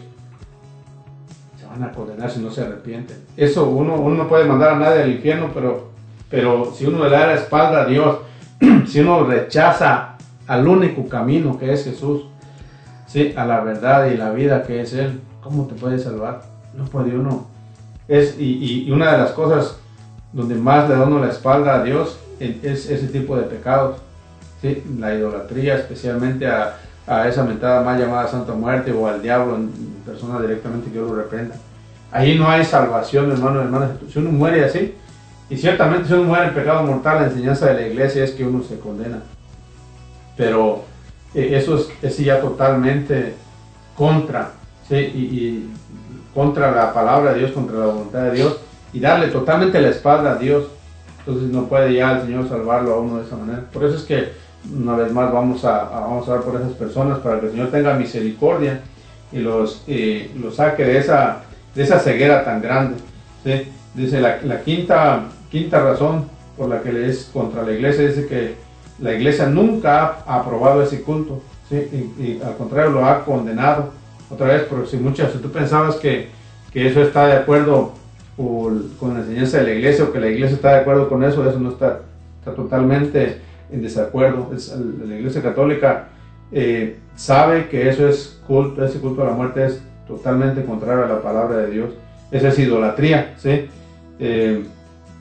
se 1.59 1.67
van 1.67 1.85
a 1.85 1.93
condenar 1.93 2.31
si 2.31 2.41
no 2.41 2.51
se 2.51 2.63
arrepienten. 2.63 3.19
Eso 3.37 3.69
uno, 3.69 3.95
uno 3.97 4.17
no 4.17 4.29
puede 4.29 4.47
mandar 4.47 4.73
a 4.73 4.79
nadie 4.79 5.03
al 5.03 5.11
infierno, 5.11 5.51
pero, 5.53 5.91
pero 6.31 6.73
si 6.75 6.87
uno 6.87 7.05
le 7.05 7.11
da 7.11 7.27
la 7.27 7.35
espalda 7.35 7.83
a 7.83 7.85
Dios, 7.85 8.19
si 8.87 9.01
uno 9.01 9.25
rechaza 9.25 10.17
al 10.47 10.67
único 10.67 11.07
camino 11.09 11.59
que 11.59 11.73
es 11.73 11.85
Jesús, 11.85 12.23
¿sí? 13.07 13.35
a 13.37 13.45
la 13.45 13.61
verdad 13.61 14.11
y 14.11 14.17
la 14.17 14.31
vida 14.31 14.63
que 14.63 14.81
es 14.81 14.95
Él, 14.95 15.21
¿cómo 15.43 15.67
te 15.67 15.75
puede 15.75 15.99
salvar? 15.99 16.43
No 16.75 16.85
puede 16.85 17.17
uno. 17.17 17.47
Es, 18.07 18.39
y, 18.39 18.87
y, 18.87 18.91
una 18.91 19.13
de 19.13 19.19
las 19.19 19.33
cosas 19.33 19.79
donde 20.33 20.55
más 20.55 20.89
le 20.89 20.97
da 20.97 21.05
la 21.05 21.29
espalda 21.29 21.75
a 21.75 21.83
Dios 21.85 22.19
es 22.41 22.91
ese 22.91 23.09
tipo 23.09 23.37
de 23.37 23.45
pecados. 23.45 23.99
¿sí? 24.61 24.83
La 24.99 25.15
idolatría, 25.15 25.77
especialmente 25.77 26.47
a, 26.47 26.79
esa 27.27 27.43
mentada 27.43 27.83
mal 27.83 27.99
llamada 27.99 28.29
Santa 28.29 28.53
Muerte 28.53 28.93
o 28.93 29.07
al 29.07 29.23
diablo 29.23 29.57
en 29.57 29.71
persona 30.05 30.41
directamente 30.41 30.91
que 30.91 30.99
lo 30.99 31.15
reprenda. 31.15 31.55
Ahí 32.13 32.39
no 32.39 32.49
hay 32.49 32.65
salvación, 32.65 33.33
hermano, 33.33 33.63
hermano. 33.63 33.93
Si 34.13 34.19
uno 34.19 34.31
muere 34.31 34.65
así, 34.65 34.95
y 35.51 35.57
ciertamente 35.57 36.09
si 36.09 36.15
uno 36.15 36.25
muere 36.25 36.49
en 36.49 36.55
pecado 36.55 36.83
mortal, 36.83 37.23
la 37.23 37.29
enseñanza 37.29 37.67
de 37.67 37.75
la 37.75 37.87
iglesia 37.87 38.25
es 38.25 38.33
que 38.33 38.45
uno 38.45 38.63
se 38.63 38.79
condena. 38.79 39.21
Pero 40.37 40.85
eh, 41.35 41.51
eso 41.53 41.83
es, 42.03 42.19
ya 42.19 42.41
totalmente 42.41 43.35
contra, 43.97 44.53
¿sí? 44.89 44.97
y, 44.97 45.71
contra 46.35 46.71
la 46.71 46.93
palabra 46.93 47.33
de 47.33 47.41
Dios, 47.41 47.53
contra 47.53 47.79
la 47.79 47.87
voluntad 47.87 48.23
de 48.25 48.33
Dios, 48.33 48.59
y 48.93 49.01
darle 49.01 49.29
totalmente 49.29 49.81
la 49.81 49.89
espalda 49.89 50.33
a 50.33 50.37
Dios. 50.37 50.65
Entonces 51.29 51.53
no 51.53 51.67
puede 51.67 51.93
ya 51.93 52.13
el 52.13 52.23
Señor 52.23 52.49
salvarlo 52.49 52.95
a 52.95 53.01
uno 53.01 53.19
de 53.19 53.27
esa 53.27 53.37
manera. 53.37 53.63
Por 53.71 53.85
eso 53.85 53.97
es 53.97 54.05
que 54.05 54.29
una 54.75 54.97
vez 54.97 55.13
más 55.13 55.31
vamos 55.31 55.63
a, 55.63 55.85
vamos 55.85 56.27
a 56.27 56.41
por 56.41 56.57
esas 56.57 56.73
personas 56.73 57.19
para 57.19 57.39
que 57.39 57.47
el 57.47 57.53
Señor 57.53 57.71
tenga 57.71 57.93
misericordia 57.93 58.81
y 59.31 59.41
los, 59.41 59.85
los 60.41 60.57
saque 60.57 60.85
de 60.85 60.97
esa, 60.97 61.43
de 61.75 61.83
esa 61.83 61.99
ceguera 61.99 62.47
tan 62.47 62.63
grande. 62.63 62.97
Dice 63.93 64.23
la, 64.23 64.41
la, 64.43 64.63
quinta, 64.63 65.25
quinta 65.51 65.81
razón 65.81 66.25
por 66.57 66.71
la 66.71 66.81
que 66.81 67.07
es 67.07 67.29
contra 67.31 67.63
la 67.63 67.73
iglesia, 67.73 68.09
dice 68.09 68.27
que 68.27 68.55
la 68.99 69.13
iglesia 69.13 69.49
nunca 69.49 70.23
ha 70.27 70.37
aprobado 70.37 70.83
ese 70.83 71.03
culto, 71.03 71.43
y, 71.71 72.41
al 72.43 72.57
contrario 72.57 72.91
lo 72.91 73.05
ha 73.05 73.23
condenado. 73.27 73.91
Otra 74.31 74.47
vez, 74.47 74.63
porque 74.63 74.89
si 74.89 74.97
muchas, 74.97 75.31
tú 75.33 75.51
pensabas 75.53 75.97
que, 75.97 76.31
que 76.73 76.89
eso 76.89 77.03
está 77.03 77.27
de 77.27 77.35
acuerdo 77.35 77.98
con 78.39 79.15
la 79.15 79.21
enseñanza 79.21 79.59
de 79.59 79.65
la 79.65 79.75
iglesia 79.75 80.05
o 80.05 80.13
que 80.13 80.21
la 80.21 80.29
iglesia 80.29 80.55
está 80.55 80.73
de 80.75 80.81
acuerdo 80.81 81.09
con 81.09 81.25
eso, 81.25 81.49
eso 81.49 81.59
no 81.59 81.71
está, 81.71 82.03
está 82.39 82.55
totalmente 82.55 83.41
en 83.71 83.83
desacuerdo. 83.83 84.51
la 85.07 85.17
Iglesia 85.17 85.43
Católica 85.43 86.09
eh, 86.53 86.99
sabe 87.17 87.69
que 87.69 87.89
eso 87.89 88.09
es 88.09 88.41
culto, 88.47 88.85
ese 88.85 89.01
culto 89.01 89.23
a 89.23 89.27
la 89.27 89.33
muerte 89.33 89.67
es 89.67 89.83
totalmente 90.07 90.65
contrario 90.65 91.05
a 91.05 91.09
la 91.09 91.21
palabra 91.21 91.59
de 91.59 91.71
Dios. 91.71 91.91
Esa 92.31 92.49
es 92.49 92.59
idolatría, 92.59 93.35
¿sí? 93.39 93.69
Eh, 94.21 94.65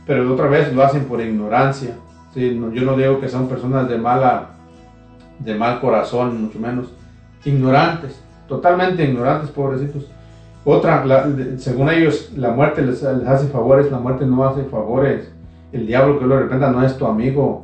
pero 0.06 0.32
otra 0.32 0.48
vez 0.48 0.72
lo 0.74 0.84
hacen 0.84 1.06
por 1.06 1.20
ignorancia. 1.20 1.96
¿sí? 2.34 2.56
yo 2.74 2.82
no 2.84 2.96
digo 2.96 3.20
que 3.20 3.30
son 3.30 3.50
personas 3.50 3.90
de 3.90 3.98
mala, 3.98 4.50
de 5.40 5.56
mal 5.56 5.82
corazón, 5.82 6.44
mucho 6.44 6.60
menos. 6.60 6.88
Ignorantes, 7.44 8.22
totalmente 8.48 9.04
ignorantes, 9.04 9.50
pobrecitos. 9.50 10.06
Otra, 10.70 11.02
según 11.56 11.90
ellos, 11.90 12.34
la 12.36 12.52
muerte 12.52 12.82
les, 12.82 13.02
hace 13.02 13.48
favores, 13.48 13.90
la 13.90 14.00
muerte 14.00 14.26
no 14.26 14.46
hace 14.46 14.66
favores. 14.66 15.32
El 15.72 15.88
diablo 15.88 16.20
que 16.20 16.26
lo 16.26 16.38
reprenda 16.38 16.70
no 16.70 16.86
es 16.86 16.98
tu 16.98 17.06
amigo, 17.08 17.64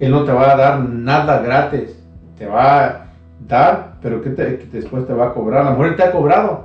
él 0.00 0.10
no 0.10 0.24
te 0.24 0.32
va 0.32 0.50
a 0.50 0.56
dar 0.56 0.80
nada 0.80 1.42
gratis. 1.42 1.96
Te 2.36 2.46
va 2.46 2.84
a 2.84 3.06
dar, 3.46 3.92
pero 4.02 4.20
que, 4.20 4.30
después 4.30 5.06
te 5.06 5.12
va 5.12 5.26
a 5.26 5.32
cobrar. 5.32 5.64
La 5.64 5.70
muerte 5.70 5.98
te 5.98 6.08
ha 6.08 6.10
cobrado. 6.10 6.64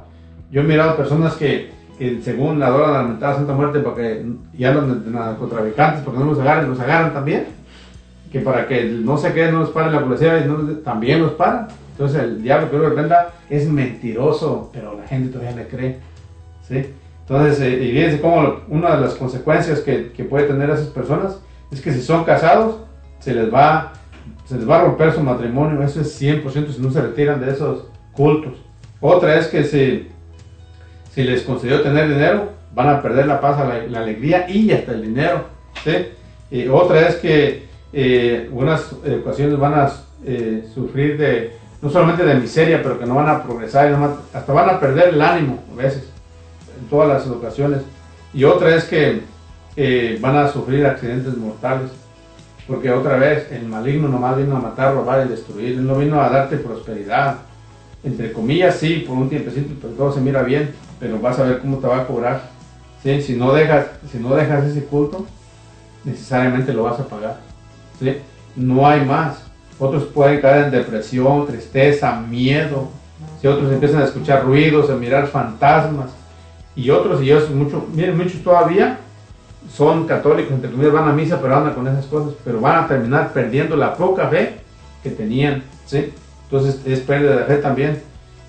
Yo 0.50 0.62
he 0.62 0.64
mirado 0.64 0.98
personas 0.98 1.36
que, 1.36 1.70
que 2.00 2.20
según 2.24 2.60
la 2.60 2.72
dora 2.72 2.88
de 2.88 2.94
la 2.94 3.04
mentada 3.04 3.36
Santa 3.36 3.54
Muerte, 3.54 3.78
porque 3.78 4.26
ya 4.58 4.74
los 4.74 5.06
narcotraficantes, 5.06 6.02
porque 6.02 6.20
no 6.20 6.26
los 6.26 6.40
agarran, 6.40 6.68
los 6.68 6.80
agarran 6.80 7.14
también. 7.14 7.46
Que 8.32 8.40
para 8.40 8.68
que 8.68 8.86
no 8.86 9.20
se 9.20 9.34
queden, 9.34 9.54
no 9.54 9.60
los 9.60 9.70
paren 9.70 9.94
la 9.94 10.02
policía, 10.02 10.44
y 10.44 10.48
no, 10.48 10.78
también 10.78 11.22
los 11.22 11.34
paran. 11.34 11.68
Entonces 11.96 12.24
el 12.24 12.44
diablo 12.44 12.70
que 12.70 12.78
lo 12.78 12.90
reprenda 12.90 13.30
es 13.50 13.70
mentiroso, 13.70 14.70
pero 14.74 14.98
la 14.98 15.08
gente 15.08 15.32
todavía 15.32 15.56
le 15.56 15.68
cree. 15.70 15.98
¿sí? 16.68 16.88
Entonces, 17.22 17.62
eh, 17.62 17.84
y 17.84 17.92
fíjense 17.94 18.20
cómo 18.20 18.60
una 18.68 18.98
de 18.98 19.02
las 19.02 19.14
consecuencias 19.14 19.80
que, 19.80 20.12
que 20.12 20.26
puede 20.26 20.46
tener 20.46 20.70
esas 20.70 20.88
personas 20.88 21.40
es 21.72 21.80
que 21.80 21.94
si 21.94 22.02
son 22.02 22.26
casados, 22.26 22.82
se 23.20 23.34
les 23.34 23.52
va, 23.52 23.94
se 24.46 24.58
les 24.58 24.70
va 24.70 24.80
a 24.80 24.84
romper 24.84 25.14
su 25.14 25.22
matrimonio, 25.22 25.82
eso 25.82 26.02
es 26.02 26.22
100% 26.22 26.74
si 26.74 26.82
no 26.82 26.92
se 26.92 27.02
retiran 27.02 27.40
de 27.40 27.52
esos 27.52 27.88
cultos. 28.12 28.54
Otra 29.00 29.38
es 29.38 29.48
que 29.48 29.64
si, 29.64 30.10
les 31.24 31.44
concedió 31.44 31.82
tener 31.82 32.10
dinero, 32.10 32.50
van 32.74 32.90
a 32.90 33.02
perder 33.02 33.26
la 33.26 33.40
paz, 33.40 33.58
la, 33.90 34.00
alegría 34.00 34.50
y 34.50 34.70
hasta 34.72 34.92
el 34.92 35.02
dinero. 35.02 35.46
Y 36.52 36.68
otra 36.68 37.08
es 37.08 37.16
que 37.16 37.64
eh, 37.94 38.50
unas 38.52 38.92
ocasiones 38.92 39.58
van 39.58 39.74
a 39.76 39.92
eh, 40.26 40.68
sufrir 40.74 41.18
de, 41.18 41.54
no 41.86 41.92
solamente 41.92 42.26
de 42.26 42.34
miseria, 42.34 42.82
pero 42.82 42.98
que 42.98 43.06
no 43.06 43.14
van 43.14 43.30
a 43.30 43.44
progresar, 43.44 43.96
hasta 44.34 44.54
van 44.54 44.70
a 44.72 44.80
perder 44.80 45.10
el 45.10 45.22
ánimo 45.22 45.60
a 45.72 45.76
veces, 45.76 46.10
en 46.82 46.88
todas 46.90 47.08
las 47.08 47.28
ocasiones. 47.28 47.84
Y 48.34 48.44
otra 48.44 48.76
es 48.76 48.86
que 48.86 49.22
eh, 49.76 50.18
van 50.20 50.36
a 50.36 50.50
sufrir 50.50 50.84
accidentes 50.84 51.38
mortales. 51.38 51.92
Porque 52.68 52.90
otra 52.90 53.18
vez, 53.18 53.52
el 53.52 53.68
maligno 53.68 54.08
nomás 54.08 54.36
vino 54.36 54.58
a 54.58 54.60
matar, 54.60 54.96
robar 54.96 55.28
y 55.28 55.30
destruir. 55.30 55.74
Él 55.74 55.86
no 55.86 55.96
vino 56.00 56.20
a 56.20 56.28
darte 56.28 56.58
prosperidad. 56.58 57.36
Entre 58.04 58.34
comillas, 58.34 58.78
sí, 58.78 59.06
por 59.08 59.16
un 59.16 59.30
tiempecito, 59.30 59.76
pero 59.80 59.94
todo 59.94 60.12
se 60.12 60.22
mira 60.22 60.42
bien. 60.42 60.74
Pero 61.00 61.20
vas 61.20 61.38
a 61.38 61.44
ver 61.44 61.60
cómo 61.60 61.78
te 61.78 61.86
va 61.86 62.00
a 62.00 62.08
cobrar. 62.08 62.50
¿Sí? 63.04 63.22
Si, 63.22 63.36
no 63.36 63.54
dejas, 63.54 63.86
si 64.12 64.18
no 64.18 64.34
dejas 64.34 64.66
ese 64.66 64.86
culto, 64.86 65.28
necesariamente 66.04 66.74
lo 66.74 66.82
vas 66.82 67.00
a 67.00 67.08
pagar. 67.08 67.38
¿Sí? 68.00 68.18
No 68.56 68.88
hay 68.88 69.06
más. 69.06 69.45
Otros 69.78 70.04
pueden 70.06 70.40
caer 70.42 70.66
en 70.66 70.72
depresión, 70.72 71.46
tristeza, 71.48 72.20
miedo. 72.20 72.88
que 73.42 73.48
otros 73.48 73.72
empiezan 73.72 74.02
a 74.02 74.06
escuchar 74.06 74.46
ruidos, 74.46 74.90
a 74.90 74.96
mirar 74.96 75.28
fantasmas, 75.28 76.12
y 76.76 76.90
otros, 76.90 77.22
y 77.22 77.26
ellos, 77.26 77.50
muchos, 77.50 77.84
muchos 77.88 78.44
todavía 78.44 79.00
son 79.74 80.06
católicos, 80.06 80.52
entre 80.52 80.72
comillas, 80.72 80.94
van 80.94 81.10
a 81.10 81.14
misa, 81.14 81.40
pero 81.42 81.56
andan 81.56 81.74
con 81.74 81.88
esas 81.88 82.06
cosas, 82.06 82.34
pero 82.44 82.60
van 82.60 82.84
a 82.84 82.88
terminar 82.88 83.34
perdiendo 83.34 83.76
la 83.76 83.96
poca 83.96 84.28
fe 84.28 84.58
que 85.02 85.10
tenían, 85.10 85.64
¿sí? 85.86 86.12
Entonces 86.44 86.82
es 86.86 87.00
pérdida 87.00 87.38
de 87.38 87.44
fe 87.46 87.58
también, 87.58 88.02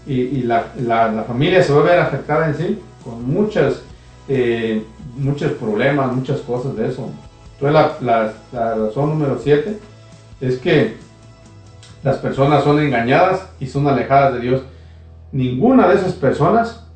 y, 0.07 0.43
la, 0.43 0.67
la, 0.79 1.25
familia 1.27 1.63
se 1.65 1.73
va 1.73 1.81
a 1.81 1.85
ver 1.85 1.99
afectada 1.99 2.49
en 2.49 2.55
sí, 2.55 2.79
con 3.03 3.29
muchas, 3.29 3.83
eh, 4.29 4.85
muchos 5.17 5.53
problemas, 5.53 6.13
muchas 6.13 6.41
cosas 6.41 6.77
de 6.77 6.89
eso. 6.89 7.11
Entonces 7.55 7.99
la, 8.01 8.33
la 8.53 8.75
razón 8.77 9.11
número 9.11 9.41
7 9.43 9.77
es 10.41 10.59
que 10.59 10.95
las 12.07 12.19
personas 12.19 12.63
son 12.63 12.79
engañadas 12.79 13.53
y 13.59 13.67
son 13.67 13.89
alejadas 13.89 14.35
de 14.35 14.39
Dios. 14.39 14.63
Ninguna 15.33 15.89
de 15.89 15.97
esas 15.97 16.13
personas 16.13 16.87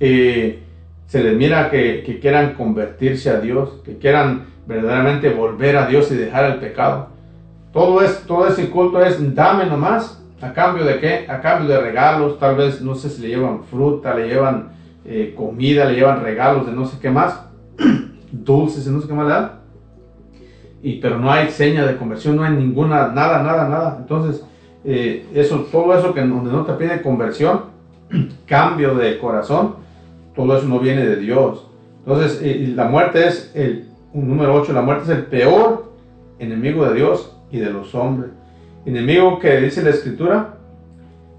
eh, 0.00 0.62
se 1.06 1.22
les 1.22 1.36
mira 1.36 1.68
que, 1.68 2.18
quieran 2.22 2.54
convertirse 2.54 3.28
a 3.28 3.38
Dios, 3.38 3.82
que 3.84 3.98
quieran 3.98 4.46
verdaderamente 4.66 5.28
volver 5.28 5.76
a 5.76 5.86
Dios 5.86 6.10
y 6.10 6.14
dejar 6.14 6.52
el 6.52 6.54
pecado. 6.54 7.08
Todo, 7.70 8.00
es, 8.00 8.22
todo 8.22 8.48
ese 8.48 8.70
culto 8.70 9.04
es 9.04 9.18
dame 9.34 9.66
nomás, 9.66 10.24
a 10.40 10.54
cambio 10.54 10.86
de 10.86 11.00
qué? 11.00 11.26
A 11.28 11.42
cambio 11.42 11.68
de 11.68 11.78
regalos, 11.78 12.38
tal 12.38 12.56
vez, 12.56 12.80
no 12.80 12.94
sé 12.94 13.10
si 13.10 13.20
le 13.20 13.28
llevan 13.28 13.64
fruta, 13.64 14.14
le 14.14 14.26
llevan 14.26 14.70
eh, 15.04 15.34
comida, 15.36 15.84
le 15.84 15.96
llevan 15.96 16.22
regalos 16.22 16.64
de 16.64 16.72
no 16.72 16.86
sé 16.86 16.96
qué 16.98 17.10
más, 17.10 17.42
dulces 18.32 18.86
y 18.86 18.90
no 18.90 19.02
sé 19.02 19.06
qué 19.06 19.12
más 19.12 19.26
le 19.26 19.34
dan. 19.34 19.65
Y, 20.82 21.00
pero 21.00 21.18
no 21.18 21.30
hay 21.30 21.48
seña 21.50 21.86
de 21.86 21.96
conversión, 21.96 22.36
no 22.36 22.44
hay 22.44 22.52
ninguna, 22.52 23.08
nada, 23.08 23.42
nada, 23.42 23.68
nada. 23.68 23.96
Entonces, 24.00 24.44
eh, 24.84 25.26
eso, 25.34 25.66
todo 25.72 25.96
eso 25.98 26.14
que 26.14 26.20
donde 26.20 26.52
no 26.52 26.64
te 26.64 26.72
pide 26.74 27.02
conversión, 27.02 27.62
cambio 28.46 28.94
de 28.94 29.18
corazón, 29.18 29.76
todo 30.34 30.56
eso 30.56 30.66
no 30.66 30.78
viene 30.78 31.04
de 31.04 31.16
Dios. 31.16 31.66
Entonces, 32.06 32.40
eh, 32.42 32.72
la 32.74 32.84
muerte 32.84 33.26
es 33.26 33.50
el 33.54 33.88
número 34.12 34.54
8, 34.54 34.72
la 34.72 34.82
muerte 34.82 35.04
es 35.04 35.10
el 35.10 35.24
peor 35.24 35.92
enemigo 36.38 36.86
de 36.88 36.94
Dios 36.94 37.36
y 37.50 37.58
de 37.58 37.70
los 37.70 37.94
hombres. 37.94 38.30
Enemigo 38.84 39.38
que 39.40 39.60
dice 39.60 39.82
la 39.82 39.90
escritura, 39.90 40.58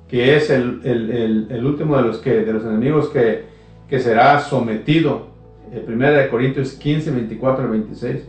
que 0.08 0.36
es 0.36 0.50
el, 0.50 0.82
el, 0.84 1.48
el, 1.50 1.66
último 1.66 1.98
de 1.98 2.04
los, 2.04 2.18
que, 2.18 2.42
de 2.42 2.54
los 2.54 2.64
enemigos 2.64 3.10
que, 3.10 3.46
que 3.90 4.00
será 4.00 4.40
sometido. 4.40 5.28
El 5.72 5.94
1 5.94 6.30
Corintios 6.32 6.74
15, 6.74 7.12
24 7.12 7.64
al 7.64 7.72
26. 7.72 8.28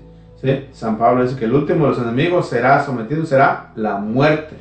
San 0.72 0.98
Pablo 0.98 1.24
dice 1.24 1.36
que 1.36 1.46
el 1.46 1.54
último 1.54 1.84
de 1.84 1.90
los 1.90 1.98
enemigos 1.98 2.48
será 2.48 2.84
sometido, 2.84 3.26
será 3.26 3.72
la 3.74 3.96
muerte. 3.96 4.56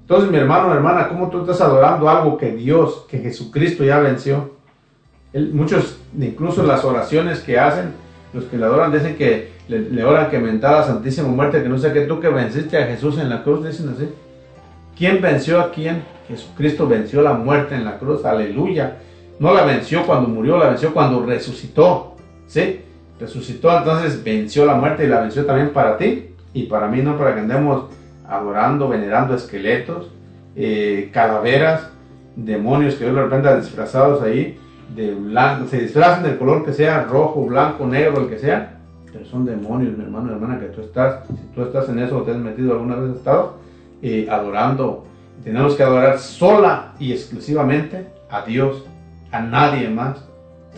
Entonces, 0.00 0.30
mi 0.30 0.38
hermano, 0.38 0.72
hermana, 0.72 1.08
¿cómo 1.08 1.28
tú 1.28 1.40
estás 1.40 1.60
adorando 1.60 2.08
algo 2.08 2.36
que 2.36 2.52
Dios, 2.52 3.06
que 3.08 3.18
Jesucristo 3.18 3.84
ya 3.84 3.98
venció? 3.98 4.52
muchos, 5.34 5.98
incluso 6.18 6.62
las 6.62 6.84
oraciones 6.84 7.40
que 7.40 7.58
hacen, 7.58 7.92
los 8.34 8.44
que 8.44 8.58
le 8.58 8.66
adoran 8.66 8.92
dicen 8.92 9.16
que 9.16 9.52
le, 9.68 9.80
le 9.80 10.04
oran 10.04 10.28
que 10.28 10.38
mentaba 10.38 10.80
la 10.80 10.86
Santísima 10.86 11.28
Muerte, 11.28 11.62
que 11.62 11.68
no 11.68 11.78
sé 11.78 11.92
qué 11.92 12.02
tú 12.02 12.20
que 12.20 12.28
venciste 12.28 12.76
a 12.76 12.86
Jesús 12.86 13.18
en 13.18 13.30
la 13.30 13.42
cruz, 13.42 13.64
dicen 13.64 13.88
así. 13.88 14.08
¿Quién 14.96 15.22
venció 15.22 15.60
a 15.60 15.70
quién? 15.70 16.02
Jesucristo 16.28 16.86
venció 16.86 17.22
la 17.22 17.32
muerte 17.32 17.74
en 17.74 17.84
la 17.84 17.98
cruz, 17.98 18.24
aleluya. 18.24 18.98
No 19.38 19.54
la 19.54 19.64
venció 19.64 20.04
cuando 20.04 20.28
murió, 20.28 20.58
la 20.58 20.68
venció 20.68 20.92
cuando 20.92 21.24
resucitó, 21.24 22.16
¿sí? 22.46 22.82
Resucitó, 23.22 23.76
entonces 23.78 24.24
venció 24.24 24.66
la 24.66 24.74
muerte 24.74 25.04
y 25.04 25.06
la 25.06 25.20
venció 25.20 25.46
también 25.46 25.72
para 25.72 25.96
ti 25.96 26.34
y 26.52 26.64
para 26.64 26.88
mí, 26.88 27.02
no 27.02 27.16
para 27.16 27.34
que 27.34 27.40
andemos 27.40 27.84
adorando, 28.28 28.88
venerando 28.88 29.36
esqueletos, 29.36 30.10
eh, 30.56 31.08
calaveras, 31.12 31.88
demonios 32.34 32.96
que 32.96 33.04
Dios 33.04 33.14
de 33.14 33.22
repente 33.22 33.56
disfrazados 33.60 34.22
ahí 34.22 34.58
de 34.96 35.14
blanco, 35.14 35.68
se 35.68 35.78
disfrazan 35.82 36.24
del 36.24 36.36
color 36.36 36.64
que 36.64 36.72
sea, 36.72 37.04
rojo, 37.04 37.46
blanco, 37.46 37.86
negro, 37.86 38.22
el 38.22 38.28
que 38.28 38.40
sea, 38.40 38.80
pero 39.12 39.24
son 39.24 39.44
demonios, 39.44 39.96
mi 39.96 40.02
hermano, 40.02 40.32
hermana, 40.32 40.58
que 40.58 40.66
tú 40.66 40.80
estás, 40.80 41.24
si 41.28 41.54
tú 41.54 41.62
estás 41.62 41.88
en 41.90 42.00
eso 42.00 42.18
o 42.18 42.22
te 42.22 42.32
has 42.32 42.38
metido 42.38 42.72
alguna 42.72 42.96
vez 42.96 43.16
estado, 43.16 43.54
eh, 44.02 44.26
adorando, 44.28 45.04
tenemos 45.44 45.76
que 45.76 45.84
adorar 45.84 46.18
sola 46.18 46.94
y 46.98 47.12
exclusivamente 47.12 48.08
a 48.28 48.42
Dios, 48.44 48.84
a 49.30 49.40
nadie 49.40 49.88
más, 49.88 50.26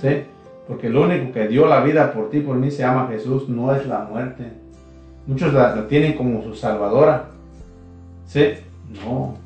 ¿sí? 0.02 0.24
Porque 0.66 0.88
lo 0.88 1.02
único 1.02 1.32
que 1.32 1.48
dio 1.48 1.66
la 1.66 1.82
vida 1.82 2.12
por 2.12 2.30
ti, 2.30 2.40
por 2.40 2.56
mí, 2.56 2.70
se 2.70 2.82
llama 2.82 3.08
Jesús, 3.10 3.48
no 3.48 3.74
es 3.74 3.86
la 3.86 4.00
muerte. 4.00 4.44
Muchos 5.26 5.52
la, 5.52 5.86
tienen 5.88 6.14
como 6.14 6.42
su 6.42 6.54
salvadora, 6.54 7.26
¿sí? 8.26 8.54
No, 9.04 9.36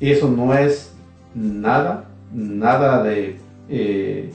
eso 0.00 0.30
no 0.30 0.54
es 0.54 0.94
nada, 1.34 2.04
nada 2.32 3.02
de 3.02 3.38
eh, 3.68 4.30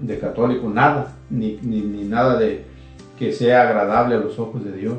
de, 0.00 0.18
católico, 0.18 0.68
nada, 0.68 1.12
ni, 1.30 1.58
ni, 1.62 1.80
ni, 1.80 2.04
nada 2.04 2.38
de 2.38 2.64
que 3.18 3.32
sea 3.32 3.62
agradable 3.62 4.14
a 4.14 4.18
los 4.18 4.38
ojos 4.38 4.64
de 4.64 4.72
Dios. 4.72 4.94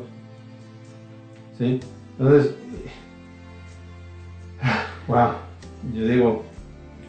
¿Sí? 1.58 1.80
Entonces, 2.18 2.56
wow, 5.08 5.30
yo 5.94 6.08
digo, 6.08 6.44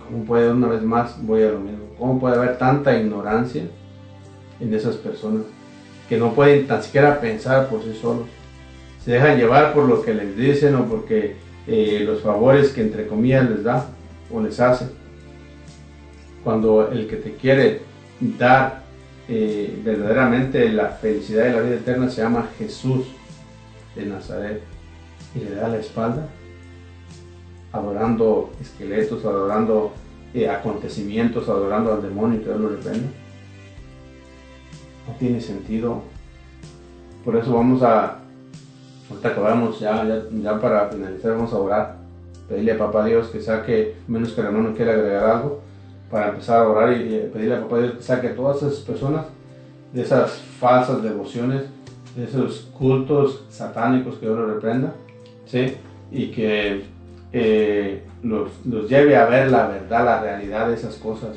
¿cómo 0.08 0.24
puede 0.24 0.50
una 0.50 0.68
vez 0.68 0.82
más, 0.82 1.22
voy 1.24 1.42
a 1.42 1.50
lo 1.50 1.60
mismo, 1.60 1.84
cómo 1.98 2.18
puede 2.18 2.36
haber 2.36 2.58
tanta 2.58 2.98
ignorancia 2.98 3.62
en 4.60 4.74
esas 4.74 4.96
personas 4.96 5.42
que 6.08 6.16
no 6.16 6.32
pueden 6.32 6.66
tan 6.66 6.82
siquiera 6.82 7.20
pensar 7.20 7.68
por 7.68 7.82
sí 7.82 7.96
solos? 8.00 8.26
Se 9.04 9.12
dejan 9.12 9.38
llevar 9.38 9.72
por 9.72 9.84
lo 9.84 10.02
que 10.02 10.14
les 10.14 10.36
dicen 10.36 10.74
o 10.74 10.84
porque 10.86 11.36
eh, 11.66 12.02
los 12.04 12.22
favores 12.22 12.70
que 12.70 12.82
entre 12.82 13.06
comillas 13.06 13.48
les 13.48 13.64
da 13.64 13.86
o 14.32 14.40
les 14.40 14.58
hace 14.60 14.86
cuando 16.44 16.90
el 16.90 17.06
que 17.06 17.16
te 17.16 17.34
quiere 17.34 17.82
dar 18.20 18.82
eh, 19.28 19.78
verdaderamente 19.84 20.70
la 20.72 20.88
felicidad 20.88 21.46
y 21.48 21.52
la 21.52 21.60
vida 21.60 21.74
eterna 21.76 22.08
se 22.08 22.22
llama 22.22 22.48
Jesús 22.58 23.06
de 23.94 24.06
Nazaret 24.06 24.62
y 25.34 25.40
le 25.40 25.54
da 25.54 25.68
la 25.68 25.78
espalda 25.78 26.28
adorando 27.78 28.50
esqueletos, 28.60 29.24
adorando 29.24 29.92
eh, 30.34 30.48
acontecimientos, 30.48 31.48
adorando 31.48 31.92
al 31.92 32.02
demonio 32.02 32.40
y 32.40 32.44
todo 32.44 32.58
lo 32.58 32.68
reprenda. 32.70 33.08
No 35.06 35.14
tiene 35.18 35.40
sentido. 35.40 36.02
Por 37.24 37.36
eso 37.36 37.52
vamos 37.52 37.82
a, 37.82 38.18
ahorita 39.10 39.28
acabamos 39.28 39.80
ya, 39.80 40.04
ya, 40.04 40.22
ya 40.30 40.60
para 40.60 40.88
finalizar, 40.88 41.32
vamos 41.32 41.52
a 41.52 41.58
orar. 41.58 41.96
Pedirle 42.48 42.72
a 42.72 42.78
Papá 42.78 43.04
Dios 43.04 43.28
que 43.28 43.40
saque, 43.40 43.96
menos 44.06 44.32
que 44.32 44.40
el 44.40 44.46
hermano 44.48 44.74
quiera 44.74 44.92
agregar 44.92 45.24
algo, 45.24 45.60
para 46.10 46.28
empezar 46.28 46.60
a 46.60 46.68
orar 46.68 46.92
y, 46.92 47.30
pedirle 47.32 47.56
a 47.56 47.62
Papá 47.62 47.78
Dios 47.78 47.92
que 47.92 48.02
saque 48.02 48.28
a 48.28 48.36
todas 48.36 48.62
esas 48.62 48.80
personas 48.80 49.26
de 49.92 50.02
esas 50.02 50.32
falsas 50.60 51.02
devociones, 51.02 51.64
de 52.16 52.24
esos 52.24 52.68
cultos 52.78 53.44
satánicos 53.50 54.16
que 54.16 54.26
Dios 54.26 54.38
lo 54.38 54.46
reprenda, 54.46 54.92
¿sí? 55.46 55.76
y 56.10 56.28
que 56.28 56.84
eh, 57.32 58.02
los, 58.22 58.50
los, 58.64 58.88
lleve 58.88 59.16
a 59.16 59.26
ver 59.26 59.50
la 59.50 59.68
verdad, 59.68 60.04
la 60.04 60.22
realidad 60.22 60.68
de 60.68 60.74
esas 60.74 60.96
cosas, 60.96 61.36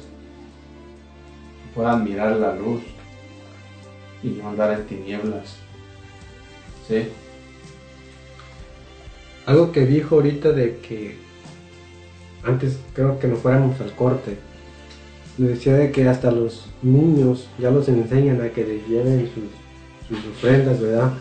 puedan 1.76 2.04
mirar 2.04 2.36
la 2.38 2.56
luz 2.56 2.82
y 4.24 4.30
no 4.30 4.50
andar 4.50 4.74
en 4.74 4.86
tinieblas. 4.86 5.58
¿sí? 6.88 7.08
Algo 9.46 9.72
que 9.72 9.86
dijo 9.86 10.16
ahorita 10.16 10.52
de 10.52 10.78
que 10.78 11.16
antes 12.44 12.80
creo 12.94 13.20
que 13.20 13.28
nos 13.28 13.40
fuéramos 13.40 13.80
al 13.82 13.92
corte 13.94 14.38
decía 15.38 15.76
de 15.76 15.92
que 15.92 16.08
hasta 16.08 16.32
los 16.32 16.66
niños 16.82 17.48
ya 17.60 17.72
los 17.72 17.88
enseñan 17.88 18.42
a 18.42 18.50
que 18.50 18.66
les 18.66 18.88
lleven 18.88 19.30
sus, 19.34 20.18
sus 20.18 20.32
ofrendas, 20.32 20.80
¿verdad? 20.80 21.14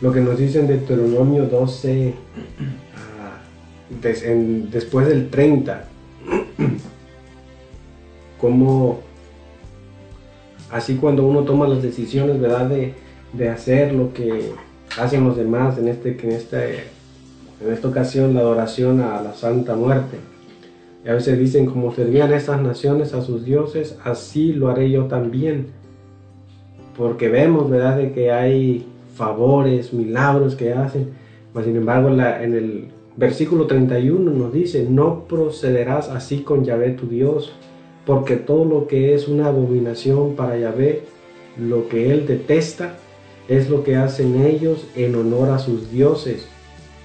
Lo 0.00 0.12
que 0.12 0.20
nos 0.20 0.38
dicen 0.38 0.66
de 0.66 0.78
Deuteronomio 0.78 1.46
12, 1.46 2.08
uh, 2.08 2.79
después 3.90 5.08
del 5.08 5.30
30, 5.30 5.84
como 8.40 9.00
así 10.70 10.96
cuando 10.96 11.26
uno 11.26 11.42
toma 11.42 11.68
las 11.68 11.82
decisiones, 11.82 12.40
¿verdad? 12.40 12.68
De, 12.68 12.94
de 13.32 13.48
hacer 13.48 13.92
lo 13.92 14.12
que 14.12 14.52
hacen 14.98 15.24
los 15.24 15.36
demás, 15.36 15.78
en, 15.78 15.88
este, 15.88 16.18
en, 16.22 16.32
este, 16.32 16.84
en 17.60 17.72
esta 17.72 17.88
ocasión 17.88 18.34
la 18.34 18.40
adoración 18.40 19.00
a 19.00 19.20
la 19.22 19.34
Santa 19.34 19.74
Muerte 19.74 20.18
y 21.04 21.08
a 21.08 21.14
veces 21.14 21.38
dicen, 21.38 21.66
como 21.66 21.94
servían 21.94 22.32
estas 22.32 22.60
naciones 22.60 23.14
a 23.14 23.22
sus 23.22 23.44
dioses, 23.44 23.98
así 24.04 24.52
lo 24.52 24.68
haré 24.68 24.90
yo 24.90 25.06
también. 25.06 25.68
Porque 26.96 27.28
vemos, 27.28 27.70
¿verdad?, 27.70 27.96
de 27.96 28.12
que 28.12 28.30
hay 28.30 28.86
favores, 29.14 29.94
milagros 29.94 30.54
que 30.54 30.74
hacen. 30.74 31.10
Mas, 31.54 31.64
sin 31.64 31.76
embargo, 31.76 32.10
en 32.10 32.54
el 32.54 32.88
versículo 33.20 33.66
31 33.66 34.30
nos 34.30 34.52
dice, 34.52 34.86
no 34.88 35.24
procederás 35.28 36.08
así 36.08 36.40
con 36.40 36.64
Yahvé 36.64 36.90
tu 36.90 37.06
Dios, 37.06 37.52
porque 38.04 38.34
todo 38.36 38.64
lo 38.64 38.88
que 38.88 39.14
es 39.14 39.28
una 39.28 39.46
abominación 39.46 40.34
para 40.34 40.58
Yahvé, 40.58 41.04
lo 41.56 41.88
que 41.88 42.10
él 42.10 42.26
detesta, 42.26 42.96
es 43.46 43.70
lo 43.70 43.84
que 43.84 43.96
hacen 43.96 44.44
ellos 44.44 44.86
en 44.96 45.14
honor 45.14 45.50
a 45.50 45.58
sus 45.58 45.90
dioses 45.92 46.48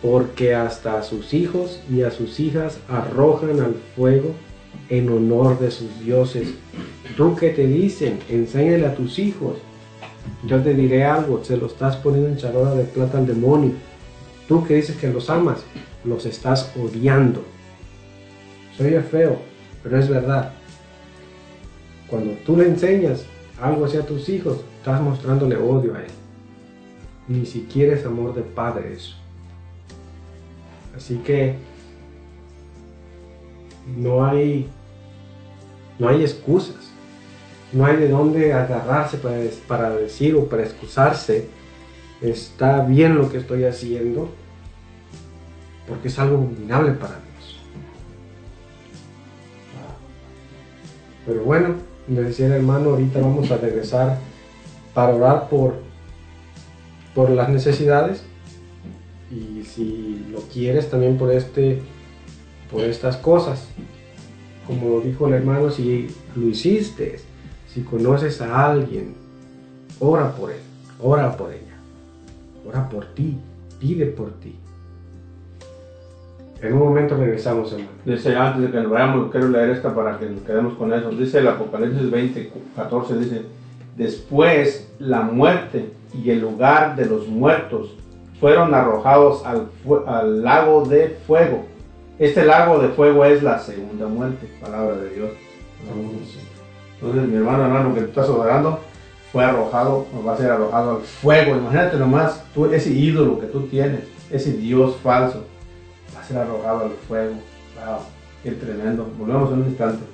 porque 0.06 0.54
hasta 0.54 1.00
a 1.00 1.04
sus 1.04 1.34
hijos 1.34 1.80
y 1.90 2.04
a 2.04 2.12
sus 2.12 2.40
hijas 2.40 2.78
arrojan 2.88 3.60
al 3.60 3.76
fuego 3.96 4.32
en 4.90 5.10
honor 5.10 5.60
de 5.60 5.72
sus 5.72 6.00
dioses. 6.00 6.50
Tú 7.18 7.36
que 7.36 7.50
te 7.50 7.66
dicen, 7.66 8.20
enséñale 8.30 8.86
a 8.86 8.96
tus 8.96 9.18
hijos. 9.18 9.58
Yo 10.46 10.62
te 10.62 10.74
diré 10.74 11.04
algo, 11.04 11.44
se 11.44 11.58
lo 11.58 11.68
estás 11.68 11.96
poniendo 11.98 12.30
en 12.30 12.38
charola 12.38 12.76
de 12.76 12.84
plata 12.84 13.18
al 13.18 13.26
demonio. 13.26 13.72
Tú 14.48 14.64
que 14.64 14.76
dices 14.76 14.96
que 14.98 15.08
los 15.10 15.30
amas, 15.30 15.64
los 16.06 16.26
estás 16.26 16.72
odiando. 16.76 17.44
Soy 18.78 18.92
feo, 19.02 19.40
pero 19.84 20.00
es 20.00 20.10
verdad. 20.10 20.52
Cuando 22.08 22.34
tú 22.46 22.58
le 22.58 22.68
enseñas 22.68 23.26
algo 23.62 23.86
hacia 23.86 24.06
tus 24.06 24.30
hijos, 24.30 24.60
estás 24.78 25.02
mostrándole 25.02 25.56
odio 25.56 25.96
a 25.96 26.00
él. 26.00 26.12
Ni 27.28 27.46
siquiera 27.46 27.96
es 27.96 28.06
amor 28.06 28.36
de 28.36 28.42
padre 28.42 28.94
eso. 28.94 29.16
Así 30.96 31.16
que 31.18 31.56
no 33.98 34.26
hay, 34.26 34.68
no 36.00 36.10
hay 36.10 36.22
excusas, 36.22 36.92
no 37.72 37.86
hay 37.86 37.98
de 37.98 38.10
dónde 38.10 38.54
agarrarse 38.54 39.18
para, 39.18 39.38
para 39.68 39.90
decir 39.92 40.36
o 40.36 40.46
para 40.46 40.64
excusarse, 40.64 41.48
está 42.22 42.82
bien 42.82 43.16
lo 43.16 43.30
que 43.30 43.38
estoy 43.38 43.66
haciendo, 43.66 44.30
porque 45.88 46.08
es 46.08 46.20
algo 46.20 46.38
abominable 46.38 46.92
para 46.92 47.14
Dios. 47.14 47.60
Pero 51.26 51.44
bueno, 51.44 51.76
me 52.08 52.22
decía 52.22 52.48
el 52.48 52.54
hermano, 52.54 52.92
ahorita 52.92 53.20
vamos 53.20 53.50
a 53.52 53.58
regresar 53.58 54.20
para 54.94 55.14
orar 55.14 55.50
por, 55.50 55.76
por 57.14 57.30
las 57.30 57.50
necesidades. 57.50 58.24
Y 59.32 59.64
si 59.64 60.26
lo 60.32 60.42
quieres 60.42 60.90
también 60.90 61.18
por 61.18 61.32
este 61.32 61.82
por 62.72 62.82
estas 62.82 63.18
cosas. 63.18 63.68
Como 64.68 65.00
dijo 65.02 65.28
el 65.28 65.34
hermano 65.34 65.70
si 65.70 66.08
lo 66.36 66.48
hiciste 66.48 67.20
si 67.72 67.82
conoces 67.82 68.42
a 68.42 68.72
alguien 68.72 69.14
ora 70.00 70.36
por 70.36 70.52
él 70.52 70.60
ora 71.02 71.36
por 71.36 71.52
ella. 71.52 71.78
Ora 72.68 72.90
por 72.90 73.06
ti 73.14 73.38
pide 73.80 74.08
por 74.08 74.32
ti 74.40 74.56
en 76.68 76.74
un 76.74 76.80
momento 76.80 77.18
regresamos 77.18 77.72
hermano 77.72 77.92
dice 78.06 78.36
antes 78.36 78.62
de 78.62 78.72
que 78.72 78.82
nos 78.82 78.92
vayamos 78.92 79.32
quiero 79.32 79.50
leer 79.50 79.72
esta 79.72 79.94
para 79.94 80.18
que 80.18 80.30
nos 80.30 80.42
quedemos 80.42 80.74
con 80.76 80.94
eso 80.94 81.10
dice 81.12 81.40
el 81.40 81.48
Apocalipsis 81.48 82.10
20 82.10 82.52
14 82.76 83.18
dice 83.18 83.42
después 83.96 84.92
la 85.00 85.22
muerte 85.22 85.92
y 86.14 86.30
el 86.32 86.42
lugar 86.42 86.96
de 86.96 87.06
los 87.06 87.28
muertos 87.28 87.96
fueron 88.40 88.74
arrojados 88.74 89.44
al, 89.46 90.44
lago 90.44 90.86
de 90.86 91.18
fuego. 91.26 91.66
Este 92.20 92.46
lago 92.46 92.80
de 92.80 92.90
fuego 92.90 93.26
es 93.26 93.44
la 93.44 93.60
segunda 93.60 94.08
muerte, 94.08 94.48
palabra 94.62 94.96
de 94.98 95.10
Dios. 95.10 95.30
Entonces 97.00 97.28
mi 97.30 97.36
hermano, 97.38 97.66
hermano 97.66 97.94
que 97.94 98.02
estás 98.02 98.26
adorando, 98.26 98.80
fue 99.32 99.44
arrojado, 99.44 100.06
va 100.26 100.34
a 100.34 100.38
ser 100.38 100.52
arrojado 100.52 100.92
al 100.92 101.02
fuego. 101.02 101.56
Imagínate 101.56 101.98
nomás, 101.98 102.44
tú, 102.54 102.66
ese 102.66 102.92
ídolo 102.92 103.40
que 103.40 103.48
tú 103.48 103.62
tienes, 103.68 104.02
ese 104.32 104.54
Dios 104.54 104.96
falso, 105.04 105.46
va 106.26 106.42
a 106.42 106.46
ser 106.46 106.50
arrojado 106.50 106.86
al 106.86 106.92
fuego. 107.08 107.34
Wow, 107.76 108.00
qué 108.44 108.52
tremendo. 108.52 109.10
Volvemos 109.18 109.52
en 109.52 109.60
un 109.60 109.68
instante. 109.68 110.06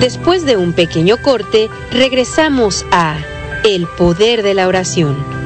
Después 0.00 0.46
de 0.46 0.56
un 0.56 0.72
pequeño 0.72 1.16
corte, 1.22 1.68
regresamos 1.92 2.86
a 2.90 3.18
El 3.64 3.86
Poder 3.98 4.42
de 4.42 4.54
la 4.54 4.66
Oración. 4.66 5.39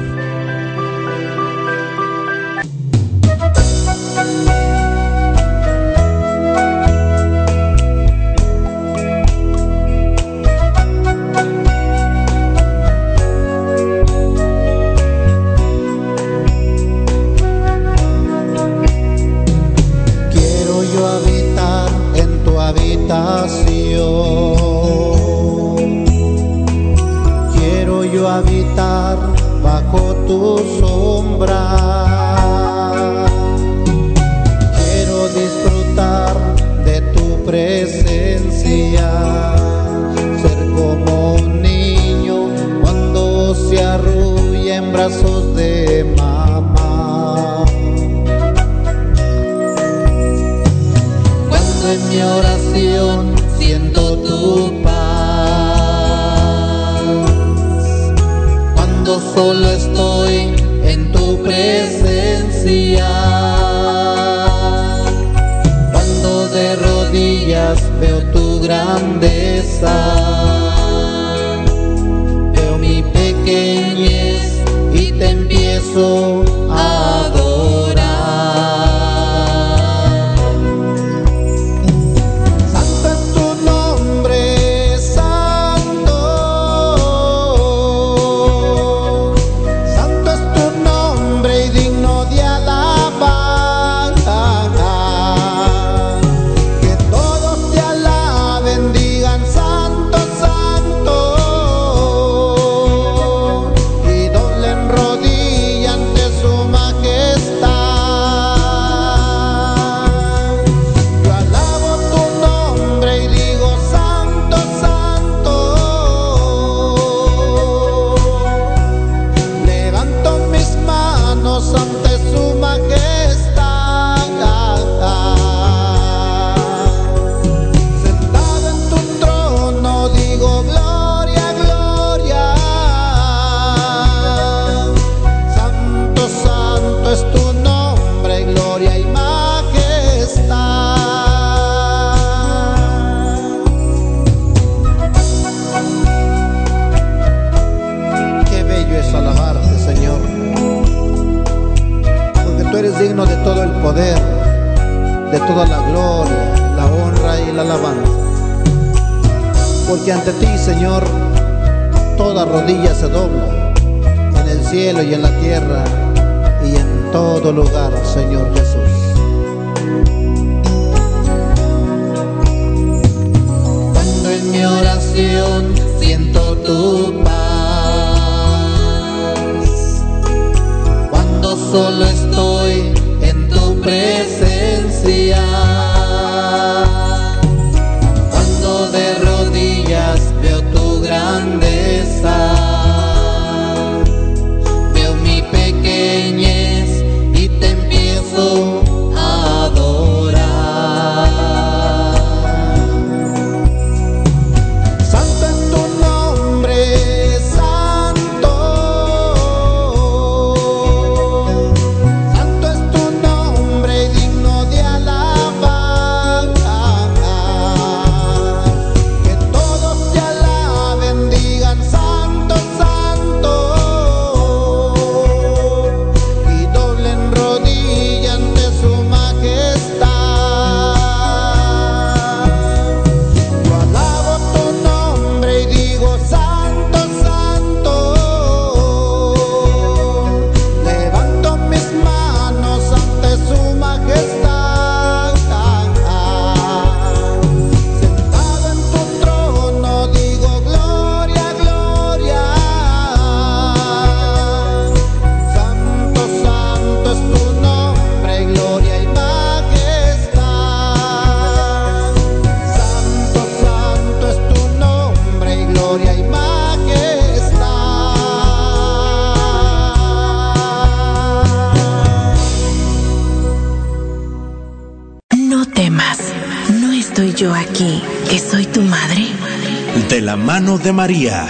De 280.83 280.91
María, 280.91 281.47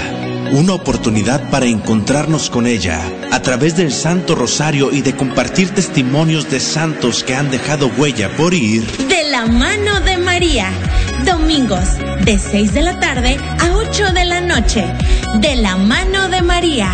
una 0.52 0.74
oportunidad 0.74 1.50
para 1.50 1.66
encontrarnos 1.66 2.50
con 2.50 2.68
ella 2.68 3.02
a 3.32 3.42
través 3.42 3.76
del 3.76 3.92
Santo 3.92 4.36
Rosario 4.36 4.92
y 4.92 5.02
de 5.02 5.16
compartir 5.16 5.70
testimonios 5.70 6.50
de 6.50 6.60
santos 6.60 7.24
que 7.24 7.36
han 7.36 7.50
dejado 7.50 7.88
huella 7.98 8.30
por 8.36 8.54
ir. 8.54 8.86
De 9.08 9.30
la 9.30 9.46
mano 9.46 10.00
de 10.02 10.18
María. 10.18 10.70
Domingos, 11.26 11.98
de 12.24 12.38
6 12.38 12.74
de 12.74 12.82
la 12.82 13.00
tarde 13.00 13.38
a 13.60 13.76
8 13.76 14.14
de 14.14 14.26
la 14.26 14.42
noche. 14.42 14.86
De 15.40 15.56
la 15.56 15.76
mano 15.78 16.30
de 16.30 16.42
María. 16.42 16.92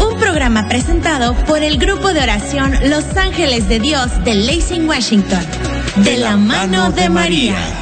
Un 0.00 0.18
programa 0.18 0.68
presentado 0.68 1.34
por 1.46 1.62
el 1.62 1.78
grupo 1.78 2.12
de 2.12 2.20
oración 2.22 2.74
Los 2.90 3.16
Ángeles 3.16 3.68
de 3.68 3.80
Dios 3.80 4.24
de 4.24 4.34
Lacey, 4.34 4.84
Washington. 4.84 5.44
De 5.96 6.16
la 6.16 6.36
mano 6.36 6.92
de 6.92 7.08
María. 7.08 7.81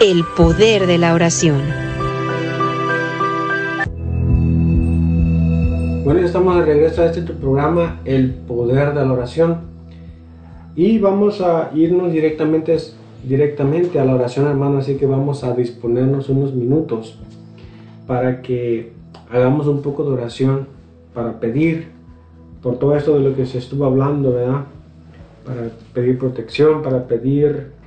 El 0.00 0.24
Poder 0.24 0.86
de 0.86 0.96
la 0.96 1.12
Oración. 1.12 1.60
Bueno, 6.04 6.20
ya 6.20 6.26
estamos 6.26 6.56
de 6.56 6.64
regreso 6.64 7.02
a 7.02 7.06
este 7.06 7.20
programa, 7.20 8.00
El 8.06 8.30
Poder 8.32 8.94
de 8.94 9.04
la 9.04 9.12
Oración. 9.12 9.58
Y 10.74 10.98
vamos 11.00 11.42
a 11.42 11.70
irnos 11.74 12.12
directamente, 12.12 12.78
directamente 13.24 14.00
a 14.00 14.06
la 14.06 14.14
oración, 14.14 14.46
hermano. 14.46 14.78
Así 14.78 14.96
que 14.96 15.04
vamos 15.04 15.44
a 15.44 15.52
disponernos 15.52 16.30
unos 16.30 16.54
minutos 16.54 17.18
para 18.06 18.40
que 18.40 18.94
hagamos 19.30 19.66
un 19.66 19.82
poco 19.82 20.04
de 20.04 20.12
oración, 20.12 20.66
para 21.12 21.38
pedir 21.40 21.88
por 22.62 22.78
todo 22.78 22.96
esto 22.96 23.18
de 23.18 23.28
lo 23.28 23.36
que 23.36 23.44
se 23.44 23.58
estuvo 23.58 23.84
hablando, 23.84 24.32
¿verdad? 24.32 24.64
Para 25.44 25.68
pedir 25.92 26.18
protección, 26.18 26.80
para 26.80 27.06
pedir 27.06 27.78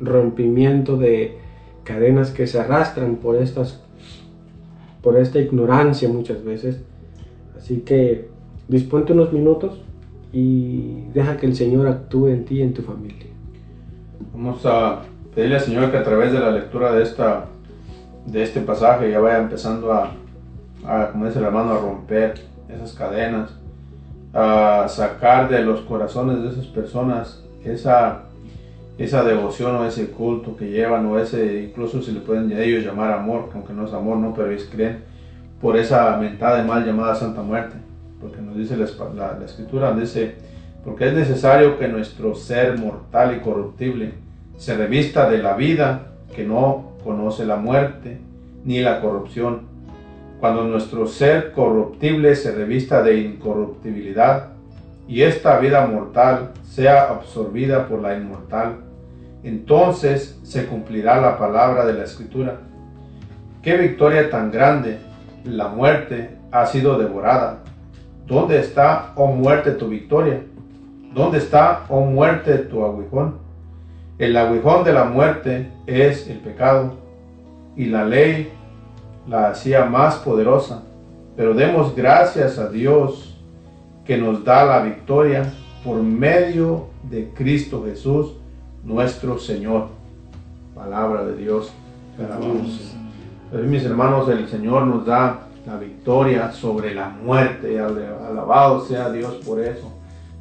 rompimiento 0.00 0.96
de 0.96 1.38
cadenas 1.84 2.30
que 2.30 2.46
se 2.46 2.58
arrastran 2.60 3.16
por 3.16 3.36
estas 3.36 3.82
por 5.02 5.16
esta 5.16 5.38
ignorancia 5.38 6.08
muchas 6.08 6.42
veces. 6.42 6.82
Así 7.56 7.82
que 7.82 8.28
disponte 8.66 9.12
unos 9.12 9.32
minutos 9.32 9.80
y 10.32 11.04
deja 11.14 11.36
que 11.36 11.46
el 11.46 11.54
Señor 11.54 11.86
actúe 11.86 12.26
en 12.26 12.44
ti 12.44 12.56
y 12.56 12.62
en 12.62 12.74
tu 12.74 12.82
familia. 12.82 13.26
Vamos 14.34 14.66
a 14.66 15.02
pedirle 15.32 15.56
al 15.56 15.60
Señor 15.60 15.90
que 15.92 15.98
a 15.98 16.02
través 16.02 16.32
de 16.32 16.40
la 16.40 16.50
lectura 16.50 16.92
de, 16.92 17.04
esta, 17.04 17.46
de 18.26 18.42
este 18.42 18.60
pasaje 18.60 19.10
ya 19.10 19.20
vaya 19.20 19.38
empezando 19.38 19.92
a, 19.92 20.12
a, 20.84 21.12
como 21.12 21.26
dice 21.26 21.38
el 21.38 21.44
hermano, 21.44 21.70
a 21.72 21.78
romper 21.78 22.34
esas 22.68 22.92
cadenas, 22.92 23.50
a 24.34 24.86
sacar 24.88 25.48
de 25.48 25.62
los 25.62 25.82
corazones 25.82 26.42
de 26.42 26.48
esas 26.50 26.66
personas 26.66 27.44
esa, 27.64 28.24
esa 28.98 29.24
devoción 29.24 29.76
o 29.76 29.84
ese 29.84 30.10
culto 30.10 30.56
que 30.56 30.70
llevan 30.70 31.06
o 31.06 31.18
ese, 31.18 31.62
incluso 31.62 32.02
si 32.02 32.12
le 32.12 32.20
pueden 32.20 32.50
ellos 32.52 32.84
llamar 32.84 33.12
amor, 33.12 33.50
aunque 33.54 33.72
no 33.72 33.86
es 33.86 33.92
amor, 33.92 34.16
no, 34.16 34.32
pero 34.34 34.50
ellos 34.50 34.68
creen 34.72 35.00
por 35.60 35.76
esa 35.76 36.16
mentada 36.16 36.58
de 36.58 36.64
mal 36.64 36.84
llamada 36.84 37.14
Santa 37.14 37.42
Muerte, 37.42 37.76
porque 38.20 38.40
nos 38.40 38.56
dice 38.56 38.76
la, 38.76 38.86
la 39.38 39.44
escritura, 39.44 39.92
dice, 39.94 40.36
porque 40.84 41.08
es 41.08 41.14
necesario 41.14 41.78
que 41.78 41.88
nuestro 41.88 42.34
ser 42.34 42.78
mortal 42.78 43.36
y 43.36 43.40
corruptible 43.40 44.12
se 44.56 44.76
revista 44.76 45.28
de 45.28 45.38
la 45.38 45.54
vida 45.54 46.12
que 46.34 46.44
no 46.44 46.92
conoce 47.04 47.44
la 47.44 47.56
muerte 47.56 48.18
ni 48.64 48.80
la 48.80 49.00
corrupción. 49.00 49.62
Cuando 50.40 50.64
nuestro 50.64 51.06
ser 51.06 51.52
corruptible 51.52 52.34
se 52.34 52.52
revista 52.52 53.02
de 53.02 53.20
incorruptibilidad 53.20 54.48
y 55.08 55.22
esta 55.22 55.58
vida 55.58 55.86
mortal 55.86 56.52
sea 56.64 57.08
absorbida 57.10 57.88
por 57.88 58.02
la 58.02 58.16
inmortal, 58.16 58.76
entonces 59.48 60.40
se 60.42 60.66
cumplirá 60.66 61.20
la 61.20 61.38
palabra 61.38 61.86
de 61.86 61.92
la 61.92 62.02
escritura. 62.02 62.58
Qué 63.62 63.76
victoria 63.76 64.28
tan 64.28 64.50
grande, 64.50 64.98
la 65.44 65.68
muerte 65.68 66.30
ha 66.50 66.66
sido 66.66 66.98
devorada. 66.98 67.60
¿Dónde 68.26 68.58
está, 68.58 69.12
oh 69.14 69.28
muerte, 69.28 69.70
tu 69.70 69.88
victoria? 69.88 70.42
¿Dónde 71.14 71.38
está, 71.38 71.84
oh 71.88 72.00
muerte, 72.00 72.58
tu 72.58 72.84
aguijón? 72.84 73.38
El 74.18 74.36
aguijón 74.36 74.82
de 74.82 74.92
la 74.92 75.04
muerte 75.04 75.70
es 75.86 76.26
el 76.28 76.38
pecado 76.38 76.94
y 77.76 77.84
la 77.84 78.04
ley 78.04 78.50
la 79.28 79.50
hacía 79.50 79.84
más 79.84 80.16
poderosa. 80.16 80.82
Pero 81.36 81.54
demos 81.54 81.94
gracias 81.94 82.58
a 82.58 82.68
Dios 82.68 83.38
que 84.04 84.16
nos 84.16 84.44
da 84.44 84.64
la 84.64 84.80
victoria 84.80 85.52
por 85.84 86.02
medio 86.02 86.86
de 87.08 87.28
Cristo 87.34 87.84
Jesús, 87.84 88.34
nuestro 88.86 89.38
Señor. 89.38 89.88
Palabra 90.74 91.24
de 91.24 91.36
Dios. 91.36 91.72
Alabamos. 92.18 92.94
Mis 93.52 93.84
hermanos, 93.84 94.28
el 94.28 94.48
Señor 94.48 94.86
nos 94.86 95.04
da 95.04 95.48
la 95.66 95.76
victoria 95.76 96.52
sobre 96.52 96.94
la 96.94 97.08
muerte. 97.08 97.78
Alabado 97.78 98.84
sea 98.86 99.10
Dios 99.10 99.34
por 99.44 99.60
eso. 99.60 99.92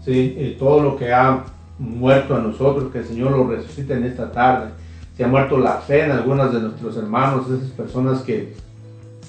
Sí, 0.04 0.36
y 0.38 0.56
todo 0.60 0.82
lo 0.82 0.96
que 0.96 1.12
ha 1.12 1.44
muerto 1.80 2.36
a 2.36 2.40
nosotros, 2.40 2.92
que 2.92 3.00
el 3.00 3.06
Señor 3.06 3.32
lo 3.32 3.48
resucite 3.48 3.94
en 3.94 4.06
esta 4.06 4.32
tarde. 4.32 4.70
se 5.18 5.24
ha 5.24 5.28
muerto 5.28 5.58
la 5.58 5.78
fe 5.78 6.04
en 6.04 6.12
algunos 6.12 6.54
de 6.54 6.60
nuestros 6.60 6.98
hermanos, 6.98 7.50
esas 7.50 7.70
personas 7.72 8.22
que 8.22 8.54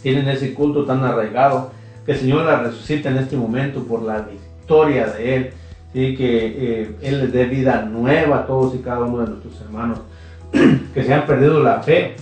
tienen 0.03 0.29
ese 0.29 0.53
culto 0.53 0.85
tan 0.85 1.05
arraigado, 1.05 1.71
que 2.05 2.13
el 2.13 2.19
Señor 2.19 2.45
la 2.45 2.61
resucite 2.61 3.09
en 3.09 3.19
este 3.19 3.37
momento 3.37 3.85
por 3.85 4.03
la 4.03 4.21
victoria 4.21 5.07
de 5.07 5.37
Él, 5.37 5.51
¿sí? 5.97 6.15
que 6.15 6.83
eh, 6.83 6.97
Él 7.01 7.21
les 7.21 7.33
dé 7.33 7.47
vida 7.47 7.83
nueva 7.83 8.41
a 8.41 8.47
todos 8.47 8.75
y 8.75 8.79
cada 8.79 9.01
uno 9.01 9.23
de 9.23 9.31
nuestros 9.31 9.59
hermanos 9.63 10.01
que 10.95 11.03
se 11.03 11.15
han 11.15 11.25
perdido 11.25 11.63
la 11.63 11.81
fe, 11.81 12.17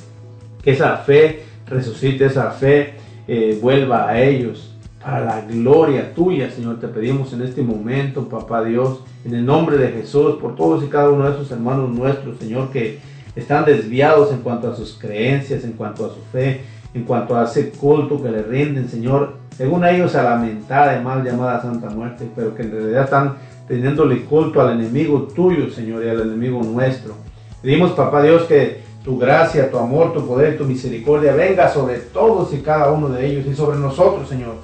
que 0.62 0.70
esa 0.70 0.96
fe 0.98 1.42
resucite, 1.66 2.26
esa 2.26 2.52
fe 2.52 2.94
eh, 3.26 3.58
vuelva 3.60 4.08
a 4.08 4.22
ellos 4.22 4.76
para 5.02 5.24
la 5.24 5.40
gloria 5.40 6.14
tuya, 6.14 6.50
Señor. 6.50 6.78
Te 6.78 6.86
pedimos 6.86 7.32
en 7.32 7.42
este 7.42 7.62
momento, 7.62 8.28
Papá 8.28 8.62
Dios, 8.62 9.00
en 9.24 9.34
el 9.34 9.44
nombre 9.44 9.76
de 9.76 9.88
Jesús, 9.88 10.36
por 10.40 10.54
todos 10.54 10.84
y 10.84 10.86
cada 10.86 11.10
uno 11.10 11.24
de 11.24 11.32
esos 11.32 11.50
hermanos 11.50 11.90
nuestros, 11.90 12.38
Señor, 12.38 12.70
que 12.70 13.00
están 13.34 13.64
desviados 13.64 14.32
en 14.32 14.38
cuanto 14.38 14.70
a 14.70 14.76
sus 14.76 14.94
creencias, 14.94 15.64
en 15.64 15.72
cuanto 15.72 16.06
a 16.06 16.10
su 16.10 16.20
fe, 16.32 16.60
en 16.94 17.02
cuanto 17.02 17.36
a 17.36 17.44
ese 17.44 17.70
culto 17.70 18.22
que 18.22 18.30
le 18.30 18.42
rinden, 18.42 18.88
Señor, 18.88 19.34
según 19.56 19.84
ellos 19.84 20.14
a 20.14 20.22
la 20.22 20.36
mentada 20.36 20.98
y 20.98 21.02
mal 21.02 21.24
llamada 21.24 21.60
Santa 21.60 21.90
Muerte, 21.90 22.28
pero 22.34 22.54
que 22.54 22.62
en 22.62 22.70
realidad 22.70 23.04
están 23.04 23.34
teniéndole 23.68 24.24
culto 24.24 24.60
al 24.60 24.78
enemigo 24.78 25.28
tuyo, 25.34 25.70
Señor, 25.70 26.04
y 26.04 26.08
al 26.08 26.20
enemigo 26.20 26.62
nuestro. 26.62 27.14
Pedimos, 27.62 27.92
Papá 27.92 28.22
Dios, 28.22 28.42
que 28.44 28.82
tu 29.02 29.18
gracia, 29.18 29.70
tu 29.70 29.78
amor, 29.78 30.12
tu 30.12 30.26
poder, 30.26 30.56
tu 30.58 30.64
misericordia 30.64 31.34
venga 31.34 31.68
sobre 31.68 31.98
todos 31.98 32.52
y 32.52 32.58
cada 32.58 32.90
uno 32.90 33.08
de 33.08 33.26
ellos 33.26 33.46
y 33.46 33.54
sobre 33.54 33.78
nosotros, 33.78 34.28
Señor 34.28 34.54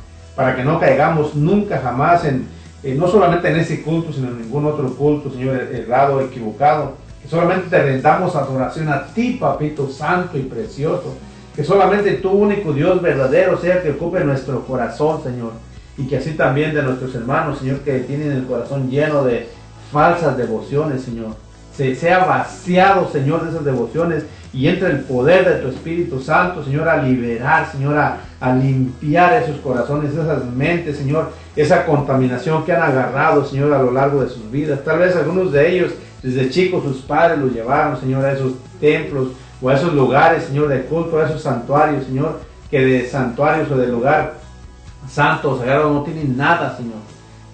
para 0.41 0.57
que 0.57 0.65
no 0.65 0.81
caigamos 0.81 1.35
nunca 1.35 1.79
jamás 1.83 2.25
en, 2.25 2.49
no 2.99 3.09
solamente 3.09 3.49
en 3.49 3.57
ese 3.57 3.83
culto, 3.83 4.11
sino 4.11 4.29
en 4.29 4.41
ningún 4.41 4.65
otro 4.65 4.89
culto, 4.95 5.31
Señor, 5.31 5.57
errado, 5.57 6.19
equivocado. 6.23 6.95
Que 7.23 7.29
solamente 7.29 7.69
te 7.69 7.83
rendamos 7.83 8.35
adoración 8.35 8.89
a 8.89 9.05
ti, 9.09 9.37
Papito 9.39 9.91
Santo 9.91 10.39
y 10.39 10.45
Precioso. 10.45 11.15
Que 11.55 11.63
solamente 11.63 12.13
tu 12.13 12.31
único 12.31 12.73
Dios 12.73 13.03
verdadero 13.03 13.59
sea 13.59 13.77
el 13.77 13.83
que 13.83 13.91
ocupe 13.91 14.25
nuestro 14.25 14.65
corazón, 14.65 15.23
Señor. 15.23 15.53
Y 16.01 16.07
que 16.07 16.17
así 16.17 16.33
también 16.33 16.75
de 16.75 16.83
nuestros 16.83 17.15
hermanos, 17.15 17.59
Señor, 17.59 17.81
que 17.81 18.01
tienen 18.01 18.33
el 18.33 18.47
corazón 18.47 18.89
lleno 18.89 19.23
de 19.23 19.49
falsas 19.93 20.37
devociones, 20.37 21.03
Señor. 21.03 21.37
Se 21.77 21.95
sea 21.95 22.25
vaciado, 22.25 23.11
Señor, 23.11 23.45
de 23.45 23.51
esas 23.51 23.65
devociones 23.65 24.25
y 24.53 24.67
entre 24.67 24.91
el 24.91 25.01
poder 25.01 25.47
de 25.47 25.55
tu 25.57 25.69
Espíritu 25.69 26.21
Santo, 26.21 26.65
Señor, 26.65 26.89
a 26.89 27.03
liberar, 27.03 27.71
Señor, 27.71 27.97
a, 27.97 28.55
limpiar 28.55 29.43
esos 29.43 29.59
corazones, 29.59 30.13
esas 30.13 30.45
mentes, 30.47 30.97
Señor, 30.97 31.33
esa 31.55 31.85
contaminación 31.85 32.65
que 32.65 32.73
han 32.73 32.83
agarrado, 32.83 33.45
Señor, 33.45 33.73
a 33.75 33.83
lo 33.83 33.93
largo 33.93 34.23
de 34.23 34.31
sus 34.31 34.51
vidas. 34.51 34.83
Tal 34.83 34.99
vez 34.99 35.15
algunos 35.15 35.53
de 35.53 35.71
ellos, 35.71 35.93
desde 36.23 36.49
chicos, 36.49 36.83
sus 36.83 37.03
padres 37.03 37.39
los 37.39 37.53
llevaron, 37.53 38.01
Señor, 38.01 38.25
a 38.25 38.33
esos 38.33 38.55
templos 38.81 39.29
o 39.61 39.69
a 39.69 39.75
esos 39.75 39.93
lugares, 39.93 40.45
Señor, 40.45 40.69
de 40.69 40.83
culto, 40.83 41.21
a 41.21 41.27
esos 41.27 41.43
santuarios, 41.43 42.07
Señor, 42.07 42.41
que 42.71 42.81
de 42.81 43.07
santuarios 43.07 43.71
o 43.71 43.77
de 43.77 43.89
lugar 43.89 44.40
santo 45.09 45.53
o 45.53 45.59
sagrado 45.59 45.93
no 45.93 46.03
tienen 46.03 46.37
nada, 46.37 46.77
Señor, 46.77 46.99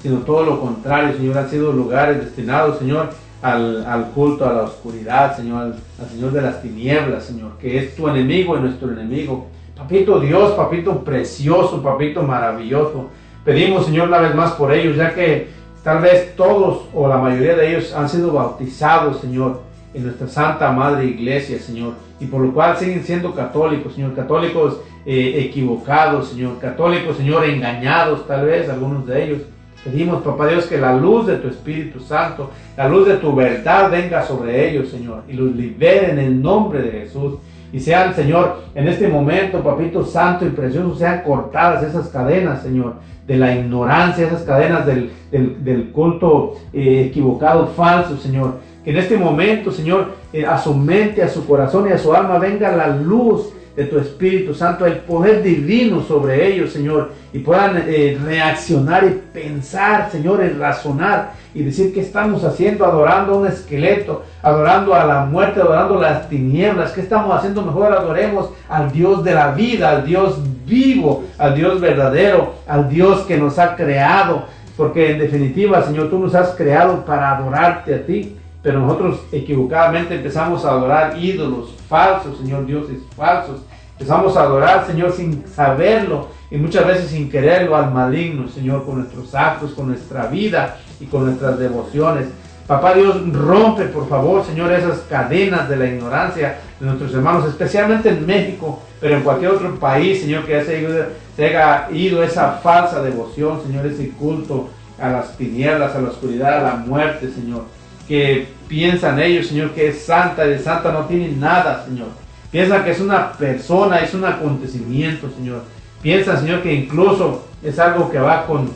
sino 0.02 0.18
todo 0.18 0.44
lo 0.44 0.60
contrario, 0.60 1.16
Señor, 1.16 1.39
han 1.39 1.51
sido 1.51 1.73
lugares 1.73 2.18
destinados, 2.18 2.78
Señor, 2.78 3.10
al, 3.43 4.10
culto 4.14 4.48
a 4.48 4.52
la 4.52 4.62
oscuridad, 4.62 5.36
Señor, 5.36 5.74
al, 6.01 6.09
Señor 6.09 6.32
de 6.32 6.43
las 6.43 6.62
tinieblas, 6.62 7.24
Señor, 7.24 7.52
que 7.59 7.78
es 7.78 7.94
tu 7.94 8.09
enemigo 8.09 8.56
y 8.56 8.60
nuestro 8.60 8.90
enemigo. 8.90 9.47
Papito 9.77 10.20
Dios, 10.20 10.52
papito 10.52 11.05
precioso, 11.05 11.82
papito 11.82 12.23
maravilloso. 12.23 13.10
Pedimos, 13.44 13.86
Señor, 13.86 14.09
una 14.09 14.18
vez 14.18 14.35
más 14.35 14.52
por 14.52 14.73
ellos, 14.73 14.97
ya 14.97 15.14
que 15.14 15.48
tal 15.85 16.01
vez 16.01 16.35
todos 16.35 16.85
o 16.94 17.06
la 17.06 17.18
mayoría 17.18 17.55
de 17.55 17.68
ellos 17.70 17.94
han 17.94 18.09
sido 18.09 18.32
bautizados, 18.32 19.20
Señor, 19.20 19.60
en 19.94 20.05
nuestra 20.05 20.28
Santa 20.28 20.73
Madre 20.73 21.06
Iglesia, 21.06 21.59
Señor, 21.59 21.94
y 22.20 22.27
por 22.27 22.40
lo 22.40 22.52
cual 22.52 22.77
siguen 22.77 23.05
siendo 23.05 23.35
católicos, 23.35 23.94
Señor, 23.94 24.14
católicos 24.14 24.81
eh, 25.09 25.47
equivocados, 25.47 26.31
Señor, 26.31 26.59
católicos, 26.59 27.16
Señor, 27.16 27.45
engañados, 27.45 28.27
tal 28.27 28.47
vez 28.47 28.69
algunos 28.69 29.07
de 29.07 29.24
ellos. 29.24 29.39
Pedimos, 29.85 30.20
papá 30.23 30.49
Dios, 30.49 30.66
que 30.66 30.78
la 30.78 30.97
luz 30.97 31.28
de 31.28 31.37
tu 31.37 31.47
Espíritu 31.47 32.01
Santo, 32.01 32.51
la 32.77 32.89
luz 32.89 33.07
de 33.07 33.19
tu 33.19 33.33
verdad 33.33 33.89
venga 33.89 34.24
sobre 34.24 34.69
ellos, 34.69 34.89
Señor, 34.89 35.23
y 35.28 35.35
los 35.35 35.55
libere 35.55 36.11
en 36.11 36.19
el 36.19 36.43
nombre 36.43 36.83
de 36.83 36.91
Jesús. 36.91 37.35
Y 37.73 37.78
sean, 37.78 38.15
Señor, 38.16 38.62
en 38.74 38.89
este 38.89 39.07
momento, 39.07 39.62
papito 39.62 40.05
santo 40.05 40.45
y 40.45 40.49
precioso, 40.51 40.97
sean 40.97 41.23
cortadas 41.23 41.85
esas 41.85 42.09
cadenas, 42.09 42.62
Señor, 42.62 42.95
de 43.28 43.37
la 43.37 43.55
ignorancia, 43.55 44.27
esas 44.27 44.43
cadenas 44.43 44.87
del, 44.87 45.12
del, 45.31 45.91
culto 45.93 46.55
eh, 46.73 47.07
equivocado, 47.09 47.69
falso, 47.69 48.16
Señor. 48.16 48.55
Que 48.83 48.91
en 48.91 48.97
este 48.97 49.16
momento, 49.16 49.70
Señor, 49.70 50.15
eh, 50.33 50.45
a 50.45 50.59
su 50.59 50.74
mente, 50.74 51.23
a 51.23 51.28
su 51.28 51.47
corazón 51.47 51.89
y 51.89 51.93
a 51.93 51.99
su 51.99 52.12
alma 52.12 52.39
venga 52.39 52.74
la 52.74 52.89
luz 52.89 53.53
de 53.77 53.85
tu 53.85 53.98
Espíritu 53.98 54.55
Santo, 54.55 54.86
el 54.86 54.97
poder 54.98 55.43
divino 55.43 56.01
sobre 56.03 56.48
ellos, 56.48 56.73
Señor, 56.73 57.12
y 57.32 57.40
puedan 57.40 57.85
eh, 57.86 58.19
reaccionar 58.24 59.05
y 59.05 59.20
pensar, 59.32 60.11
Señor, 60.11 60.43
y 60.43 60.48
razonar 60.57 61.32
y 61.55 61.62
decir 61.62 61.93
que 61.93 62.01
estamos 62.01 62.43
haciendo, 62.43 62.86
adorando 62.86 63.35
a 63.35 63.39
un 63.39 63.47
esqueleto, 63.47 64.24
adorando 64.43 64.94
a 64.94 65.05
la 65.05 65.27
muerte, 65.27 65.61
adorando 65.61 66.01
las 66.01 66.28
tinieblas, 66.31 66.93
que 66.93 67.03
estamos 67.03 67.36
haciendo? 67.36 67.61
Mejor 67.62 67.93
adoremos 67.93 68.51
al 68.69 68.90
Dios 68.90 69.23
de 69.23 69.35
la 69.35 69.51
vida, 69.53 69.90
al 69.90 70.07
Dios 70.07 70.40
vivo, 70.65 71.24
al 71.36 71.55
Dios 71.55 71.78
verdadero, 71.78 72.55
al 72.66 72.89
Dios 72.89 73.20
que 73.27 73.36
nos 73.36 73.59
ha 73.59 73.77
creado, 73.77 74.44
porque 74.77 75.12
en 75.12 75.19
definitiva, 75.19 75.82
Señor, 75.82 76.09
tú 76.09 76.19
nos 76.19 76.35
has 76.35 76.51
creado 76.51 77.05
para 77.05 77.36
adorarte 77.36 77.94
a 77.94 78.07
ti 78.07 78.36
pero 78.66 78.80
nosotros 78.80 79.20
equivocadamente 79.30 80.16
empezamos 80.16 80.64
a 80.64 80.70
adorar 80.70 81.16
ídolos 81.16 81.72
falsos, 81.88 82.36
Señor, 82.38 82.66
dioses 82.66 82.98
falsos. 83.16 83.60
Empezamos 83.93 84.36
a 84.36 84.43
adorar, 84.43 84.84
Señor, 84.84 85.12
sin 85.12 85.47
saberlo 85.47 86.30
y 86.51 86.56
muchas 86.56 86.84
veces 86.84 87.10
sin 87.10 87.30
quererlo 87.30 87.76
al 87.76 87.93
maligno, 87.93 88.48
Señor, 88.48 88.84
con 88.84 88.98
nuestros 88.98 89.32
actos, 89.36 89.70
con 89.70 89.86
nuestra 89.86 90.26
vida 90.26 90.78
y 90.98 91.05
con 91.05 91.26
nuestras 91.26 91.60
devociones. 91.60 92.26
Papá 92.66 92.94
Dios, 92.94 93.32
rompe, 93.32 93.84
por 93.84 94.09
favor, 94.09 94.44
Señor, 94.44 94.72
esas 94.72 94.98
cadenas 95.09 95.68
de 95.68 95.76
la 95.76 95.86
ignorancia 95.86 96.59
de 96.80 96.86
nuestros 96.86 97.14
hermanos, 97.14 97.47
especialmente 97.47 98.09
en 98.09 98.26
México, 98.26 98.82
pero 99.01 99.16
en 99.16 99.22
cualquier 99.22 99.52
otro 99.52 99.76
país, 99.76 100.22
Señor, 100.22 100.44
que 100.44 100.64
se, 100.64 101.06
se 101.36 101.44
haya 101.47 101.88
ido 101.93 102.20
esa 102.20 102.55
falsa 102.55 103.01
devoción, 103.01 103.62
Señor, 103.64 103.86
ese 103.86 104.10
culto 104.10 104.70
a 105.01 105.09
las 105.09 105.36
tinieblas, 105.36 105.94
a 105.94 106.01
la 106.01 106.09
oscuridad, 106.09 106.59
a 106.59 106.62
la 106.62 106.74
muerte, 106.74 107.30
Señor 107.30 107.76
que 108.07 108.49
piensan 108.69 109.20
ellos, 109.20 109.49
Señor, 109.49 109.70
que 109.70 109.89
es 109.89 110.05
santa 110.05 110.45
de 110.45 110.59
santa 110.59 110.93
no 110.93 111.07
tienen 111.07 111.41
nada, 111.41 111.85
Señor. 111.85 112.09
Piensan 112.51 112.85
que 112.85 112.93
es 112.93 113.01
una 113.01 113.33
persona, 113.33 113.99
es 113.99 114.15
un 114.15 114.24
acontecimiento, 114.24 115.28
Señor. 115.37 115.62
Piensan, 116.03 116.41
Señor, 116.41 116.62
que 116.62 116.73
incluso 116.73 117.45
es 117.62 117.78
algo 117.78 118.11
que 118.11 118.19
va 118.19 118.47
con, 118.47 118.70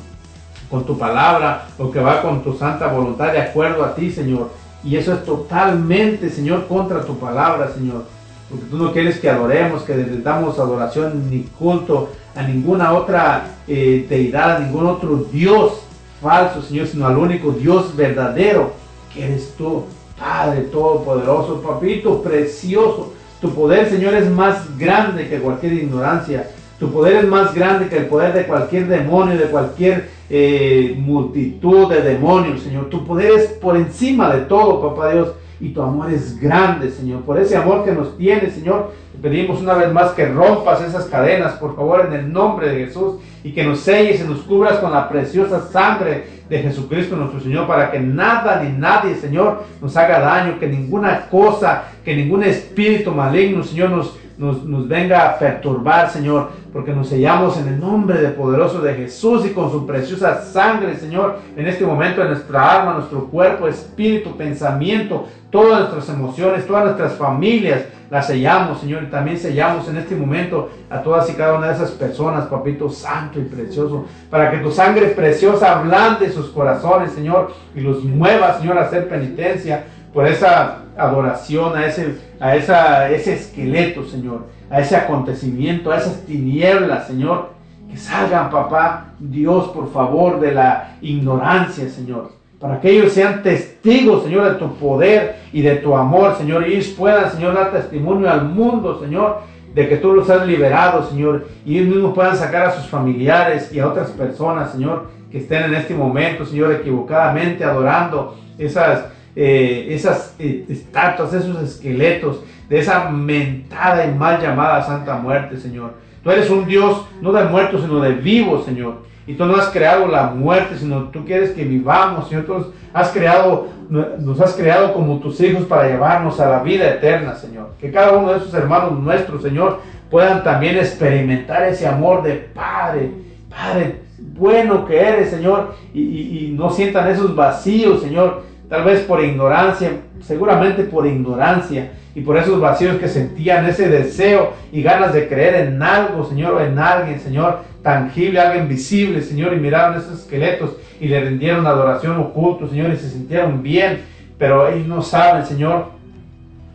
con 0.69 0.85
tu 0.85 0.99
palabra 0.99 1.69
o 1.79 1.91
que 1.91 2.01
va 2.01 2.23
con 2.23 2.43
tu 2.43 2.57
santa 2.57 2.89
voluntad 2.89 3.33
de 3.33 3.41
acuerdo 3.41 3.85
a 3.85 3.95
ti, 3.95 4.11
Señor. 4.11 4.51
Y 4.83 4.97
eso 4.97 5.15
es 5.15 5.25
totalmente, 5.25 6.31
Señor, 6.31 6.67
contra 6.67 7.05
tu 7.05 7.19
palabra, 7.19 7.71
Señor. 7.73 8.05
Porque 8.49 8.65
tú 8.67 8.79
no 8.79 8.93
quieres 8.93 9.21
que 9.21 9.31
adoremos, 9.31 9.83
que 9.83 9.95
damos 9.97 10.59
adoración 10.59 11.31
ni 11.31 11.43
culto 11.43 12.11
a 12.35 12.43
ninguna 12.43 12.93
otra 12.93 13.47
eh, 13.69 14.07
deidad, 14.09 14.57
a 14.57 14.59
ningún 14.61 14.87
otro 14.87 15.27
Dios 15.31 15.83
falso, 16.21 16.61
Señor, 16.63 16.87
sino 16.89 17.07
al 17.07 17.17
único 17.17 17.53
Dios 17.53 17.95
verdadero 17.95 18.80
que 19.13 19.25
eres 19.25 19.55
tú, 19.57 19.85
Padre 20.19 20.63
Todopoderoso, 20.63 21.63
Papito 21.63 22.23
Precioso. 22.23 23.13
Tu 23.41 23.51
poder, 23.55 23.89
Señor, 23.89 24.15
es 24.15 24.31
más 24.31 24.77
grande 24.79 25.29
que 25.29 25.39
cualquier 25.39 25.73
ignorancia. 25.73 26.51
Tu 26.79 26.91
poder 26.91 27.25
es 27.25 27.29
más 27.29 27.55
grande 27.55 27.89
que 27.89 27.97
el 27.97 28.07
poder 28.07 28.35
de 28.35 28.47
cualquier 28.47 28.87
demonio, 28.87 29.39
de 29.39 29.47
cualquier 29.47 30.11
eh, 30.29 30.95
multitud 30.99 31.89
de 31.89 32.03
demonios, 32.03 32.63
Señor. 32.63 32.89
Tu 32.91 33.05
poder 33.05 33.33
es 33.33 33.49
por 33.49 33.77
encima 33.77 34.35
de 34.35 34.43
todo, 34.43 34.81
Papá 34.81 35.13
Dios. 35.13 35.33
Y 35.59 35.71
tu 35.71 35.83
amor 35.83 36.11
es 36.11 36.39
grande, 36.41 36.91
Señor. 36.91 37.21
Por 37.23 37.39
ese 37.39 37.57
amor 37.57 37.85
que 37.85 37.93
nos 37.93 38.17
tienes, 38.17 38.55
Señor, 38.55 38.93
pedimos 39.21 39.61
una 39.61 39.75
vez 39.75 39.93
más 39.93 40.13
que 40.13 40.27
rompas 40.27 40.83
esas 40.83 41.07
cadenas, 41.07 41.55
por 41.55 41.77
favor, 41.77 42.07
en 42.07 42.13
el 42.13 42.33
nombre 42.33 42.69
de 42.69 42.87
Jesús. 42.87 43.17
Y 43.43 43.53
que 43.53 43.65
nos 43.65 43.81
selles 43.81 44.21
y 44.21 44.25
nos 44.25 44.41
cubras 44.41 44.79
con 44.79 44.93
la 44.93 45.09
preciosa 45.09 45.67
sangre 45.71 46.41
de 46.51 46.59
Jesucristo 46.59 47.17
nuestro 47.17 47.41
Señor, 47.41 47.67
para 47.67 47.91
que 47.91 48.01
nada 48.01 48.63
ni 48.63 48.77
nadie, 48.77 49.15
Señor, 49.15 49.65
nos 49.81 49.97
haga 49.97 50.19
daño, 50.21 50.59
que 50.59 50.67
ninguna 50.67 51.27
cosa, 51.31 51.85
que 52.05 52.15
ningún 52.15 52.43
espíritu 52.43 53.13
maligno, 53.13 53.63
Señor, 53.63 53.91
nos, 53.91 54.19
nos, 54.37 54.89
venga 54.89 55.29
a 55.29 55.39
perturbar, 55.39 56.11
Señor, 56.11 56.51
porque 56.73 56.93
nos 56.93 57.09
sellamos 57.09 57.59
en 57.59 57.69
el 57.69 57.81
nombre 57.81 58.21
de 58.21 58.29
poderoso 58.29 58.81
de 58.81 58.95
Jesús 58.95 59.45
y 59.47 59.51
con 59.51 59.71
su 59.71 59.87
preciosa 59.87 60.41
sangre, 60.43 60.97
Señor, 60.97 61.39
en 61.57 61.67
este 61.67 61.85
momento 61.85 62.23
en 62.23 62.29
nuestra 62.29 62.81
alma, 62.81 62.95
nuestro 62.95 63.27
cuerpo, 63.27 63.67
espíritu, 63.67 64.37
pensamiento, 64.37 65.27
todas 65.51 65.81
nuestras 65.81 66.09
emociones, 66.09 66.67
todas 66.67 66.85
nuestras 66.85 67.15
familias, 67.15 67.83
la 68.11 68.23
sellamos, 68.23 68.81
Señor, 68.81 69.05
y 69.05 69.07
también 69.07 69.39
sellamos 69.39 69.89
en 69.89 69.97
este 69.97 70.17
momento 70.17 70.71
a 70.91 71.01
todas 71.01 71.31
y 71.31 71.35
cada 71.35 71.55
una 71.55 71.69
de 71.69 71.75
esas 71.75 71.93
personas, 71.93 72.47
papito 72.47 72.89
santo 72.89 73.39
y 73.39 73.45
precioso, 73.45 74.07
para 74.29 74.51
que 74.51 74.59
tu 74.59 74.71
sangre 74.71 75.09
preciosa 75.09 75.79
ablande 75.79 76.31
sus 76.31 76.51
corazones, 76.51 77.13
Señor, 77.13 77.53
y 77.75 77.81
los 77.81 78.03
mueva, 78.05 78.59
Señor, 78.59 78.79
a 78.79 78.83
hacer 78.83 79.09
penitencia 79.09 79.85
por 80.13 80.27
esa 80.27 80.79
adoración 80.97 81.77
a 81.77 81.87
ese, 81.87 82.19
a 82.41 82.57
esa, 82.57 83.11
ese 83.11 83.35
esqueleto, 83.35 84.05
Señor, 84.05 84.47
a 84.71 84.81
ese 84.81 84.97
acontecimiento, 84.97 85.91
a 85.91 85.99
esas 85.99 86.25
tinieblas, 86.25 87.09
Señor, 87.09 87.51
que 87.91 87.97
salgan, 87.97 88.51
papá, 88.51 89.15
Dios, 89.19 89.69
por 89.69 89.93
favor, 89.93 90.39
de 90.39 90.53
la 90.53 90.97
ignorancia, 91.03 91.89
Señor, 91.89 92.31
para 92.61 92.81
que 92.81 92.91
ellos 92.91 93.13
sean 93.13 93.43
testigos, 93.43 94.23
Señor, 94.23 94.53
de 94.53 94.59
tu 94.59 94.73
poder 94.77 95.41
y 95.53 95.63
de 95.63 95.77
tu 95.77 95.97
amor, 95.97 96.37
Señor, 96.37 96.69
y 96.69 96.75
ellos 96.75 96.89
puedan, 96.89 97.31
Señor, 97.33 97.55
dar 97.55 97.73
testimonio 97.73 98.31
al 98.31 98.45
mundo, 98.45 99.01
Señor, 99.01 99.41
de 99.75 99.89
que 99.89 99.97
tú 99.97 100.13
los 100.13 100.31
has 100.31 100.47
liberado, 100.47 101.09
Señor, 101.09 101.49
y 101.67 101.79
ellos 101.79 101.95
mismos 101.95 102.15
puedan 102.15 102.37
sacar 102.37 102.67
a 102.67 102.73
sus 102.73 102.87
familiares 102.87 103.73
y 103.73 103.81
a 103.81 103.89
otras 103.89 104.11
personas, 104.11 104.71
Señor, 104.73 105.09
que 105.33 105.39
estén 105.39 105.65
en 105.65 105.75
este 105.75 105.95
momento, 105.95 106.45
Señor, 106.45 106.73
equivocadamente 106.73 107.65
adorando 107.65 108.37
esas, 108.59 109.07
eh, 109.35 109.89
esas 109.91 110.35
eh, 110.39 110.65
estatuas, 110.69 111.33
esos 111.33 111.61
esqueletos 111.63 112.41
de 112.71 112.79
esa 112.79 113.11
mentada 113.11 114.07
y 114.07 114.15
mal 114.15 114.41
llamada 114.41 114.83
Santa 114.83 115.17
Muerte, 115.17 115.59
Señor. 115.59 115.95
Tú 116.23 116.31
eres 116.31 116.49
un 116.49 116.67
Dios 116.67 117.05
no 117.21 117.33
de 117.33 117.45
muertos, 117.45 117.83
sino 117.83 118.01
de 118.01 118.13
vivos, 118.13 118.65
Señor. 118.65 119.03
Y 119.27 119.35
tú 119.35 119.45
no 119.45 119.57
has 119.57 119.69
creado 119.71 120.07
la 120.07 120.29
muerte, 120.29 120.79
sino 120.79 121.05
tú 121.09 121.25
quieres 121.25 121.51
que 121.51 121.65
vivamos, 121.65 122.29
Señor. 122.29 122.45
Tú 122.45 122.73
has 122.95 123.11
creado, 123.11 123.67
nos 123.89 124.41
has 124.41 124.55
creado 124.55 124.93
como 124.93 125.19
tus 125.19 125.41
hijos 125.41 125.65
para 125.65 125.89
llevarnos 125.89 126.39
a 126.39 126.49
la 126.49 126.63
vida 126.63 126.89
eterna, 126.89 127.35
Señor. 127.35 127.71
Que 127.81 127.91
cada 127.91 128.13
uno 128.17 128.33
de 128.33 128.39
esos 128.39 128.55
hermanos 128.55 128.99
nuestros, 129.01 129.43
Señor, 129.43 129.81
puedan 130.09 130.45
también 130.45 130.77
experimentar 130.79 131.65
ese 131.65 131.89
amor 131.89 132.23
de 132.23 132.35
Padre, 132.35 133.11
Padre 133.49 134.01
bueno 134.19 134.87
que 134.87 135.01
eres, 135.01 135.31
Señor, 135.31 135.75
y, 135.93 136.03
y 136.03 136.55
no 136.57 136.71
sientan 136.71 137.09
esos 137.09 137.35
vacíos, 137.35 138.01
Señor, 138.01 138.43
tal 138.69 138.85
vez 138.85 139.01
por 139.01 139.23
ignorancia, 139.23 139.91
seguramente 140.21 140.85
por 140.85 141.07
ignorancia, 141.07 141.91
y 142.15 142.23
por 142.23 142.37
esos 142.37 142.61
vacíos 142.61 142.99
que 142.99 143.09
sentían 143.09 143.67
ese 143.67 143.89
deseo 143.89 144.53
y 144.73 144.83
ganas 144.83 145.13
de 145.13 145.29
creer 145.29 145.67
en 145.67 145.83
algo, 145.83 146.25
Señor, 146.25 146.55
o 146.55 146.61
en 146.61 146.79
alguien, 146.79 147.21
Señor, 147.21 147.61
tangible, 147.83 148.41
alguien 148.41 148.69
visible, 148.69 149.23
Señor, 149.23 149.55
y 149.55 149.57
miraron 149.57 149.99
esos 149.99 150.21
esqueletos 150.21 150.77
y 151.01 151.09
le 151.09 151.21
rindieron 151.21 151.67
adoración 151.67 152.19
oculto, 152.19 152.69
Señor, 152.69 152.93
y 152.93 152.97
se 152.97 153.11
sintieron 153.11 153.63
bien, 153.63 154.01
pero 154.39 154.69
ellos 154.69 154.87
no 154.87 155.03
saben, 155.03 155.47
Señor, 155.47 155.87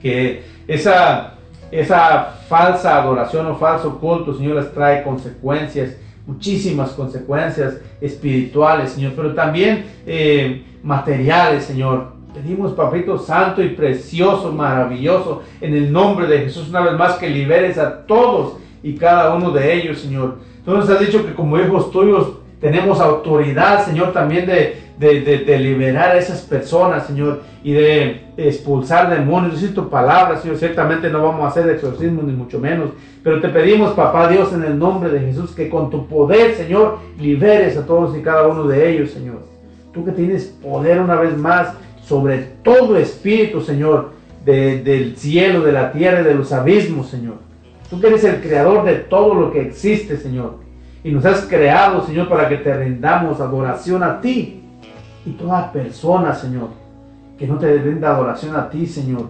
que 0.01 0.43
esa, 0.67 1.33
esa 1.71 2.35
falsa 2.47 3.01
adoración 3.01 3.45
o 3.47 3.55
falso 3.55 3.99
culto, 3.99 4.33
Señor, 4.35 4.55
les 4.55 4.73
trae 4.73 5.03
consecuencias, 5.03 5.97
muchísimas 6.25 6.91
consecuencias 6.91 7.75
espirituales, 7.99 8.91
Señor, 8.91 9.13
pero 9.15 9.33
también 9.33 9.85
eh, 10.05 10.63
materiales, 10.81 11.65
Señor. 11.65 12.14
Pedimos, 12.35 12.73
Papito 12.73 13.17
Santo 13.17 13.63
y 13.63 13.69
precioso, 13.69 14.51
maravilloso, 14.51 15.43
en 15.61 15.73
el 15.73 15.89
nombre 15.89 16.27
de 16.27 16.39
Jesús, 16.39 16.67
una 16.67 16.81
vez 16.81 16.93
más 16.99 17.13
que 17.13 17.29
liberes 17.29 17.77
a 17.77 18.05
todos 18.05 18.57
y 18.83 18.95
cada 18.95 19.33
uno 19.33 19.51
de 19.51 19.73
ellos, 19.73 19.99
Señor. 19.99 20.39
Tú 20.65 20.71
nos 20.71 20.89
has 20.89 20.99
dicho 20.99 21.25
que 21.25 21.33
como 21.33 21.57
hijos 21.57 21.91
tuyos 21.91 22.33
tenemos 22.59 22.99
autoridad, 22.99 23.85
Señor, 23.85 24.11
también 24.11 24.45
de, 24.47 24.81
de, 24.99 25.59
liberar 25.59 26.11
a 26.11 26.17
esas 26.17 26.41
personas, 26.41 27.07
Señor, 27.07 27.41
y 27.63 27.71
de 27.71 28.25
expulsar 28.35 29.09
demonios. 29.09 29.53
Decir 29.53 29.73
tu 29.73 29.89
palabra, 29.89 30.37
Señor, 30.37 30.57
ciertamente 30.57 31.09
no 31.09 31.23
vamos 31.23 31.45
a 31.45 31.47
hacer 31.47 31.69
exorcismo 31.69 32.21
ni 32.21 32.33
mucho 32.33 32.59
menos, 32.59 32.89
pero 33.23 33.39
te 33.39 33.47
pedimos, 33.47 33.93
Papá 33.93 34.27
Dios, 34.27 34.51
en 34.51 34.63
el 34.63 34.77
nombre 34.77 35.09
de 35.09 35.21
Jesús, 35.21 35.51
que 35.51 35.69
con 35.69 35.89
tu 35.89 36.05
poder, 36.05 36.53
Señor, 36.55 36.97
liberes 37.17 37.77
a 37.77 37.85
todos 37.85 38.17
y 38.17 38.21
cada 38.21 38.45
uno 38.45 38.67
de 38.67 38.91
ellos, 38.91 39.11
Señor. 39.11 39.37
Tú 39.93 40.03
que 40.03 40.11
tienes 40.11 40.43
poder 40.61 40.99
una 40.99 41.15
vez 41.15 41.37
más 41.37 41.69
sobre 42.05 42.37
todo 42.63 42.97
espíritu, 42.97 43.61
Señor, 43.61 44.11
del 44.45 45.17
cielo, 45.17 45.61
de 45.61 45.71
la 45.71 45.91
tierra 45.91 46.21
y 46.21 46.23
de 46.23 46.35
los 46.35 46.51
abismos, 46.51 47.07
Señor. 47.07 47.35
Tú 47.89 47.99
que 47.99 48.07
eres 48.07 48.23
el 48.23 48.41
creador 48.41 48.85
de 48.85 48.95
todo 48.95 49.33
lo 49.33 49.51
que 49.51 49.61
existe, 49.61 50.17
Señor. 50.17 50.57
Y 51.03 51.11
nos 51.11 51.25
has 51.25 51.41
creado, 51.41 52.05
Señor, 52.05 52.29
para 52.29 52.47
que 52.47 52.57
te 52.57 52.73
rendamos 52.73 53.39
adoración 53.39 54.03
a 54.03 54.21
ti. 54.21 54.61
Y 55.25 55.31
toda 55.31 55.71
persona, 55.71 56.35
Señor, 56.35 56.69
que 57.39 57.47
no 57.47 57.57
te 57.57 57.73
rinda 57.77 58.15
adoración 58.15 58.55
a 58.55 58.69
ti, 58.69 58.85
Señor, 58.85 59.29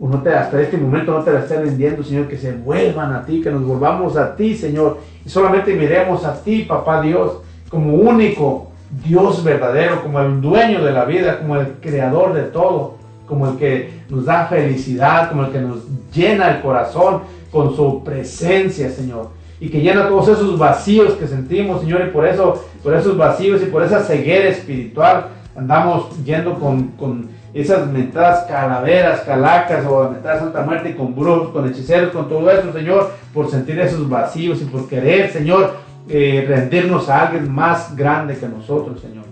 o 0.00 0.08
te, 0.18 0.32
hasta 0.32 0.60
este 0.60 0.76
momento 0.76 1.12
no 1.12 1.24
te 1.24 1.32
la 1.32 1.40
esté 1.40 1.60
rindiendo, 1.60 2.02
Señor, 2.04 2.28
que 2.28 2.36
se 2.36 2.52
vuelvan 2.52 3.12
a 3.12 3.24
ti, 3.24 3.40
que 3.40 3.50
nos 3.50 3.64
volvamos 3.64 4.16
a 4.16 4.36
ti, 4.36 4.54
Señor. 4.54 4.98
Y 5.24 5.28
solamente 5.28 5.74
miremos 5.74 6.24
a 6.24 6.40
ti, 6.42 6.62
Papá 6.62 7.00
Dios, 7.02 7.40
como 7.68 7.94
único 7.94 8.67
Dios 9.04 9.44
verdadero, 9.44 10.02
como 10.02 10.20
el 10.20 10.40
dueño 10.40 10.82
de 10.82 10.92
la 10.92 11.04
vida, 11.04 11.38
como 11.38 11.56
el 11.56 11.72
creador 11.80 12.34
de 12.34 12.42
todo, 12.42 12.96
como 13.26 13.48
el 13.48 13.56
que 13.56 13.90
nos 14.08 14.24
da 14.24 14.46
felicidad, 14.46 15.28
como 15.28 15.44
el 15.44 15.52
que 15.52 15.60
nos 15.60 15.80
llena 16.12 16.50
el 16.56 16.62
corazón 16.62 17.22
con 17.52 17.76
su 17.76 18.02
presencia, 18.02 18.90
Señor. 18.90 19.30
Y 19.60 19.68
que 19.68 19.80
llena 19.80 20.08
todos 20.08 20.28
esos 20.28 20.58
vacíos 20.58 21.14
que 21.14 21.26
sentimos, 21.26 21.80
Señor, 21.80 22.02
y 22.06 22.10
por 22.10 22.26
eso, 22.26 22.64
por 22.82 22.94
esos 22.94 23.16
vacíos 23.16 23.60
y 23.62 23.66
por 23.66 23.82
esa 23.82 24.00
ceguera 24.00 24.48
espiritual, 24.48 25.26
andamos 25.56 26.24
yendo 26.24 26.54
con, 26.54 26.88
con 26.92 27.28
esas 27.52 27.88
mentadas 27.88 28.44
calaveras, 28.44 29.22
calacas 29.22 29.84
o 29.86 30.10
mentadas 30.10 30.40
Santa 30.40 30.62
Muerte 30.62 30.94
con 30.94 31.14
brujos, 31.14 31.48
con 31.48 31.68
hechiceros, 31.68 32.12
con 32.12 32.28
todo 32.28 32.50
eso, 32.50 32.72
Señor, 32.72 33.10
por 33.34 33.50
sentir 33.50 33.78
esos 33.80 34.08
vacíos 34.08 34.62
y 34.62 34.64
por 34.66 34.88
querer, 34.88 35.30
Señor, 35.30 35.74
eh, 36.08 36.44
rendirnos 36.48 37.08
a 37.08 37.26
alguien 37.26 37.52
más 37.52 37.94
grande 37.94 38.36
que 38.36 38.48
nosotros, 38.48 39.00
Señor. 39.00 39.24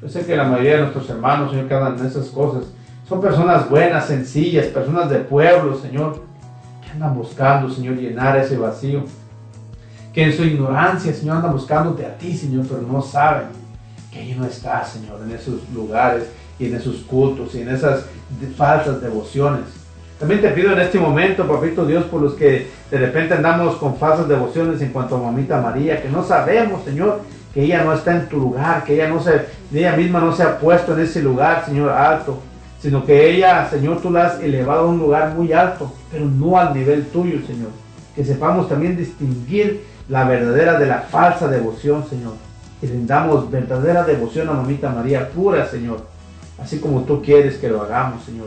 Yo 0.00 0.08
sé 0.08 0.24
que 0.24 0.36
la 0.36 0.44
mayoría 0.44 0.76
de 0.76 0.82
nuestros 0.82 1.08
hermanos, 1.10 1.50
Señor, 1.50 1.68
que 1.68 1.74
andan 1.74 1.98
en 1.98 2.06
esas 2.06 2.28
cosas, 2.28 2.64
son 3.08 3.20
personas 3.20 3.68
buenas, 3.68 4.06
sencillas, 4.06 4.66
personas 4.66 5.10
de 5.10 5.18
pueblo, 5.18 5.78
Señor, 5.78 6.22
que 6.82 6.90
andan 6.90 7.14
buscando, 7.14 7.70
Señor, 7.70 7.96
llenar 7.96 8.36
ese 8.38 8.56
vacío. 8.56 9.04
Que 10.12 10.24
en 10.24 10.32
su 10.32 10.44
ignorancia, 10.44 11.12
Señor, 11.12 11.36
andan 11.36 11.52
buscándote 11.52 12.04
a 12.06 12.16
ti, 12.16 12.36
Señor, 12.36 12.66
pero 12.68 12.82
no 12.82 13.02
saben 13.02 13.48
que 14.10 14.18
ahí 14.18 14.34
no 14.38 14.46
estás, 14.46 14.90
Señor, 14.90 15.20
en 15.22 15.32
esos 15.32 15.68
lugares 15.74 16.30
y 16.58 16.66
en 16.66 16.74
esos 16.76 16.96
cultos 17.02 17.54
y 17.54 17.60
en 17.60 17.68
esas 17.68 18.06
falsas 18.56 19.00
devociones. 19.00 19.85
También 20.18 20.40
te 20.40 20.48
pido 20.48 20.72
en 20.72 20.78
este 20.78 20.98
momento, 20.98 21.46
papito 21.46 21.84
Dios, 21.84 22.04
por 22.04 22.22
los 22.22 22.34
que 22.34 22.68
de 22.90 22.98
repente 22.98 23.34
andamos 23.34 23.76
con 23.76 23.96
falsas 23.96 24.26
devociones 24.26 24.80
en 24.80 24.88
cuanto 24.88 25.16
a 25.16 25.20
mamita 25.20 25.60
María, 25.60 26.00
que 26.00 26.08
no 26.08 26.24
sabemos, 26.24 26.84
Señor, 26.84 27.20
que 27.52 27.64
ella 27.64 27.84
no 27.84 27.92
está 27.92 28.16
en 28.16 28.26
tu 28.26 28.38
lugar, 28.38 28.82
que 28.84 28.94
ella 28.94 29.08
no 29.08 29.22
se, 29.22 29.42
ella 29.74 29.94
misma 29.94 30.20
no 30.20 30.34
se 30.34 30.42
ha 30.42 30.58
puesto 30.58 30.94
en 30.94 31.04
ese 31.04 31.20
lugar, 31.20 31.66
Señor, 31.66 31.90
alto, 31.90 32.38
sino 32.80 33.04
que 33.04 33.30
ella, 33.30 33.68
Señor, 33.68 34.00
tú 34.00 34.10
la 34.10 34.26
has 34.26 34.40
elevado 34.40 34.86
a 34.86 34.90
un 34.90 34.98
lugar 34.98 35.34
muy 35.34 35.52
alto, 35.52 35.92
pero 36.10 36.24
no 36.24 36.58
al 36.58 36.72
nivel 36.72 37.06
tuyo, 37.08 37.46
Señor. 37.46 37.70
Que 38.14 38.24
sepamos 38.24 38.70
también 38.70 38.96
distinguir 38.96 39.84
la 40.08 40.24
verdadera 40.24 40.78
de 40.78 40.86
la 40.86 41.00
falsa 41.00 41.46
devoción, 41.48 42.06
Señor. 42.08 42.32
Y 42.80 42.86
rindamos 42.86 43.50
verdadera 43.50 44.02
devoción 44.04 44.48
a 44.48 44.52
mamita 44.52 44.88
María, 44.88 45.28
pura, 45.28 45.66
Señor. 45.66 46.06
Así 46.62 46.78
como 46.78 47.02
tú 47.02 47.22
quieres 47.22 47.56
que 47.56 47.68
lo 47.68 47.82
hagamos, 47.82 48.24
Señor 48.24 48.46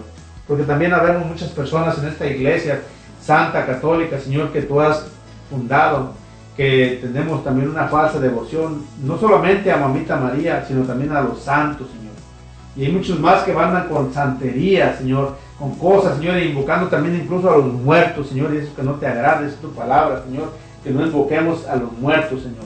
porque 0.49 0.63
también 0.63 0.91
habemos 0.93 1.27
muchas 1.27 1.49
personas 1.49 1.99
en 1.99 2.09
esta 2.09 2.25
iglesia 2.25 2.81
santa, 3.21 3.67
católica, 3.67 4.19
Señor, 4.19 4.51
que 4.51 4.63
tú 4.63 4.81
has 4.81 5.05
fundado, 5.47 6.13
que 6.57 6.97
tenemos 7.03 7.43
también 7.43 7.69
una 7.69 7.87
falsa 7.87 8.19
devoción, 8.19 8.83
no 9.03 9.19
solamente 9.19 9.71
a 9.71 9.77
Mamita 9.77 10.15
María, 10.15 10.65
sino 10.67 10.81
también 10.85 11.11
a 11.11 11.21
los 11.21 11.39
santos, 11.39 11.87
Señor. 11.89 12.13
Y 12.75 12.85
hay 12.85 12.91
muchos 12.91 13.19
más 13.19 13.43
que 13.43 13.53
van 13.53 13.87
con 13.87 14.11
santería, 14.11 14.97
Señor, 14.97 15.35
con 15.59 15.75
cosas, 15.75 16.17
Señor, 16.17 16.37
e 16.37 16.45
invocando 16.45 16.87
también 16.87 17.15
incluso 17.15 17.51
a 17.51 17.57
los 17.57 17.71
muertos, 17.71 18.29
Señor, 18.29 18.51
y 18.55 18.57
eso 18.57 18.75
que 18.75 18.81
no 18.81 18.93
te 18.93 19.05
agrade, 19.05 19.47
es 19.47 19.55
tu 19.57 19.71
palabra, 19.71 20.23
Señor, 20.23 20.51
que 20.83 20.89
no 20.89 21.05
invoquemos 21.05 21.67
a 21.67 21.75
los 21.75 21.91
muertos, 21.91 22.41
Señor. 22.41 22.65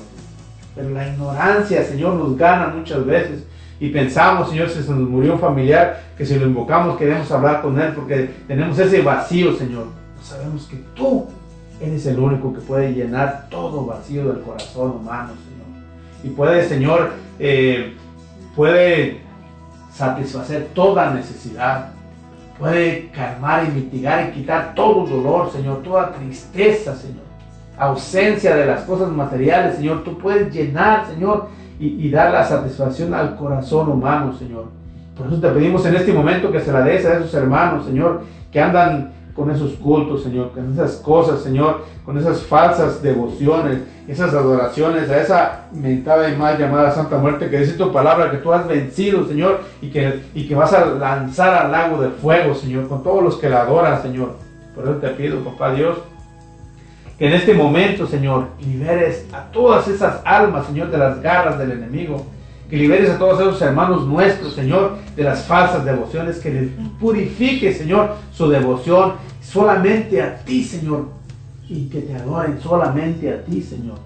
Pero 0.73 0.89
la 0.91 1.05
ignorancia, 1.05 1.83
Señor, 1.83 2.13
nos 2.13 2.37
gana 2.37 2.67
muchas 2.67 3.05
veces 3.05 3.43
y 3.83 3.89
pensamos, 3.89 4.49
Señor, 4.49 4.69
si 4.69 4.81
se 4.81 4.91
nos 4.91 5.09
murió 5.09 5.33
un 5.33 5.39
familiar, 5.39 6.03
que 6.17 6.25
si 6.25 6.39
lo 6.39 6.45
invocamos 6.45 6.97
queremos 6.97 7.29
hablar 7.29 7.61
con 7.61 7.77
Él 7.77 7.91
porque 7.93 8.29
tenemos 8.47 8.79
ese 8.79 9.01
vacío, 9.01 9.57
Señor. 9.57 9.87
Sabemos 10.21 10.67
que 10.67 10.77
tú 10.95 11.27
eres 11.81 12.05
el 12.05 12.17
único 12.17 12.53
que 12.53 12.61
puede 12.61 12.93
llenar 12.93 13.47
todo 13.49 13.85
vacío 13.85 14.31
del 14.31 14.41
corazón 14.41 14.91
humano, 14.91 15.33
Señor. 15.33 15.67
Y 16.23 16.29
puede, 16.29 16.65
Señor, 16.65 17.11
eh, 17.39 17.93
puede 18.55 19.19
satisfacer 19.91 20.69
toda 20.73 21.13
necesidad. 21.13 21.89
Puede 22.57 23.09
calmar 23.09 23.65
y 23.67 23.71
mitigar 23.81 24.29
y 24.29 24.31
quitar 24.31 24.75
todo 24.75 25.05
dolor, 25.05 25.51
Señor, 25.51 25.83
toda 25.83 26.13
tristeza, 26.13 26.95
Señor. 26.95 27.25
Ausencia 27.77 28.55
de 28.55 28.65
las 28.65 28.83
cosas 28.83 29.09
materiales, 29.09 29.75
Señor. 29.75 30.05
Tú 30.05 30.17
puedes 30.17 30.53
llenar, 30.53 31.05
Señor, 31.07 31.49
y, 31.79 32.09
dar 32.09 32.31
la 32.31 32.43
satisfacción 32.43 33.13
al 33.13 33.35
corazón 33.35 33.89
humano, 33.89 34.33
Señor. 34.33 34.65
Por 35.17 35.27
eso 35.27 35.39
te 35.39 35.49
pedimos 35.49 35.85
en 35.85 35.95
este 35.95 36.13
momento 36.13 36.51
que 36.51 36.59
se 36.59 36.71
la 36.71 36.81
des 36.81 37.05
a 37.05 37.15
esos 37.15 37.33
hermanos, 37.33 37.85
Señor, 37.85 38.21
que 38.51 38.61
andan 38.61 39.11
con 39.35 39.49
esos 39.49 39.73
cultos, 39.73 40.23
Señor, 40.23 40.51
con 40.51 40.71
esas 40.71 40.97
cosas, 40.97 41.41
Señor, 41.41 41.83
con 42.05 42.17
esas 42.17 42.43
falsas 42.43 43.01
devociones, 43.01 43.79
esas 44.07 44.33
adoraciones, 44.33 45.09
a 45.09 45.21
esa 45.21 45.65
mentada 45.71 46.29
y 46.29 46.35
mal 46.35 46.57
llamada 46.57 46.91
Santa 46.91 47.17
Muerte, 47.17 47.49
que 47.49 47.59
dice 47.59 47.73
tu 47.73 47.91
palabra 47.91 48.29
que 48.29 48.37
tú 48.37 48.53
has 48.53 48.67
vencido, 48.67 49.25
Señor, 49.25 49.61
y 49.81 49.89
que, 49.89 50.21
y 50.35 50.47
que 50.47 50.55
vas 50.55 50.73
a 50.73 50.85
lanzar 50.85 51.65
al 51.65 51.71
lago 51.71 52.01
de 52.01 52.09
fuego, 52.09 52.53
Señor, 52.53 52.87
con 52.87 53.01
todos 53.01 53.23
los 53.23 53.37
que 53.37 53.49
la 53.49 53.61
adoran, 53.61 54.01
Señor. 54.01 54.35
Por 54.75 54.83
eso 54.83 54.93
te 54.95 55.09
pido, 55.09 55.39
papá 55.39 55.73
Dios, 55.73 55.97
que 57.17 57.27
en 57.27 57.33
este 57.33 57.53
momento, 57.53 58.07
Señor, 58.07 58.47
liberes 58.59 59.25
a 59.33 59.51
todas 59.51 59.87
esas 59.87 60.21
almas, 60.25 60.65
Señor, 60.65 60.89
de 60.89 60.97
las 60.97 61.21
garras 61.21 61.59
del 61.59 61.71
enemigo. 61.71 62.25
Que 62.69 62.77
liberes 62.77 63.11
a 63.11 63.19
todos 63.19 63.39
esos 63.39 63.61
hermanos 63.61 64.07
nuestros, 64.07 64.53
Señor, 64.53 64.97
de 65.15 65.23
las 65.23 65.45
falsas 65.45 65.85
devociones. 65.85 66.39
Que 66.39 66.51
les 66.51 66.69
purifique, 66.99 67.73
Señor, 67.73 68.15
su 68.31 68.49
devoción 68.49 69.13
solamente 69.41 70.21
a 70.21 70.39
ti, 70.43 70.63
Señor. 70.63 71.05
Y 71.69 71.87
que 71.87 72.01
te 72.01 72.15
adoren 72.15 72.59
solamente 72.59 73.31
a 73.31 73.43
ti, 73.43 73.61
Señor. 73.61 73.99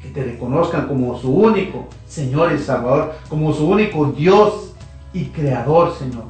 Que 0.00 0.08
te 0.08 0.24
reconozcan 0.24 0.86
como 0.86 1.18
su 1.18 1.34
único 1.34 1.88
Señor 2.06 2.52
y 2.52 2.58
Salvador, 2.58 3.14
como 3.28 3.52
su 3.52 3.68
único 3.68 4.06
Dios 4.06 4.72
y 5.12 5.26
Creador, 5.26 5.94
Señor. 5.94 6.24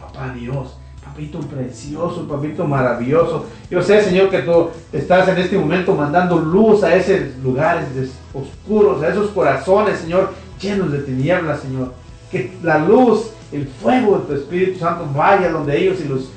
Papá 0.00 0.34
Dios, 0.34 0.76
papito 1.20 1.40
precioso, 1.40 2.26
papito 2.26 2.66
maravilloso. 2.66 3.44
Yo 3.70 3.82
sé, 3.82 4.02
Señor, 4.02 4.30
que 4.30 4.38
tú 4.38 4.70
estás 4.90 5.28
en 5.28 5.36
este 5.36 5.58
momento 5.58 5.94
mandando 5.94 6.38
luz 6.38 6.82
a 6.82 6.94
esos 6.94 7.36
lugares 7.42 7.84
oscuros, 8.32 9.02
a 9.02 9.08
esos 9.08 9.30
corazones, 9.30 9.98
Señor, 9.98 10.32
llenos 10.60 10.90
de 10.92 11.00
tinieblas, 11.00 11.60
Señor. 11.60 11.92
Que 12.30 12.52
la 12.62 12.78
luz, 12.78 13.32
el 13.52 13.66
fuego 13.66 14.18
de 14.18 14.26
tu 14.26 14.40
Espíritu 14.40 14.78
Santo 14.78 15.06
vaya 15.14 15.50
donde 15.50 15.76
ellos 15.76 15.98
y 16.02 16.08
los 16.08 16.30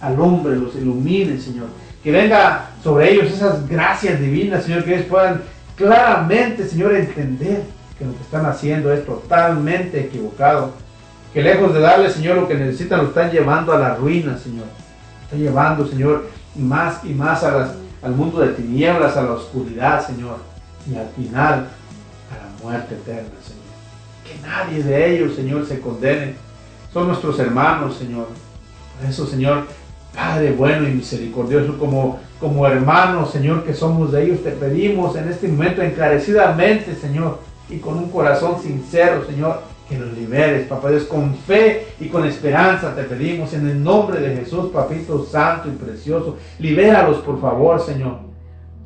alumbre, 0.00 0.56
los 0.56 0.76
ilumine, 0.76 1.40
Señor. 1.40 1.66
Que 2.04 2.12
venga 2.12 2.70
sobre 2.84 3.12
ellos 3.12 3.32
esas 3.32 3.68
gracias 3.68 4.20
divinas, 4.20 4.62
Señor, 4.62 4.84
que 4.84 4.94
ellos 4.94 5.06
puedan 5.06 5.42
claramente, 5.74 6.68
Señor, 6.68 6.94
entender 6.94 7.62
que 7.98 8.04
lo 8.04 8.12
que 8.12 8.22
están 8.22 8.46
haciendo 8.46 8.92
es 8.92 9.04
totalmente 9.04 10.00
equivocado 10.00 10.83
que 11.34 11.42
lejos 11.42 11.74
de 11.74 11.80
darle, 11.80 12.08
Señor, 12.08 12.36
lo 12.36 12.48
que 12.48 12.54
necesitan, 12.54 13.00
lo 13.00 13.08
están 13.08 13.32
llevando 13.32 13.72
a 13.72 13.78
la 13.78 13.96
ruina, 13.96 14.38
Señor. 14.38 14.66
Está 15.24 15.36
llevando, 15.36 15.84
Señor, 15.84 16.28
más 16.54 17.04
y 17.04 17.12
más 17.12 17.42
al 17.42 18.12
mundo 18.14 18.38
de 18.38 18.50
tinieblas, 18.50 19.16
a 19.16 19.22
la 19.22 19.32
oscuridad, 19.32 20.06
Señor. 20.06 20.36
Y 20.88 20.94
al 20.94 21.08
final, 21.08 21.66
a 22.30 22.36
la 22.36 22.62
muerte 22.62 22.94
eterna, 22.94 23.30
Señor. 23.42 23.64
Que 24.24 24.46
nadie 24.46 24.84
de 24.84 25.16
ellos, 25.16 25.34
Señor, 25.34 25.66
se 25.66 25.80
condene. 25.80 26.36
Son 26.92 27.08
nuestros 27.08 27.36
hermanos, 27.40 27.96
Señor. 27.96 28.28
Por 28.96 29.10
eso, 29.10 29.26
Señor, 29.26 29.66
Padre 30.14 30.52
bueno 30.52 30.88
y 30.88 30.92
misericordioso, 30.92 31.76
como, 31.78 32.20
como 32.38 32.64
hermanos, 32.64 33.32
Señor, 33.32 33.64
que 33.64 33.74
somos 33.74 34.12
de 34.12 34.22
ellos, 34.22 34.44
te 34.44 34.52
pedimos 34.52 35.16
en 35.16 35.28
este 35.28 35.48
momento 35.48 35.82
encarecidamente, 35.82 36.94
Señor, 36.94 37.40
y 37.68 37.78
con 37.78 37.98
un 37.98 38.08
corazón 38.08 38.62
sincero, 38.62 39.24
Señor, 39.26 39.73
que 39.88 39.98
los 39.98 40.12
liberes, 40.14 40.66
papá 40.66 40.90
Dios, 40.90 41.04
con 41.04 41.34
fe 41.34 41.88
y 42.00 42.08
con 42.08 42.24
esperanza 42.24 42.94
te 42.94 43.02
pedimos 43.02 43.52
en 43.52 43.68
el 43.68 43.82
nombre 43.82 44.18
de 44.20 44.36
Jesús, 44.36 44.70
papito 44.72 45.24
santo 45.24 45.68
y 45.68 45.72
precioso. 45.72 46.38
Libéralos, 46.58 47.18
por 47.18 47.40
favor, 47.40 47.80
Señor. 47.80 48.18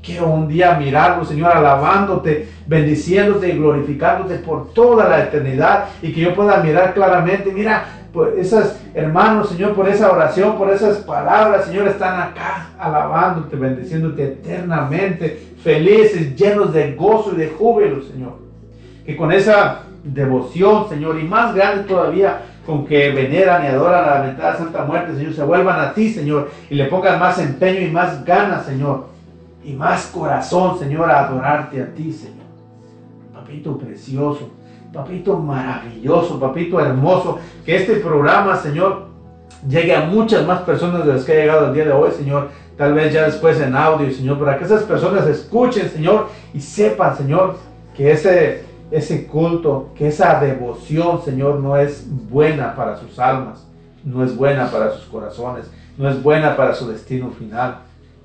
Quiero 0.02 0.28
un 0.28 0.48
día 0.48 0.74
mirarlos, 0.74 1.28
Señor, 1.28 1.52
alabándote, 1.52 2.48
bendiciéndote 2.66 3.48
y 3.48 3.58
glorificándote 3.58 4.36
por 4.36 4.72
toda 4.72 5.08
la 5.08 5.24
eternidad 5.24 5.86
y 6.02 6.12
que 6.12 6.20
yo 6.20 6.34
pueda 6.34 6.62
mirar 6.62 6.94
claramente, 6.94 7.52
mira, 7.52 7.84
pues 8.12 8.38
esas 8.38 8.80
hermanos, 8.94 9.50
Señor, 9.50 9.74
por 9.74 9.88
esa 9.88 10.10
oración, 10.10 10.56
por 10.56 10.70
esas 10.70 10.98
palabras, 10.98 11.66
Señor, 11.66 11.88
están 11.88 12.20
acá 12.20 12.70
alabándote, 12.78 13.56
bendiciéndote 13.56 14.24
eternamente, 14.24 15.52
felices, 15.62 16.34
llenos 16.34 16.72
de 16.72 16.94
gozo 16.94 17.32
y 17.34 17.38
de 17.38 17.48
júbilo, 17.48 18.02
Señor. 18.02 18.38
Que 19.04 19.16
con 19.16 19.30
esa 19.32 19.82
devoción, 20.12 20.88
Señor, 20.88 21.18
y 21.18 21.24
más 21.24 21.54
grande 21.54 21.84
todavía 21.84 22.42
con 22.68 22.84
que 22.84 23.10
veneran 23.10 23.64
y 23.64 23.68
adoran 23.68 24.04
a 24.04 24.14
la 24.14 24.22
mentada 24.24 24.56
Santa 24.56 24.84
Muerte, 24.84 25.16
Señor, 25.16 25.32
se 25.32 25.42
vuelvan 25.42 25.80
a 25.80 25.94
ti, 25.94 26.12
Señor, 26.12 26.50
y 26.68 26.74
le 26.74 26.84
pongan 26.84 27.18
más 27.18 27.38
empeño 27.38 27.80
y 27.80 27.90
más 27.90 28.24
ganas, 28.26 28.66
Señor, 28.66 29.06
y 29.64 29.72
más 29.72 30.06
corazón, 30.08 30.78
Señor, 30.78 31.10
a 31.10 31.26
adorarte 31.26 31.80
a 31.80 31.86
ti, 31.94 32.12
Señor. 32.12 32.44
Papito 33.32 33.78
precioso, 33.78 34.50
papito 34.92 35.38
maravilloso, 35.38 36.38
papito 36.38 36.78
hermoso, 36.78 37.38
que 37.64 37.76
este 37.76 37.96
programa, 37.96 38.54
Señor, 38.56 39.08
llegue 39.66 39.96
a 39.96 40.02
muchas 40.02 40.46
más 40.46 40.60
personas 40.60 41.06
de 41.06 41.14
las 41.14 41.24
que 41.24 41.32
ha 41.32 41.36
llegado 41.36 41.68
el 41.68 41.74
día 41.74 41.86
de 41.86 41.92
hoy, 41.92 42.10
Señor, 42.10 42.50
tal 42.76 42.92
vez 42.92 43.14
ya 43.14 43.24
después 43.24 43.58
en 43.62 43.74
audio, 43.74 44.12
Señor, 44.12 44.38
para 44.38 44.58
que 44.58 44.64
esas 44.66 44.82
personas 44.82 45.26
escuchen, 45.26 45.88
Señor, 45.88 46.28
y 46.52 46.60
sepan, 46.60 47.16
Señor, 47.16 47.56
que 47.96 48.12
ese 48.12 48.67
ese 48.90 49.26
culto, 49.26 49.90
que 49.94 50.08
esa 50.08 50.40
devoción, 50.40 51.22
Señor, 51.22 51.60
no 51.60 51.76
es 51.76 52.06
buena 52.30 52.74
para 52.74 52.96
sus 52.96 53.18
almas, 53.18 53.66
no 54.04 54.24
es 54.24 54.36
buena 54.36 54.70
para 54.70 54.92
sus 54.92 55.04
corazones, 55.04 55.70
no 55.96 56.08
es 56.08 56.22
buena 56.22 56.56
para 56.56 56.74
su 56.74 56.88
destino 56.88 57.30
final. 57.30 57.80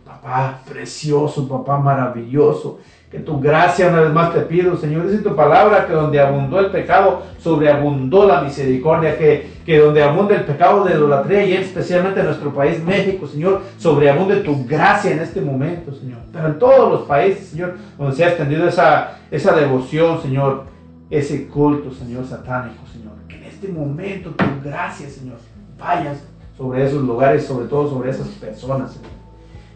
Papá 0.05 0.61
precioso, 0.67 1.47
papá 1.47 1.77
maravilloso, 1.77 2.79
que 3.13 3.19
tu 3.19 3.39
gracia 3.39 3.89
una 3.89 4.01
vez 4.01 4.11
más 4.11 4.33
te 4.33 4.39
pido, 4.39 4.75
Señor. 4.75 5.07
Dice 5.07 5.21
tu 5.21 5.35
palabra 5.35 5.85
que 5.85 5.93
donde 5.93 6.19
abundó 6.19 6.59
el 6.59 6.71
pecado, 6.71 7.21
sobreabundó 7.37 8.25
la 8.25 8.41
misericordia, 8.41 9.19
que, 9.19 9.51
que 9.63 9.77
donde 9.77 10.01
abunda 10.01 10.33
el 10.33 10.45
pecado 10.45 10.83
de 10.83 10.95
idolatría 10.95 11.45
y 11.45 11.53
especialmente 11.53 12.21
en 12.21 12.25
nuestro 12.25 12.51
país, 12.51 12.83
México, 12.83 13.27
Señor, 13.27 13.61
sobreabunde 13.77 14.37
tu 14.37 14.65
gracia 14.65 15.11
en 15.11 15.19
este 15.19 15.41
momento, 15.41 15.93
Señor. 15.93 16.21
Pero 16.31 16.47
en 16.47 16.57
todos 16.57 16.91
los 16.91 17.01
países, 17.03 17.49
Señor, 17.49 17.75
donde 17.99 18.15
se 18.15 18.25
ha 18.25 18.29
extendido 18.29 18.67
esa, 18.67 19.19
esa 19.29 19.55
devoción, 19.55 20.19
Señor, 20.19 20.63
ese 21.11 21.47
culto, 21.47 21.91
Señor, 21.93 22.25
satánico, 22.25 22.83
Señor. 22.91 23.13
Que 23.27 23.35
en 23.35 23.43
este 23.43 23.67
momento 23.67 24.31
tu 24.31 24.67
gracia, 24.67 25.07
Señor, 25.07 25.37
vayas 25.77 26.17
sobre 26.57 26.83
esos 26.83 27.03
lugares, 27.03 27.45
sobre 27.45 27.67
todo 27.67 27.91
sobre 27.91 28.09
esas 28.09 28.27
personas, 28.29 28.91
Señor. 28.93 29.11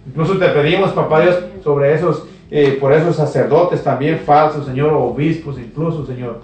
Incluso 0.07 0.39
te 0.39 0.47
pedimos, 0.47 0.91
papá 0.93 1.21
Dios, 1.21 1.37
sobre 1.63 1.93
esos 1.93 2.25
eh, 2.49 2.77
por 2.79 2.93
esos 2.93 3.15
sacerdotes 3.15 3.83
también 3.83 4.19
falsos, 4.19 4.65
Señor, 4.65 4.93
obispos 4.93 5.59
incluso, 5.59 6.05
Señor, 6.05 6.41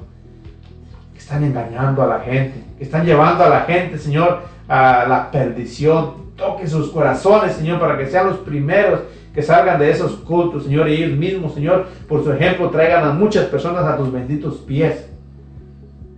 que 1.14 1.20
están 1.20 1.44
engañando 1.44 2.04
a 2.04 2.08
la 2.08 2.20
gente, 2.20 2.62
que 2.78 2.84
están 2.84 3.06
llevando 3.06 3.44
a 3.44 3.50
la 3.50 3.62
gente, 3.62 3.98
Señor, 3.98 4.42
a 4.68 5.06
la 5.08 5.32
perdición. 5.32 6.24
Toque 6.36 6.68
sus 6.68 6.90
corazones, 6.90 7.54
Señor, 7.54 7.80
para 7.80 7.98
que 7.98 8.08
sean 8.08 8.28
los 8.28 8.38
primeros 8.40 9.02
que 9.34 9.42
salgan 9.42 9.80
de 9.80 9.92
esos 9.92 10.16
cultos, 10.18 10.64
Señor, 10.64 10.90
y 10.90 10.96
ellos 10.96 11.18
mismos, 11.18 11.54
Señor, 11.54 11.88
por 12.08 12.24
su 12.24 12.34
ejemplo, 12.34 12.70
traigan 12.70 13.06
a 13.06 13.14
muchas 13.14 13.46
personas 13.46 13.86
a 13.86 13.96
tus 13.96 14.12
benditos 14.12 14.58
pies. 14.58 15.08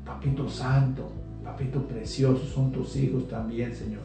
Papito 0.03 0.49
Santo, 0.49 1.11
Papito 1.43 1.81
Precioso, 1.81 2.43
son 2.45 2.71
tus 2.71 2.95
hijos 2.95 3.27
también, 3.29 3.75
Señor. 3.75 4.01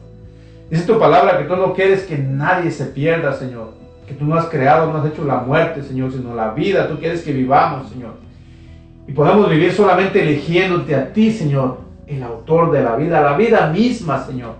Dice 0.69 0.85
tu 0.85 0.99
palabra 0.99 1.39
que 1.39 1.45
tú 1.45 1.55
no 1.55 1.73
quieres 1.73 2.03
que 2.03 2.17
nadie 2.17 2.69
se 2.69 2.85
pierda, 2.85 3.33
Señor 3.33 3.81
tú 4.13 4.25
no 4.25 4.35
has 4.35 4.45
creado, 4.45 4.91
no 4.91 4.99
has 4.99 5.11
hecho 5.11 5.23
la 5.25 5.37
muerte, 5.37 5.83
Señor, 5.83 6.11
sino 6.11 6.35
la 6.35 6.51
vida. 6.51 6.87
Tú 6.87 6.97
quieres 6.97 7.21
que 7.21 7.33
vivamos, 7.33 7.89
Señor. 7.89 8.15
Y 9.07 9.13
podemos 9.13 9.49
vivir 9.49 9.71
solamente 9.71 10.21
eligiéndote 10.21 10.95
a 10.95 11.11
ti, 11.11 11.31
Señor, 11.31 11.79
el 12.07 12.23
autor 12.23 12.71
de 12.71 12.83
la 12.83 12.95
vida, 12.95 13.21
la 13.21 13.37
vida 13.37 13.67
misma, 13.71 14.25
Señor. 14.25 14.55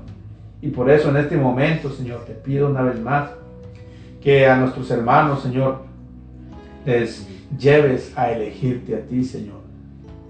Y 0.61 0.69
por 0.69 0.89
eso 0.89 1.09
en 1.09 1.17
este 1.17 1.37
momento, 1.37 1.89
Señor, 1.89 2.25
te 2.25 2.33
pido 2.33 2.69
una 2.69 2.81
vez 2.81 2.99
más 2.99 3.29
que 4.21 4.47
a 4.47 4.55
nuestros 4.55 4.89
hermanos, 4.91 5.41
Señor, 5.41 5.79
les 6.85 7.27
lleves 7.57 8.13
a 8.15 8.31
elegirte 8.31 8.95
a 8.95 9.01
ti, 9.01 9.23
Señor. 9.23 9.61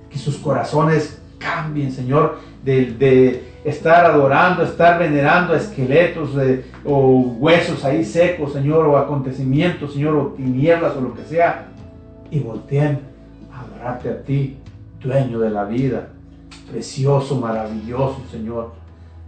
Que 0.10 0.18
sus 0.18 0.38
corazones 0.38 1.22
cambien, 1.38 1.91
Señor, 1.91 2.39
de, 2.64 2.91
de 2.93 3.50
estar 3.63 4.05
adorando, 4.05 4.63
estar 4.63 4.97
venerando 4.97 5.55
esqueletos 5.55 6.31
o 6.83 7.35
huesos 7.39 7.85
ahí 7.85 8.03
secos, 8.03 8.53
Señor, 8.53 8.88
o 8.88 8.97
acontecimientos, 8.97 9.93
Señor, 9.93 10.15
o 10.15 10.27
tinieblas 10.27 10.95
o 10.95 11.01
lo 11.01 11.13
que 11.13 11.23
sea, 11.23 11.67
y 12.31 12.39
volteen 12.39 12.99
a 13.51 13.61
adorarte 13.61 14.09
a 14.09 14.21
ti, 14.23 14.57
dueño 15.01 15.39
de 15.39 15.49
la 15.49 15.65
vida, 15.65 16.09
precioso, 16.71 17.39
maravilloso, 17.39 18.21
Señor, 18.31 18.71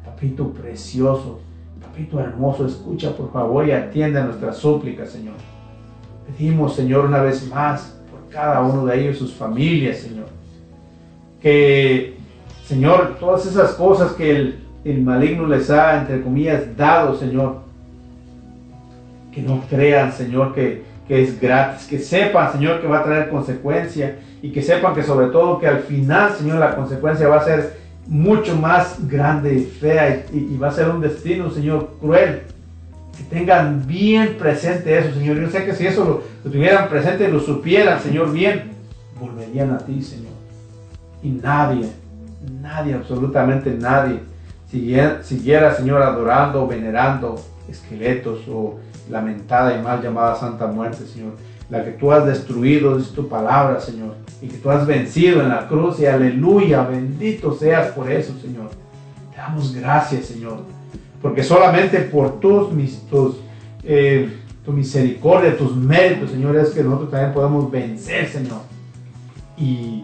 papito 0.04 0.50
precioso, 0.50 1.40
papito 1.82 2.20
hermoso, 2.20 2.66
escucha 2.66 3.16
por 3.16 3.32
favor 3.32 3.68
y 3.68 3.72
atiende 3.72 4.20
a 4.20 4.24
nuestras 4.24 4.58
súplicas, 4.58 5.10
Señor. 5.10 5.36
Pedimos, 6.26 6.76
Señor, 6.76 7.06
una 7.06 7.22
vez 7.22 7.48
más 7.50 8.00
por 8.10 8.30
cada 8.30 8.62
uno 8.62 8.86
de 8.86 9.00
ellos, 9.00 9.18
sus 9.18 9.34
familias, 9.34 9.98
Señor, 9.98 10.28
que 11.42 12.18
Señor, 12.66 13.18
todas 13.20 13.46
esas 13.46 13.74
cosas 13.74 14.14
que 14.14 14.56
el, 14.86 15.02
maligno 15.02 15.46
les 15.48 15.70
ha, 15.70 16.00
entre 16.00 16.22
comillas, 16.22 16.78
dado, 16.78 17.18
Señor, 17.18 17.58
que 19.34 19.42
no 19.42 19.62
crean, 19.70 20.14
Señor, 20.14 20.54
que, 20.54 20.94
es 21.10 21.40
gratis, 21.40 21.86
que 21.86 22.00
sepan, 22.00 22.54
Señor, 22.54 22.82
que 22.82 22.88
va 22.88 23.00
a 23.00 23.04
traer 23.04 23.30
consecuencia 23.30 24.16
y 24.42 24.52
que 24.52 24.64
sepan 24.64 24.96
que 24.96 25.04
sobre 25.04 25.28
todo 25.28 25.60
que 25.60 25.68
al 25.68 25.82
final, 25.82 26.34
Señor, 26.34 26.58
la 26.58 26.76
consecuencia 26.76 27.28
va 27.28 27.38
a 27.38 27.46
ser 27.46 27.78
mucho 28.08 28.56
más 28.56 28.98
grande 29.08 29.54
y 29.54 29.64
fea 29.64 30.26
y, 30.34 30.38
y 30.54 30.58
va 30.58 30.70
a 30.70 30.72
ser 30.72 30.90
un 30.90 31.02
destino, 31.02 31.52
Señor, 31.52 31.92
cruel, 32.02 32.44
Que 33.16 33.24
tengan 33.26 33.86
bien 33.86 34.38
presente 34.40 34.98
eso, 34.98 35.14
Señor. 35.14 35.40
Yo 35.40 35.50
sé 35.50 35.66
que 35.66 35.76
si 35.76 35.86
eso 35.86 36.04
lo, 36.04 36.24
lo 36.44 36.52
tuvieran 36.52 36.90
presente, 36.90 37.28
lo 37.28 37.40
supieran, 37.40 38.00
Señor, 38.00 38.32
bien, 38.32 38.72
volverían 39.20 39.72
a 39.72 39.78
ti, 39.78 40.02
Señor. 40.02 40.34
Y 41.22 41.30
nadie, 41.30 41.90
nadie, 42.62 42.94
absolutamente 42.94 43.72
nadie, 43.72 44.20
siguiera, 44.70 45.24
siguiera, 45.24 45.76
Señor, 45.76 46.02
adorando, 46.02 46.68
venerando 46.68 47.40
esqueletos 47.70 48.42
o 48.48 48.80
lamentada 49.10 49.78
y 49.78 49.82
mal 49.82 50.02
llamada 50.02 50.36
Santa 50.36 50.68
Muerte, 50.68 51.06
Señor. 51.06 51.34
La 51.70 51.84
que 51.84 51.92
tú 51.92 52.12
has 52.12 52.26
destruido, 52.26 52.98
es 52.98 53.10
tu 53.12 53.28
palabra, 53.28 53.80
Señor. 53.80 54.16
Y 54.42 54.48
que 54.48 54.58
tú 54.58 54.70
has 54.70 54.86
vencido 54.86 55.42
en 55.42 55.50
la 55.50 55.68
cruz. 55.68 56.00
Y 56.00 56.06
aleluya, 56.06 56.84
bendito 56.84 57.54
seas 57.54 57.92
por 57.92 58.12
eso, 58.12 58.34
Señor. 58.40 58.70
Te 59.32 59.38
damos 59.38 59.74
gracias, 59.74 60.26
Señor. 60.26 60.60
Porque 61.22 61.42
solamente 61.42 62.00
por 62.00 62.40
tus, 62.40 62.72
mis, 62.72 63.08
tus, 63.08 63.38
eh, 63.84 64.30
misericordia, 64.68 65.58
tus 65.58 65.76
méritos, 65.76 66.32
Señor, 66.32 66.56
es 66.58 66.70
que 66.70 66.84
nosotros 66.84 67.12
también 67.12 67.34
podemos 67.34 67.72
vencer, 67.72 68.28
Señor. 68.28 68.62
Y 69.58 70.04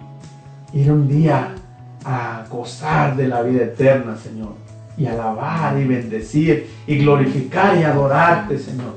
ir 0.74 0.92
un 0.92 1.08
día 1.08 1.56
a 2.10 2.44
gozar 2.50 3.16
de 3.16 3.28
la 3.28 3.44
vida 3.44 3.66
eterna, 3.66 4.18
Señor. 4.18 4.54
Y 4.98 5.06
alabar 5.06 5.80
y 5.80 5.86
bendecir 5.86 6.68
y 6.88 6.98
glorificar 6.98 7.78
y 7.78 7.84
adorarte, 7.84 8.58
Señor. 8.58 8.96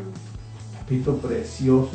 Papito 0.79 1.17
precioso, 1.19 1.93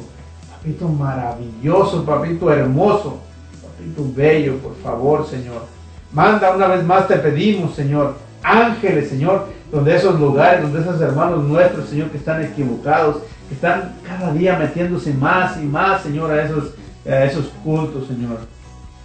papito 0.51 0.87
maravilloso, 0.87 2.05
papito 2.05 2.53
hermoso, 2.53 3.17
papito 3.61 4.13
bello, 4.15 4.57
por 4.59 4.75
favor, 4.77 5.27
Señor. 5.27 5.65
Manda 6.13 6.55
una 6.55 6.67
vez 6.67 6.85
más, 6.85 7.07
te 7.07 7.17
pedimos, 7.17 7.75
Señor, 7.75 8.15
ángeles, 8.43 9.09
Señor, 9.09 9.47
donde 9.71 9.95
esos 9.95 10.19
lugares, 10.19 10.61
donde 10.61 10.81
esos 10.81 11.01
hermanos 11.01 11.43
nuestros, 11.43 11.89
Señor, 11.89 12.11
que 12.11 12.17
están 12.17 12.43
equivocados, 12.43 13.17
que 13.49 13.55
están 13.55 13.95
cada 14.07 14.31
día 14.33 14.57
metiéndose 14.57 15.13
más 15.15 15.57
y 15.57 15.65
más, 15.65 16.03
Señor, 16.03 16.31
a 16.31 16.45
esos, 16.45 16.75
a 17.05 17.25
esos 17.25 17.47
cultos, 17.63 18.07
Señor. 18.07 18.37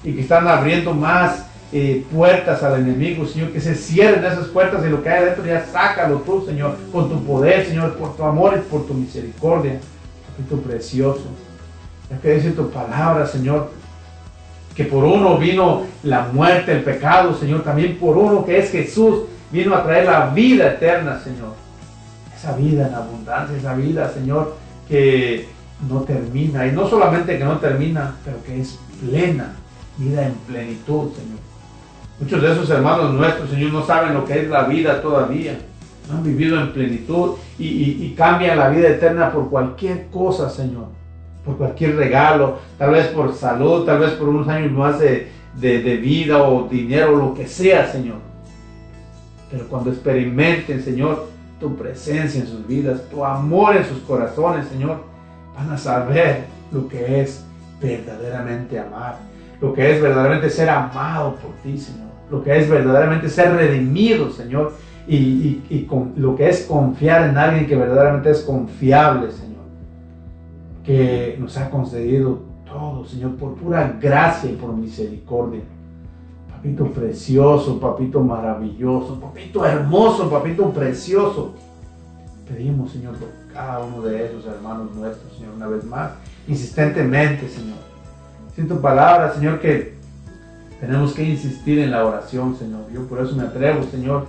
Y 0.05 0.13
que 0.13 0.21
están 0.21 0.47
abriendo 0.47 0.93
más 0.93 1.47
eh, 1.75 2.05
puertas 2.13 2.63
al 2.63 2.81
enemigo, 2.81 3.27
Señor, 3.27 3.51
que 3.51 3.61
se 3.61 3.75
cierren 3.75 4.23
esas 4.25 4.49
puertas 4.49 4.85
y 4.85 4.91
lo 4.91 5.03
que 5.03 5.09
hay 5.09 5.23
adentro 5.23 5.47
ya 5.47 5.65
sácalo 5.65 6.19
tú, 6.19 6.45
Señor, 6.45 6.77
con 6.93 7.09
tu 7.09 7.25
poder, 7.25 7.67
Señor, 7.67 7.95
por 7.97 8.15
tu 8.15 8.25
amor 8.25 8.55
y 8.59 8.71
por 8.71 8.87
tu 8.87 8.93
misericordia, 8.93 9.81
papito 10.29 10.61
precioso. 10.61 11.25
Ya 12.11 12.19
que 12.19 12.35
dice 12.35 12.51
tu 12.51 12.69
palabra, 12.71 13.27
Señor, 13.27 13.71
que 14.75 14.85
por 14.85 15.03
uno 15.03 15.39
vino 15.39 15.85
la 16.03 16.29
muerte, 16.33 16.73
el 16.73 16.83
pecado, 16.83 17.35
Señor, 17.35 17.63
también 17.63 17.97
por 17.99 18.19
uno 18.19 18.45
que 18.45 18.59
es 18.59 18.71
Jesús, 18.71 19.23
vino 19.51 19.75
a 19.75 19.83
traer 19.83 20.05
la 20.05 20.27
vida 20.27 20.73
eterna, 20.73 21.21
Señor. 21.21 21.55
Esa 22.37 22.55
vida 22.55 22.89
en 22.89 22.95
abundancia, 22.95 23.57
esa 23.57 23.75
vida, 23.75 24.13
Señor, 24.13 24.57
que 24.89 25.49
no 25.89 26.01
termina, 26.03 26.67
y 26.67 26.73
no 26.73 26.87
solamente 26.87 27.39
que 27.39 27.45
no 27.45 27.59
termina, 27.59 28.17
pero 28.25 28.43
que 28.45 28.61
es 28.61 28.79
plena, 29.01 29.55
vida 29.97 30.27
en 30.27 30.35
plenitud, 30.35 31.13
Señor. 31.15 31.42
Muchos 32.23 32.41
de 32.41 32.53
esos 32.53 32.71
hermanos 32.71 33.15
nuestros, 33.15 33.51
Señor, 33.51 33.73
no 33.73 33.85
saben 33.85 34.15
lo 34.15 34.25
que 34.25 34.43
es 34.43 34.49
la 34.49 34.63
vida 34.63 35.03
todavía. 35.03 35.59
No 36.09 36.19
han 36.19 36.23
vivido 36.23 36.61
en 36.61 36.73
plenitud 36.73 37.33
y, 37.59 38.15
cambian 38.17 38.59
la 38.59 38.69
vida 38.69 38.91
eterna 38.91 39.33
por 39.33 39.51
cualquier 39.51 40.07
cosa, 40.07 40.49
Señor. 40.49 40.85
Por 41.45 41.57
cualquier 41.57 41.97
regalo, 41.97 42.59
tal 42.79 42.93
vez 42.93 43.09
por 43.09 43.35
salud, 43.35 43.85
tal 43.85 43.99
vez 43.99 44.13
por 44.13 44.29
unos 44.29 44.47
años 44.47 44.71
más 44.71 45.01
de, 45.01 45.33
de, 45.57 45.83
de 45.83 45.97
vida 45.97 46.45
o 46.45 46.69
dinero, 46.69 47.17
lo 47.17 47.35
que 47.35 47.49
sea, 47.49 47.91
Señor. 47.91 48.19
Pero 49.51 49.67
cuando 49.67 49.91
experimenten, 49.91 50.81
Señor, 50.81 51.27
tu 51.59 51.75
presencia 51.75 52.41
en 52.41 52.47
sus 52.47 52.65
vidas, 52.69 53.03
tu 53.11 53.25
amor 53.25 53.75
en 53.75 53.85
sus 53.85 53.99
corazones, 54.03 54.69
Señor, 54.69 55.03
van 55.57 55.73
a 55.73 55.77
saber 55.77 56.45
lo 56.71 56.87
que 56.87 57.21
es 57.21 57.45
verdaderamente 57.81 58.79
amar, 58.79 59.17
lo 59.61 59.75
que 59.75 59.91
es 59.91 60.01
verdaderamente 60.01 60.51
ser 60.51 60.71
amado 60.71 61.35
por 61.35 61.51
ti, 61.65 61.77
Señor, 61.77 62.12
lo 62.33 62.43
que 62.43 62.59
es 62.59 62.69
verdaderamente 62.69 63.29
ser 63.29 63.53
redimido, 63.53 64.31
Señor, 64.31 64.73
y, 65.07 65.17
y, 65.17 65.67
y 65.69 65.85
con, 65.85 66.15
lo 66.17 66.35
que 66.35 66.49
es 66.49 66.65
confiar 66.65 67.29
en 67.29 67.37
alguien 67.37 67.67
que 67.67 67.77
verdaderamente 67.77 68.31
es 68.31 68.41
confiable, 68.41 69.31
Señor, 69.31 69.61
que 70.83 71.37
nos 71.39 71.59
ha 71.59 71.69
concedido 71.69 72.41
todo, 72.65 73.05
Señor, 73.05 73.37
por 73.37 73.55
pura 73.55 73.99
gracia 74.01 74.51
y 74.51 74.55
por 74.55 74.75
misericordia. 74.75 75.61
Papito 76.51 76.87
precioso, 76.87 77.79
papito 77.79 78.21
maravilloso, 78.21 79.21
papito 79.21 79.67
hermoso, 79.67 80.31
papito 80.31 80.71
precioso. 80.71 81.53
Pedimos, 82.49 82.93
Señor, 82.93 83.15
por 83.17 83.29
cada 83.53 83.81
uno 83.81 84.01
de 84.03 84.25
esos 84.25 84.47
hermanos 84.47 84.95
nuestros, 84.95 85.35
Señor, 85.35 85.53
una 85.55 85.67
vez 85.67 85.85
más, 85.85 86.13
insistentemente, 86.49 87.47
Señor. 87.47 87.77
Sin 88.57 88.69
tu 88.69 88.81
palabra, 88.81 89.35
Señor, 89.35 89.61
que 89.61 90.02
tenemos 90.83 91.13
que 91.13 91.23
insistir 91.23 91.79
en 91.79 91.93
la 91.93 92.05
oración, 92.05 92.57
Señor. 92.57 92.81
Yo 92.93 93.07
por 93.07 93.21
eso 93.21 93.37
me 93.37 93.45
atrevo, 93.45 93.85
Señor, 93.89 94.27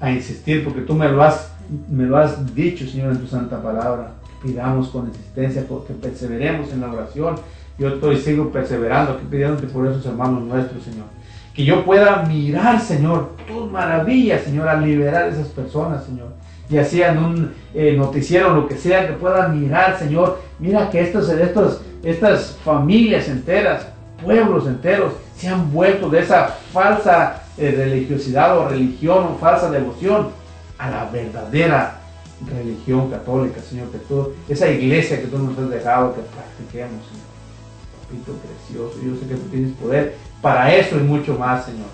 a 0.00 0.10
insistir, 0.10 0.64
porque 0.64 0.80
tú 0.80 0.94
me 0.94 1.06
lo 1.06 1.22
has, 1.22 1.52
me 1.90 2.04
lo 2.04 2.16
has 2.16 2.54
dicho, 2.54 2.86
Señor, 2.86 3.12
en 3.12 3.18
tu 3.18 3.26
santa 3.26 3.62
palabra. 3.62 4.12
Pidamos 4.42 4.88
con 4.88 5.08
insistencia, 5.08 5.66
que 5.68 5.92
perseveremos 5.92 6.72
en 6.72 6.80
la 6.80 6.90
oración. 6.90 7.34
Yo 7.78 7.88
estoy, 7.88 8.16
sigo 8.16 8.50
perseverando, 8.50 9.18
que 9.18 9.26
pidiéndote 9.26 9.66
por 9.66 9.86
esos 9.86 10.06
hermanos 10.06 10.42
nuestros, 10.44 10.82
Señor. 10.82 11.04
Que 11.52 11.62
yo 11.62 11.84
pueda 11.84 12.22
mirar, 12.22 12.80
Señor, 12.80 13.36
tus 13.46 13.70
maravillas, 13.70 14.44
Señor, 14.44 14.68
al 14.68 14.82
liberar 14.82 15.24
a 15.24 15.28
esas 15.28 15.48
personas, 15.48 16.06
Señor. 16.06 16.28
Ya 16.70 16.86
sea 16.86 17.12
en 17.12 17.18
un 17.18 17.52
eh, 17.74 17.94
noticiero, 17.98 18.54
lo 18.54 18.66
que 18.66 18.78
sea, 18.78 19.06
que 19.06 19.12
puedan 19.12 19.60
mirar, 19.60 19.98
Señor. 19.98 20.40
Mira 20.58 20.88
que 20.88 21.02
estos, 21.02 21.28
estos, 21.28 21.82
estas 22.02 22.56
familias 22.64 23.28
enteras, 23.28 23.88
pueblos 24.24 24.66
enteros, 24.66 25.12
se 25.42 25.48
han 25.48 25.72
vuelto 25.72 26.08
de 26.08 26.20
esa 26.20 26.56
falsa 26.72 27.42
eh, 27.58 27.74
religiosidad 27.76 28.56
o 28.56 28.68
religión 28.68 29.24
o 29.24 29.38
falsa 29.40 29.72
devoción 29.72 30.28
a 30.78 30.88
la 30.88 31.04
verdadera 31.06 31.98
religión 32.48 33.10
católica, 33.10 33.60
Señor, 33.60 33.90
que 33.90 33.98
tú, 33.98 34.34
esa 34.48 34.70
iglesia 34.70 35.20
que 35.20 35.26
tú 35.26 35.38
nos 35.38 35.58
has 35.58 35.68
dejado 35.68 36.14
que 36.14 36.20
practiquemos, 36.20 37.04
Señor. 37.08 37.26
Papito 38.02 38.32
precioso, 38.34 38.94
yo 39.04 39.16
sé 39.16 39.26
que 39.26 39.34
tú 39.34 39.48
tienes 39.50 39.72
poder 39.72 40.14
para 40.40 40.72
eso 40.72 40.96
y 40.96 41.00
mucho 41.00 41.36
más, 41.36 41.64
Señor. 41.64 41.88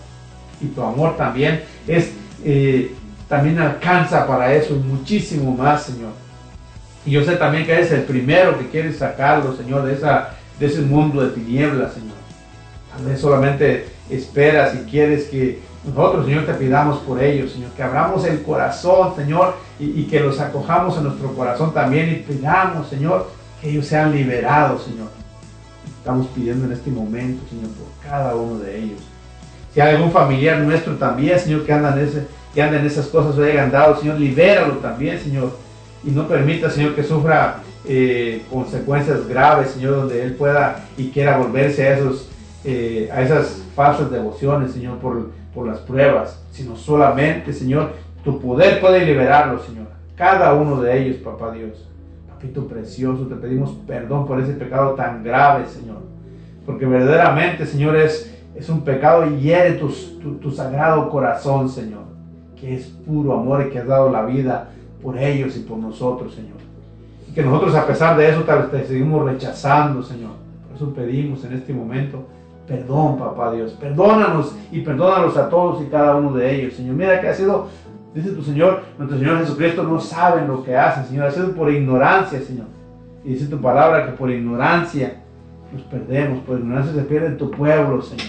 Y 0.60 0.66
tu 0.66 0.82
amor 0.82 1.16
también 1.16 1.62
es, 1.86 2.12
eh, 2.44 2.94
también 3.30 3.58
alcanza 3.58 4.26
para 4.26 4.52
eso 4.52 4.74
y 4.74 4.78
muchísimo 4.78 5.56
más, 5.56 5.84
Señor. 5.84 6.12
Y 7.06 7.12
yo 7.12 7.24
sé 7.24 7.36
también 7.36 7.64
que 7.64 7.72
eres 7.72 7.90
el 7.92 8.02
primero 8.02 8.58
que 8.58 8.68
quieres 8.68 8.98
sacarlo, 8.98 9.56
Señor, 9.56 9.86
de, 9.86 9.94
esa, 9.94 10.34
de 10.60 10.66
ese 10.66 10.82
mundo 10.82 11.22
de 11.22 11.30
tinieblas, 11.30 11.94
Señor. 11.94 12.17
Solamente 13.16 13.86
esperas 14.10 14.74
y 14.74 14.90
quieres 14.90 15.24
que 15.24 15.60
nosotros, 15.84 16.26
Señor, 16.26 16.44
te 16.44 16.54
pidamos 16.54 16.98
por 17.00 17.22
ellos, 17.22 17.52
Señor, 17.52 17.70
que 17.70 17.82
abramos 17.82 18.24
el 18.24 18.42
corazón, 18.42 19.14
Señor, 19.16 19.54
y, 19.78 20.04
que 20.04 20.20
los 20.20 20.40
acojamos 20.40 20.96
en 20.96 21.04
nuestro 21.04 21.32
corazón 21.34 21.72
también 21.72 22.10
y 22.10 22.16
pidamos, 22.16 22.88
Señor, 22.88 23.30
que 23.60 23.70
ellos 23.70 23.86
sean 23.86 24.12
liberados, 24.12 24.84
Señor. 24.84 25.08
Estamos 25.98 26.26
pidiendo 26.28 26.66
en 26.66 26.72
este 26.72 26.90
momento, 26.90 27.42
Señor, 27.48 27.68
por 27.70 28.10
cada 28.10 28.34
uno 28.34 28.58
de 28.58 28.78
ellos. 28.78 29.00
Si 29.72 29.80
hay 29.80 29.94
algún 29.94 30.10
familiar 30.10 30.58
nuestro 30.58 30.96
también, 30.96 31.38
Señor, 31.38 31.64
que 31.64 31.72
anda 31.72 31.98
en, 31.98 32.26
que 32.54 32.62
anda 32.62 32.82
esas 32.82 33.06
cosas 33.06 33.38
o 33.38 33.44
haya 33.44 33.62
andado, 33.62 33.98
Señor, 33.98 34.18
libéralo 34.18 34.74
también, 34.74 35.20
Señor. 35.20 35.56
Y 36.04 36.10
no 36.10 36.26
permita, 36.26 36.70
Señor, 36.70 36.94
que 36.94 37.04
sufra 37.04 37.60
eh, 37.86 38.44
consecuencias 38.50 39.26
graves, 39.28 39.70
Señor, 39.70 39.96
donde 39.96 40.22
él 40.22 40.34
pueda 40.34 40.84
y 40.96 41.10
quiera 41.10 41.38
volverse 41.38 41.86
a, 41.86 41.98
esos, 41.98 42.28
eh, 42.70 43.08
a 43.10 43.22
esas 43.22 43.62
falsas 43.74 44.10
devociones, 44.10 44.72
Señor, 44.72 44.98
por, 44.98 45.30
por 45.54 45.66
las 45.66 45.78
pruebas, 45.78 46.44
sino 46.50 46.76
solamente, 46.76 47.54
Señor, 47.54 47.92
tu 48.22 48.38
poder 48.38 48.78
puede 48.78 49.06
liberarlo, 49.06 49.58
Señor. 49.58 49.86
Cada 50.14 50.52
uno 50.52 50.82
de 50.82 51.00
ellos, 51.00 51.16
Papá 51.16 51.50
Dios. 51.52 51.88
Papito 52.28 52.68
precioso, 52.68 53.26
te 53.26 53.36
pedimos 53.36 53.70
perdón 53.86 54.26
por 54.26 54.38
ese 54.38 54.52
pecado 54.52 54.90
tan 54.90 55.24
grave, 55.24 55.64
Señor. 55.66 56.02
Porque 56.66 56.84
verdaderamente, 56.84 57.64
Señor, 57.64 57.96
es, 57.96 58.38
es 58.54 58.68
un 58.68 58.82
pecado 58.82 59.24
y 59.26 59.40
hiere 59.40 59.72
tu, 59.72 59.88
tu, 60.20 60.34
tu 60.34 60.50
sagrado 60.50 61.08
corazón, 61.08 61.70
Señor. 61.70 62.02
Que 62.54 62.74
es 62.74 62.84
puro 62.84 63.32
amor 63.32 63.64
y 63.66 63.70
que 63.70 63.78
has 63.78 63.86
dado 63.86 64.12
la 64.12 64.26
vida 64.26 64.68
por 65.02 65.16
ellos 65.16 65.56
y 65.56 65.60
por 65.60 65.78
nosotros, 65.78 66.34
Señor. 66.34 66.58
Y 67.26 67.32
que 67.32 67.42
nosotros 67.42 67.74
a 67.74 67.86
pesar 67.86 68.14
de 68.18 68.28
eso 68.28 68.42
tal 68.42 68.64
vez 68.64 68.70
te 68.72 68.88
seguimos 68.88 69.24
rechazando, 69.24 70.02
Señor. 70.02 70.32
Por 70.66 70.76
eso 70.76 70.92
pedimos 70.92 71.42
en 71.46 71.54
este 71.54 71.72
momento 71.72 72.26
perdón, 72.68 73.18
papá 73.18 73.52
Dios. 73.52 73.72
Perdónanos 73.72 74.54
y 74.70 74.80
perdónanos 74.80 75.36
a 75.36 75.48
todos 75.48 75.82
y 75.82 75.86
cada 75.86 76.16
uno 76.16 76.36
de 76.36 76.54
ellos, 76.54 76.74
Señor. 76.74 76.94
Mira 76.94 77.20
que 77.20 77.28
ha 77.28 77.34
sido, 77.34 77.68
dice 78.14 78.30
tu 78.30 78.42
Señor, 78.42 78.82
nuestro 78.98 79.18
Señor 79.18 79.38
Jesucristo 79.38 79.82
no 79.82 79.98
saben 79.98 80.46
lo 80.46 80.62
que 80.62 80.76
hacen, 80.76 81.06
Señor. 81.06 81.26
Ha 81.26 81.30
sido 81.30 81.52
por 81.52 81.72
ignorancia, 81.72 82.40
Señor. 82.40 82.66
Y 83.24 83.30
dice 83.30 83.46
tu 83.46 83.60
palabra 83.60 84.06
que 84.06 84.12
por 84.12 84.30
ignorancia 84.30 85.22
nos 85.72 85.82
perdemos, 85.82 86.40
por 86.40 86.58
ignorancia 86.58 86.92
se 86.92 87.02
pierde 87.02 87.30
tu 87.36 87.50
pueblo, 87.50 88.02
Señor. 88.02 88.26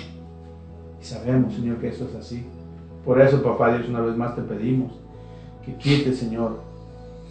Y 1.02 1.04
sabemos, 1.04 1.54
Señor, 1.54 1.78
que 1.78 1.90
eso 1.90 2.06
es 2.10 2.16
así. 2.16 2.46
Por 3.06 3.22
eso, 3.22 3.42
papá 3.44 3.74
Dios, 3.74 3.90
una 3.90 4.02
vez 4.02 4.16
más 4.16 4.36
te 4.36 4.42
pedimos 4.42 4.94
que 5.66 5.76
quite, 5.76 6.14
Señor, 6.14 6.62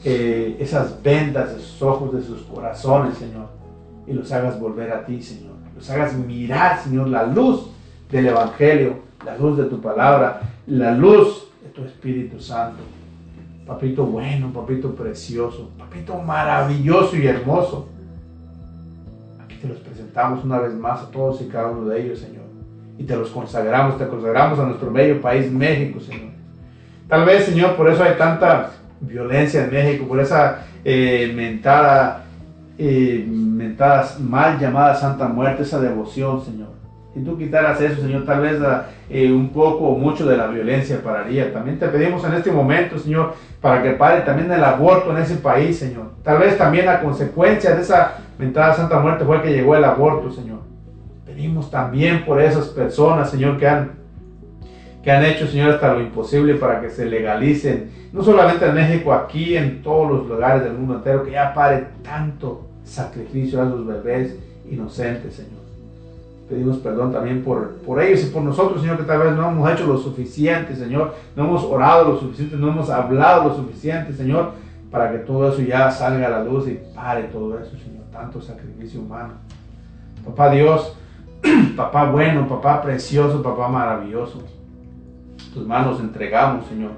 eh, 0.04 0.56
esas 0.60 1.02
vendas 1.02 1.54
de 1.54 1.60
sus 1.60 1.82
ojos, 1.82 2.12
de 2.12 2.22
sus 2.22 2.42
corazones, 2.42 3.16
Señor, 3.16 3.46
y 4.06 4.12
los 4.12 4.30
hagas 4.32 4.58
volver 4.60 4.92
a 4.92 5.04
ti, 5.04 5.22
Señor. 5.22 5.47
Los 5.78 5.88
hagas 5.90 6.12
mirar, 6.14 6.82
Señor, 6.82 7.06
la 7.06 7.22
luz 7.22 7.70
del 8.10 8.26
Evangelio, 8.26 8.96
la 9.24 9.38
luz 9.38 9.56
de 9.56 9.64
tu 9.66 9.80
palabra, 9.80 10.40
la 10.66 10.90
luz 10.90 11.52
de 11.62 11.68
tu 11.68 11.84
Espíritu 11.84 12.40
Santo. 12.40 12.82
Papito 13.64 14.04
bueno, 14.04 14.52
papito 14.52 14.92
precioso, 14.92 15.70
papito 15.78 16.18
maravilloso 16.18 17.16
y 17.16 17.28
hermoso. 17.28 17.88
Aquí 19.40 19.54
te 19.62 19.68
los 19.68 19.78
presentamos 19.78 20.44
una 20.44 20.58
vez 20.58 20.74
más 20.74 21.02
a 21.02 21.10
todos 21.12 21.40
y 21.42 21.44
cada 21.44 21.68
uno 21.68 21.88
de 21.88 22.02
ellos, 22.02 22.18
Señor. 22.18 22.46
Y 22.98 23.04
te 23.04 23.14
los 23.14 23.30
consagramos, 23.30 23.98
te 23.98 24.08
consagramos 24.08 24.58
a 24.58 24.64
nuestro 24.64 24.90
bello 24.90 25.20
país, 25.20 25.48
México, 25.48 26.00
Señor. 26.00 26.32
Tal 27.06 27.24
vez, 27.24 27.44
Señor, 27.44 27.76
por 27.76 27.88
eso 27.88 28.02
hay 28.02 28.16
tanta 28.18 28.72
violencia 29.00 29.62
en 29.62 29.70
México, 29.70 30.08
por 30.08 30.18
esa 30.18 30.66
eh, 30.84 31.32
mentada, 31.36 32.24
eh, 32.76 33.24
mal 34.20 34.58
llamada 34.58 34.94
Santa 34.94 35.28
Muerte, 35.28 35.62
esa 35.62 35.80
devoción, 35.80 36.40
Señor. 36.44 36.68
Si 37.14 37.24
tú 37.24 37.36
quitaras 37.36 37.80
eso, 37.80 38.02
Señor, 38.02 38.24
tal 38.24 38.42
vez 38.42 38.60
eh, 39.10 39.32
un 39.32 39.48
poco 39.48 39.88
o 39.88 39.98
mucho 39.98 40.26
de 40.26 40.36
la 40.36 40.46
violencia 40.46 41.02
pararía. 41.02 41.52
También 41.52 41.78
te 41.78 41.88
pedimos 41.88 42.22
en 42.24 42.34
este 42.34 42.52
momento, 42.52 42.98
Señor, 42.98 43.34
para 43.60 43.82
que 43.82 43.92
pare 43.92 44.20
también 44.20 44.52
el 44.52 44.62
aborto 44.62 45.10
en 45.10 45.22
ese 45.22 45.36
país, 45.36 45.78
Señor. 45.78 46.12
Tal 46.22 46.38
vez 46.38 46.56
también 46.56 46.86
la 46.86 47.00
consecuencia 47.00 47.74
de 47.74 47.82
esa 47.82 48.18
mentada 48.38 48.74
Santa 48.74 49.00
Muerte 49.00 49.24
fue 49.24 49.42
que 49.42 49.52
llegó 49.52 49.74
el 49.74 49.84
aborto, 49.84 50.30
Señor. 50.30 50.60
Pedimos 51.24 51.70
también 51.70 52.24
por 52.24 52.40
esas 52.40 52.66
personas, 52.68 53.30
Señor, 53.30 53.58
que 53.58 53.66
han 53.66 53.98
que 55.02 55.12
han 55.12 55.24
hecho, 55.24 55.46
Señor, 55.46 55.70
hasta 55.70 55.94
lo 55.94 56.00
imposible 56.00 56.54
para 56.56 56.80
que 56.80 56.90
se 56.90 57.06
legalicen, 57.06 57.90
no 58.12 58.22
solamente 58.22 58.66
en 58.66 58.74
México, 58.74 59.12
aquí 59.12 59.56
en 59.56 59.80
todos 59.80 60.10
los 60.10 60.28
lugares 60.28 60.64
del 60.64 60.74
mundo 60.74 60.96
entero, 60.96 61.24
que 61.24 61.30
ya 61.30 61.54
pare 61.54 61.86
tanto 62.02 62.67
sacrificio 62.88 63.60
a 63.60 63.64
los 63.64 63.86
bebés 63.86 64.36
inocentes, 64.70 65.34
Señor. 65.34 65.58
Pedimos 66.48 66.78
perdón 66.78 67.12
también 67.12 67.44
por, 67.44 67.74
por 67.76 68.02
ellos 68.02 68.24
y 68.24 68.30
por 68.30 68.42
nosotros, 68.42 68.80
Señor, 68.80 68.96
que 68.96 69.04
tal 69.04 69.18
vez 69.18 69.32
no 69.32 69.50
hemos 69.50 69.70
hecho 69.70 69.86
lo 69.86 69.98
suficiente, 69.98 70.74
Señor, 70.74 71.14
no 71.36 71.44
hemos 71.44 71.62
orado 71.64 72.08
lo 72.08 72.18
suficiente, 72.18 72.56
no 72.56 72.68
hemos 72.68 72.88
hablado 72.88 73.48
lo 73.48 73.54
suficiente, 73.54 74.14
Señor, 74.14 74.52
para 74.90 75.12
que 75.12 75.18
todo 75.18 75.52
eso 75.52 75.60
ya 75.60 75.90
salga 75.90 76.26
a 76.26 76.30
la 76.30 76.44
luz 76.44 76.66
y 76.68 76.80
pare 76.94 77.24
todo 77.24 77.58
eso, 77.58 77.72
Señor, 77.76 78.04
tanto 78.10 78.40
sacrificio 78.40 79.00
humano. 79.00 79.34
Papá 80.24 80.50
Dios, 80.50 80.94
papá 81.76 82.10
bueno, 82.10 82.48
papá 82.48 82.80
precioso, 82.80 83.42
papá 83.42 83.68
maravilloso 83.68 84.42
tus 85.52 85.66
manos 85.66 86.00
entregamos, 86.00 86.66
Señor. 86.66 86.92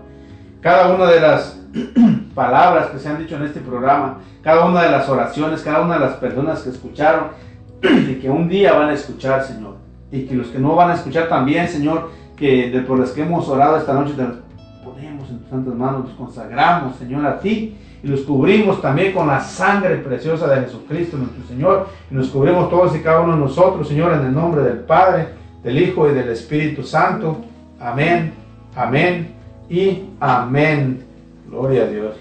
Cada 0.61 0.95
una 0.95 1.07
de 1.07 1.21
las 1.21 1.60
palabras 2.35 2.89
que 2.89 2.99
se 2.99 3.09
han 3.09 3.19
dicho 3.19 3.37
en 3.37 3.45
este 3.45 3.61
programa, 3.61 4.19
cada 4.43 4.67
una 4.67 4.83
de 4.83 4.91
las 4.91 5.09
oraciones, 5.09 5.63
cada 5.63 5.83
una 5.83 5.95
de 5.95 6.01
las 6.01 6.15
personas 6.15 6.63
que 6.63 6.71
escucharon 6.71 7.29
y 7.83 8.15
que 8.15 8.31
un 8.31 8.49
día 8.49 8.73
van 8.73 8.91
a 8.91 8.95
escuchar, 8.95 9.45
Señor. 9.45 9.77
Y 10.13 10.23
que 10.27 10.35
los 10.35 10.49
que 10.49 10.59
no 10.59 10.75
van 10.75 10.91
a 10.91 10.95
escuchar 10.95 11.29
también, 11.29 11.69
Señor, 11.69 12.11
que 12.37 12.71
de 12.71 12.81
por 12.81 12.99
las 12.99 13.11
que 13.11 13.23
hemos 13.23 13.49
orado 13.49 13.77
esta 13.77 13.95
noche, 13.95 14.15
te 14.15 14.23
las 14.23 14.37
ponemos 14.85 15.31
en 15.31 15.39
tus 15.39 15.49
santas 15.49 15.75
manos, 15.75 16.07
los 16.07 16.15
consagramos, 16.15 16.97
Señor, 16.97 17.25
a 17.27 17.39
ti. 17.39 17.77
Y 18.03 18.09
los 18.09 18.23
cubrimos 18.23 18.81
también 18.81 19.13
con 19.13 19.27
la 19.27 19.41
sangre 19.41 19.97
preciosa 19.97 20.49
de 20.49 20.63
Jesucristo, 20.63 21.17
nuestro 21.17 21.45
Señor. 21.47 21.89
Y 22.11 22.15
nos 22.15 22.29
cubrimos 22.29 22.71
todos 22.71 22.97
y 22.97 23.01
cada 23.01 23.21
uno 23.21 23.35
de 23.35 23.39
nosotros, 23.41 23.87
Señor, 23.87 24.15
en 24.15 24.27
el 24.27 24.35
nombre 24.35 24.63
del 24.63 24.79
Padre, 24.79 25.29
del 25.63 25.81
Hijo 25.81 26.09
y 26.11 26.15
del 26.15 26.31
Espíritu 26.31 26.83
Santo. 26.83 27.45
Amén 27.79 28.41
Amén 28.77 29.35
y 29.69 30.05
amén. 30.21 31.10
Gloria 31.51 31.83
a 31.83 31.87
Dios. 31.89 32.17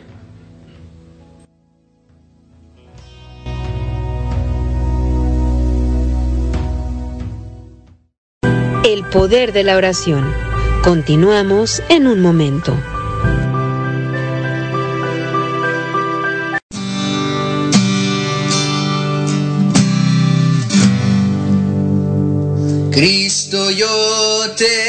El 8.84 9.04
poder 9.12 9.54
de 9.54 9.64
la 9.64 9.78
oración. 9.78 10.34
Continuamos 10.84 11.84
en 11.90 12.08
un 12.08 12.22
momento. 12.22 12.76
Cristo, 22.92 23.70
yo 23.70 23.88
te 24.58 24.89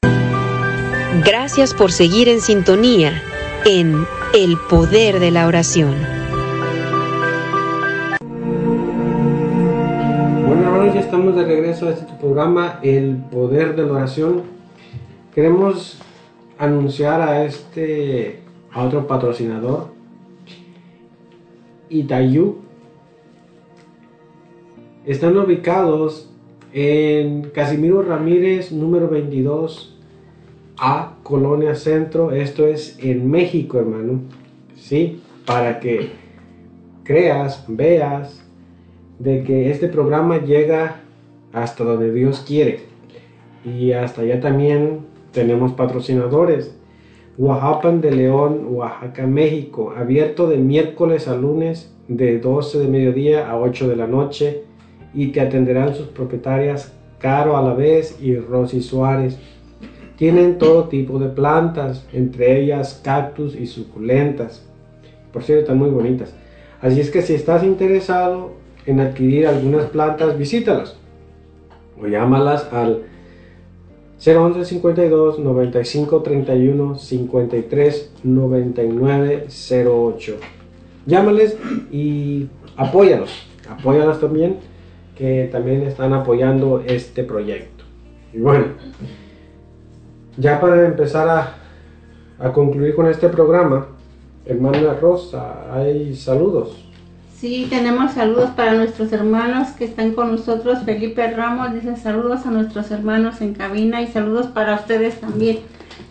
Gracias 1.19 1.73
por 1.73 1.91
seguir 1.91 2.29
en 2.29 2.39
sintonía 2.39 3.21
en 3.65 4.05
El 4.33 4.55
Poder 4.69 5.19
de 5.19 5.29
la 5.29 5.45
Oración. 5.45 5.93
Bueno, 10.47 10.63
hermanos, 10.63 10.93
ya 10.93 11.01
estamos 11.01 11.35
de 11.35 11.43
regreso 11.43 11.89
a 11.89 11.91
este 11.91 12.13
programa, 12.13 12.79
El 12.81 13.17
Poder 13.29 13.75
de 13.75 13.85
la 13.85 13.91
Oración. 13.91 14.43
Queremos 15.35 15.99
anunciar 16.57 17.21
a 17.21 17.43
este, 17.43 18.39
a 18.71 18.85
otro 18.85 19.05
patrocinador, 19.05 19.87
Itayu. 21.89 22.59
Están 25.05 25.37
ubicados 25.37 26.29
en 26.71 27.49
Casimiro 27.49 28.01
Ramírez, 28.01 28.71
número 28.71 29.09
22 29.09 29.91
a 30.81 31.13
Colonia 31.21 31.75
Centro. 31.75 32.31
Esto 32.31 32.67
es 32.67 32.97
en 32.99 33.29
México, 33.29 33.79
hermano. 33.79 34.21
Sí, 34.75 35.21
para 35.45 35.79
que 35.79 36.09
creas, 37.03 37.63
veas 37.67 38.43
de 39.19 39.43
que 39.43 39.69
este 39.69 39.87
programa 39.87 40.43
llega 40.43 41.01
hasta 41.53 41.83
donde 41.83 42.11
Dios 42.11 42.43
quiere. 42.45 42.79
Y 43.63 43.91
hasta 43.91 44.21
allá 44.21 44.41
también 44.41 45.01
tenemos 45.31 45.73
patrocinadores. 45.73 46.75
Oaxacan 47.37 48.01
de 48.01 48.11
León, 48.11 48.65
Oaxaca, 48.71 49.27
México, 49.27 49.93
abierto 49.95 50.49
de 50.49 50.57
miércoles 50.57 51.27
a 51.27 51.35
lunes 51.35 51.93
de 52.07 52.39
12 52.39 52.79
de 52.79 52.87
mediodía 52.87 53.49
a 53.49 53.57
8 53.57 53.87
de 53.87 53.95
la 53.95 54.07
noche 54.07 54.63
y 55.13 55.27
te 55.27 55.41
atenderán 55.41 55.93
sus 55.93 56.07
propietarias 56.07 56.93
Caro 57.19 57.55
a 57.55 57.61
la 57.61 57.75
vez 57.75 58.17
y 58.19 58.35
Rosy 58.35 58.81
Suárez. 58.81 59.37
Tienen 60.21 60.59
todo 60.59 60.83
tipo 60.83 61.17
de 61.17 61.29
plantas, 61.29 62.05
entre 62.13 62.61
ellas 62.61 63.01
cactus 63.03 63.55
y 63.55 63.65
suculentas. 63.65 64.63
Por 65.33 65.41
cierto, 65.41 65.61
están 65.61 65.79
muy 65.79 65.89
bonitas. 65.89 66.31
Así 66.79 67.01
es 67.01 67.09
que 67.09 67.23
si 67.23 67.33
estás 67.33 67.63
interesado 67.63 68.51
en 68.85 68.99
adquirir 68.99 69.47
algunas 69.47 69.85
plantas, 69.87 70.37
visítalas 70.37 70.95
o 71.99 72.05
llámalas 72.05 72.71
al 72.71 73.01
011 74.23 74.63
52 74.63 75.39
95 75.39 76.21
31 76.21 76.99
53 76.99 78.13
99 78.23 79.47
08. 79.87 80.35
Llámales 81.07 81.57
y 81.91 82.47
apóyalos. 82.77 83.47
Apóyalas 83.67 84.19
también, 84.19 84.57
que 85.17 85.49
también 85.51 85.81
están 85.81 86.13
apoyando 86.13 86.83
este 86.85 87.23
proyecto. 87.23 87.85
Y 88.31 88.39
bueno, 88.39 88.65
ya 90.41 90.59
para 90.59 90.85
empezar 90.85 91.29
a, 91.29 91.55
a 92.39 92.51
concluir 92.51 92.95
con 92.95 93.07
este 93.07 93.29
programa, 93.29 93.85
hermana 94.45 94.95
Rosa, 94.99 95.71
hay 95.71 96.15
saludos. 96.15 96.75
Sí, 97.37 97.67
tenemos 97.69 98.13
saludos 98.13 98.51
para 98.51 98.73
nuestros 98.73 99.11
hermanos 99.13 99.69
que 99.69 99.85
están 99.85 100.11
con 100.11 100.31
nosotros. 100.31 100.79
Felipe 100.83 101.31
Ramos 101.31 101.73
dice 101.73 101.95
saludos 101.95 102.45
a 102.45 102.51
nuestros 102.51 102.91
hermanos 102.91 103.41
en 103.41 103.53
cabina 103.53 104.01
y 104.01 104.07
saludos 104.07 104.47
para 104.47 104.75
ustedes 104.75 105.19
también. 105.19 105.59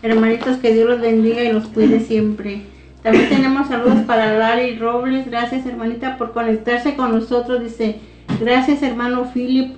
Hermanitos, 0.01 0.57
que 0.57 0.73
Dios 0.73 0.89
los 0.89 1.01
bendiga 1.01 1.43
y 1.43 1.51
los 1.51 1.67
cuide 1.67 1.99
siempre. 1.99 2.63
También 3.03 3.29
tenemos 3.29 3.67
saludos 3.67 3.99
para 4.05 4.37
Lari 4.37 4.77
Robles. 4.77 5.25
Gracias, 5.25 5.65
hermanita, 5.65 6.17
por 6.17 6.31
conectarse 6.33 6.95
con 6.95 7.11
nosotros. 7.11 7.61
Dice, 7.61 7.99
gracias, 8.39 8.83
hermano 8.83 9.25
Philip, 9.33 9.75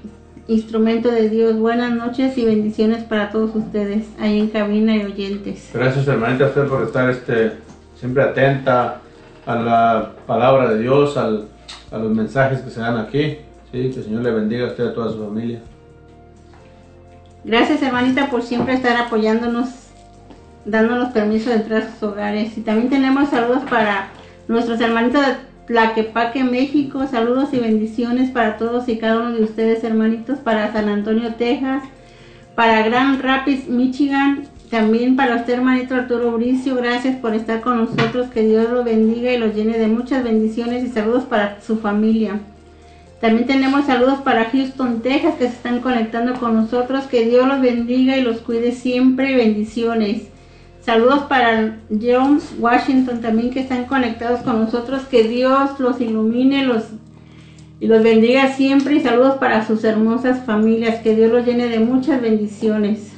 instrumento 0.47 1.09
de 1.09 1.29
Dios. 1.29 1.57
Buenas 1.57 1.93
noches 1.95 2.37
y 2.37 2.45
bendiciones 2.45 3.03
para 3.03 3.31
todos 3.31 3.55
ustedes 3.55 4.05
ahí 4.19 4.39
en 4.39 4.49
cabina 4.49 4.95
y 4.95 5.03
oyentes. 5.05 5.69
Gracias 5.73 6.07
hermanita 6.07 6.45
a 6.45 6.47
usted 6.47 6.67
por 6.67 6.83
estar 6.83 7.09
este, 7.09 7.53
siempre 7.99 8.23
atenta 8.23 8.99
a 9.45 9.55
la 9.55 10.11
palabra 10.27 10.69
de 10.73 10.79
Dios, 10.81 11.17
al- 11.17 11.47
a 11.91 11.97
los 11.97 12.11
mensajes 12.13 12.59
que 12.61 12.69
se 12.69 12.79
dan 12.79 12.97
aquí. 12.97 13.37
Sí, 13.71 13.89
que 13.89 13.97
el 13.99 14.03
Señor 14.03 14.21
le 14.23 14.31
bendiga 14.31 14.65
a 14.65 14.69
usted 14.69 14.85
y 14.85 14.87
a 14.89 14.93
toda 14.93 15.11
su 15.11 15.23
familia. 15.25 15.59
Gracias, 17.43 17.81
hermanita, 17.81 18.29
por 18.29 18.41
siempre 18.43 18.73
estar 18.73 18.95
apoyándonos, 18.97 19.67
dándonos 20.65 21.11
permiso 21.11 21.49
de 21.49 21.57
entrar 21.57 21.81
a 21.83 21.91
sus 21.91 22.03
hogares. 22.03 22.57
Y 22.57 22.61
también 22.61 22.89
tenemos 22.89 23.29
saludos 23.29 23.63
para 23.69 24.09
nuestros 24.47 24.79
hermanitos 24.79 25.21
de 25.25 25.33
Tlaquepaque, 25.73 26.43
México. 26.43 27.07
Saludos 27.09 27.49
y 27.51 27.57
bendiciones 27.57 28.29
para 28.29 28.57
todos 28.57 28.87
y 28.87 28.99
cada 28.99 29.21
uno 29.21 29.31
de 29.31 29.43
ustedes, 29.43 29.83
hermanitos. 29.83 30.37
Para 30.37 30.71
San 30.71 30.87
Antonio, 30.87 31.33
Texas. 31.33 31.81
Para 32.53 32.83
Grand 32.83 33.19
Rapids, 33.19 33.67
Michigan. 33.67 34.43
También 34.69 35.15
para 35.15 35.37
usted, 35.37 35.53
hermanito 35.53 35.95
Arturo 35.95 36.33
Bricio. 36.33 36.75
Gracias 36.75 37.15
por 37.15 37.33
estar 37.33 37.61
con 37.61 37.77
nosotros. 37.77 38.27
Que 38.27 38.43
Dios 38.43 38.69
lo 38.69 38.83
bendiga 38.83 39.33
y 39.33 39.39
los 39.39 39.55
llene 39.55 39.79
de 39.79 39.87
muchas 39.87 40.23
bendiciones 40.23 40.83
y 40.83 40.89
saludos 40.89 41.23
para 41.23 41.59
su 41.59 41.79
familia. 41.79 42.39
También 43.19 43.47
tenemos 43.47 43.87
saludos 43.87 44.19
para 44.19 44.51
Houston, 44.51 45.01
Texas, 45.01 45.33
que 45.39 45.47
se 45.47 45.55
están 45.55 45.79
conectando 45.79 46.35
con 46.35 46.53
nosotros. 46.53 47.05
Que 47.05 47.25
Dios 47.25 47.47
los 47.47 47.61
bendiga 47.61 48.15
y 48.15 48.21
los 48.21 48.41
cuide 48.41 48.73
siempre. 48.73 49.35
Bendiciones. 49.35 50.27
Saludos 50.83 51.21
para 51.29 51.79
John 51.89 52.41
Washington 52.59 53.21
también 53.21 53.51
que 53.51 53.61
están 53.61 53.85
conectados 53.85 54.41
con 54.41 54.59
nosotros. 54.59 55.03
Que 55.03 55.23
Dios 55.23 55.79
los 55.79 56.01
ilumine 56.01 56.65
los, 56.65 56.83
y 57.79 57.87
los 57.87 58.03
bendiga 58.03 58.49
siempre. 58.49 58.95
Y 58.95 58.99
saludos 58.99 59.35
para 59.35 59.65
sus 59.65 59.85
hermosas 59.85 60.45
familias. 60.45 60.99
Que 60.99 61.15
Dios 61.15 61.31
los 61.31 61.45
llene 61.45 61.69
de 61.69 61.79
muchas 61.79 62.21
bendiciones. 62.21 63.13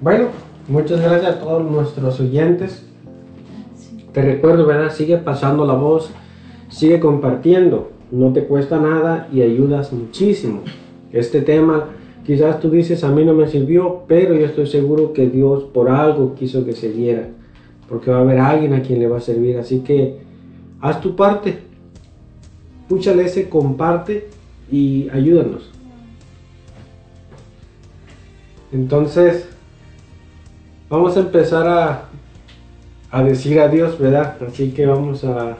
Bueno, 0.00 0.26
muchas 0.66 1.00
gracias 1.00 1.36
a 1.36 1.38
todos 1.38 1.70
nuestros 1.70 2.18
oyentes. 2.18 2.84
Te 4.12 4.20
recuerdo, 4.20 4.66
¿verdad? 4.66 4.90
Sigue 4.90 5.18
pasando 5.18 5.64
la 5.64 5.74
voz, 5.74 6.10
sigue 6.68 6.98
compartiendo. 6.98 7.92
No 8.10 8.32
te 8.32 8.44
cuesta 8.44 8.80
nada 8.80 9.28
y 9.32 9.42
ayudas 9.42 9.92
muchísimo. 9.92 10.62
Este 11.12 11.40
tema, 11.40 11.84
quizás 12.26 12.58
tú 12.58 12.70
dices, 12.70 13.04
a 13.04 13.10
mí 13.10 13.24
no 13.24 13.34
me 13.34 13.46
sirvió, 13.46 14.02
pero 14.08 14.34
yo 14.34 14.46
estoy 14.46 14.66
seguro 14.66 15.12
que 15.12 15.28
Dios 15.28 15.62
por 15.62 15.88
algo 15.88 16.34
quiso 16.34 16.64
que 16.64 16.72
se 16.72 16.90
diera. 16.90 17.28
Porque 17.88 18.10
va 18.10 18.18
a 18.18 18.20
haber 18.22 18.40
alguien 18.40 18.74
a 18.74 18.82
quien 18.82 18.98
le 18.98 19.06
va 19.06 19.18
a 19.18 19.20
servir. 19.20 19.56
Así 19.58 19.80
que 19.80 20.18
haz 20.80 21.00
tu 21.00 21.14
parte. 21.14 21.60
Púchale 22.88 23.24
ese 23.24 23.48
comparte 23.48 24.26
y 24.70 25.08
ayúdanos. 25.10 25.70
Entonces, 28.72 29.48
vamos 30.88 31.16
a 31.16 31.20
empezar 31.20 32.08
a, 33.12 33.22
decir 33.22 33.60
adiós, 33.60 33.98
¿verdad? 33.98 34.36
Así 34.46 34.72
que 34.72 34.84
vamos 34.84 35.22
a, 35.22 35.52
a 35.52 35.56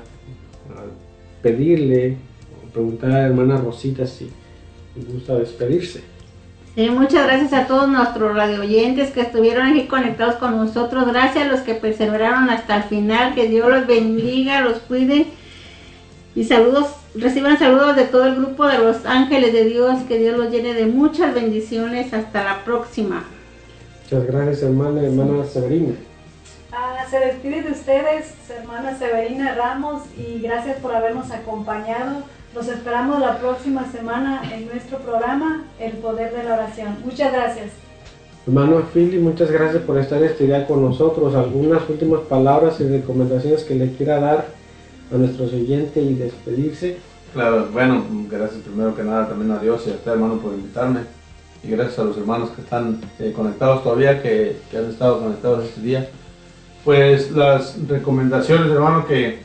pedirle, 1.43 2.17
o 2.65 2.73
preguntar 2.73 3.11
a 3.11 3.15
la 3.15 3.27
hermana 3.29 3.57
Rosita 3.57 4.05
si 4.05 4.29
gusta 5.13 5.37
despedirse. 5.37 6.16
Sí, 6.77 6.91
muchas 6.91 7.25
gracias 7.25 7.55
a 7.55 7.67
todos 7.67 7.89
nuestros 7.89 8.37
radio 8.37 8.61
oyentes 8.61 9.11
que 9.11 9.23
estuvieron 9.23 9.67
aquí 9.67 9.87
conectados 9.87 10.35
con 10.35 10.59
nosotros. 10.59 11.07
Gracias 11.07 11.47
a 11.47 11.49
los 11.49 11.61
que 11.61 11.75
perseveraron 11.75 12.51
hasta 12.51 12.77
el 12.77 12.83
final. 12.83 13.35
Que 13.35 13.49
Dios 13.49 13.71
los 13.71 13.87
bendiga, 13.87 14.61
los 14.61 14.81
cuide. 14.81 15.27
Y 16.35 16.45
saludos, 16.45 16.89
reciban 17.15 17.59
saludos 17.59 17.97
de 17.97 18.05
todo 18.05 18.27
el 18.27 18.37
grupo 18.37 18.67
de 18.67 18.77
los 18.77 19.07
ángeles 19.07 19.55
de 19.55 19.65
Dios. 19.65 20.03
Que 20.07 20.19
Dios 20.19 20.37
los 20.37 20.51
llene 20.51 20.75
de 20.75 20.85
muchas 20.85 21.35
bendiciones. 21.35 22.13
Hasta 22.13 22.45
la 22.45 22.63
próxima. 22.63 23.25
Muchas 24.03 24.27
gracias, 24.27 24.63
hermana, 24.63 25.03
hermana 25.03 25.47
Severina. 25.47 25.95
Ah, 26.73 27.07
se 27.09 27.19
despide 27.21 27.63
de 27.63 27.73
ustedes, 27.73 28.35
hermana 28.51 28.95
Severina 28.99 29.55
Ramos, 29.55 30.03
y 30.19 30.41
gracias 30.43 30.77
por 30.81 30.95
habernos 30.95 31.31
acompañado. 31.31 32.23
Los 32.57 32.69
esperamos 32.69 33.21
la 33.21 33.39
próxima 33.39 33.85
semana 33.93 34.41
en 34.51 34.65
nuestro 34.65 34.97
programa 35.01 35.65
El 35.79 35.93
Poder 35.99 36.33
de 36.33 36.43
la 36.43 36.55
Oración. 36.55 36.97
Muchas 37.05 37.31
gracias. 37.31 37.67
Hermano 38.47 38.83
Philly, 38.95 39.19
muchas 39.19 39.51
gracias 39.51 39.83
por 39.83 39.99
estar 39.99 40.23
este 40.23 40.47
día 40.47 40.67
con 40.67 40.81
nosotros. 40.81 41.35
Algunas 41.35 41.87
últimas 41.87 42.21
palabras 42.21 42.81
y 42.81 42.89
recomendaciones 42.89 43.63
que 43.63 43.75
le 43.75 43.93
quiera 43.93 44.21
dar 44.21 44.47
a 45.13 45.17
nuestros 45.19 45.53
oyentes 45.53 46.03
y 46.03 46.15
despedirse. 46.15 46.97
Claro, 47.35 47.69
bueno, 47.75 48.03
gracias 48.31 48.63
primero 48.63 48.97
que 48.97 49.03
nada 49.03 49.29
también 49.29 49.51
a 49.51 49.59
Dios 49.59 49.83
y 49.87 49.91
a 49.91 49.95
usted 49.97 50.13
hermano 50.13 50.39
por 50.39 50.55
invitarme. 50.55 51.01
Y 51.63 51.69
gracias 51.69 51.99
a 51.99 52.05
los 52.05 52.17
hermanos 52.17 52.49
que 52.57 52.63
están 52.63 53.03
eh, 53.19 53.35
conectados 53.37 53.83
todavía, 53.83 54.23
que, 54.23 54.57
que 54.71 54.79
han 54.79 54.89
estado 54.89 55.21
conectados 55.21 55.63
este 55.63 55.83
día. 55.83 56.09
Pues 56.87 57.33
las 57.33 57.77
recomendaciones, 57.87 58.73
hermano, 58.73 59.07
que, 59.07 59.45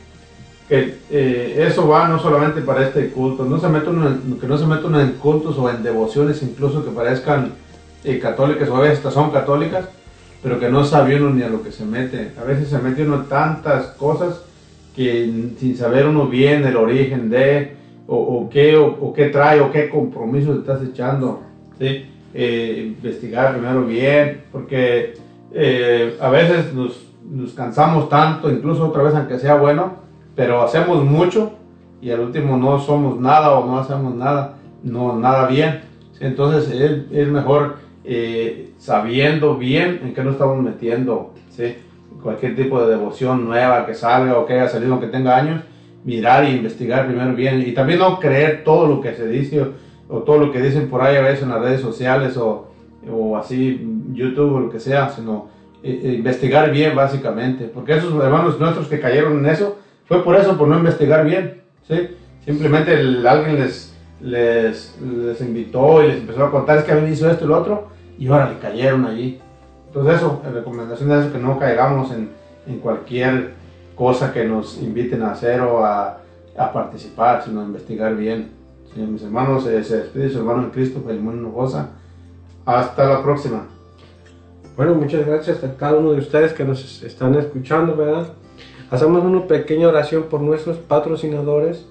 que 0.72 0.94
eh, 1.10 1.66
eso 1.68 1.86
va 1.86 2.08
no 2.08 2.18
solamente 2.18 2.62
para 2.62 2.82
este 2.86 3.10
culto, 3.10 3.44
no 3.44 3.58
se 3.60 3.66
en- 3.66 4.38
que 4.40 4.46
no 4.46 4.56
se 4.56 4.64
mete 4.64 4.86
uno 4.86 5.02
en 5.02 5.12
cultos 5.12 5.58
o 5.58 5.68
en 5.68 5.82
devociones 5.82 6.42
incluso 6.42 6.82
que 6.82 6.90
parezcan 6.90 7.52
eh, 8.04 8.18
católicas 8.18 8.70
o 8.70 8.76
a 8.78 8.80
veces 8.80 9.12
son 9.12 9.30
católicas, 9.32 9.86
pero 10.42 10.58
que 10.58 10.70
no 10.70 10.82
sabe 10.82 11.16
uno 11.16 11.28
ni 11.28 11.42
a 11.42 11.50
lo 11.50 11.62
que 11.62 11.72
se 11.72 11.84
mete. 11.84 12.32
A 12.40 12.44
veces 12.44 12.70
se 12.70 12.78
mete 12.78 13.02
uno 13.02 13.26
tantas 13.28 13.88
cosas 13.98 14.40
que 14.96 15.30
sin 15.58 15.76
saber 15.76 16.06
uno 16.06 16.26
bien 16.26 16.64
el 16.64 16.76
origen 16.76 17.28
de, 17.28 17.76
o, 18.06 18.16
o 18.16 18.48
qué, 18.48 18.74
o, 18.78 18.86
o 18.86 19.12
qué 19.12 19.26
trae, 19.26 19.60
o 19.60 19.70
qué 19.70 19.90
compromiso 19.90 20.54
te 20.54 20.60
estás 20.60 20.82
echando, 20.82 21.42
¿sí? 21.78 22.06
Eh, 22.32 22.94
investigar 22.98 23.52
primero 23.52 23.84
bien, 23.84 24.44
porque 24.50 25.16
eh, 25.52 26.16
a 26.18 26.30
veces 26.30 26.72
nos, 26.72 26.98
nos 27.30 27.52
cansamos 27.52 28.08
tanto, 28.08 28.50
incluso 28.50 28.86
otra 28.86 29.02
vez 29.02 29.14
aunque 29.14 29.38
sea 29.38 29.56
bueno, 29.56 30.00
pero 30.34 30.62
hacemos 30.62 31.04
mucho 31.04 31.52
y 32.00 32.10
al 32.10 32.20
último 32.20 32.56
no 32.56 32.78
somos 32.78 33.18
nada 33.20 33.52
o 33.58 33.66
no 33.66 33.78
hacemos 33.78 34.14
nada, 34.14 34.56
no 34.82 35.18
nada 35.18 35.46
bien. 35.46 35.80
Entonces 36.20 36.70
es, 36.72 37.12
es 37.12 37.28
mejor 37.28 37.76
eh, 38.04 38.72
sabiendo 38.78 39.56
bien 39.56 40.00
en 40.02 40.14
qué 40.14 40.24
nos 40.24 40.34
estamos 40.34 40.62
metiendo, 40.62 41.32
¿sí? 41.50 41.76
cualquier 42.22 42.54
tipo 42.54 42.80
de 42.80 42.90
devoción 42.90 43.44
nueva 43.44 43.86
que 43.86 43.94
salga 43.94 44.38
o 44.38 44.46
que 44.46 44.54
haya 44.54 44.68
salido, 44.68 45.00
que 45.00 45.06
tenga 45.06 45.36
años, 45.36 45.62
mirar 46.04 46.44
e 46.44 46.52
investigar 46.52 47.06
primero 47.06 47.34
bien 47.34 47.62
y 47.66 47.72
también 47.72 47.98
no 47.98 48.18
creer 48.18 48.62
todo 48.64 48.86
lo 48.86 49.00
que 49.00 49.14
se 49.14 49.28
dice 49.28 49.62
o, 49.62 49.72
o 50.08 50.18
todo 50.18 50.38
lo 50.38 50.52
que 50.52 50.60
dicen 50.60 50.88
por 50.88 51.02
ahí 51.02 51.16
a 51.16 51.22
veces 51.22 51.42
en 51.42 51.50
las 51.50 51.60
redes 51.60 51.80
sociales 51.80 52.36
o, 52.36 52.68
o 53.10 53.36
así 53.36 53.88
YouTube 54.12 54.54
o 54.54 54.60
lo 54.60 54.70
que 54.70 54.80
sea, 54.80 55.08
sino 55.08 55.48
eh, 55.82 56.00
eh, 56.04 56.12
investigar 56.12 56.70
bien 56.70 56.94
básicamente, 56.94 57.64
porque 57.64 57.94
esos 57.94 58.12
hermanos 58.22 58.58
nuestros 58.60 58.88
que 58.88 59.00
cayeron 59.00 59.38
en 59.38 59.46
eso 59.46 59.78
fue 60.12 60.22
por 60.22 60.36
eso, 60.36 60.58
por 60.58 60.68
no 60.68 60.76
investigar 60.76 61.24
bien, 61.24 61.62
¿sí? 61.88 62.10
Simplemente 62.44 62.92
el- 63.00 63.26
alguien 63.26 63.58
les, 63.58 63.94
les, 64.20 64.94
les 65.00 65.40
invitó 65.40 66.04
y 66.04 66.08
les 66.08 66.16
empezó 66.18 66.44
a 66.44 66.50
contar 66.50 66.76
es 66.76 66.84
que 66.84 66.92
habían 66.92 67.10
hizo 67.10 67.30
esto 67.30 67.46
y 67.46 67.48
lo 67.48 67.58
otro 67.58 67.88
y 68.18 68.26
ahora 68.28 68.50
le 68.50 68.58
cayeron 68.58 69.06
allí. 69.06 69.40
Entonces 69.86 70.16
eso, 70.16 70.42
recomendación 70.52 71.10
es 71.12 71.32
que 71.32 71.38
no 71.38 71.58
caigamos 71.58 72.12
en, 72.12 72.28
en 72.66 72.78
cualquier 72.80 73.54
cosa 73.96 74.34
que 74.34 74.44
nos 74.44 74.82
inviten 74.82 75.22
a 75.22 75.30
hacer 75.32 75.62
o 75.62 75.82
a, 75.82 76.18
a 76.58 76.72
participar, 76.74 77.42
sino 77.42 77.62
a 77.62 77.64
investigar 77.64 78.14
bien. 78.14 78.50
Sí, 78.92 79.00
mis 79.00 79.22
hermanos, 79.22 79.66
eh, 79.66 79.82
se 79.82 79.96
despide 79.98 80.28
su 80.28 80.40
hermano 80.40 80.64
en 80.64 80.70
Cristo, 80.70 81.02
Filemón 81.06 81.38
Hinojosa. 81.38 81.88
Hasta 82.66 83.06
la 83.08 83.22
próxima. 83.22 83.64
Bueno, 84.76 84.94
muchas 84.94 85.24
gracias 85.26 85.64
a 85.64 85.74
cada 85.74 85.96
uno 85.98 86.12
de 86.12 86.18
ustedes 86.18 86.52
que 86.52 86.64
nos 86.66 87.02
están 87.02 87.34
escuchando, 87.36 87.96
¿verdad? 87.96 88.26
Hacemos 88.92 89.24
una 89.24 89.46
pequeña 89.46 89.88
oración 89.88 90.24
por 90.24 90.42
nuestros 90.42 90.76
patrocinadores. 90.76 91.86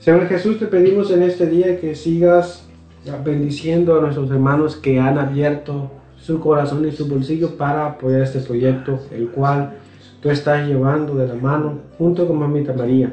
Señor 0.00 0.28
Jesús, 0.28 0.58
te 0.58 0.66
pedimos 0.66 1.10
en 1.10 1.22
este 1.22 1.46
día 1.46 1.80
que 1.80 1.94
sigas 1.94 2.68
bendiciendo 3.24 3.96
a 3.96 4.02
nuestros 4.02 4.30
hermanos 4.30 4.76
que 4.76 5.00
han 5.00 5.16
abierto 5.16 5.90
su 6.18 6.38
corazón 6.38 6.86
y 6.86 6.92
su 6.92 7.08
bolsillo 7.08 7.56
para 7.56 7.86
apoyar 7.86 8.20
este 8.20 8.40
proyecto, 8.40 9.00
el 9.10 9.30
cual 9.30 9.78
tú 10.20 10.28
estás 10.28 10.68
llevando 10.68 11.14
de 11.14 11.26
la 11.26 11.36
mano 11.36 11.78
junto 11.96 12.28
con 12.28 12.38
Mamita 12.38 12.74
María. 12.74 13.10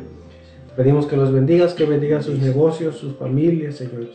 Pedimos 0.76 1.06
que 1.06 1.16
los 1.16 1.32
bendigas, 1.32 1.74
que 1.74 1.86
bendigas 1.86 2.26
sus 2.26 2.38
negocios, 2.40 2.98
sus 2.98 3.16
familias, 3.16 3.76
Señor. 3.76 4.10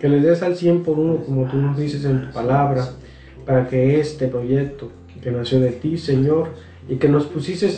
Que 0.00 0.08
les 0.08 0.22
des 0.22 0.42
al 0.42 0.56
100 0.56 0.84
por 0.84 0.98
uno, 0.98 1.18
como 1.18 1.44
tú 1.50 1.58
nos 1.58 1.76
dices 1.76 2.02
en 2.06 2.22
tu 2.22 2.32
palabra, 2.32 2.88
para 3.44 3.68
que 3.68 4.00
este 4.00 4.26
proyecto 4.26 4.90
que 5.20 5.30
nació 5.30 5.60
de 5.60 5.72
ti, 5.72 5.98
Señor, 5.98 6.48
y 6.88 6.96
que 6.96 7.08
nos 7.08 7.26
pusiste 7.26 7.70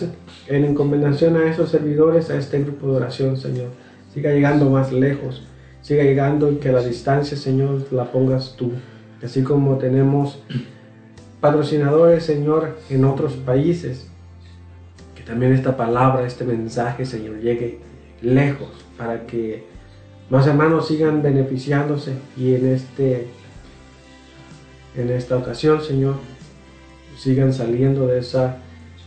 en 0.46 0.64
encomendación 0.64 1.36
a 1.36 1.50
esos 1.50 1.70
servidores, 1.70 2.30
a 2.30 2.36
este 2.36 2.62
grupo 2.62 2.86
de 2.86 2.96
oración, 2.96 3.36
Señor, 3.36 3.68
siga 4.14 4.30
llegando 4.30 4.70
más 4.70 4.92
lejos, 4.92 5.42
siga 5.82 6.04
llegando 6.04 6.50
y 6.52 6.56
que 6.56 6.70
la 6.70 6.80
distancia, 6.80 7.36
Señor, 7.36 7.86
la 7.92 8.10
pongas 8.12 8.54
tú. 8.56 8.72
Así 9.22 9.42
como 9.42 9.78
tenemos 9.78 10.40
patrocinadores, 11.40 12.24
Señor, 12.24 12.78
en 12.88 13.04
otros 13.04 13.32
países, 13.34 14.08
que 15.16 15.22
también 15.22 15.52
esta 15.52 15.76
palabra, 15.76 16.26
este 16.26 16.44
mensaje, 16.44 17.04
Señor, 17.04 17.40
llegue 17.40 17.80
lejos 18.22 18.70
para 18.96 19.26
que 19.26 19.64
más 20.28 20.46
hermanos 20.46 20.86
sigan 20.86 21.22
beneficiándose 21.22 22.12
y 22.36 22.54
en 22.54 22.66
este 22.68 23.26
en 24.96 25.10
esta 25.10 25.36
ocasión, 25.36 25.82
Señor, 25.82 26.16
sigan 27.16 27.52
saliendo 27.52 28.06
de 28.06 28.18
esa 28.18 28.58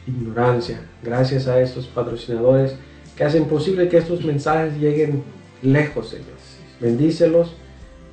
ignorancia. 0.08 0.82
Gracias 1.02 1.48
a 1.48 1.62
estos 1.62 1.88
patrocinadores 1.88 2.76
que 3.16 3.24
hacen 3.24 3.46
posible 3.46 3.90
que 3.90 3.98
estos 3.98 4.24
mensajes 4.24 4.78
lleguen 4.78 5.24
lejos, 5.62 6.10
Señor. 6.10 6.28
Bendícelos, 6.80 7.56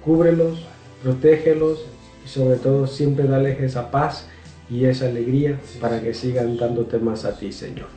cúbrelos, 0.05 0.67
protégelos 1.03 1.85
y 2.25 2.29
sobre 2.29 2.57
todo 2.57 2.87
siempre 2.87 3.27
dale 3.27 3.65
esa 3.65 3.91
paz 3.91 4.29
y 4.69 4.85
esa 4.85 5.07
alegría 5.07 5.59
para 5.81 6.01
que 6.01 6.15
sigan 6.15 6.57
dándote 6.57 6.99
más 6.99 7.25
a 7.25 7.37
ti, 7.37 7.51
Señor. 7.53 7.89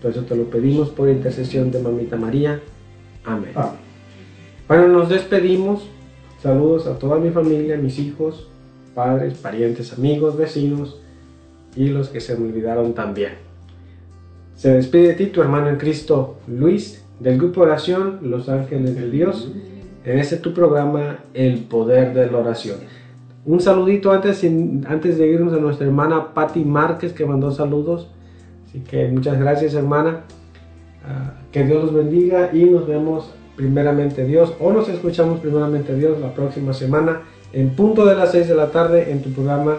Todo 0.00 0.10
eso 0.10 0.22
te 0.22 0.36
lo 0.36 0.50
pedimos 0.50 0.90
por 0.90 1.08
intercesión 1.08 1.70
de 1.70 1.78
Mamita 1.78 2.16
María. 2.16 2.60
Amén. 3.24 3.52
Bueno, 4.66 4.88
nos 4.88 5.08
despedimos. 5.08 5.88
Saludos 6.42 6.86
a 6.86 6.98
toda 6.98 7.18
mi 7.18 7.30
familia, 7.30 7.76
mis 7.76 7.98
hijos, 7.98 8.48
padres, 8.94 9.34
parientes, 9.38 9.92
amigos, 9.92 10.36
vecinos 10.36 11.00
y 11.76 11.88
los 11.88 12.08
que 12.08 12.20
se 12.20 12.36
me 12.36 12.48
olvidaron 12.48 12.94
también. 12.94 13.32
Se 14.54 14.72
despide 14.72 15.08
de 15.08 15.14
ti 15.14 15.26
tu 15.26 15.42
hermano 15.42 15.68
en 15.68 15.76
Cristo, 15.76 16.38
Luis, 16.48 17.04
del 17.20 17.38
grupo 17.38 17.60
Oración 17.62 18.18
Los 18.22 18.48
Ángeles 18.48 18.96
de 18.96 19.10
Dios, 19.10 19.52
en 20.04 20.18
este 20.18 20.36
tu 20.36 20.54
programa 20.54 21.18
El 21.34 21.60
Poder 21.64 22.14
de 22.14 22.30
la 22.30 22.38
Oración. 22.38 22.76
Un 23.44 23.60
saludito 23.60 24.12
antes, 24.12 24.44
antes 24.86 25.18
de 25.18 25.26
irnos 25.28 25.52
a 25.52 25.58
nuestra 25.58 25.86
hermana 25.86 26.34
Patti 26.34 26.64
Márquez 26.64 27.12
que 27.12 27.26
mandó 27.26 27.52
saludos. 27.52 28.08
Así 28.66 28.80
que 28.80 29.08
muchas 29.08 29.38
gracias 29.38 29.74
hermana. 29.74 30.22
Ah, 31.04 31.34
que 31.52 31.64
Dios 31.64 31.84
los 31.84 31.94
bendiga 31.94 32.50
y 32.52 32.64
nos 32.64 32.88
vemos 32.88 33.30
primeramente 33.56 34.24
Dios 34.24 34.52
o 34.60 34.72
nos 34.72 34.88
escuchamos 34.88 35.38
primeramente 35.40 35.94
Dios 35.94 36.20
la 36.20 36.34
próxima 36.34 36.74
semana 36.74 37.22
en 37.52 37.70
punto 37.70 38.04
de 38.04 38.16
las 38.16 38.32
6 38.32 38.48
de 38.48 38.54
la 38.54 38.70
tarde 38.70 39.12
en 39.12 39.22
tu 39.22 39.30
programa 39.30 39.76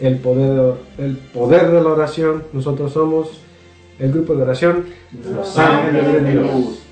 El 0.00 0.18
Poder 0.18 0.50
de, 0.50 1.04
el 1.04 1.16
poder 1.16 1.70
de 1.70 1.82
la 1.82 1.88
Oración. 1.90 2.44
Nosotros 2.52 2.92
somos 2.92 3.40
el 3.98 4.12
grupo 4.12 4.34
de 4.34 4.42
oración 4.42 4.86
Los 5.34 5.58
Ángeles 5.58 6.12
de 6.12 6.32
Dios. 6.32 6.85